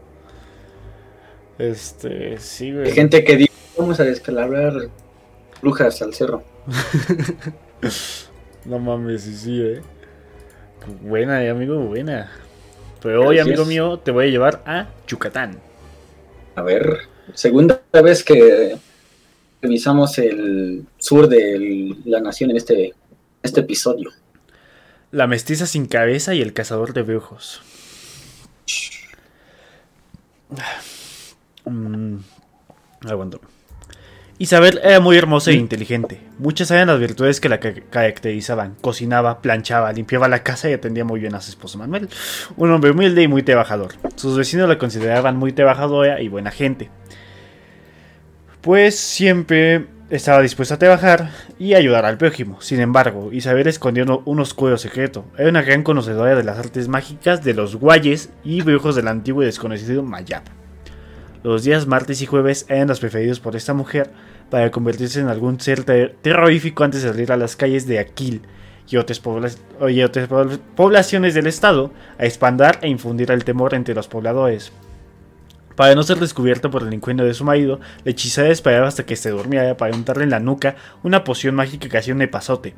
Este, 1.57 2.37
sí, 2.39 2.71
güey. 2.71 2.87
Hay 2.87 2.91
gente 2.91 3.23
que 3.23 3.37
dice, 3.37 3.53
vamos 3.77 3.99
a 3.99 4.03
descalabrar 4.03 4.89
brujas 5.61 6.01
al 6.01 6.13
cerro. 6.13 6.43
no 8.65 8.79
mames, 8.79 9.23
sí, 9.23 9.35
sí, 9.35 9.61
eh. 9.61 9.81
Buena, 11.01 11.43
eh, 11.43 11.49
amigo, 11.49 11.79
buena. 11.79 12.31
Pero 13.01 13.27
hoy, 13.27 13.39
amigo 13.39 13.65
mío, 13.65 13.99
te 13.99 14.11
voy 14.11 14.27
a 14.27 14.29
llevar 14.29 14.63
a 14.65 14.89
Yucatán. 15.07 15.59
A 16.55 16.61
ver, 16.61 16.99
segunda 17.33 17.81
vez 17.91 18.23
que 18.23 18.77
revisamos 19.61 20.17
el 20.19 20.85
sur 20.97 21.27
de 21.27 21.95
la 22.05 22.19
nación 22.19 22.51
en 22.51 22.57
este, 22.57 22.93
este 23.41 23.61
episodio. 23.61 24.11
La 25.13 25.27
mestiza 25.27 25.67
sin 25.67 25.85
cabeza 25.85 26.33
y 26.33 26.41
el 26.41 26.53
cazador 26.53 26.91
de 26.93 27.03
brujos. 27.03 27.61
Mm, 31.65 32.15
aguanto. 33.07 33.39
Isabel 34.39 34.81
era 34.83 34.99
muy 34.99 35.15
hermosa 35.15 35.51
e 35.51 35.53
inteligente. 35.53 36.19
Muchas 36.39 36.71
eran 36.71 36.87
las 36.87 36.99
virtudes 36.99 37.39
que 37.39 37.47
la 37.47 37.59
caracterizaban. 37.59 38.73
Cocinaba, 38.81 39.39
planchaba, 39.43 39.93
limpiaba 39.93 40.27
la 40.27 40.41
casa 40.41 40.67
y 40.67 40.73
atendía 40.73 41.05
muy 41.05 41.19
bien 41.19 41.35
a 41.35 41.41
su 41.41 41.51
esposo 41.51 41.77
Manuel. 41.77 42.09
Un 42.57 42.71
hombre 42.71 42.89
humilde 42.89 43.21
y 43.21 43.27
muy 43.27 43.43
trabajador. 43.43 43.93
Sus 44.15 44.35
vecinos 44.35 44.67
la 44.67 44.79
consideraban 44.79 45.37
muy 45.37 45.51
trabajadora 45.51 46.21
y 46.21 46.27
buena 46.27 46.49
gente. 46.49 46.89
Pues 48.61 48.97
siempre 48.97 49.85
estaba 50.15 50.43
dispuesta 50.43 50.75
a 50.75 50.79
trabajar 50.79 51.31
y 51.57 51.73
ayudar 51.73 52.05
al 52.05 52.19
prójimo. 52.19 52.61
Sin 52.61 52.79
embargo, 52.79 53.33
Isabel 53.33 53.65
escondió 53.65 54.21
un 54.25 54.39
oscuro 54.39 54.77
secreto. 54.77 55.25
Era 55.39 55.49
una 55.49 55.63
gran 55.63 55.81
conocedora 55.81 56.35
de 56.35 56.43
las 56.43 56.59
artes 56.59 56.87
mágicas 56.87 57.43
de 57.43 57.55
los 57.55 57.75
guayes 57.77 58.29
y 58.43 58.61
brujos 58.61 58.95
del 58.95 59.07
antiguo 59.07 59.41
y 59.41 59.47
desconocido 59.47 60.03
Mayab. 60.03 60.43
Los 61.41 61.63
días 61.63 61.87
martes 61.87 62.21
y 62.21 62.27
jueves 62.27 62.67
eran 62.69 62.89
los 62.89 62.99
preferidos 62.99 63.39
por 63.39 63.55
esta 63.55 63.73
mujer 63.73 64.11
para 64.51 64.69
convertirse 64.69 65.19
en 65.19 65.29
algún 65.29 65.59
ser 65.59 65.83
terrorífico 65.83 66.83
antes 66.83 67.01
de 67.01 67.09
salir 67.09 67.31
a 67.31 67.37
las 67.37 67.55
calles 67.55 67.87
de 67.87 67.97
Aquil 67.97 68.43
y 68.87 68.97
otras, 68.97 69.19
poblaciones 70.75 71.33
del 71.33 71.47
estado 71.47 71.91
a 72.19 72.25
expandir 72.25 72.77
e 72.81 72.87
infundir 72.87 73.31
el 73.31 73.43
temor 73.43 73.73
entre 73.73 73.95
los 73.95 74.07
pobladores. 74.07 74.71
Para 75.75 75.95
no 75.95 76.03
ser 76.03 76.19
descubierta 76.19 76.69
por 76.69 76.83
el 76.83 76.93
encuentro 76.93 77.25
de 77.25 77.33
su 77.33 77.43
marido, 77.43 77.79
la 78.03 78.11
hechicera 78.11 78.49
esperaba 78.49 78.87
hasta 78.87 79.05
que 79.05 79.15
se 79.15 79.31
durmiera 79.31 79.75
para 79.77 79.95
untarle 79.95 80.23
en 80.23 80.29
la 80.29 80.39
nuca 80.39 80.75
una 81.03 81.23
poción 81.23 81.55
mágica 81.55 81.89
que 81.89 81.97
hacía 81.97 82.13
un 82.13 82.21
epazote 82.21 82.75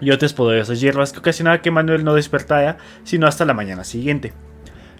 y 0.00 0.10
otras 0.10 0.34
poderosas 0.34 0.80
hierbas 0.80 1.12
que 1.12 1.18
ocasionaba 1.20 1.62
que 1.62 1.70
Manuel 1.70 2.04
no 2.04 2.14
despertara 2.14 2.78
sino 3.04 3.26
hasta 3.26 3.44
la 3.44 3.54
mañana 3.54 3.84
siguiente. 3.84 4.32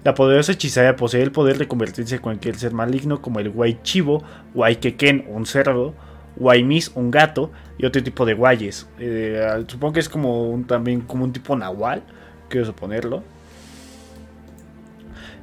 La 0.03 0.15
poderosa 0.15 0.53
hechicera 0.53 0.97
posee 0.97 1.23
el 1.23 1.33
poder 1.33 1.59
de 1.59 1.69
convertirse 1.69 2.17
en 2.17 2.23
cualquier 2.23 2.57
ser 2.57 2.73
maligno 2.73 3.23
como 3.23 3.41
el 3.41 3.51
Guay 3.51 3.81
Chivo, 3.83 4.23
Guay 4.53 4.77
Quequén, 4.77 5.25
un 5.29 5.47
cerdo, 5.47 5.95
Guaymis, 6.37 6.93
un 6.95 7.11
gato 7.11 7.51
y 7.79 7.87
otro 7.87 8.03
tipo 8.03 8.27
de 8.27 8.35
guayes. 8.35 8.87
Eh, 8.99 9.65
supongo 9.67 9.95
que 9.95 10.01
es 10.01 10.09
como 10.09 10.51
un, 10.51 10.67
también 10.67 11.01
como 11.01 11.25
un 11.25 11.33
tipo 11.33 11.57
nahual, 11.57 12.03
quiero 12.49 12.67
suponerlo. 12.67 13.23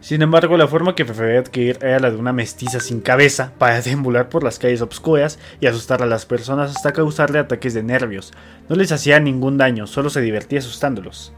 Sin 0.01 0.23
embargo, 0.23 0.57
la 0.57 0.67
forma 0.67 0.95
que 0.95 1.05
prefería 1.05 1.39
adquirir 1.39 1.77
era 1.81 1.99
la 1.99 2.09
de 2.09 2.17
una 2.17 2.33
mestiza 2.33 2.79
sin 2.79 3.01
cabeza 3.01 3.53
para 3.57 3.81
deambular 3.81 4.29
por 4.29 4.43
las 4.43 4.57
calles 4.57 4.81
obscuras 4.81 5.39
y 5.59 5.67
asustar 5.67 6.01
a 6.01 6.07
las 6.07 6.25
personas 6.25 6.75
hasta 6.75 6.91
causarle 6.91 7.39
ataques 7.39 7.75
de 7.75 7.83
nervios. 7.83 8.33
No 8.67 8.75
les 8.75 8.91
hacía 8.91 9.19
ningún 9.19 9.57
daño, 9.57 9.85
solo 9.85 10.09
se 10.09 10.21
divertía 10.21 10.59
asustándolos. 10.59 11.33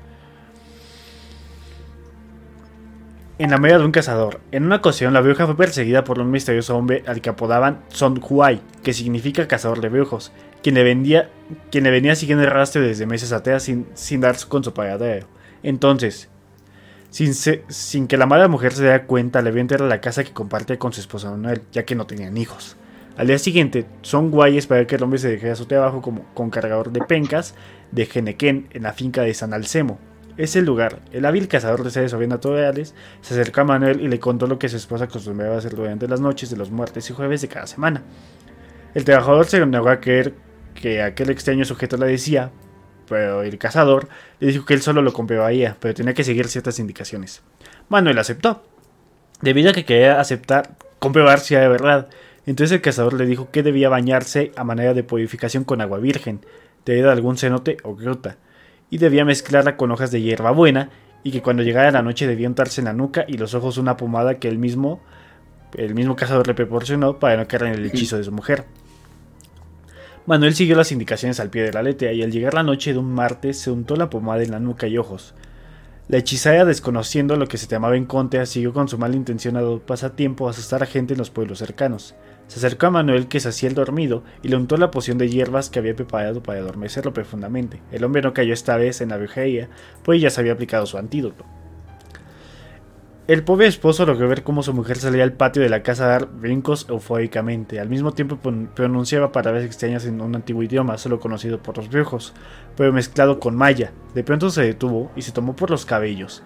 en 3.39 3.49
la 3.51 3.57
media 3.57 3.77
de 3.77 3.85
un 3.85 3.91
cazador. 3.91 4.39
En 4.51 4.63
una 4.63 4.77
ocasión, 4.77 5.13
la 5.13 5.19
bruja 5.19 5.45
fue 5.45 5.57
perseguida 5.57 6.03
por 6.03 6.19
un 6.19 6.31
misterioso 6.31 6.77
hombre 6.77 7.03
al 7.07 7.19
que 7.19 7.29
apodaban 7.29 7.81
Son 7.89 8.21
Huay, 8.21 8.61
que 8.83 8.93
significa 8.93 9.47
cazador 9.47 9.81
de 9.81 9.89
brujos, 9.89 10.31
quien 10.61 10.75
le, 10.75 10.83
vendía, 10.83 11.29
quien 11.71 11.83
le 11.83 11.91
venía 11.91 12.15
siguiendo 12.15 12.45
el 12.45 12.51
rastro 12.51 12.81
desde 12.81 13.05
meses 13.05 13.33
atrás 13.33 13.63
sin, 13.63 13.87
sin 13.95 14.21
dar 14.21 14.37
con 14.47 14.63
su 14.63 14.73
paradero. 14.73 15.27
Entonces, 15.63 16.29
sin, 17.13 18.07
que 18.07 18.17
la 18.17 18.25
mala 18.25 18.47
mujer 18.47 18.73
se 18.73 18.81
diera 18.81 19.05
cuenta, 19.05 19.43
le 19.43 19.51
vio 19.51 19.63
la 19.77 20.01
casa 20.01 20.23
que 20.23 20.33
compartía 20.33 20.79
con 20.79 20.93
su 20.93 20.99
esposo 20.99 21.29
Manuel, 21.29 21.61
ya 21.71 21.85
que 21.85 21.93
no 21.93 22.07
tenían 22.07 22.35
hijos. 22.37 22.75
Al 23.15 23.27
día 23.27 23.37
siguiente, 23.37 23.85
Son 24.01 24.31
Guay 24.31 24.57
esperaba 24.57 24.87
que 24.87 24.95
el 24.95 25.03
hombre 25.03 25.19
se 25.19 25.29
dejara 25.29 25.55
su 25.55 25.67
trabajo 25.67 26.01
como 26.01 26.23
con 26.33 26.49
cargador 26.49 26.91
de 26.91 27.01
pencas 27.01 27.53
de 27.91 28.07
Genequén 28.07 28.67
en 28.71 28.83
la 28.83 28.93
finca 28.93 29.21
de 29.21 29.35
San 29.35 29.53
Alcemo, 29.53 29.99
ese 30.37 30.63
lugar. 30.63 31.01
El 31.11 31.25
hábil 31.25 31.47
cazador 31.47 31.83
de 31.83 31.91
seres 31.91 32.09
sobrenaturales 32.09 32.95
se 33.21 33.35
acercó 33.35 33.61
a 33.61 33.65
Manuel 33.65 34.01
y 34.01 34.07
le 34.07 34.19
contó 34.19 34.47
lo 34.47 34.57
que 34.57 34.67
su 34.67 34.77
esposa 34.77 35.03
acostumbraba 35.03 35.55
hacer 35.55 35.75
durante 35.75 36.07
las 36.07 36.19
noches 36.19 36.49
de 36.49 36.57
los 36.57 36.71
muertes 36.71 37.07
y 37.11 37.13
jueves 37.13 37.41
de 37.41 37.47
cada 37.47 37.67
semana. 37.67 38.01
El 38.95 39.05
trabajador 39.05 39.45
se 39.45 39.63
negó 39.63 39.89
a 39.89 39.99
creer 39.99 40.33
que 40.73 41.03
aquel 41.03 41.29
extraño 41.29 41.63
sujeto 41.63 41.95
le 41.97 42.07
decía, 42.07 42.49
pero 43.13 43.43
el 43.43 43.59
cazador 43.59 44.09
le 44.39 44.47
dijo 44.47 44.65
que 44.65 44.73
él 44.73 44.81
solo 44.81 45.03
lo 45.03 45.13
comprobaría, 45.13 45.77
pero 45.79 45.93
tenía 45.93 46.15
que 46.15 46.23
seguir 46.23 46.47
ciertas 46.47 46.79
indicaciones. 46.79 47.43
Manuel 47.89 48.17
aceptó, 48.17 48.63
debido 49.39 49.69
a 49.69 49.73
que 49.73 49.85
quería 49.85 50.19
aceptar, 50.19 50.71
comprobar 50.97 51.39
si 51.39 51.53
era 51.53 51.67
verdad. 51.67 52.09
Entonces 52.47 52.73
el 52.73 52.81
cazador 52.81 53.13
le 53.13 53.27
dijo 53.27 53.51
que 53.51 53.61
debía 53.61 53.87
bañarse 53.87 54.51
a 54.55 54.63
manera 54.63 54.95
de 54.95 55.03
purificación 55.03 55.63
con 55.63 55.79
agua 55.79 55.99
virgen, 55.99 56.43
debido 56.87 57.11
a 57.11 57.13
algún 57.13 57.37
cenote 57.37 57.77
o 57.83 57.95
gruta 57.95 58.37
y 58.89 58.97
debía 58.97 59.25
mezclarla 59.25 59.77
con 59.77 59.91
hojas 59.91 60.09
de 60.09 60.23
hierba 60.23 60.49
buena 60.49 60.89
y 61.21 61.29
que 61.29 61.43
cuando 61.43 61.61
llegara 61.61 61.91
la 61.91 62.01
noche 62.01 62.25
debía 62.25 62.47
untarse 62.47 62.81
en 62.81 62.85
la 62.85 62.93
nuca 62.93 63.25
y 63.27 63.37
los 63.37 63.53
ojos 63.53 63.77
una 63.77 63.95
pomada 63.95 64.39
que 64.39 64.47
el 64.47 64.57
mismo, 64.57 65.01
el 65.77 65.93
mismo 65.93 66.15
cazador 66.15 66.47
le 66.47 66.55
proporcionó 66.55 67.19
para 67.19 67.37
no 67.37 67.47
caer 67.47 67.65
en 67.65 67.73
el 67.73 67.85
hechizo 67.85 68.17
de 68.17 68.23
su 68.23 68.31
mujer. 68.31 68.65
Manuel 70.25 70.55
siguió 70.55 70.77
las 70.77 70.93
indicaciones 70.93 71.41
al 71.41 71.49
pie 71.49 71.63
de 71.63 71.73
la 71.73 71.83
letra 71.83 72.13
y 72.13 72.23
al 72.23 72.31
llegar 72.31 72.53
la 72.53 72.63
noche 72.63 72.93
de 72.93 72.99
un 72.99 73.13
martes 73.13 73.59
se 73.59 73.71
untó 73.71 73.97
la 73.97 74.09
pomada 74.09 74.41
en 74.41 74.51
la 74.51 74.59
nuca 74.61 74.87
y 74.87 74.97
ojos. 74.97 75.35
La 76.07 76.17
hechicera, 76.17 76.63
desconociendo 76.63 77.35
lo 77.35 77.47
que 77.47 77.57
se 77.57 77.67
llamaba 77.67 77.97
en 77.97 78.05
contra, 78.05 78.45
siguió 78.45 78.71
con 78.71 78.87
su 78.87 78.97
mal 78.97 79.15
intencionado 79.15 79.79
pasatiempo 79.79 80.47
a 80.47 80.51
asustar 80.51 80.81
a 80.81 80.85
gente 80.85 81.13
en 81.13 81.17
los 81.17 81.29
pueblos 81.29 81.59
cercanos. 81.59 82.15
Se 82.47 82.59
acercó 82.59 82.85
a 82.87 82.91
Manuel 82.91 83.27
que 83.27 83.41
se 83.41 83.49
hacía 83.49 83.67
el 83.67 83.75
dormido 83.75 84.23
y 84.43 84.47
le 84.47 84.55
untó 84.55 84.77
la 84.77 84.91
poción 84.91 85.17
de 85.17 85.27
hierbas 85.27 85.69
que 85.69 85.79
había 85.79 85.95
preparado 85.95 86.41
para 86.41 86.59
adormecerlo 86.59 87.11
profundamente. 87.13 87.81
El 87.91 88.05
hombre 88.05 88.21
no 88.21 88.33
cayó 88.33 88.53
esta 88.53 88.77
vez 88.77 89.01
en 89.01 89.09
la 89.09 89.17
brujería, 89.17 89.67
pues 90.03 90.21
ya 90.21 90.29
se 90.29 90.39
había 90.39 90.53
aplicado 90.53 90.85
su 90.85 90.97
antídoto. 90.97 91.43
El 93.25 93.45
pobre 93.45 93.67
esposo 93.67 94.05
logró 94.05 94.27
ver 94.27 94.43
cómo 94.43 94.63
su 94.63 94.73
mujer 94.73 94.97
salía 94.97 95.23
al 95.23 95.31
patio 95.31 95.61
de 95.61 95.69
la 95.69 95.81
casa 95.81 96.03
a 96.03 96.09
dar 96.09 96.27
brincos 96.27 96.85
eufóricamente. 96.89 97.79
Al 97.79 97.87
mismo 97.87 98.11
tiempo 98.11 98.37
pronunciaba 98.75 99.31
palabras 99.31 99.63
extrañas 99.63 100.05
en 100.05 100.19
un 100.19 100.35
antiguo 100.35 100.61
idioma 100.61 100.97
solo 100.97 101.21
conocido 101.21 101.63
por 101.63 101.77
los 101.77 101.87
brujos, 101.87 102.33
pero 102.75 102.91
mezclado 102.91 103.39
con 103.39 103.55
maya. 103.55 103.93
De 104.13 104.25
pronto 104.25 104.49
se 104.49 104.63
detuvo 104.63 105.09
y 105.15 105.21
se 105.21 105.31
tomó 105.31 105.55
por 105.55 105.69
los 105.69 105.85
cabellos. 105.85 106.43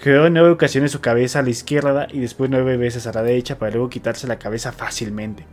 Giró 0.00 0.26
en 0.26 0.32
nueve 0.32 0.50
ocasiones 0.50 0.90
su 0.90 1.00
cabeza 1.00 1.38
a 1.38 1.42
la 1.42 1.50
izquierda 1.50 2.08
y 2.12 2.18
después 2.18 2.50
nueve 2.50 2.76
veces 2.76 3.06
a 3.06 3.12
la 3.12 3.22
derecha 3.22 3.60
para 3.60 3.70
luego 3.70 3.88
quitarse 3.88 4.26
la 4.26 4.40
cabeza 4.40 4.72
fácilmente. 4.72 5.46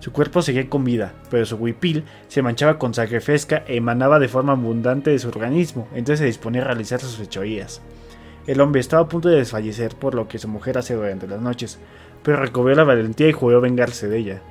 Su 0.00 0.10
cuerpo 0.10 0.42
seguía 0.42 0.68
con 0.68 0.82
vida, 0.82 1.14
pero 1.30 1.46
su 1.46 1.54
huipil 1.54 2.02
se 2.26 2.42
manchaba 2.42 2.76
con 2.80 2.92
sangre 2.92 3.20
fresca 3.20 3.62
e 3.68 3.76
emanaba 3.76 4.18
de 4.18 4.26
forma 4.26 4.54
abundante 4.54 5.10
de 5.10 5.18
su 5.20 5.28
organismo, 5.28 5.86
entonces 5.92 6.18
se 6.18 6.26
disponía 6.26 6.62
a 6.62 6.64
realizar 6.64 6.98
sus 6.98 7.18
fechorías. 7.18 7.80
El 8.48 8.62
hombre 8.62 8.80
estaba 8.80 9.02
a 9.02 9.08
punto 9.08 9.28
de 9.28 9.36
desfallecer 9.36 9.94
por 9.94 10.14
lo 10.14 10.26
que 10.26 10.38
su 10.38 10.48
mujer 10.48 10.78
hacía 10.78 10.96
durante 10.96 11.26
las 11.26 11.42
noches, 11.42 11.78
pero 12.22 12.38
recobró 12.38 12.74
la 12.74 12.82
valentía 12.82 13.28
y 13.28 13.32
jugó 13.32 13.54
a 13.54 13.60
vengarse 13.60 14.08
de 14.08 14.16
ella. 14.16 14.42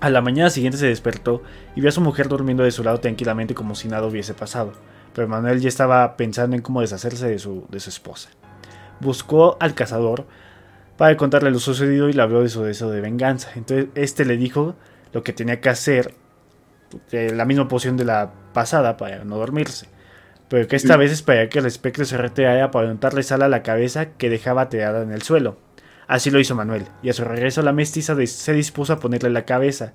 A 0.00 0.08
la 0.08 0.22
mañana 0.22 0.48
siguiente 0.48 0.78
se 0.78 0.86
despertó 0.86 1.42
y 1.76 1.82
vio 1.82 1.90
a 1.90 1.92
su 1.92 2.00
mujer 2.00 2.28
durmiendo 2.28 2.64
de 2.64 2.70
su 2.70 2.82
lado 2.82 3.00
tranquilamente 3.00 3.54
como 3.54 3.74
si 3.74 3.88
nada 3.88 4.06
hubiese 4.06 4.32
pasado, 4.32 4.72
pero 5.14 5.28
Manuel 5.28 5.60
ya 5.60 5.68
estaba 5.68 6.16
pensando 6.16 6.56
en 6.56 6.62
cómo 6.62 6.80
deshacerse 6.80 7.28
de 7.28 7.38
su, 7.38 7.66
de 7.68 7.78
su 7.78 7.90
esposa. 7.90 8.30
Buscó 9.00 9.58
al 9.60 9.74
cazador, 9.74 10.24
para 10.96 11.14
contarle 11.18 11.50
lo 11.50 11.58
sucedido 11.58 12.08
y 12.08 12.14
le 12.14 12.22
habló 12.22 12.40
de 12.40 12.48
su 12.48 12.62
deseo 12.62 12.88
de 12.88 13.02
venganza. 13.02 13.50
Entonces 13.54 13.88
este 13.94 14.24
le 14.24 14.38
dijo 14.38 14.76
lo 15.12 15.22
que 15.22 15.34
tenía 15.34 15.60
que 15.60 15.68
hacer, 15.68 16.14
eh, 17.12 17.32
la 17.34 17.44
misma 17.44 17.68
poción 17.68 17.98
de 17.98 18.06
la 18.06 18.32
pasada 18.54 18.96
para 18.96 19.24
no 19.24 19.36
dormirse. 19.36 19.88
Pero 20.48 20.68
que 20.68 20.76
esta 20.76 20.96
vez 20.96 21.10
esperaría 21.10 21.48
que 21.48 21.58
el 21.58 21.66
espectro 21.66 22.04
se 22.04 22.18
retirara 22.18 22.70
para 22.70 22.90
untarle 22.90 23.22
sal 23.22 23.42
a 23.42 23.48
la 23.48 23.62
cabeza 23.62 24.12
que 24.12 24.30
dejaba 24.30 24.68
tirada 24.68 25.02
en 25.02 25.10
el 25.10 25.22
suelo. 25.22 25.56
Así 26.06 26.30
lo 26.30 26.38
hizo 26.38 26.54
Manuel, 26.54 26.86
y 27.02 27.08
a 27.08 27.14
su 27.14 27.24
regreso 27.24 27.62
la 27.62 27.72
mestiza 27.72 28.14
se 28.26 28.52
dispuso 28.52 28.92
a 28.92 29.00
ponerle 29.00 29.30
la 29.30 29.46
cabeza. 29.46 29.94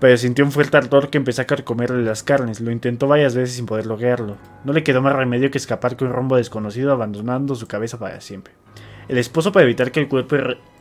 Pero 0.00 0.16
sintió 0.18 0.44
un 0.44 0.52
fuerte 0.52 0.76
ardor 0.76 1.08
que 1.08 1.18
empezó 1.18 1.42
a 1.42 1.46
carcomerle 1.46 2.02
las 2.02 2.22
carnes. 2.22 2.60
Lo 2.60 2.70
intentó 2.70 3.06
varias 3.06 3.34
veces 3.34 3.56
sin 3.56 3.66
poder 3.66 3.86
lograrlo. 3.86 4.36
No 4.64 4.72
le 4.72 4.82
quedó 4.82 5.00
más 5.00 5.14
remedio 5.14 5.50
que 5.50 5.58
escapar 5.58 5.96
con 5.96 6.08
un 6.08 6.14
rombo 6.14 6.36
desconocido, 6.36 6.92
abandonando 6.92 7.54
su 7.54 7.66
cabeza 7.66 7.98
para 7.98 8.20
siempre. 8.20 8.52
El 9.08 9.18
esposo, 9.18 9.52
para 9.52 9.64
evitar 9.64 9.92
que 9.92 10.00
el 10.00 10.08
cuerpo 10.08 10.36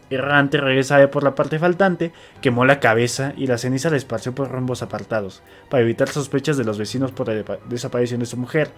errante 0.10 0.58
regresara 0.58 1.10
por 1.12 1.24
la 1.24 1.36
parte 1.36 1.60
faltante, 1.60 2.12
quemó 2.42 2.66
la 2.66 2.80
cabeza 2.80 3.34
y 3.38 3.48
la 3.48 3.58
ceniza 3.58 3.90
la 3.90 3.98
esparció 3.98 4.34
por 4.34 4.52
rumbos 4.52 4.82
apartados. 4.82 5.42
Para 5.70 5.84
evitar 5.84 6.10
sospechas 6.10 6.58
de 6.58 6.64
los 6.64 6.78
vecinos 6.78 7.12
por 7.12 7.28
la 7.28 7.60
desaparición 7.70 8.20
de 8.20 8.26
su 8.26 8.38
mujer, 8.38 8.72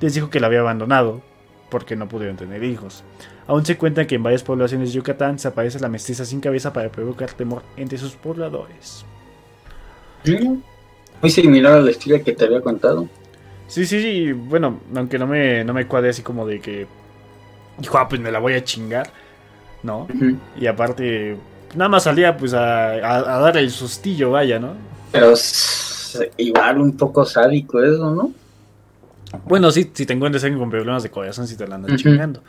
les 0.00 0.14
dijo 0.14 0.30
que 0.30 0.40
la 0.40 0.46
había 0.46 0.60
abandonado 0.60 1.22
porque 1.70 1.96
no 1.96 2.08
pudieron 2.08 2.36
tener 2.36 2.64
hijos. 2.64 3.04
Aún 3.46 3.64
se 3.64 3.78
cuenta 3.78 4.06
que 4.06 4.16
en 4.16 4.22
varias 4.22 4.42
poblaciones 4.42 4.90
de 4.90 4.96
Yucatán 4.96 5.38
se 5.38 5.48
aparece 5.48 5.80
la 5.80 5.88
mestiza 5.88 6.24
sin 6.24 6.40
cabeza 6.40 6.72
para 6.72 6.90
provocar 6.90 7.32
temor 7.32 7.62
entre 7.76 7.98
sus 7.98 8.12
pobladores. 8.12 9.04
Muy 11.22 11.30
similar 11.30 11.74
a 11.74 11.80
la 11.80 11.90
historia 11.90 12.22
que 12.22 12.32
te 12.32 12.44
había 12.44 12.60
contado. 12.60 13.08
Sí, 13.66 13.86
sí, 13.86 14.02
sí. 14.02 14.32
Bueno, 14.32 14.80
aunque 14.94 15.18
no 15.18 15.26
me, 15.26 15.64
no 15.64 15.72
me 15.72 15.86
cuadre 15.86 16.10
así 16.10 16.22
como 16.22 16.46
de 16.46 16.60
que 16.60 16.86
dijo, 17.78 17.98
ah, 17.98 18.08
pues 18.08 18.20
me 18.20 18.30
la 18.30 18.38
voy 18.38 18.54
a 18.54 18.64
chingar, 18.64 19.12
¿no? 19.82 20.06
Y 20.58 20.66
aparte, 20.66 21.36
nada 21.74 21.88
más 21.88 22.04
salía 22.04 22.36
pues 22.36 22.54
a, 22.54 22.92
a, 22.92 23.40
dar 23.40 23.56
el 23.56 23.70
sustillo, 23.70 24.32
vaya, 24.32 24.58
¿no? 24.58 24.74
Pero 25.12 25.32
es 25.32 26.20
igual 26.36 26.78
un 26.78 26.96
poco 26.96 27.24
sádico 27.24 27.82
eso, 27.82 28.14
¿no? 28.14 28.32
Bueno, 29.44 29.70
sí, 29.70 29.90
si 29.92 30.06
te 30.06 30.12
encuentras 30.12 30.42
alguien 30.44 30.60
con 30.60 30.70
problemas 30.70 31.02
de 31.02 31.10
corazón, 31.10 31.46
si 31.46 31.56
te 31.56 31.66
la 31.66 31.76
andas 31.76 32.00
chingando. 32.00 32.42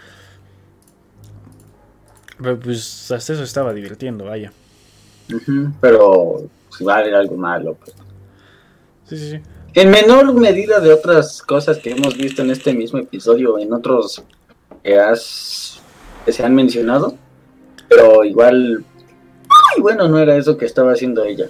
Pero 2.42 2.60
pues 2.60 3.12
hasta 3.12 3.34
eso 3.34 3.44
estaba 3.44 3.74
divirtiendo, 3.74 4.26
vaya. 4.26 4.52
Pero 5.80 6.50
si 6.76 6.84
vale 6.84 7.16
algo 7.16 7.38
malo, 7.38 7.76
pues. 7.76 7.96
Sí, 9.06 9.18
sí, 9.18 9.30
sí. 9.32 9.40
En 9.74 9.90
menor 9.90 10.34
medida 10.34 10.80
de 10.80 10.92
otras 10.92 11.42
cosas 11.42 11.78
que 11.78 11.92
hemos 11.92 12.18
visto 12.18 12.42
en 12.42 12.52
este 12.52 12.74
mismo 12.74 13.00
episodio, 13.00 13.58
en 13.58 13.72
otros 13.72 14.24
que, 14.84 15.00
has, 15.00 15.80
que 16.26 16.34
se 16.34 16.44
han 16.44 16.56
mencionado, 16.56 17.16
pero 17.92 18.24
igual, 18.24 18.86
ay, 19.76 19.82
bueno, 19.82 20.08
no 20.08 20.18
era 20.18 20.38
eso 20.38 20.58
que 20.58 20.64
estaba 20.64 20.94
haciendo 20.94 21.26
ella. 21.26 21.48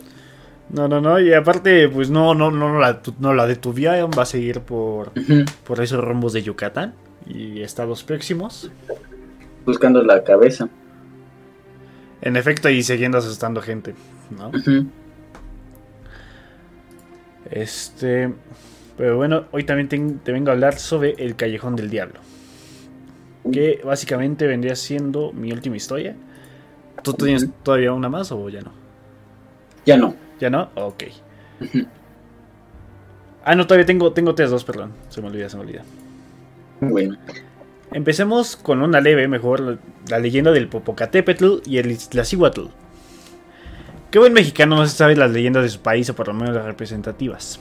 No, 0.71 0.87
no, 0.87 0.99
no, 0.99 1.19
y 1.19 1.33
aparte, 1.33 1.87
pues 1.87 2.09
no, 2.09 2.33
no, 2.33 2.49
no, 2.49 2.79
la, 2.79 2.99
no 3.19 3.35
la 3.35 3.45
detuvieron, 3.45 4.09
va 4.17 4.23
a 4.23 4.25
seguir 4.25 4.61
por, 4.61 5.11
por 5.67 5.81
esos 5.81 6.03
rumbos 6.03 6.33
de 6.33 6.41
Yucatán 6.41 6.95
y 7.27 7.61
estados 7.61 8.03
próximos. 8.03 8.71
Buscando 9.65 10.01
la 10.01 10.23
cabeza. 10.23 10.67
En 12.21 12.35
efecto, 12.35 12.69
y 12.69 12.81
siguiendo 12.81 13.19
asustando 13.19 13.61
gente, 13.61 13.93
¿no? 14.31 14.51
Este. 17.51 18.33
Pero 18.97 19.17
bueno, 19.17 19.45
hoy 19.51 19.63
también 19.63 20.19
te 20.23 20.31
vengo 20.31 20.49
a 20.49 20.53
hablar 20.53 20.79
sobre 20.79 21.11
El 21.19 21.35
Callejón 21.35 21.75
del 21.75 21.91
Diablo 21.91 22.19
que 23.49 23.81
básicamente 23.83 24.45
vendría 24.45 24.75
siendo 24.75 25.31
mi 25.31 25.51
última 25.51 25.77
historia. 25.77 26.15
¿Tú 27.03 27.13
tienes 27.13 27.47
todavía 27.63 27.93
una 27.93 28.09
más 28.09 28.31
o 28.31 28.49
ya 28.49 28.61
no? 28.61 28.71
Ya 29.85 29.97
no. 29.97 30.15
¿Ya 30.39 30.49
no? 30.49 30.69
Ok. 30.75 31.03
ah, 33.43 33.55
no, 33.55 33.67
todavía 33.67 33.85
tengo, 33.85 34.11
tengo 34.13 34.35
tres, 34.35 34.49
dos, 34.49 34.63
perdón. 34.63 34.91
Se 35.09 35.21
me 35.21 35.27
olvida, 35.27 35.49
se 35.49 35.57
me 35.57 35.63
olvida. 35.63 35.83
Bueno. 36.79 37.17
Empecemos 37.91 38.55
con 38.55 38.81
una 38.81 39.01
leve, 39.01 39.27
mejor, 39.27 39.79
la, 40.09 40.19
leyenda 40.19 40.51
del 40.51 40.67
Popocatépetl 40.67 41.59
y 41.65 41.77
el 41.77 41.91
Iztaccíhuatl. 41.91 42.67
Qué 44.09 44.19
buen 44.19 44.33
mexicano 44.33 44.77
no 44.77 44.85
se 44.85 44.95
sabe 44.95 45.15
las 45.15 45.31
leyendas 45.31 45.63
de 45.63 45.69
su 45.69 45.79
país 45.81 46.09
o 46.09 46.15
por 46.15 46.27
lo 46.27 46.33
menos 46.33 46.55
las 46.55 46.65
representativas. 46.65 47.59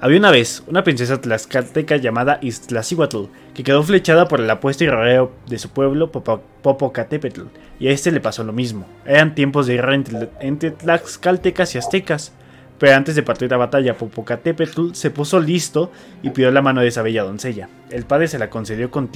Había 0.00 0.20
una 0.20 0.30
vez 0.30 0.62
una 0.68 0.84
princesa 0.84 1.20
tlaxcalteca 1.20 1.96
llamada 1.96 2.38
Iztaccíhuatl 2.40 3.24
que 3.52 3.64
quedó 3.64 3.82
flechada 3.82 4.28
por 4.28 4.40
el 4.40 4.48
apuesto 4.48 4.84
y 4.84 4.88
rodeo 4.88 5.32
de 5.48 5.58
su 5.58 5.70
pueblo 5.70 6.12
Popocatépetl, 6.12 7.42
y 7.80 7.88
a 7.88 7.90
este 7.90 8.12
le 8.12 8.20
pasó 8.20 8.44
lo 8.44 8.52
mismo. 8.52 8.86
Eran 9.04 9.34
tiempos 9.34 9.66
de 9.66 9.74
guerra 9.74 9.96
entre, 10.40 10.70
tlaxcaltecas 10.70 11.74
y 11.74 11.78
aztecas, 11.78 12.32
pero 12.78 12.94
antes 12.94 13.16
de 13.16 13.24
partir 13.24 13.52
a 13.52 13.56
batalla, 13.56 13.96
Popocatépetl 13.96 14.92
se 14.92 15.10
puso 15.10 15.40
listo 15.40 15.90
y 16.22 16.30
pidió 16.30 16.52
la 16.52 16.62
mano 16.62 16.80
de 16.80 16.86
esa 16.86 17.02
bella 17.02 17.24
doncella. 17.24 17.68
El 17.90 18.04
padre 18.04 18.28
se 18.28 18.38
la 18.38 18.50
concedió 18.50 18.92
con, 18.92 19.10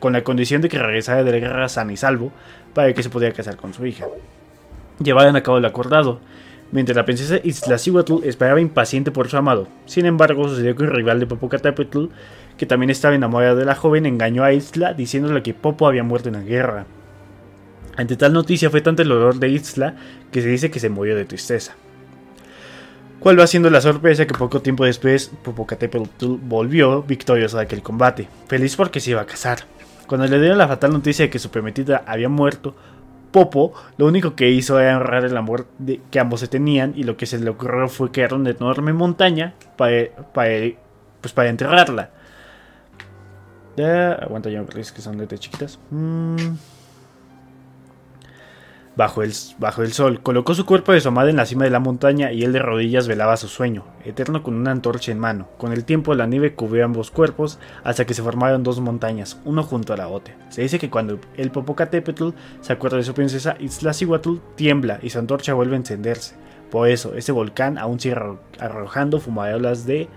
con 0.00 0.12
la 0.12 0.24
condición 0.24 0.62
de 0.62 0.68
que 0.68 0.80
regresara 0.80 1.22
de 1.22 1.30
la 1.30 1.38
guerra 1.38 1.68
sana 1.68 1.92
y 1.92 1.96
salvo 1.96 2.32
para 2.74 2.92
que 2.92 3.04
se 3.04 3.10
pudiera 3.10 3.36
casar 3.36 3.56
con 3.56 3.72
su 3.72 3.86
hija. 3.86 4.06
Llevaron 5.00 5.36
a 5.36 5.44
cabo 5.44 5.58
el 5.58 5.64
acordado, 5.64 6.18
mientras 6.72 6.96
la 6.96 7.04
princesa 7.04 7.40
Iztaccíhuatl 7.42 8.24
esperaba 8.24 8.60
impaciente 8.60 9.10
por 9.10 9.28
su 9.28 9.36
amado. 9.36 9.68
Sin 9.86 10.06
embargo, 10.06 10.48
sucedió 10.48 10.76
que 10.76 10.84
un 10.84 10.90
rival 10.90 11.20
de 11.20 11.26
Popocatépetl, 11.26 12.06
que 12.56 12.66
también 12.66 12.90
estaba 12.90 13.14
enamorado 13.14 13.56
de 13.56 13.64
la 13.64 13.74
joven, 13.74 14.06
engañó 14.06 14.44
a 14.44 14.52
Isla 14.52 14.94
diciéndole 14.94 15.42
que 15.42 15.54
Popo 15.54 15.86
había 15.86 16.02
muerto 16.02 16.28
en 16.28 16.34
la 16.34 16.42
guerra. 16.42 16.86
Ante 17.96 18.16
tal 18.16 18.32
noticia 18.32 18.70
fue 18.70 18.80
tanto 18.80 19.02
el 19.02 19.08
dolor 19.08 19.38
de 19.38 19.48
Isla 19.48 19.96
que 20.30 20.42
se 20.42 20.48
dice 20.48 20.70
que 20.70 20.80
se 20.80 20.88
murió 20.88 21.16
de 21.16 21.24
tristeza. 21.24 21.74
¿Cuál 23.18 23.40
va 23.40 23.48
siendo 23.48 23.68
la 23.68 23.80
sorpresa 23.80 24.26
que 24.26 24.34
poco 24.34 24.62
tiempo 24.62 24.84
después 24.84 25.32
Popocatépetl 25.42 26.36
volvió 26.42 27.02
victorioso 27.02 27.56
de 27.56 27.64
aquel 27.64 27.82
combate, 27.82 28.28
feliz 28.46 28.76
porque 28.76 29.00
se 29.00 29.10
iba 29.10 29.22
a 29.22 29.26
casar. 29.26 29.58
Cuando 30.06 30.28
le 30.28 30.38
dieron 30.38 30.58
la 30.58 30.68
fatal 30.68 30.92
noticia 30.92 31.24
de 31.24 31.30
que 31.30 31.40
su 31.40 31.50
prometida 31.50 32.04
había 32.06 32.28
muerto, 32.28 32.76
Popo 33.30 33.72
lo 33.96 34.06
único 34.06 34.34
que 34.34 34.50
hizo 34.50 34.80
era 34.80 34.96
honrar 34.96 35.24
el 35.24 35.36
amor 35.36 35.66
que 36.10 36.20
ambos 36.20 36.40
se 36.40 36.48
tenían 36.48 36.92
y 36.96 37.04
lo 37.04 37.16
que 37.16 37.26
se 37.26 37.38
le 37.38 37.50
ocurrió 37.50 37.88
fue 37.88 38.10
crear 38.10 38.34
una 38.34 38.50
enorme 38.50 38.92
montaña 38.92 39.54
para, 39.76 40.08
pues 40.32 41.32
para 41.34 41.48
enterrarla. 41.48 42.10
aguanta, 44.20 44.50
ya 44.50 44.62
me 44.62 44.66
que 44.66 45.00
son 45.00 45.18
de 45.18 45.38
chiquitas. 45.38 45.78
Mm 45.90 46.54
bajo 48.98 49.22
el, 49.22 49.32
bajo 49.60 49.86
sol. 49.86 50.20
Colocó 50.20 50.54
su 50.54 50.66
cuerpo 50.66 50.90
de 50.90 51.00
su 51.00 51.06
amada 51.06 51.30
en 51.30 51.36
la 51.36 51.46
cima 51.46 51.62
de 51.62 51.70
la 51.70 51.78
montaña 51.78 52.32
y 52.32 52.42
él 52.42 52.52
de 52.52 52.58
rodillas 52.58 53.06
velaba 53.06 53.36
su 53.36 53.46
sueño, 53.46 53.84
eterno 54.04 54.42
con 54.42 54.54
una 54.54 54.72
antorcha 54.72 55.12
en 55.12 55.20
mano. 55.20 55.46
Con 55.56 55.72
el 55.72 55.84
tiempo 55.84 56.16
la 56.16 56.26
nieve 56.26 56.54
cubrió 56.54 56.84
ambos 56.84 57.12
cuerpos 57.12 57.60
hasta 57.84 58.04
que 58.04 58.14
se 58.14 58.24
formaron 58.24 58.64
dos 58.64 58.80
montañas, 58.80 59.38
uno 59.44 59.62
junto 59.62 59.92
a 59.92 59.96
la 59.96 60.08
otra. 60.08 60.34
Se 60.48 60.62
dice 60.62 60.80
que 60.80 60.90
cuando 60.90 61.20
el 61.36 61.52
Popocatépetl 61.52 62.30
se 62.60 62.72
acuerda 62.72 62.96
de 62.96 63.04
su 63.04 63.14
princesa 63.14 63.54
Iztaccíhuatl, 63.60 64.38
tiembla 64.56 64.98
y 65.00 65.10
su 65.10 65.20
antorcha 65.20 65.54
vuelve 65.54 65.74
a 65.74 65.78
encenderse. 65.78 66.34
Por 66.68 66.88
eso, 66.88 67.14
ese 67.14 67.30
volcán 67.30 67.78
aún 67.78 68.00
sigue 68.00 68.16
arrojando 68.58 69.20
fumarolas 69.20 69.86
de... 69.86 70.08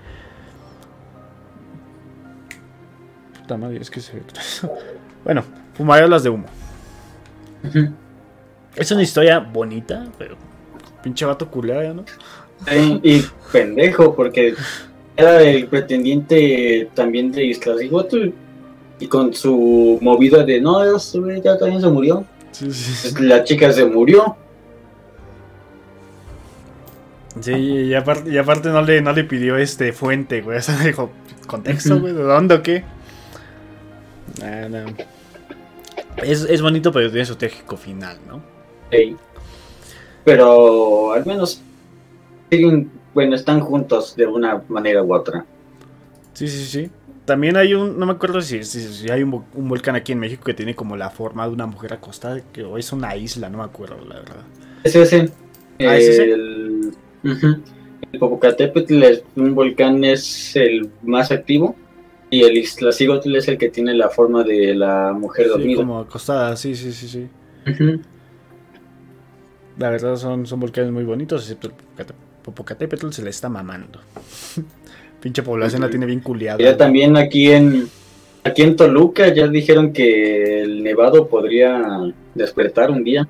Puta 3.42 3.58
madre, 3.58 3.78
es 3.80 3.92
que 3.92 4.02
se... 4.02 4.24
bueno, 5.24 5.44
fumarolas 5.76 6.24
de 6.24 6.30
humo. 6.32 6.48
Es 8.76 8.92
una 8.92 9.04
historia 9.04 9.40
bonita, 9.40 10.08
pero 10.18 10.36
pinche 11.04 11.26
vato 11.26 11.50
culera, 11.50 11.94
¿no? 11.94 12.06
y 13.04 13.24
pendejo, 13.52 14.16
porque 14.16 14.54
era 15.18 15.42
el 15.42 15.68
pretendiente 15.68 16.90
también 16.94 17.32
de 17.32 17.46
Isla 17.46 17.76
y 19.00 19.08
con 19.08 19.34
su 19.34 19.98
movida 20.00 20.44
de 20.44 20.62
no, 20.62 20.80
ya 21.44 21.58
también 21.58 21.82
se 21.82 21.88
murió. 21.88 22.24
Sí, 22.52 22.72
sí. 22.72 23.14
La 23.24 23.44
chica 23.44 23.72
se 23.74 23.86
murió. 23.86 24.36
Sí, 27.40 27.52
y 27.54 27.94
aparte, 27.96 28.30
y 28.30 28.38
aparte 28.38 28.70
no, 28.70 28.82
le, 28.82 29.02
no 29.02 29.14
le 29.14 29.24
pidió 29.24 29.58
este 29.58 29.94
fuente, 29.94 30.42
güey. 30.42 30.58
O 30.60 30.62
sea, 30.62 30.78
dijo, 30.78 31.10
¿contexto, 31.48 32.00
güey? 32.00 32.14
¿De 32.14 32.22
dónde 32.22 32.56
o 32.56 32.62
qué? 32.62 32.84
Ah, 34.44 34.68
no. 34.70 34.86
es, 36.24 36.44
es, 36.44 36.62
bonito, 36.62 36.92
pero 36.92 37.10
tiene 37.10 37.26
su 37.26 37.36
trágico 37.36 37.78
final, 37.78 38.18
¿no? 38.28 38.42
Sí. 38.92 39.16
Pero 40.24 41.14
al 41.14 41.26
menos 41.26 41.62
siguen, 42.50 42.92
bueno, 43.14 43.36
están 43.36 43.60
juntos 43.62 44.16
de 44.16 44.28
una 44.28 44.62
manera 44.68 45.04
u 45.04 45.14
otra. 45.14 45.46
Sí, 46.34 46.48
sí, 46.48 46.66
sí. 46.66 46.90
También 47.26 47.56
hay 47.56 47.74
un, 47.74 47.98
no 47.98 48.06
me 48.06 48.14
acuerdo 48.14 48.42
si, 48.42 48.64
si, 48.64 49.10
hay 49.10 49.24
un, 49.24 49.44
volcán 49.56 49.96
aquí 49.96 50.12
en 50.12 50.20
México 50.20 50.44
que 50.44 50.54
tiene 50.54 50.76
como 50.76 50.98
la 50.98 51.10
forma 51.10 51.48
de 51.48 51.54
una 51.54 51.66
mujer 51.66 51.94
acostada, 51.94 52.42
que 52.52 52.64
o 52.64 52.78
es 52.78 52.92
una 52.92 53.16
isla, 53.16 53.50
no 53.50 53.60
me 53.60 53.64
acuerdo, 53.64 53.98
la 54.08 54.16
verdad. 54.16 54.44
Es 54.84 54.96
ese. 54.96 55.30
Ah, 55.80 55.98
¿es 55.98 56.10
ese? 56.10 56.32
El, 56.32 56.92
el 58.12 58.20
Popocatépetl 58.20 59.04
es 59.04 59.24
un 59.36 59.56
volcán 59.56 60.04
es 60.04 60.56
el 60.56 60.90
más 61.04 61.32
activo 61.32 61.76
y 62.30 62.44
el 62.44 62.58
Iztaccíhuatl 62.58 63.36
es 63.36 63.48
el 63.48 63.58
que 63.58 63.70
tiene 63.70 63.94
la 63.94 64.10
forma 64.10 64.44
de 64.44 64.74
la 64.74 65.14
mujer 65.14 65.46
sí, 65.46 65.50
dormida. 65.50 65.78
como 65.78 66.00
acostada, 66.00 66.56
sí, 66.56 66.76
sí, 66.76 66.92
sí, 66.92 67.08
sí. 67.08 68.00
La 69.82 69.90
verdad 69.90 70.16
son, 70.16 70.46
son 70.46 70.60
volcanes 70.60 70.92
muy 70.92 71.04
bonitos, 71.04 71.42
excepto 71.42 71.70
el 71.98 72.06
Popocatépetl 72.44 73.10
se 73.10 73.24
le 73.24 73.32
está 73.32 73.50
mamando. 73.50 74.00
Pinche 75.20 75.42
población 75.42 75.82
la 75.82 75.90
tiene 75.90 76.06
bien 76.06 76.20
culiada. 76.20 76.60
Ya 76.60 76.78
también 76.78 77.18
aquí 77.18 77.50
en 77.50 77.90
aquí 78.44 78.62
en 78.62 78.76
Toluca 78.76 79.34
ya 79.34 79.48
dijeron 79.48 79.92
que 79.92 80.62
el 80.62 80.84
nevado 80.84 81.28
podría 81.28 82.14
despertar 82.36 82.92
un 82.92 83.04
día. 83.04 83.28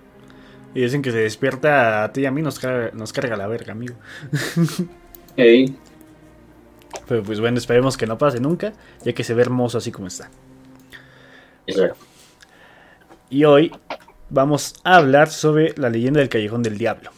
Y 0.76 0.82
dicen 0.82 1.02
que 1.02 1.12
se 1.12 1.20
despierta 1.20 2.04
a 2.04 2.12
ti 2.12 2.22
y 2.22 2.26
a 2.26 2.32
mí 2.32 2.42
nos 2.42 2.60
carga, 2.60 2.92
nos 2.94 3.14
carga 3.14 3.38
la 3.38 3.48
verga, 3.48 3.72
amigo. 3.72 3.96
Ey. 5.38 5.74
Pero 7.08 7.24
pues 7.24 7.40
bueno, 7.40 7.60
esperemos 7.60 7.96
que 7.96 8.08
no 8.08 8.18
pase 8.18 8.42
nunca, 8.42 8.74
ya 9.06 9.14
que 9.14 9.24
se 9.24 9.34
ve 9.34 9.44
hermoso 9.44 9.78
así 9.78 9.90
como 9.90 10.08
está. 10.08 10.30
Exacto. 11.66 11.96
Y 13.30 13.46
hoy 13.46 13.72
vamos 14.32 14.76
a 14.86 14.96
hablar 14.96 15.30
sobre 15.30 15.74
la 15.76 15.90
leyenda 15.90 16.22
del 16.22 16.30
Callejón 16.30 16.64
del 16.64 16.78
Diablo. 16.78 17.12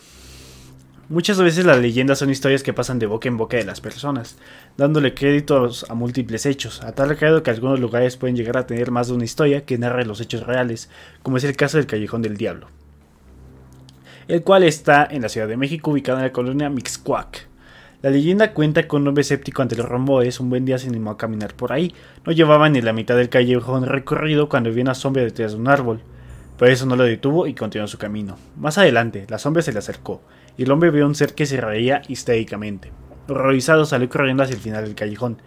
Muchas 1.10 1.40
veces 1.40 1.64
las 1.64 1.80
leyendas 1.80 2.18
son 2.18 2.32
historias 2.32 2.64
que 2.64 2.74
pasan 2.74 2.98
de 2.98 3.06
boca 3.06 3.28
en 3.28 3.38
boca 3.38 3.56
de 3.56 3.66
las 3.66 3.82
personas, 3.82 4.38
dándole 4.78 5.14
créditos 5.14 5.86
a 5.90 5.94
múltiples 5.94 6.48
hechos, 6.48 6.82
a 6.82 6.94
tal 6.94 7.14
grado 7.16 7.44
que 7.44 7.52
algunos 7.52 7.80
lugares 7.80 8.18
pueden 8.18 8.36
llegar 8.36 8.58
a 8.58 8.66
tener 8.66 8.90
más 8.90 9.10
de 9.10 9.14
una 9.14 9.26
historia 9.26 9.64
que 9.64 9.78
narre 9.78 10.08
los 10.08 10.22
hechos 10.22 10.48
reales, 10.48 10.90
como 11.22 11.38
es 11.38 11.44
el 11.44 11.56
caso 11.56 11.78
del 11.78 11.86
Callejón 11.86 12.24
del 12.24 12.36
Diablo, 12.36 12.68
el 14.28 14.42
cual 14.42 14.64
está 14.64 15.08
en 15.10 15.22
la 15.22 15.30
Ciudad 15.30 15.48
de 15.48 15.58
México, 15.58 15.92
ubicado 15.92 16.18
en 16.18 16.24
la 16.24 16.32
colonia 16.32 16.72
Mixcuac. 16.72 17.48
La 18.02 18.10
leyenda 18.10 18.54
cuenta 18.54 18.88
con 18.88 19.04
un 19.04 19.10
hombre 19.10 19.22
escéptico 19.22 19.62
ante 19.62 19.76
los 19.76 19.88
romboes, 19.88 20.40
un 20.40 20.50
buen 20.50 20.66
día 20.66 20.80
se 20.80 20.88
animó 20.88 21.12
a 21.12 21.18
caminar 21.18 21.54
por 21.54 21.74
ahí, 21.74 21.94
no 22.26 22.32
llevaba 22.32 22.70
ni 22.70 22.82
la 22.82 22.92
mitad 22.92 23.16
del 23.16 23.30
callejón 23.30 23.86
recorrido 23.86 24.50
cuando 24.50 24.72
vio 24.72 24.82
una 24.82 24.96
sombra 24.96 25.22
detrás 25.22 25.52
de 25.52 25.60
un 25.60 25.68
árbol, 25.68 26.02
pero 26.58 26.72
eso 26.72 26.86
no 26.86 26.96
lo 26.96 27.04
detuvo 27.04 27.48
y 27.48 27.54
continuó 27.54 27.88
su 27.88 27.98
camino. 27.98 28.38
Más 28.56 28.78
adelante, 28.78 29.26
la 29.30 29.40
sombra 29.40 29.62
se 29.62 29.74
le 29.74 29.80
acercó, 29.80 30.22
y 30.58 30.64
el 30.64 30.72
hombre 30.72 30.92
vio 30.92 31.06
un 31.06 31.16
ser 31.16 31.34
que 31.34 31.46
se 31.46 31.60
reía 31.60 32.02
histéricamente. 32.08 32.92
Horrorizado 33.28 33.86
salió 33.86 34.10
corriendo 34.10 34.44
hacia 34.44 34.56
el 34.56 34.62
final 34.62 34.84
del 34.84 34.96
callejón. 34.96 35.38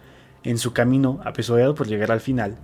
En 0.43 0.57
su 0.57 0.73
camino, 0.73 1.19
apesadumbrado 1.23 1.75
por 1.75 1.87
llegar 1.87 2.11
al 2.11 2.19
final, 2.19 2.57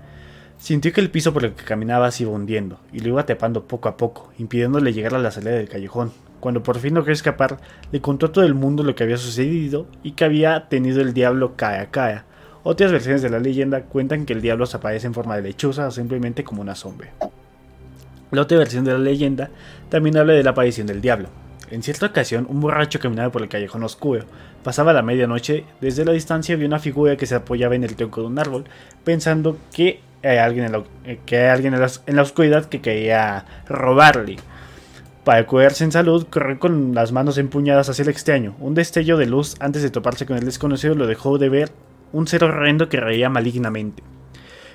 sintió 0.57 0.94
que 0.94 1.02
el 1.02 1.10
piso 1.10 1.34
por 1.34 1.45
el 1.45 1.53
que 1.53 1.64
caminaba 1.64 2.11
se 2.11 2.24
iba 2.24 2.32
hundiendo, 2.32 2.80
y 2.91 2.99
lo 2.99 3.10
iba 3.10 3.26
tapando 3.26 3.65
poco 3.65 3.90
a 3.90 3.98
poco, 3.98 4.32
impidiéndole 4.38 4.94
llegar 4.94 5.15
a 5.15 5.20
la 5.20 5.32
salida 5.32 5.52
del 5.52 5.70
callejón. 5.70 6.11
Cuando 6.40 6.61
por 6.61 6.80
fin 6.80 6.94
logró 6.94 7.14
escapar, 7.14 7.60
le 7.91 8.02
contó 8.02 8.26
a 8.26 8.32
todo 8.32 8.44
el 8.44 8.53
mundo 8.53 8.84
lo 8.84 8.95
que 8.95 9.03
había 9.03 9.18
sucedido 9.18 9.88
y 10.03 10.11
que 10.11 10.26
había 10.26 10.68
tenido 10.68 11.02
el 11.02 11.14
diablo 11.14 11.56
cae 11.56 11.88
cae. 11.90 12.24
Otras 12.64 12.91
versiones 12.91 13.22
de 13.22 13.30
la 13.30 13.40
leyenda 13.40 13.84
cuentan 13.84 14.26
que 14.26 14.34
el 14.34 14.41
diablo 14.41 14.65
se 14.65 14.78
aparece 14.78 15.07
en 15.07 15.14
forma 15.14 15.36
de 15.36 15.41
lechuza 15.41 15.88
o 15.88 15.91
simplemente 15.91 16.44
como 16.44 16.61
una 16.61 16.76
sombra. 16.76 17.14
La 18.34 18.41
otra 18.41 18.57
versión 18.57 18.84
de 18.84 18.91
la 18.91 18.99
leyenda 18.99 19.49
también 19.89 20.18
habla 20.18 20.34
de 20.34 20.43
la 20.43 20.49
aparición 20.51 20.88
del 20.88 21.01
diablo, 21.01 21.30
en 21.73 21.81
cierta 21.81 22.05
ocasión, 22.05 22.45
un 22.49 22.61
borracho 22.61 22.99
caminaba 22.99 23.31
por 23.31 23.41
el 23.41 23.49
callejón 23.49 23.84
oscuro. 23.84 24.26
Pasaba 24.64 24.93
la 24.93 25.01
medianoche, 25.01 25.65
desde 25.81 26.05
la 26.05 26.11
distancia 26.11 26.55
vio 26.55 26.68
una 26.68 26.77
figura 26.77 27.18
que 27.18 27.26
se 27.26 27.34
apoyaba 27.34 27.73
en 27.73 27.84
el 27.84 27.95
tronco 27.95 28.22
de 28.22 28.27
un 28.27 28.38
árbol, 28.38 28.65
pensando 29.03 29.57
que 29.73 29.99
hay 30.22 30.38
alguien 30.38 30.65
en 30.65 30.72
la, 30.72 30.84
eh, 31.05 31.19
en 32.05 32.15
la, 32.15 32.22
oscuridad 32.22 32.65
que 32.65 32.80
quería 32.80 33.45
robarle. 33.68 34.35
Para 35.23 35.47
curarse 35.47 35.84
en 35.84 35.91
salud, 35.91 36.27
corrió 36.30 36.60
con 36.60 36.93
las 36.93 37.11
manos 37.11 37.39
empuñadas 37.39 37.89
hacia 37.89 38.03
el 38.03 38.10
extraño. 38.10 38.55
Un 38.60 38.76
destello 38.76 39.18
de 39.18 39.26
luz 39.26 39.55
antes 39.60 39.81
de 39.81 39.89
toparse 39.89 40.27
con 40.27 40.38
el 40.38 40.45
desconocido 40.45 40.93
lo 40.93 41.07
dejó 41.07 41.39
de 41.39 41.49
ver 41.49 41.72
un 42.11 42.27
ser 42.27 42.43
horrendo 42.43 42.88
que 42.88 42.99
reía 42.99 43.30
malignamente. 43.30 44.03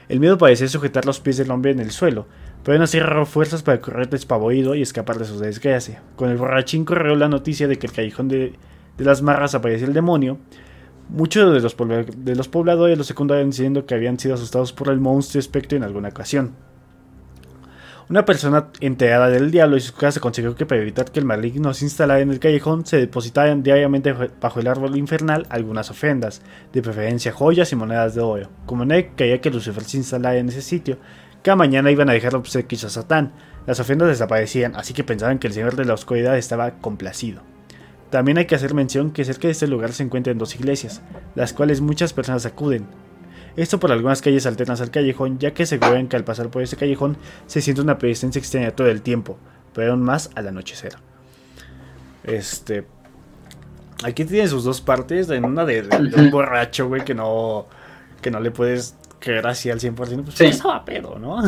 El 0.08 0.18
miedo 0.18 0.36
parecía 0.36 0.66
sujetar 0.66 1.04
los 1.04 1.20
pies 1.20 1.36
del 1.36 1.50
hombre 1.52 1.70
en 1.70 1.80
el 1.80 1.92
suelo, 1.92 2.26
pero 2.68 2.76
aún 2.76 2.82
así 2.82 3.00
fuerzas 3.24 3.62
para 3.62 3.80
correr 3.80 4.10
despavorido 4.10 4.74
y 4.74 4.82
escapar 4.82 5.16
de 5.18 5.24
su 5.24 5.38
desgracia. 5.38 6.02
Con 6.16 6.28
el 6.28 6.36
borrachín 6.36 6.84
corrió 6.84 7.16
la 7.16 7.26
noticia 7.26 7.66
de 7.66 7.78
que 7.78 7.86
el 7.86 7.94
callejón 7.94 8.28
de, 8.28 8.52
las 8.98 9.22
marras 9.22 9.54
aparecía 9.54 9.86
el 9.86 9.94
demonio. 9.94 10.36
Muchos 11.08 11.54
de 11.54 11.62
los, 11.62 11.74
pobladores 12.48 12.98
lo 12.98 13.04
secundaron 13.04 13.48
diciendo 13.48 13.86
que 13.86 13.94
habían 13.94 14.18
sido 14.18 14.34
asustados 14.34 14.74
por 14.74 14.90
el 14.90 15.00
monstruo 15.00 15.40
espectro 15.40 15.78
en 15.78 15.82
alguna 15.82 16.10
ocasión. 16.10 16.56
Una 18.10 18.26
persona 18.26 18.68
enterada 18.80 19.30
del 19.30 19.50
diablo 19.50 19.78
y 19.78 19.80
su 19.80 19.94
casa 19.94 20.20
consiguió 20.20 20.54
que 20.54 20.66
para 20.66 20.82
evitar 20.82 21.10
que 21.10 21.20
el 21.20 21.24
maligno 21.24 21.72
se 21.72 21.86
instalara 21.86 22.20
en 22.20 22.30
el 22.30 22.38
callejón 22.38 22.84
se 22.84 22.98
depositaran 22.98 23.62
diariamente 23.62 24.12
bajo 24.12 24.60
el 24.60 24.66
árbol 24.66 24.94
infernal 24.98 25.46
algunas 25.48 25.90
ofrendas, 25.90 26.42
de 26.74 26.82
preferencia 26.82 27.32
joyas 27.32 27.72
y 27.72 27.76
monedas 27.76 28.14
de 28.14 28.20
oro. 28.20 28.50
Como 28.66 28.84
nadie 28.84 29.12
creía 29.16 29.40
que 29.40 29.50
Lucifer 29.50 29.84
se 29.84 29.96
instalara 29.96 30.36
en 30.36 30.50
ese 30.50 30.60
sitio, 30.60 30.98
cada 31.48 31.56
mañana 31.56 31.90
iban 31.90 32.10
a 32.10 32.12
dejar 32.12 32.36
obsequios 32.36 32.84
a 32.84 32.90
Satán. 32.90 33.32
Las 33.66 33.80
ofrendas 33.80 34.08
desaparecían, 34.08 34.76
así 34.76 34.92
que 34.92 35.02
pensaban 35.02 35.38
que 35.38 35.46
el 35.46 35.54
Señor 35.54 35.76
de 35.76 35.86
la 35.86 35.94
Oscuridad 35.94 36.36
estaba 36.36 36.72
complacido. 36.72 37.40
También 38.10 38.36
hay 38.36 38.44
que 38.44 38.54
hacer 38.54 38.74
mención 38.74 39.12
que 39.12 39.24
cerca 39.24 39.48
de 39.48 39.52
este 39.52 39.66
lugar 39.66 39.94
se 39.94 40.02
encuentran 40.02 40.36
dos 40.36 40.54
iglesias, 40.56 41.00
las 41.34 41.54
cuales 41.54 41.80
muchas 41.80 42.12
personas 42.12 42.44
acuden. 42.44 42.86
Esto 43.56 43.80
por 43.80 43.92
algunas 43.92 44.20
calles 44.20 44.44
alternas 44.44 44.82
al 44.82 44.90
callejón, 44.90 45.38
ya 45.38 45.54
que 45.54 45.62
aseguran 45.62 46.08
que 46.08 46.16
al 46.16 46.24
pasar 46.24 46.50
por 46.50 46.60
ese 46.60 46.76
callejón 46.76 47.16
se 47.46 47.62
siente 47.62 47.80
una 47.80 47.96
presencia 47.96 48.40
extraña 48.40 48.72
todo 48.72 48.88
el 48.88 49.00
tiempo, 49.00 49.38
pero 49.72 49.92
aún 49.92 50.02
más 50.02 50.28
al 50.34 50.48
anochecer. 50.48 50.96
Este. 52.24 52.84
Aquí 54.04 54.26
tiene 54.26 54.48
sus 54.48 54.64
dos 54.64 54.82
partes. 54.82 55.30
En 55.30 55.46
una 55.46 55.64
de, 55.64 55.88
un 56.14 56.30
borracho, 56.30 56.88
güey, 56.88 57.06
que 57.06 57.14
no. 57.14 57.68
que 58.20 58.30
no 58.30 58.38
le 58.38 58.50
puedes 58.50 58.96
que 59.20 59.36
era 59.36 59.50
así 59.50 59.70
al 59.70 59.80
100%, 59.80 59.94
pues 59.96 60.34
sí. 60.34 60.46
estaba 60.46 60.84
pedo, 60.84 61.18
¿no? 61.18 61.42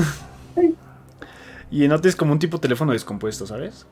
Y 1.70 1.84
en 1.84 1.92
es 1.92 2.16
como 2.16 2.32
un 2.32 2.38
tipo 2.38 2.56
de 2.56 2.62
teléfono 2.62 2.92
descompuesto, 2.92 3.47
¿sabes? 3.47 3.86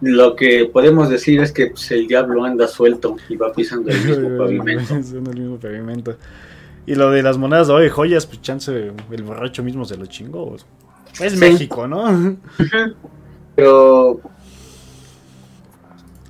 Lo 0.00 0.34
que 0.34 0.68
podemos 0.72 1.08
decir 1.08 1.40
es 1.40 1.52
que 1.52 1.68
pues, 1.68 1.90
el 1.92 2.08
diablo 2.08 2.44
anda 2.44 2.66
suelto 2.66 3.16
y 3.28 3.36
va 3.36 3.52
pisando 3.52 3.90
el 3.90 4.04
mismo 4.04 4.38
pavimento. 4.38 4.94
el 4.94 5.38
mismo 5.38 5.56
pavimento. 5.58 6.16
Y 6.86 6.94
lo 6.94 7.10
de 7.10 7.22
las 7.22 7.36
monedas 7.36 7.68
de 7.68 7.74
hoy, 7.74 7.88
joyas, 7.88 8.26
pues 8.26 8.40
chance 8.42 8.92
el 9.10 9.22
borracho 9.22 9.62
mismo 9.62 9.84
se 9.84 9.96
lo 9.96 10.06
chingó. 10.06 10.56
Es 11.20 11.36
México, 11.36 11.86
¿no? 11.86 12.36
Pero 13.54 14.20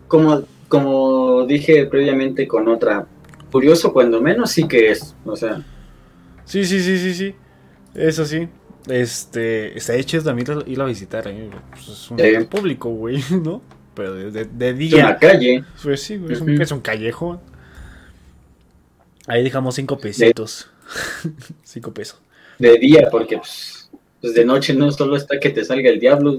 como, 0.09 0.43
como 0.69 1.44
dije 1.47 1.86
previamente 1.86 2.47
con 2.47 2.69
otra, 2.69 3.07
curioso 3.51 3.93
cuando 3.93 4.20
menos 4.20 4.51
sí 4.51 4.66
que 4.66 4.90
es, 4.90 5.15
o 5.24 5.36
sea. 5.36 5.62
Sí, 6.47 6.64
sí, 6.64 6.81
sí, 6.81 6.98
sí, 6.98 7.14
sí. 7.14 7.35
Eso 7.94 8.24
sí. 8.24 8.48
Este, 8.89 9.77
está 9.77 9.94
hecho 9.94 10.23
también 10.23 10.47
ir 10.66 10.81
a 10.81 10.85
visitar, 10.85 11.27
¿eh? 11.27 11.51
Pues 11.70 11.89
es 11.89 12.10
un 12.10 12.47
público, 12.47 12.89
güey, 12.89 13.20
¿no? 13.43 13.60
Pero 13.94 14.14
de, 14.14 14.44
de, 14.44 14.74
día. 14.74 14.98
Es 14.98 15.05
una 15.05 15.18
calle. 15.18 15.64
Pues 15.82 16.02
sí, 16.02 16.20
es, 16.28 16.40
un, 16.40 16.60
es 16.60 16.70
un 16.70 16.81
callejón. 16.81 17.40
Ahí 19.27 19.43
dejamos 19.43 19.74
cinco 19.74 19.98
pesitos. 19.98 20.70
cinco 21.64 21.93
pesos. 21.93 22.20
De 22.59 22.78
día, 22.78 23.09
porque 23.10 23.39
pues, 23.39 23.90
pues, 24.20 24.35
de 24.35 24.44
noche 24.44 24.73
no 24.73 24.90
solo 24.93 25.16
está 25.16 25.40
que 25.40 25.51
te 25.51 25.64
salga 25.64 25.90
el 25.90 25.98
diablo. 25.98 26.39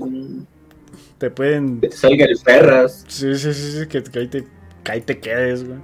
Te 1.18 1.30
pueden. 1.32 1.82
Que 1.82 1.90
te 1.90 1.98
salga 1.98 2.26
el 2.26 2.38
perras. 2.38 3.04
Sí, 3.08 3.36
sí, 3.36 3.54
sí, 3.54 3.72
sí 3.72 3.88
que, 3.88 4.04
que 4.04 4.20
ahí 4.20 4.28
te, 4.28 4.48
que 4.84 4.92
ahí 4.92 5.02
te 5.02 5.20
quedes, 5.20 5.66
güey. 5.66 5.80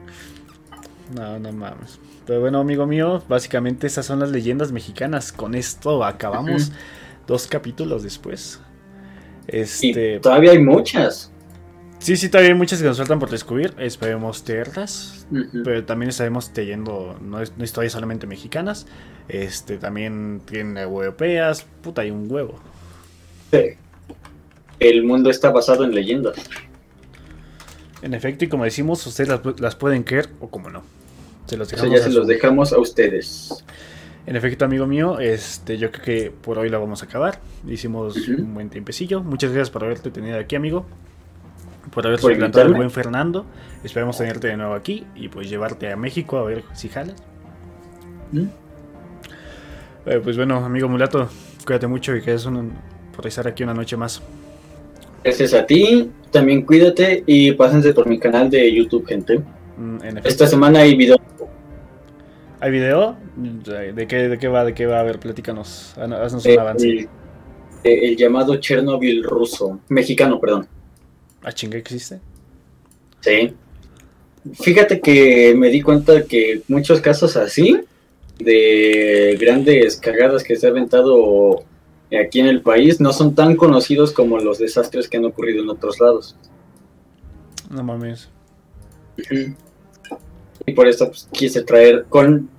No, 1.13 1.39
no 1.39 1.51
mames. 1.51 1.99
Pero 2.25 2.39
bueno, 2.39 2.59
amigo 2.59 2.85
mío, 2.85 3.21
básicamente 3.27 3.87
esas 3.87 4.05
son 4.05 4.19
las 4.19 4.31
leyendas 4.31 4.71
mexicanas. 4.71 5.31
Con 5.31 5.55
esto 5.55 6.03
acabamos 6.03 6.71
dos 7.27 7.47
capítulos 7.47 8.03
después. 8.03 8.61
Este... 9.47 10.19
todavía 10.19 10.51
hay 10.51 10.59
muchas. 10.59 11.31
Sí, 11.99 12.17
sí, 12.17 12.29
todavía 12.29 12.51
hay 12.51 12.57
muchas 12.57 12.81
que 12.81 12.85
nos 12.85 12.97
faltan 12.97 13.19
por 13.19 13.29
descubrir. 13.29 13.73
Esperemos 13.77 14.43
tenerlas. 14.43 15.25
Pero 15.63 15.85
también 15.85 16.09
estaremos 16.09 16.51
teniendo 16.51 17.17
no, 17.21 17.39
no, 17.39 17.63
historias 17.63 17.93
solamente 17.93 18.27
mexicanas. 18.27 18.87
Este, 19.27 19.77
también 19.77 20.41
tienen 20.45 20.77
europeas. 20.77 21.65
Puta, 21.81 22.01
hay 22.01 22.11
un 22.11 22.29
huevo. 22.29 22.59
Sí. 23.51 23.77
El 24.79 25.03
mundo 25.03 25.29
está 25.29 25.51
basado 25.51 25.85
en 25.85 25.95
leyendas. 25.95 26.35
En 28.01 28.13
efecto, 28.13 28.43
y 28.43 28.49
como 28.49 28.65
decimos, 28.65 29.05
ustedes 29.07 29.29
las, 29.29 29.39
las 29.61 29.75
pueden 29.75 30.03
creer 30.03 30.29
o 30.41 30.49
como 30.49 30.69
no. 30.69 30.83
Se 31.45 31.57
los 31.57 31.69
dejamos, 31.69 31.91
ya 31.93 32.03
se 32.03 32.09
los 32.09 32.27
dejamos 32.27 32.73
a 32.73 32.79
ustedes. 32.79 33.63
En 34.25 34.35
efecto, 34.37 34.63
amigo 34.63 34.87
mío, 34.87 35.19
este, 35.19 35.77
yo 35.77 35.91
creo 35.91 36.05
que 36.05 36.31
por 36.31 36.57
hoy 36.57 36.69
la 36.69 36.77
vamos 36.77 37.03
a 37.03 37.05
acabar. 37.05 37.39
Hicimos 37.67 38.15
un 38.29 38.53
buen 38.53 38.69
tiempecillo. 38.69 39.21
Muchas 39.21 39.51
gracias 39.51 39.69
por 39.69 39.83
haberte 39.83 40.11
tenido 40.11 40.39
aquí, 40.39 40.55
amigo. 40.55 40.85
Por 41.93 42.07
haber 42.07 42.19
suplantado 42.19 42.65
al 42.67 42.73
buen 42.73 42.89
Fernando. 42.89 43.45
Esperamos 43.83 44.17
tenerte 44.17 44.47
de 44.47 44.55
nuevo 44.55 44.73
aquí 44.73 45.05
y 45.15 45.27
pues 45.27 45.49
llevarte 45.49 45.91
a 45.91 45.97
México 45.97 46.37
a 46.37 46.43
ver 46.43 46.63
si 46.73 46.87
jalas. 46.87 47.15
Eh, 50.05 50.19
pues 50.23 50.37
bueno, 50.37 50.63
amigo 50.63 50.87
Mulato, 50.87 51.29
cuídate 51.65 51.87
mucho 51.87 52.15
y 52.15 52.21
que 52.21 52.33
es 52.33 52.45
un, 52.45 52.71
por 53.15 53.27
estar 53.27 53.47
aquí 53.47 53.63
una 53.63 53.73
noche 53.73 53.97
más. 53.97 54.21
Gracias 55.23 55.53
a 55.53 55.65
ti, 55.65 56.09
también 56.31 56.63
cuídate 56.63 57.23
y 57.25 57.51
pásense 57.53 57.93
por 57.93 58.07
mi 58.07 58.19
canal 58.19 58.49
de 58.49 58.73
YouTube, 58.73 59.05
gente. 59.05 59.41
Mm, 59.77 59.97
Esta 60.23 60.47
semana 60.47 60.79
hay 60.79 60.95
video 60.95 61.17
¿Hay 62.63 62.71
video? 62.71 63.17
¿De 63.35 64.07
qué, 64.07 64.29
de 64.29 64.39
qué 64.39 64.47
va? 64.47 64.63
¿De 64.63 64.73
qué 64.73 64.85
va? 64.85 65.01
A 65.01 65.03
ver, 65.03 65.19
platícanos. 65.19 65.93
Haznos 65.97 66.45
un 66.45 66.51
eh, 66.51 66.57
avance. 66.57 67.09
El, 67.83 68.15
llamado 68.15 68.55
Chernobyl 68.55 69.21
ruso. 69.21 69.81
Mexicano, 69.89 70.39
perdón. 70.39 70.65
¿A 71.43 71.51
chinga 71.51 71.77
existe? 71.77 72.21
Sí. 73.19 73.53
Fíjate 74.53 75.01
que 75.01 75.53
me 75.57 75.67
di 75.67 75.81
cuenta 75.81 76.23
que 76.23 76.61
muchos 76.69 77.01
casos 77.01 77.35
así, 77.35 77.81
de 78.39 79.37
grandes 79.37 79.97
cagadas 79.97 80.41
que 80.41 80.55
se 80.55 80.67
ha 80.67 80.69
aventado 80.69 81.65
aquí 82.17 82.39
en 82.39 82.47
el 82.47 82.61
país, 82.61 83.01
no 83.01 83.11
son 83.11 83.35
tan 83.35 83.57
conocidos 83.57 84.13
como 84.13 84.39
los 84.39 84.59
desastres 84.59 85.09
que 85.09 85.17
han 85.17 85.25
ocurrido 85.25 85.63
en 85.63 85.69
otros 85.69 85.99
lados. 85.99 86.37
No 87.69 87.83
mames. 87.83 88.29
Y 90.65 90.72
por 90.73 90.88
eso 90.88 91.07
pues, 91.07 91.27
quise 91.31 91.64
traer 91.64 92.06
con 92.10 92.49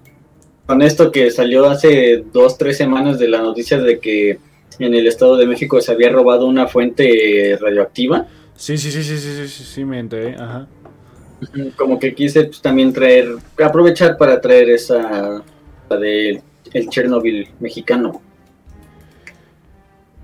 con 0.66 0.80
esto 0.82 1.10
que 1.12 1.30
salió 1.30 1.66
hace 1.66 2.24
dos, 2.32 2.56
tres 2.56 2.76
semanas 2.76 3.18
de 3.18 3.28
la 3.28 3.40
noticia 3.40 3.78
de 3.78 3.98
que 3.98 4.38
en 4.78 4.94
el 4.94 5.06
Estado 5.06 5.36
de 5.36 5.46
México 5.46 5.80
se 5.80 5.92
había 5.92 6.10
robado 6.10 6.46
una 6.46 6.66
fuente 6.66 7.56
radioactiva. 7.60 8.26
Sí, 8.56 8.78
sí, 8.78 8.90
sí, 8.90 9.02
sí, 9.02 9.18
sí, 9.18 9.48
sí, 9.48 9.64
sí, 9.64 9.84
me 9.84 9.98
enteré, 9.98 10.36
ajá. 10.36 10.66
Como 11.76 11.98
que 11.98 12.14
quise 12.14 12.44
pues, 12.44 12.62
también 12.62 12.92
traer, 12.92 13.36
aprovechar 13.62 14.16
para 14.16 14.40
traer 14.40 14.70
esa, 14.70 15.42
la 15.90 15.96
de 15.96 16.42
el 16.72 16.88
Chernobyl 16.88 17.50
mexicano. 17.60 18.22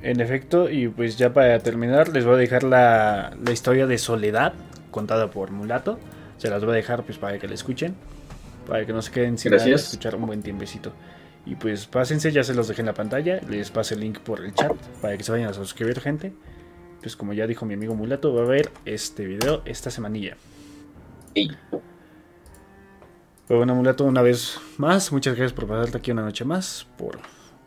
En 0.02 0.20
efecto, 0.20 0.70
y 0.70 0.88
pues 0.88 1.18
ya 1.18 1.34
para 1.34 1.58
terminar, 1.58 2.08
les 2.08 2.24
voy 2.24 2.34
a 2.34 2.38
dejar 2.38 2.64
la, 2.64 3.36
la 3.44 3.52
historia 3.52 3.86
de 3.86 3.98
Soledad, 3.98 4.54
contada 4.90 5.30
por 5.30 5.50
Mulato. 5.50 5.98
Se 6.40 6.48
las 6.48 6.64
voy 6.64 6.72
a 6.72 6.76
dejar 6.76 7.04
pues 7.04 7.18
para 7.18 7.38
que 7.38 7.46
la 7.46 7.52
escuchen 7.52 7.94
para 8.70 8.86
que 8.86 8.92
no 8.92 9.02
se 9.02 9.10
queden 9.10 9.36
sin 9.36 9.52
escuchar 9.52 10.14
un 10.14 10.26
buen 10.26 10.42
tiempecito. 10.42 10.92
Y 11.44 11.56
pues 11.56 11.86
pásense, 11.86 12.30
ya 12.30 12.44
se 12.44 12.54
los 12.54 12.68
dejé 12.68 12.82
en 12.82 12.86
la 12.86 12.94
pantalla, 12.94 13.40
les 13.48 13.70
paso 13.70 13.94
el 13.94 14.00
link 14.00 14.20
por 14.20 14.44
el 14.44 14.54
chat 14.54 14.72
para 15.02 15.16
que 15.16 15.24
se 15.24 15.32
vayan 15.32 15.50
a 15.50 15.52
suscribir, 15.52 16.00
gente. 16.00 16.32
Pues 17.00 17.16
como 17.16 17.32
ya 17.32 17.48
dijo 17.48 17.66
mi 17.66 17.74
amigo 17.74 17.96
Mulato, 17.96 18.32
va 18.32 18.42
a 18.42 18.46
ver 18.46 18.70
este 18.84 19.26
video 19.26 19.62
esta 19.64 19.90
semanilla. 19.90 20.36
Pues 21.34 21.50
bueno, 23.48 23.74
Mulato, 23.74 24.04
una 24.04 24.22
vez 24.22 24.60
más, 24.76 25.10
muchas 25.10 25.34
gracias 25.34 25.52
por 25.52 25.66
pasarte 25.66 25.98
aquí 25.98 26.12
una 26.12 26.22
noche 26.22 26.44
más, 26.44 26.86
por, 26.96 27.18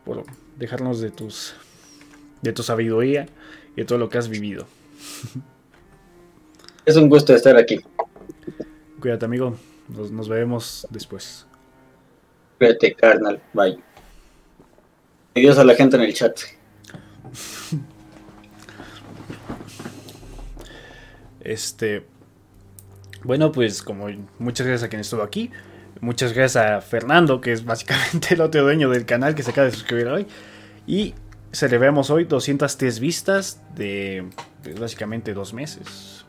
por 0.05 0.23
dejarnos 0.57 1.01
de 1.01 1.11
tus 1.11 1.53
de 2.41 2.53
tu 2.53 2.63
sabiduría 2.63 3.27
y 3.75 3.81
de 3.81 3.85
todo 3.85 3.97
lo 3.97 4.07
que 4.09 4.17
has 4.17 4.29
vivido. 4.29 4.65
Es 6.85 6.97
un 6.97 7.07
gusto 7.07 7.33
estar 7.33 7.55
aquí. 7.55 7.79
Cuídate, 9.03 9.25
amigo. 9.25 9.57
Nos, 9.89 10.11
nos 10.11 10.30
vemos 10.30 10.88
después. 10.89 11.45
Cuídate, 12.57 12.95
carnal. 12.95 13.41
Bye. 13.51 13.77
Adiós 15.35 15.57
a 15.57 15.65
la 15.65 15.75
gente 15.75 15.97
en 15.97 16.03
el 16.03 16.13
chat. 16.13 16.39
Este. 21.41 22.05
Bueno, 23.25 23.51
pues 23.51 23.84
como 23.84 24.07
muchas 24.39 24.65
gracias 24.65 24.88
a 24.88 24.89
quien 24.89 25.01
estuvo 25.01 25.21
aquí. 25.21 25.51
Muchas 25.99 26.31
gracias 26.31 26.65
a 26.65 26.80
Fernando, 26.80 27.41
que 27.41 27.51
es 27.51 27.65
básicamente 27.65 28.35
el 28.35 28.39
otro 28.39 28.63
dueño 28.63 28.89
del 28.89 29.05
canal 29.05 29.35
que 29.35 29.43
se 29.43 29.51
acaba 29.51 29.65
de 29.65 29.73
suscribir 29.73 30.07
hoy. 30.07 30.27
Y 30.88 31.13
celebramos 31.51 32.09
hoy 32.09 32.23
203 32.23 33.01
vistas 33.01 33.61
de, 33.75 34.30
de 34.63 34.73
básicamente 34.75 35.34
dos 35.34 35.53
meses. 35.53 36.22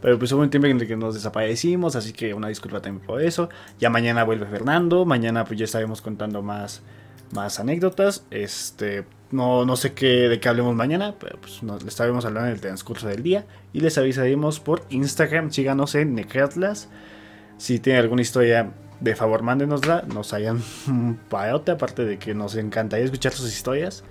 Pero 0.00 0.18
pues 0.18 0.32
hubo 0.32 0.42
un 0.42 0.50
tiempo 0.50 0.66
en 0.66 0.80
el 0.80 0.86
que 0.86 0.96
nos 0.96 1.14
desaparecimos, 1.14 1.96
así 1.96 2.12
que 2.12 2.34
una 2.34 2.48
disculpa 2.48 2.80
también 2.80 3.04
por 3.06 3.22
eso. 3.22 3.48
Ya 3.78 3.90
mañana 3.90 4.24
vuelve 4.24 4.46
Fernando, 4.46 5.04
mañana 5.04 5.44
pues 5.44 5.58
ya 5.58 5.64
estaremos 5.64 6.02
contando 6.02 6.42
más, 6.42 6.82
más 7.32 7.60
anécdotas. 7.60 8.24
Este, 8.30 9.04
no, 9.30 9.64
no 9.64 9.76
sé 9.76 9.92
qué, 9.92 10.28
de 10.28 10.40
qué 10.40 10.48
hablemos 10.48 10.74
mañana, 10.74 11.14
pero 11.18 11.38
pues 11.40 11.62
nos, 11.62 11.84
estaremos 11.84 12.24
hablando 12.24 12.48
en 12.48 12.54
el 12.54 12.60
transcurso 12.60 13.08
del 13.08 13.22
día. 13.22 13.46
Y 13.72 13.80
les 13.80 13.98
avisaremos 13.98 14.60
por 14.60 14.84
Instagram, 14.90 15.50
síganos 15.50 15.94
en 15.94 16.14
Necratlas. 16.14 16.88
Si 17.58 17.78
tienen 17.78 18.02
alguna 18.02 18.22
historia, 18.22 18.72
de 19.00 19.14
favor 19.14 19.42
mándenosla, 19.42 20.04
nos 20.06 20.32
hayan 20.32 20.62
un 20.88 21.18
payote, 21.28 21.72
aparte 21.72 22.04
de 22.04 22.18
que 22.18 22.34
nos 22.34 22.56
encantaría 22.56 23.04
escuchar 23.04 23.32
sus 23.32 23.52
historias 23.52 24.04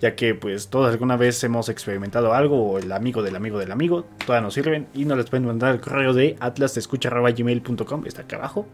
ya 0.00 0.16
que 0.16 0.34
pues 0.34 0.68
todos 0.68 0.90
alguna 0.90 1.16
vez 1.16 1.42
hemos 1.44 1.68
experimentado 1.68 2.32
algo 2.32 2.70
o 2.70 2.78
el 2.78 2.90
amigo 2.92 3.22
del 3.22 3.36
amigo 3.36 3.58
del 3.58 3.70
amigo, 3.70 4.06
todas 4.26 4.42
nos 4.42 4.54
sirven 4.54 4.88
y 4.94 5.04
nos 5.04 5.18
les 5.18 5.28
pueden 5.28 5.46
mandar 5.46 5.74
el 5.74 5.80
correo 5.80 6.14
de 6.14 6.36
atlasescucha.gmail.com, 6.40 8.06
está 8.06 8.22
acá 8.22 8.36
abajo. 8.36 8.66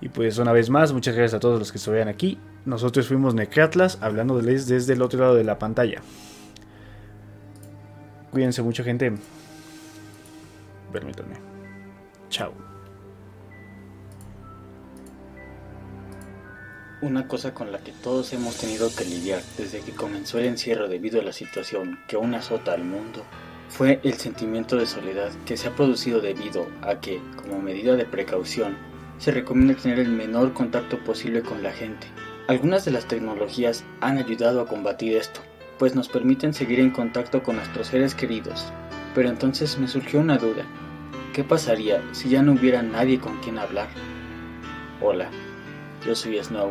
Y 0.00 0.08
pues 0.08 0.38
una 0.38 0.52
vez 0.52 0.68
más, 0.68 0.92
muchas 0.92 1.14
gracias 1.14 1.34
a 1.34 1.40
todos 1.40 1.58
los 1.58 1.70
que 1.70 1.78
estuvieron 1.78 2.08
aquí. 2.08 2.38
Nosotros 2.64 3.06
fuimos 3.06 3.34
Necratlas, 3.34 3.98
hablándoles 4.00 4.66
desde 4.66 4.94
el 4.94 5.02
otro 5.02 5.20
lado 5.20 5.34
de 5.34 5.44
la 5.44 5.58
pantalla. 5.58 6.02
Cuídense 8.32 8.62
mucho 8.62 8.82
gente. 8.82 9.12
Permítanme. 10.92 11.36
Chao. 12.30 12.61
Una 17.02 17.26
cosa 17.26 17.52
con 17.52 17.72
la 17.72 17.78
que 17.78 17.90
todos 17.90 18.32
hemos 18.32 18.58
tenido 18.58 18.88
que 18.94 19.04
lidiar 19.04 19.42
desde 19.58 19.80
que 19.80 19.90
comenzó 19.90 20.38
el 20.38 20.46
encierro 20.46 20.88
debido 20.88 21.20
a 21.20 21.24
la 21.24 21.32
situación 21.32 21.98
que 22.06 22.14
aún 22.14 22.32
azota 22.32 22.74
al 22.74 22.84
mundo 22.84 23.24
fue 23.68 23.98
el 24.04 24.12
sentimiento 24.12 24.76
de 24.76 24.86
soledad 24.86 25.32
que 25.44 25.56
se 25.56 25.66
ha 25.66 25.74
producido 25.74 26.20
debido 26.20 26.68
a 26.80 27.00
que, 27.00 27.20
como 27.34 27.60
medida 27.60 27.96
de 27.96 28.04
precaución, 28.04 28.76
se 29.18 29.32
recomienda 29.32 29.74
tener 29.74 29.98
el 29.98 30.10
menor 30.10 30.52
contacto 30.52 31.02
posible 31.02 31.42
con 31.42 31.64
la 31.64 31.72
gente. 31.72 32.06
Algunas 32.46 32.84
de 32.84 32.92
las 32.92 33.08
tecnologías 33.08 33.82
han 34.00 34.18
ayudado 34.18 34.60
a 34.60 34.68
combatir 34.68 35.16
esto, 35.16 35.40
pues 35.80 35.96
nos 35.96 36.08
permiten 36.08 36.54
seguir 36.54 36.78
en 36.78 36.92
contacto 36.92 37.42
con 37.42 37.56
nuestros 37.56 37.88
seres 37.88 38.14
queridos. 38.14 38.72
Pero 39.12 39.28
entonces 39.28 39.76
me 39.76 39.88
surgió 39.88 40.20
una 40.20 40.38
duda. 40.38 40.64
¿Qué 41.32 41.42
pasaría 41.42 42.00
si 42.12 42.28
ya 42.28 42.42
no 42.42 42.52
hubiera 42.52 42.80
nadie 42.80 43.18
con 43.18 43.40
quien 43.40 43.58
hablar? 43.58 43.88
Hola, 45.00 45.28
yo 46.06 46.14
soy 46.14 46.40
Snow 46.40 46.70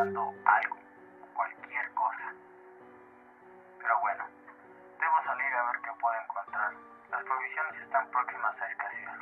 algo, 0.00 0.32
cualquier 1.34 1.90
cosa. 1.94 2.32
Pero 3.80 4.00
bueno, 4.00 4.24
debo 5.00 5.22
salir 5.24 5.54
a 5.54 5.72
ver 5.72 5.80
qué 5.82 5.90
puedo 6.00 6.14
encontrar. 6.22 6.72
Las 7.10 7.24
provisiones 7.24 7.82
están 7.82 8.08
próximas 8.10 8.60
a 8.60 8.66
escasear. 8.68 9.18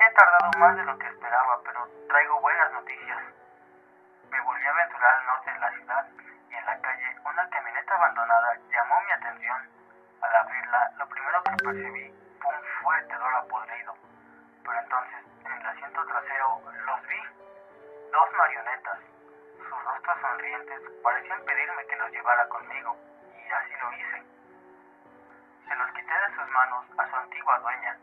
He 0.00 0.14
tardado 0.14 0.58
más 0.58 0.76
de 0.76 0.84
lo 0.84 0.98
que 0.98 1.01
образования. 27.62 28.01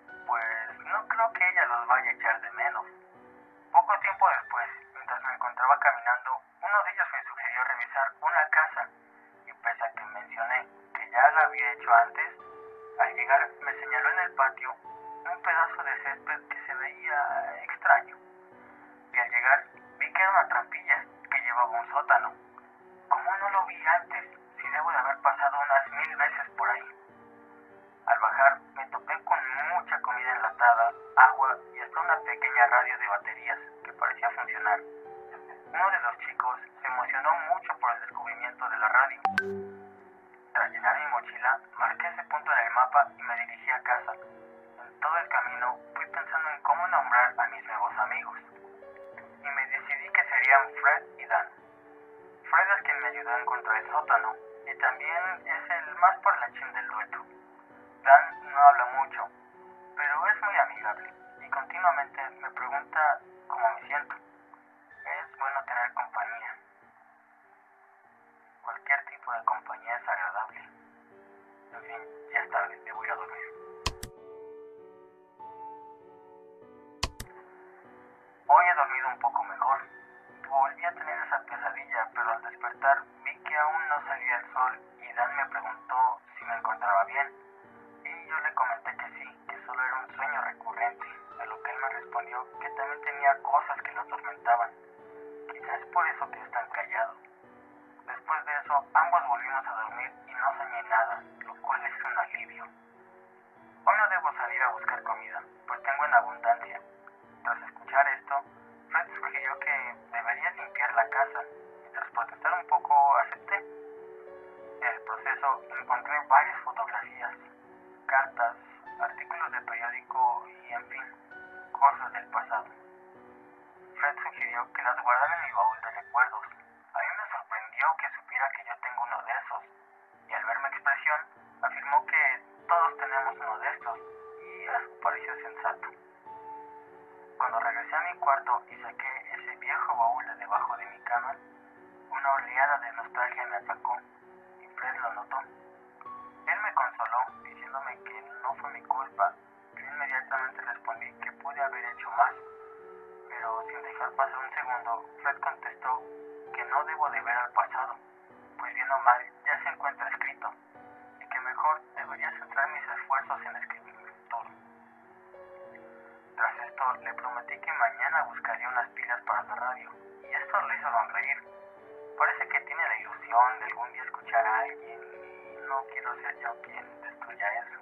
a 174.38 174.60
alguien 174.60 175.00
y 175.14 175.68
no 175.68 175.84
quiero 175.92 176.16
ser 176.22 176.40
yo 176.40 176.62
quien 176.62 177.02
destruya 177.02 177.48
eso. 177.60 177.80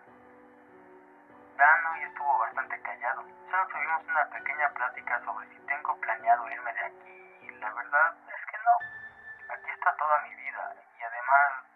Dan 1.57 1.85
hoy 1.87 2.03
estuvo 2.03 2.37
bastante 2.39 2.81
callado. 2.81 3.23
Solo 3.51 3.67
tuvimos 3.67 4.03
una 4.07 4.29
pequeña 4.29 4.69
plática 4.69 5.19
sobre 5.25 5.47
si 5.49 5.59
tengo 5.67 5.95
planeado 5.99 6.49
irme 6.49 6.73
de 6.73 6.79
aquí 6.79 7.37
y 7.41 7.49
la 7.59 7.73
verdad 7.73 8.15
es 8.27 8.45
que 8.51 8.57
no. 8.57 9.53
Aquí 9.53 9.71
está 9.71 9.95
toda 9.97 10.21
mi 10.21 10.35
vida 10.35 10.75
y 10.97 11.03
además 11.03 11.66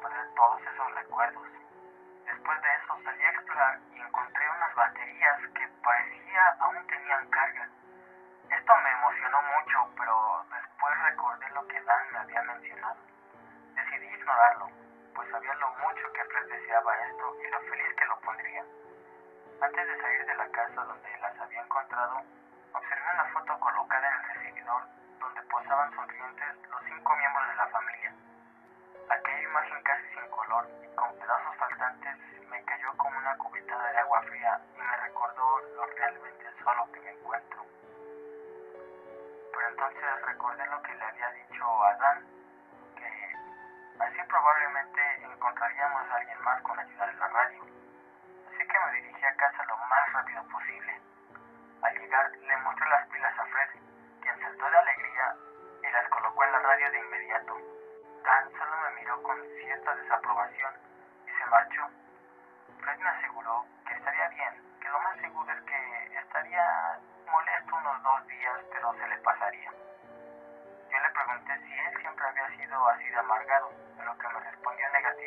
después 0.00 0.34
todos 0.34 0.60
esos 0.62 0.94
recuerdos. 0.94 1.46
Después 2.26 2.62
de 2.62 2.68
eso 2.68 2.98
salí 3.04 3.22
a 3.22 3.30
explorar 3.30 3.78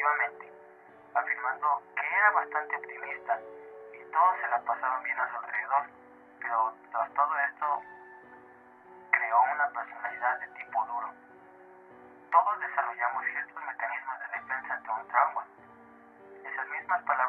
negativamente, 0.04 0.52
afirmando 1.16 1.82
que 1.96 2.16
era 2.16 2.32
bastante 2.32 2.76
optimista 2.76 3.40
y 3.94 4.12
todos 4.12 4.36
se 4.42 4.48
la 4.50 4.60
pasaron 4.62 5.04
bien 5.04 5.18
a 5.20 5.32
su 5.32 5.38
alrededor, 5.38 5.84
pero 6.42 6.74
tras 6.92 7.14
todo 7.14 7.40
esto 7.40 7.82
creó 9.12 9.44
una 9.54 9.68
personalidad 9.70 10.40
de 10.40 10.48
tipo 10.48 10.86
duro. 10.86 11.10
Todos 12.32 12.60
desarrollamos 12.60 13.24
ciertos 13.32 13.64
mecanismos 13.66 14.20
de 14.20 14.40
defensa 14.40 14.74
ante 14.74 14.90
un 14.92 15.08
trauma. 15.08 15.46
Esas 16.44 16.68
mismas 16.68 17.04
palabras 17.04 17.23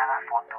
telephone 0.00 0.49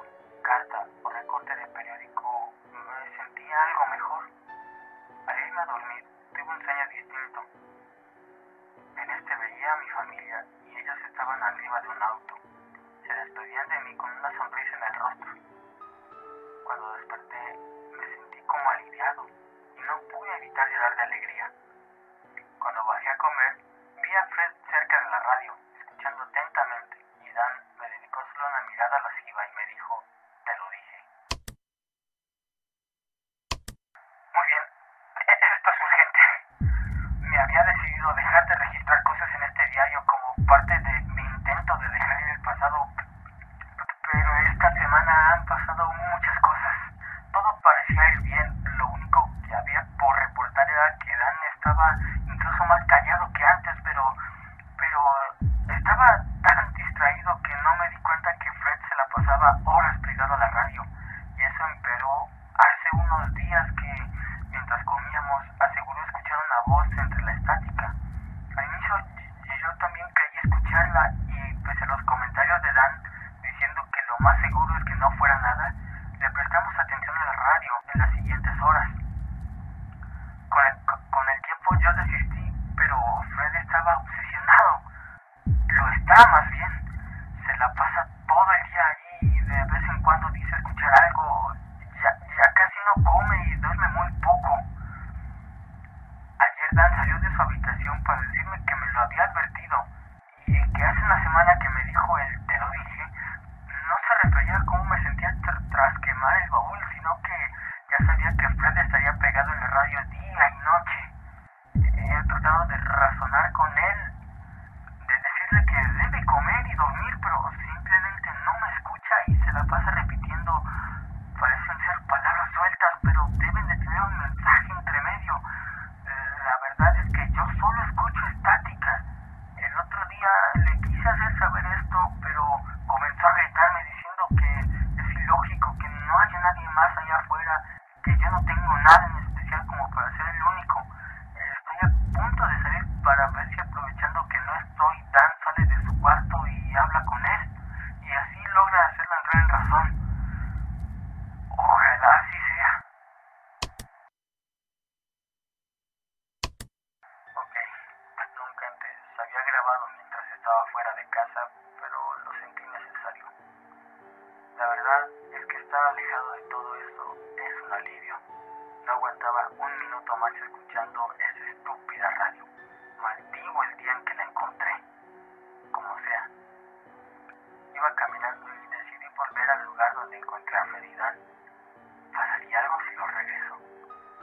pasaría 182.12 182.60
algo 182.60 182.78
si 182.90 182.95
lo 182.95 183.08
regreso. 183.08 183.56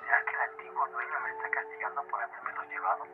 ¿Será 0.05 0.25
que 0.25 0.35
el 0.35 0.41
antiguo 0.51 0.89
dueño 0.89 1.21
me 1.25 1.31
está 1.31 1.51
castigando 1.51 2.03
por 2.05 2.23
haberme 2.23 2.53
los 2.53 2.69
llevado? 2.69 3.07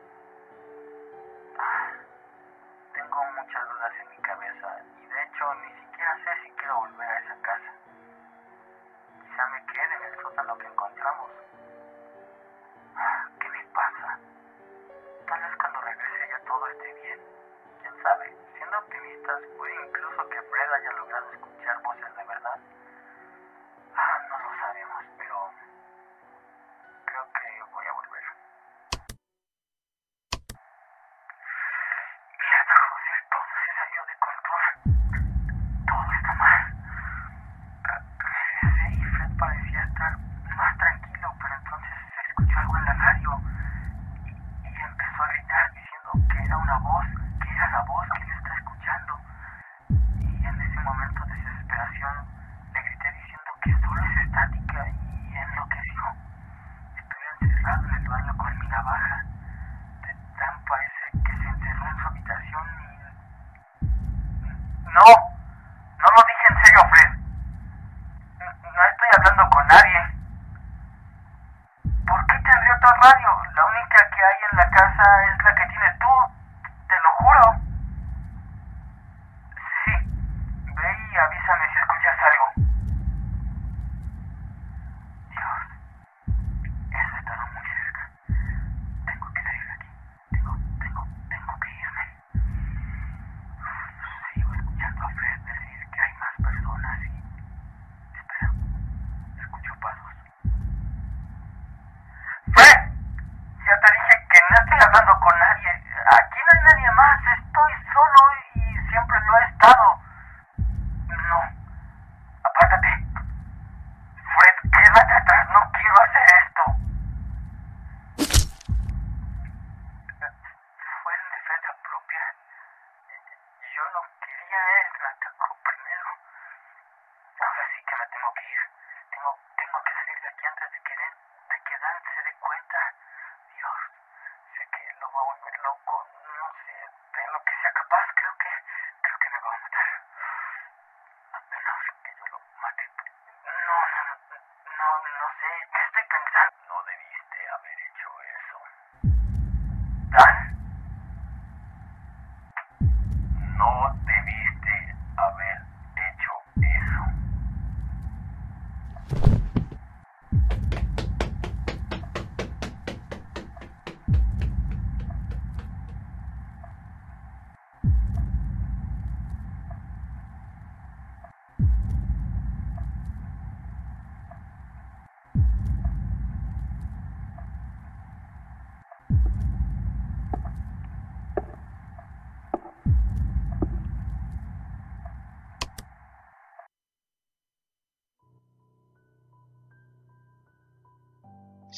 radio. 73.01 73.31
La 73.57 73.65
única 73.65 74.09
que 74.11 74.23
hay 74.23 74.39
en 74.51 74.59
la 74.59 74.71
casa 74.71 75.05
es 75.33 75.44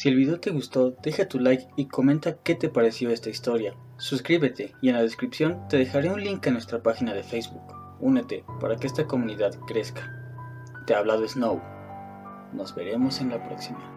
Si 0.06 0.10
el 0.10 0.18
video 0.18 0.38
te 0.38 0.52
gustó, 0.52 0.92
deja 1.02 1.26
tu 1.26 1.40
like 1.40 1.66
y 1.74 1.86
comenta 1.86 2.36
qué 2.36 2.54
te 2.54 2.68
pareció 2.68 3.10
esta 3.10 3.28
historia. 3.28 3.74
Suscríbete 3.96 4.72
y 4.80 4.88
en 4.88 4.94
la 4.94 5.02
descripción 5.02 5.66
te 5.68 5.78
dejaré 5.78 6.12
un 6.12 6.22
link 6.22 6.46
a 6.46 6.52
nuestra 6.52 6.80
página 6.80 7.12
de 7.12 7.24
Facebook. 7.24 7.74
Únete 7.98 8.44
para 8.60 8.76
que 8.76 8.86
esta 8.86 9.08
comunidad 9.08 9.58
crezca. 9.66 10.08
Te 10.86 10.94
ha 10.94 10.98
hablado 10.98 11.26
Snow. 11.26 11.60
Nos 12.52 12.72
veremos 12.76 13.20
en 13.20 13.30
la 13.30 13.44
próxima. 13.48 13.95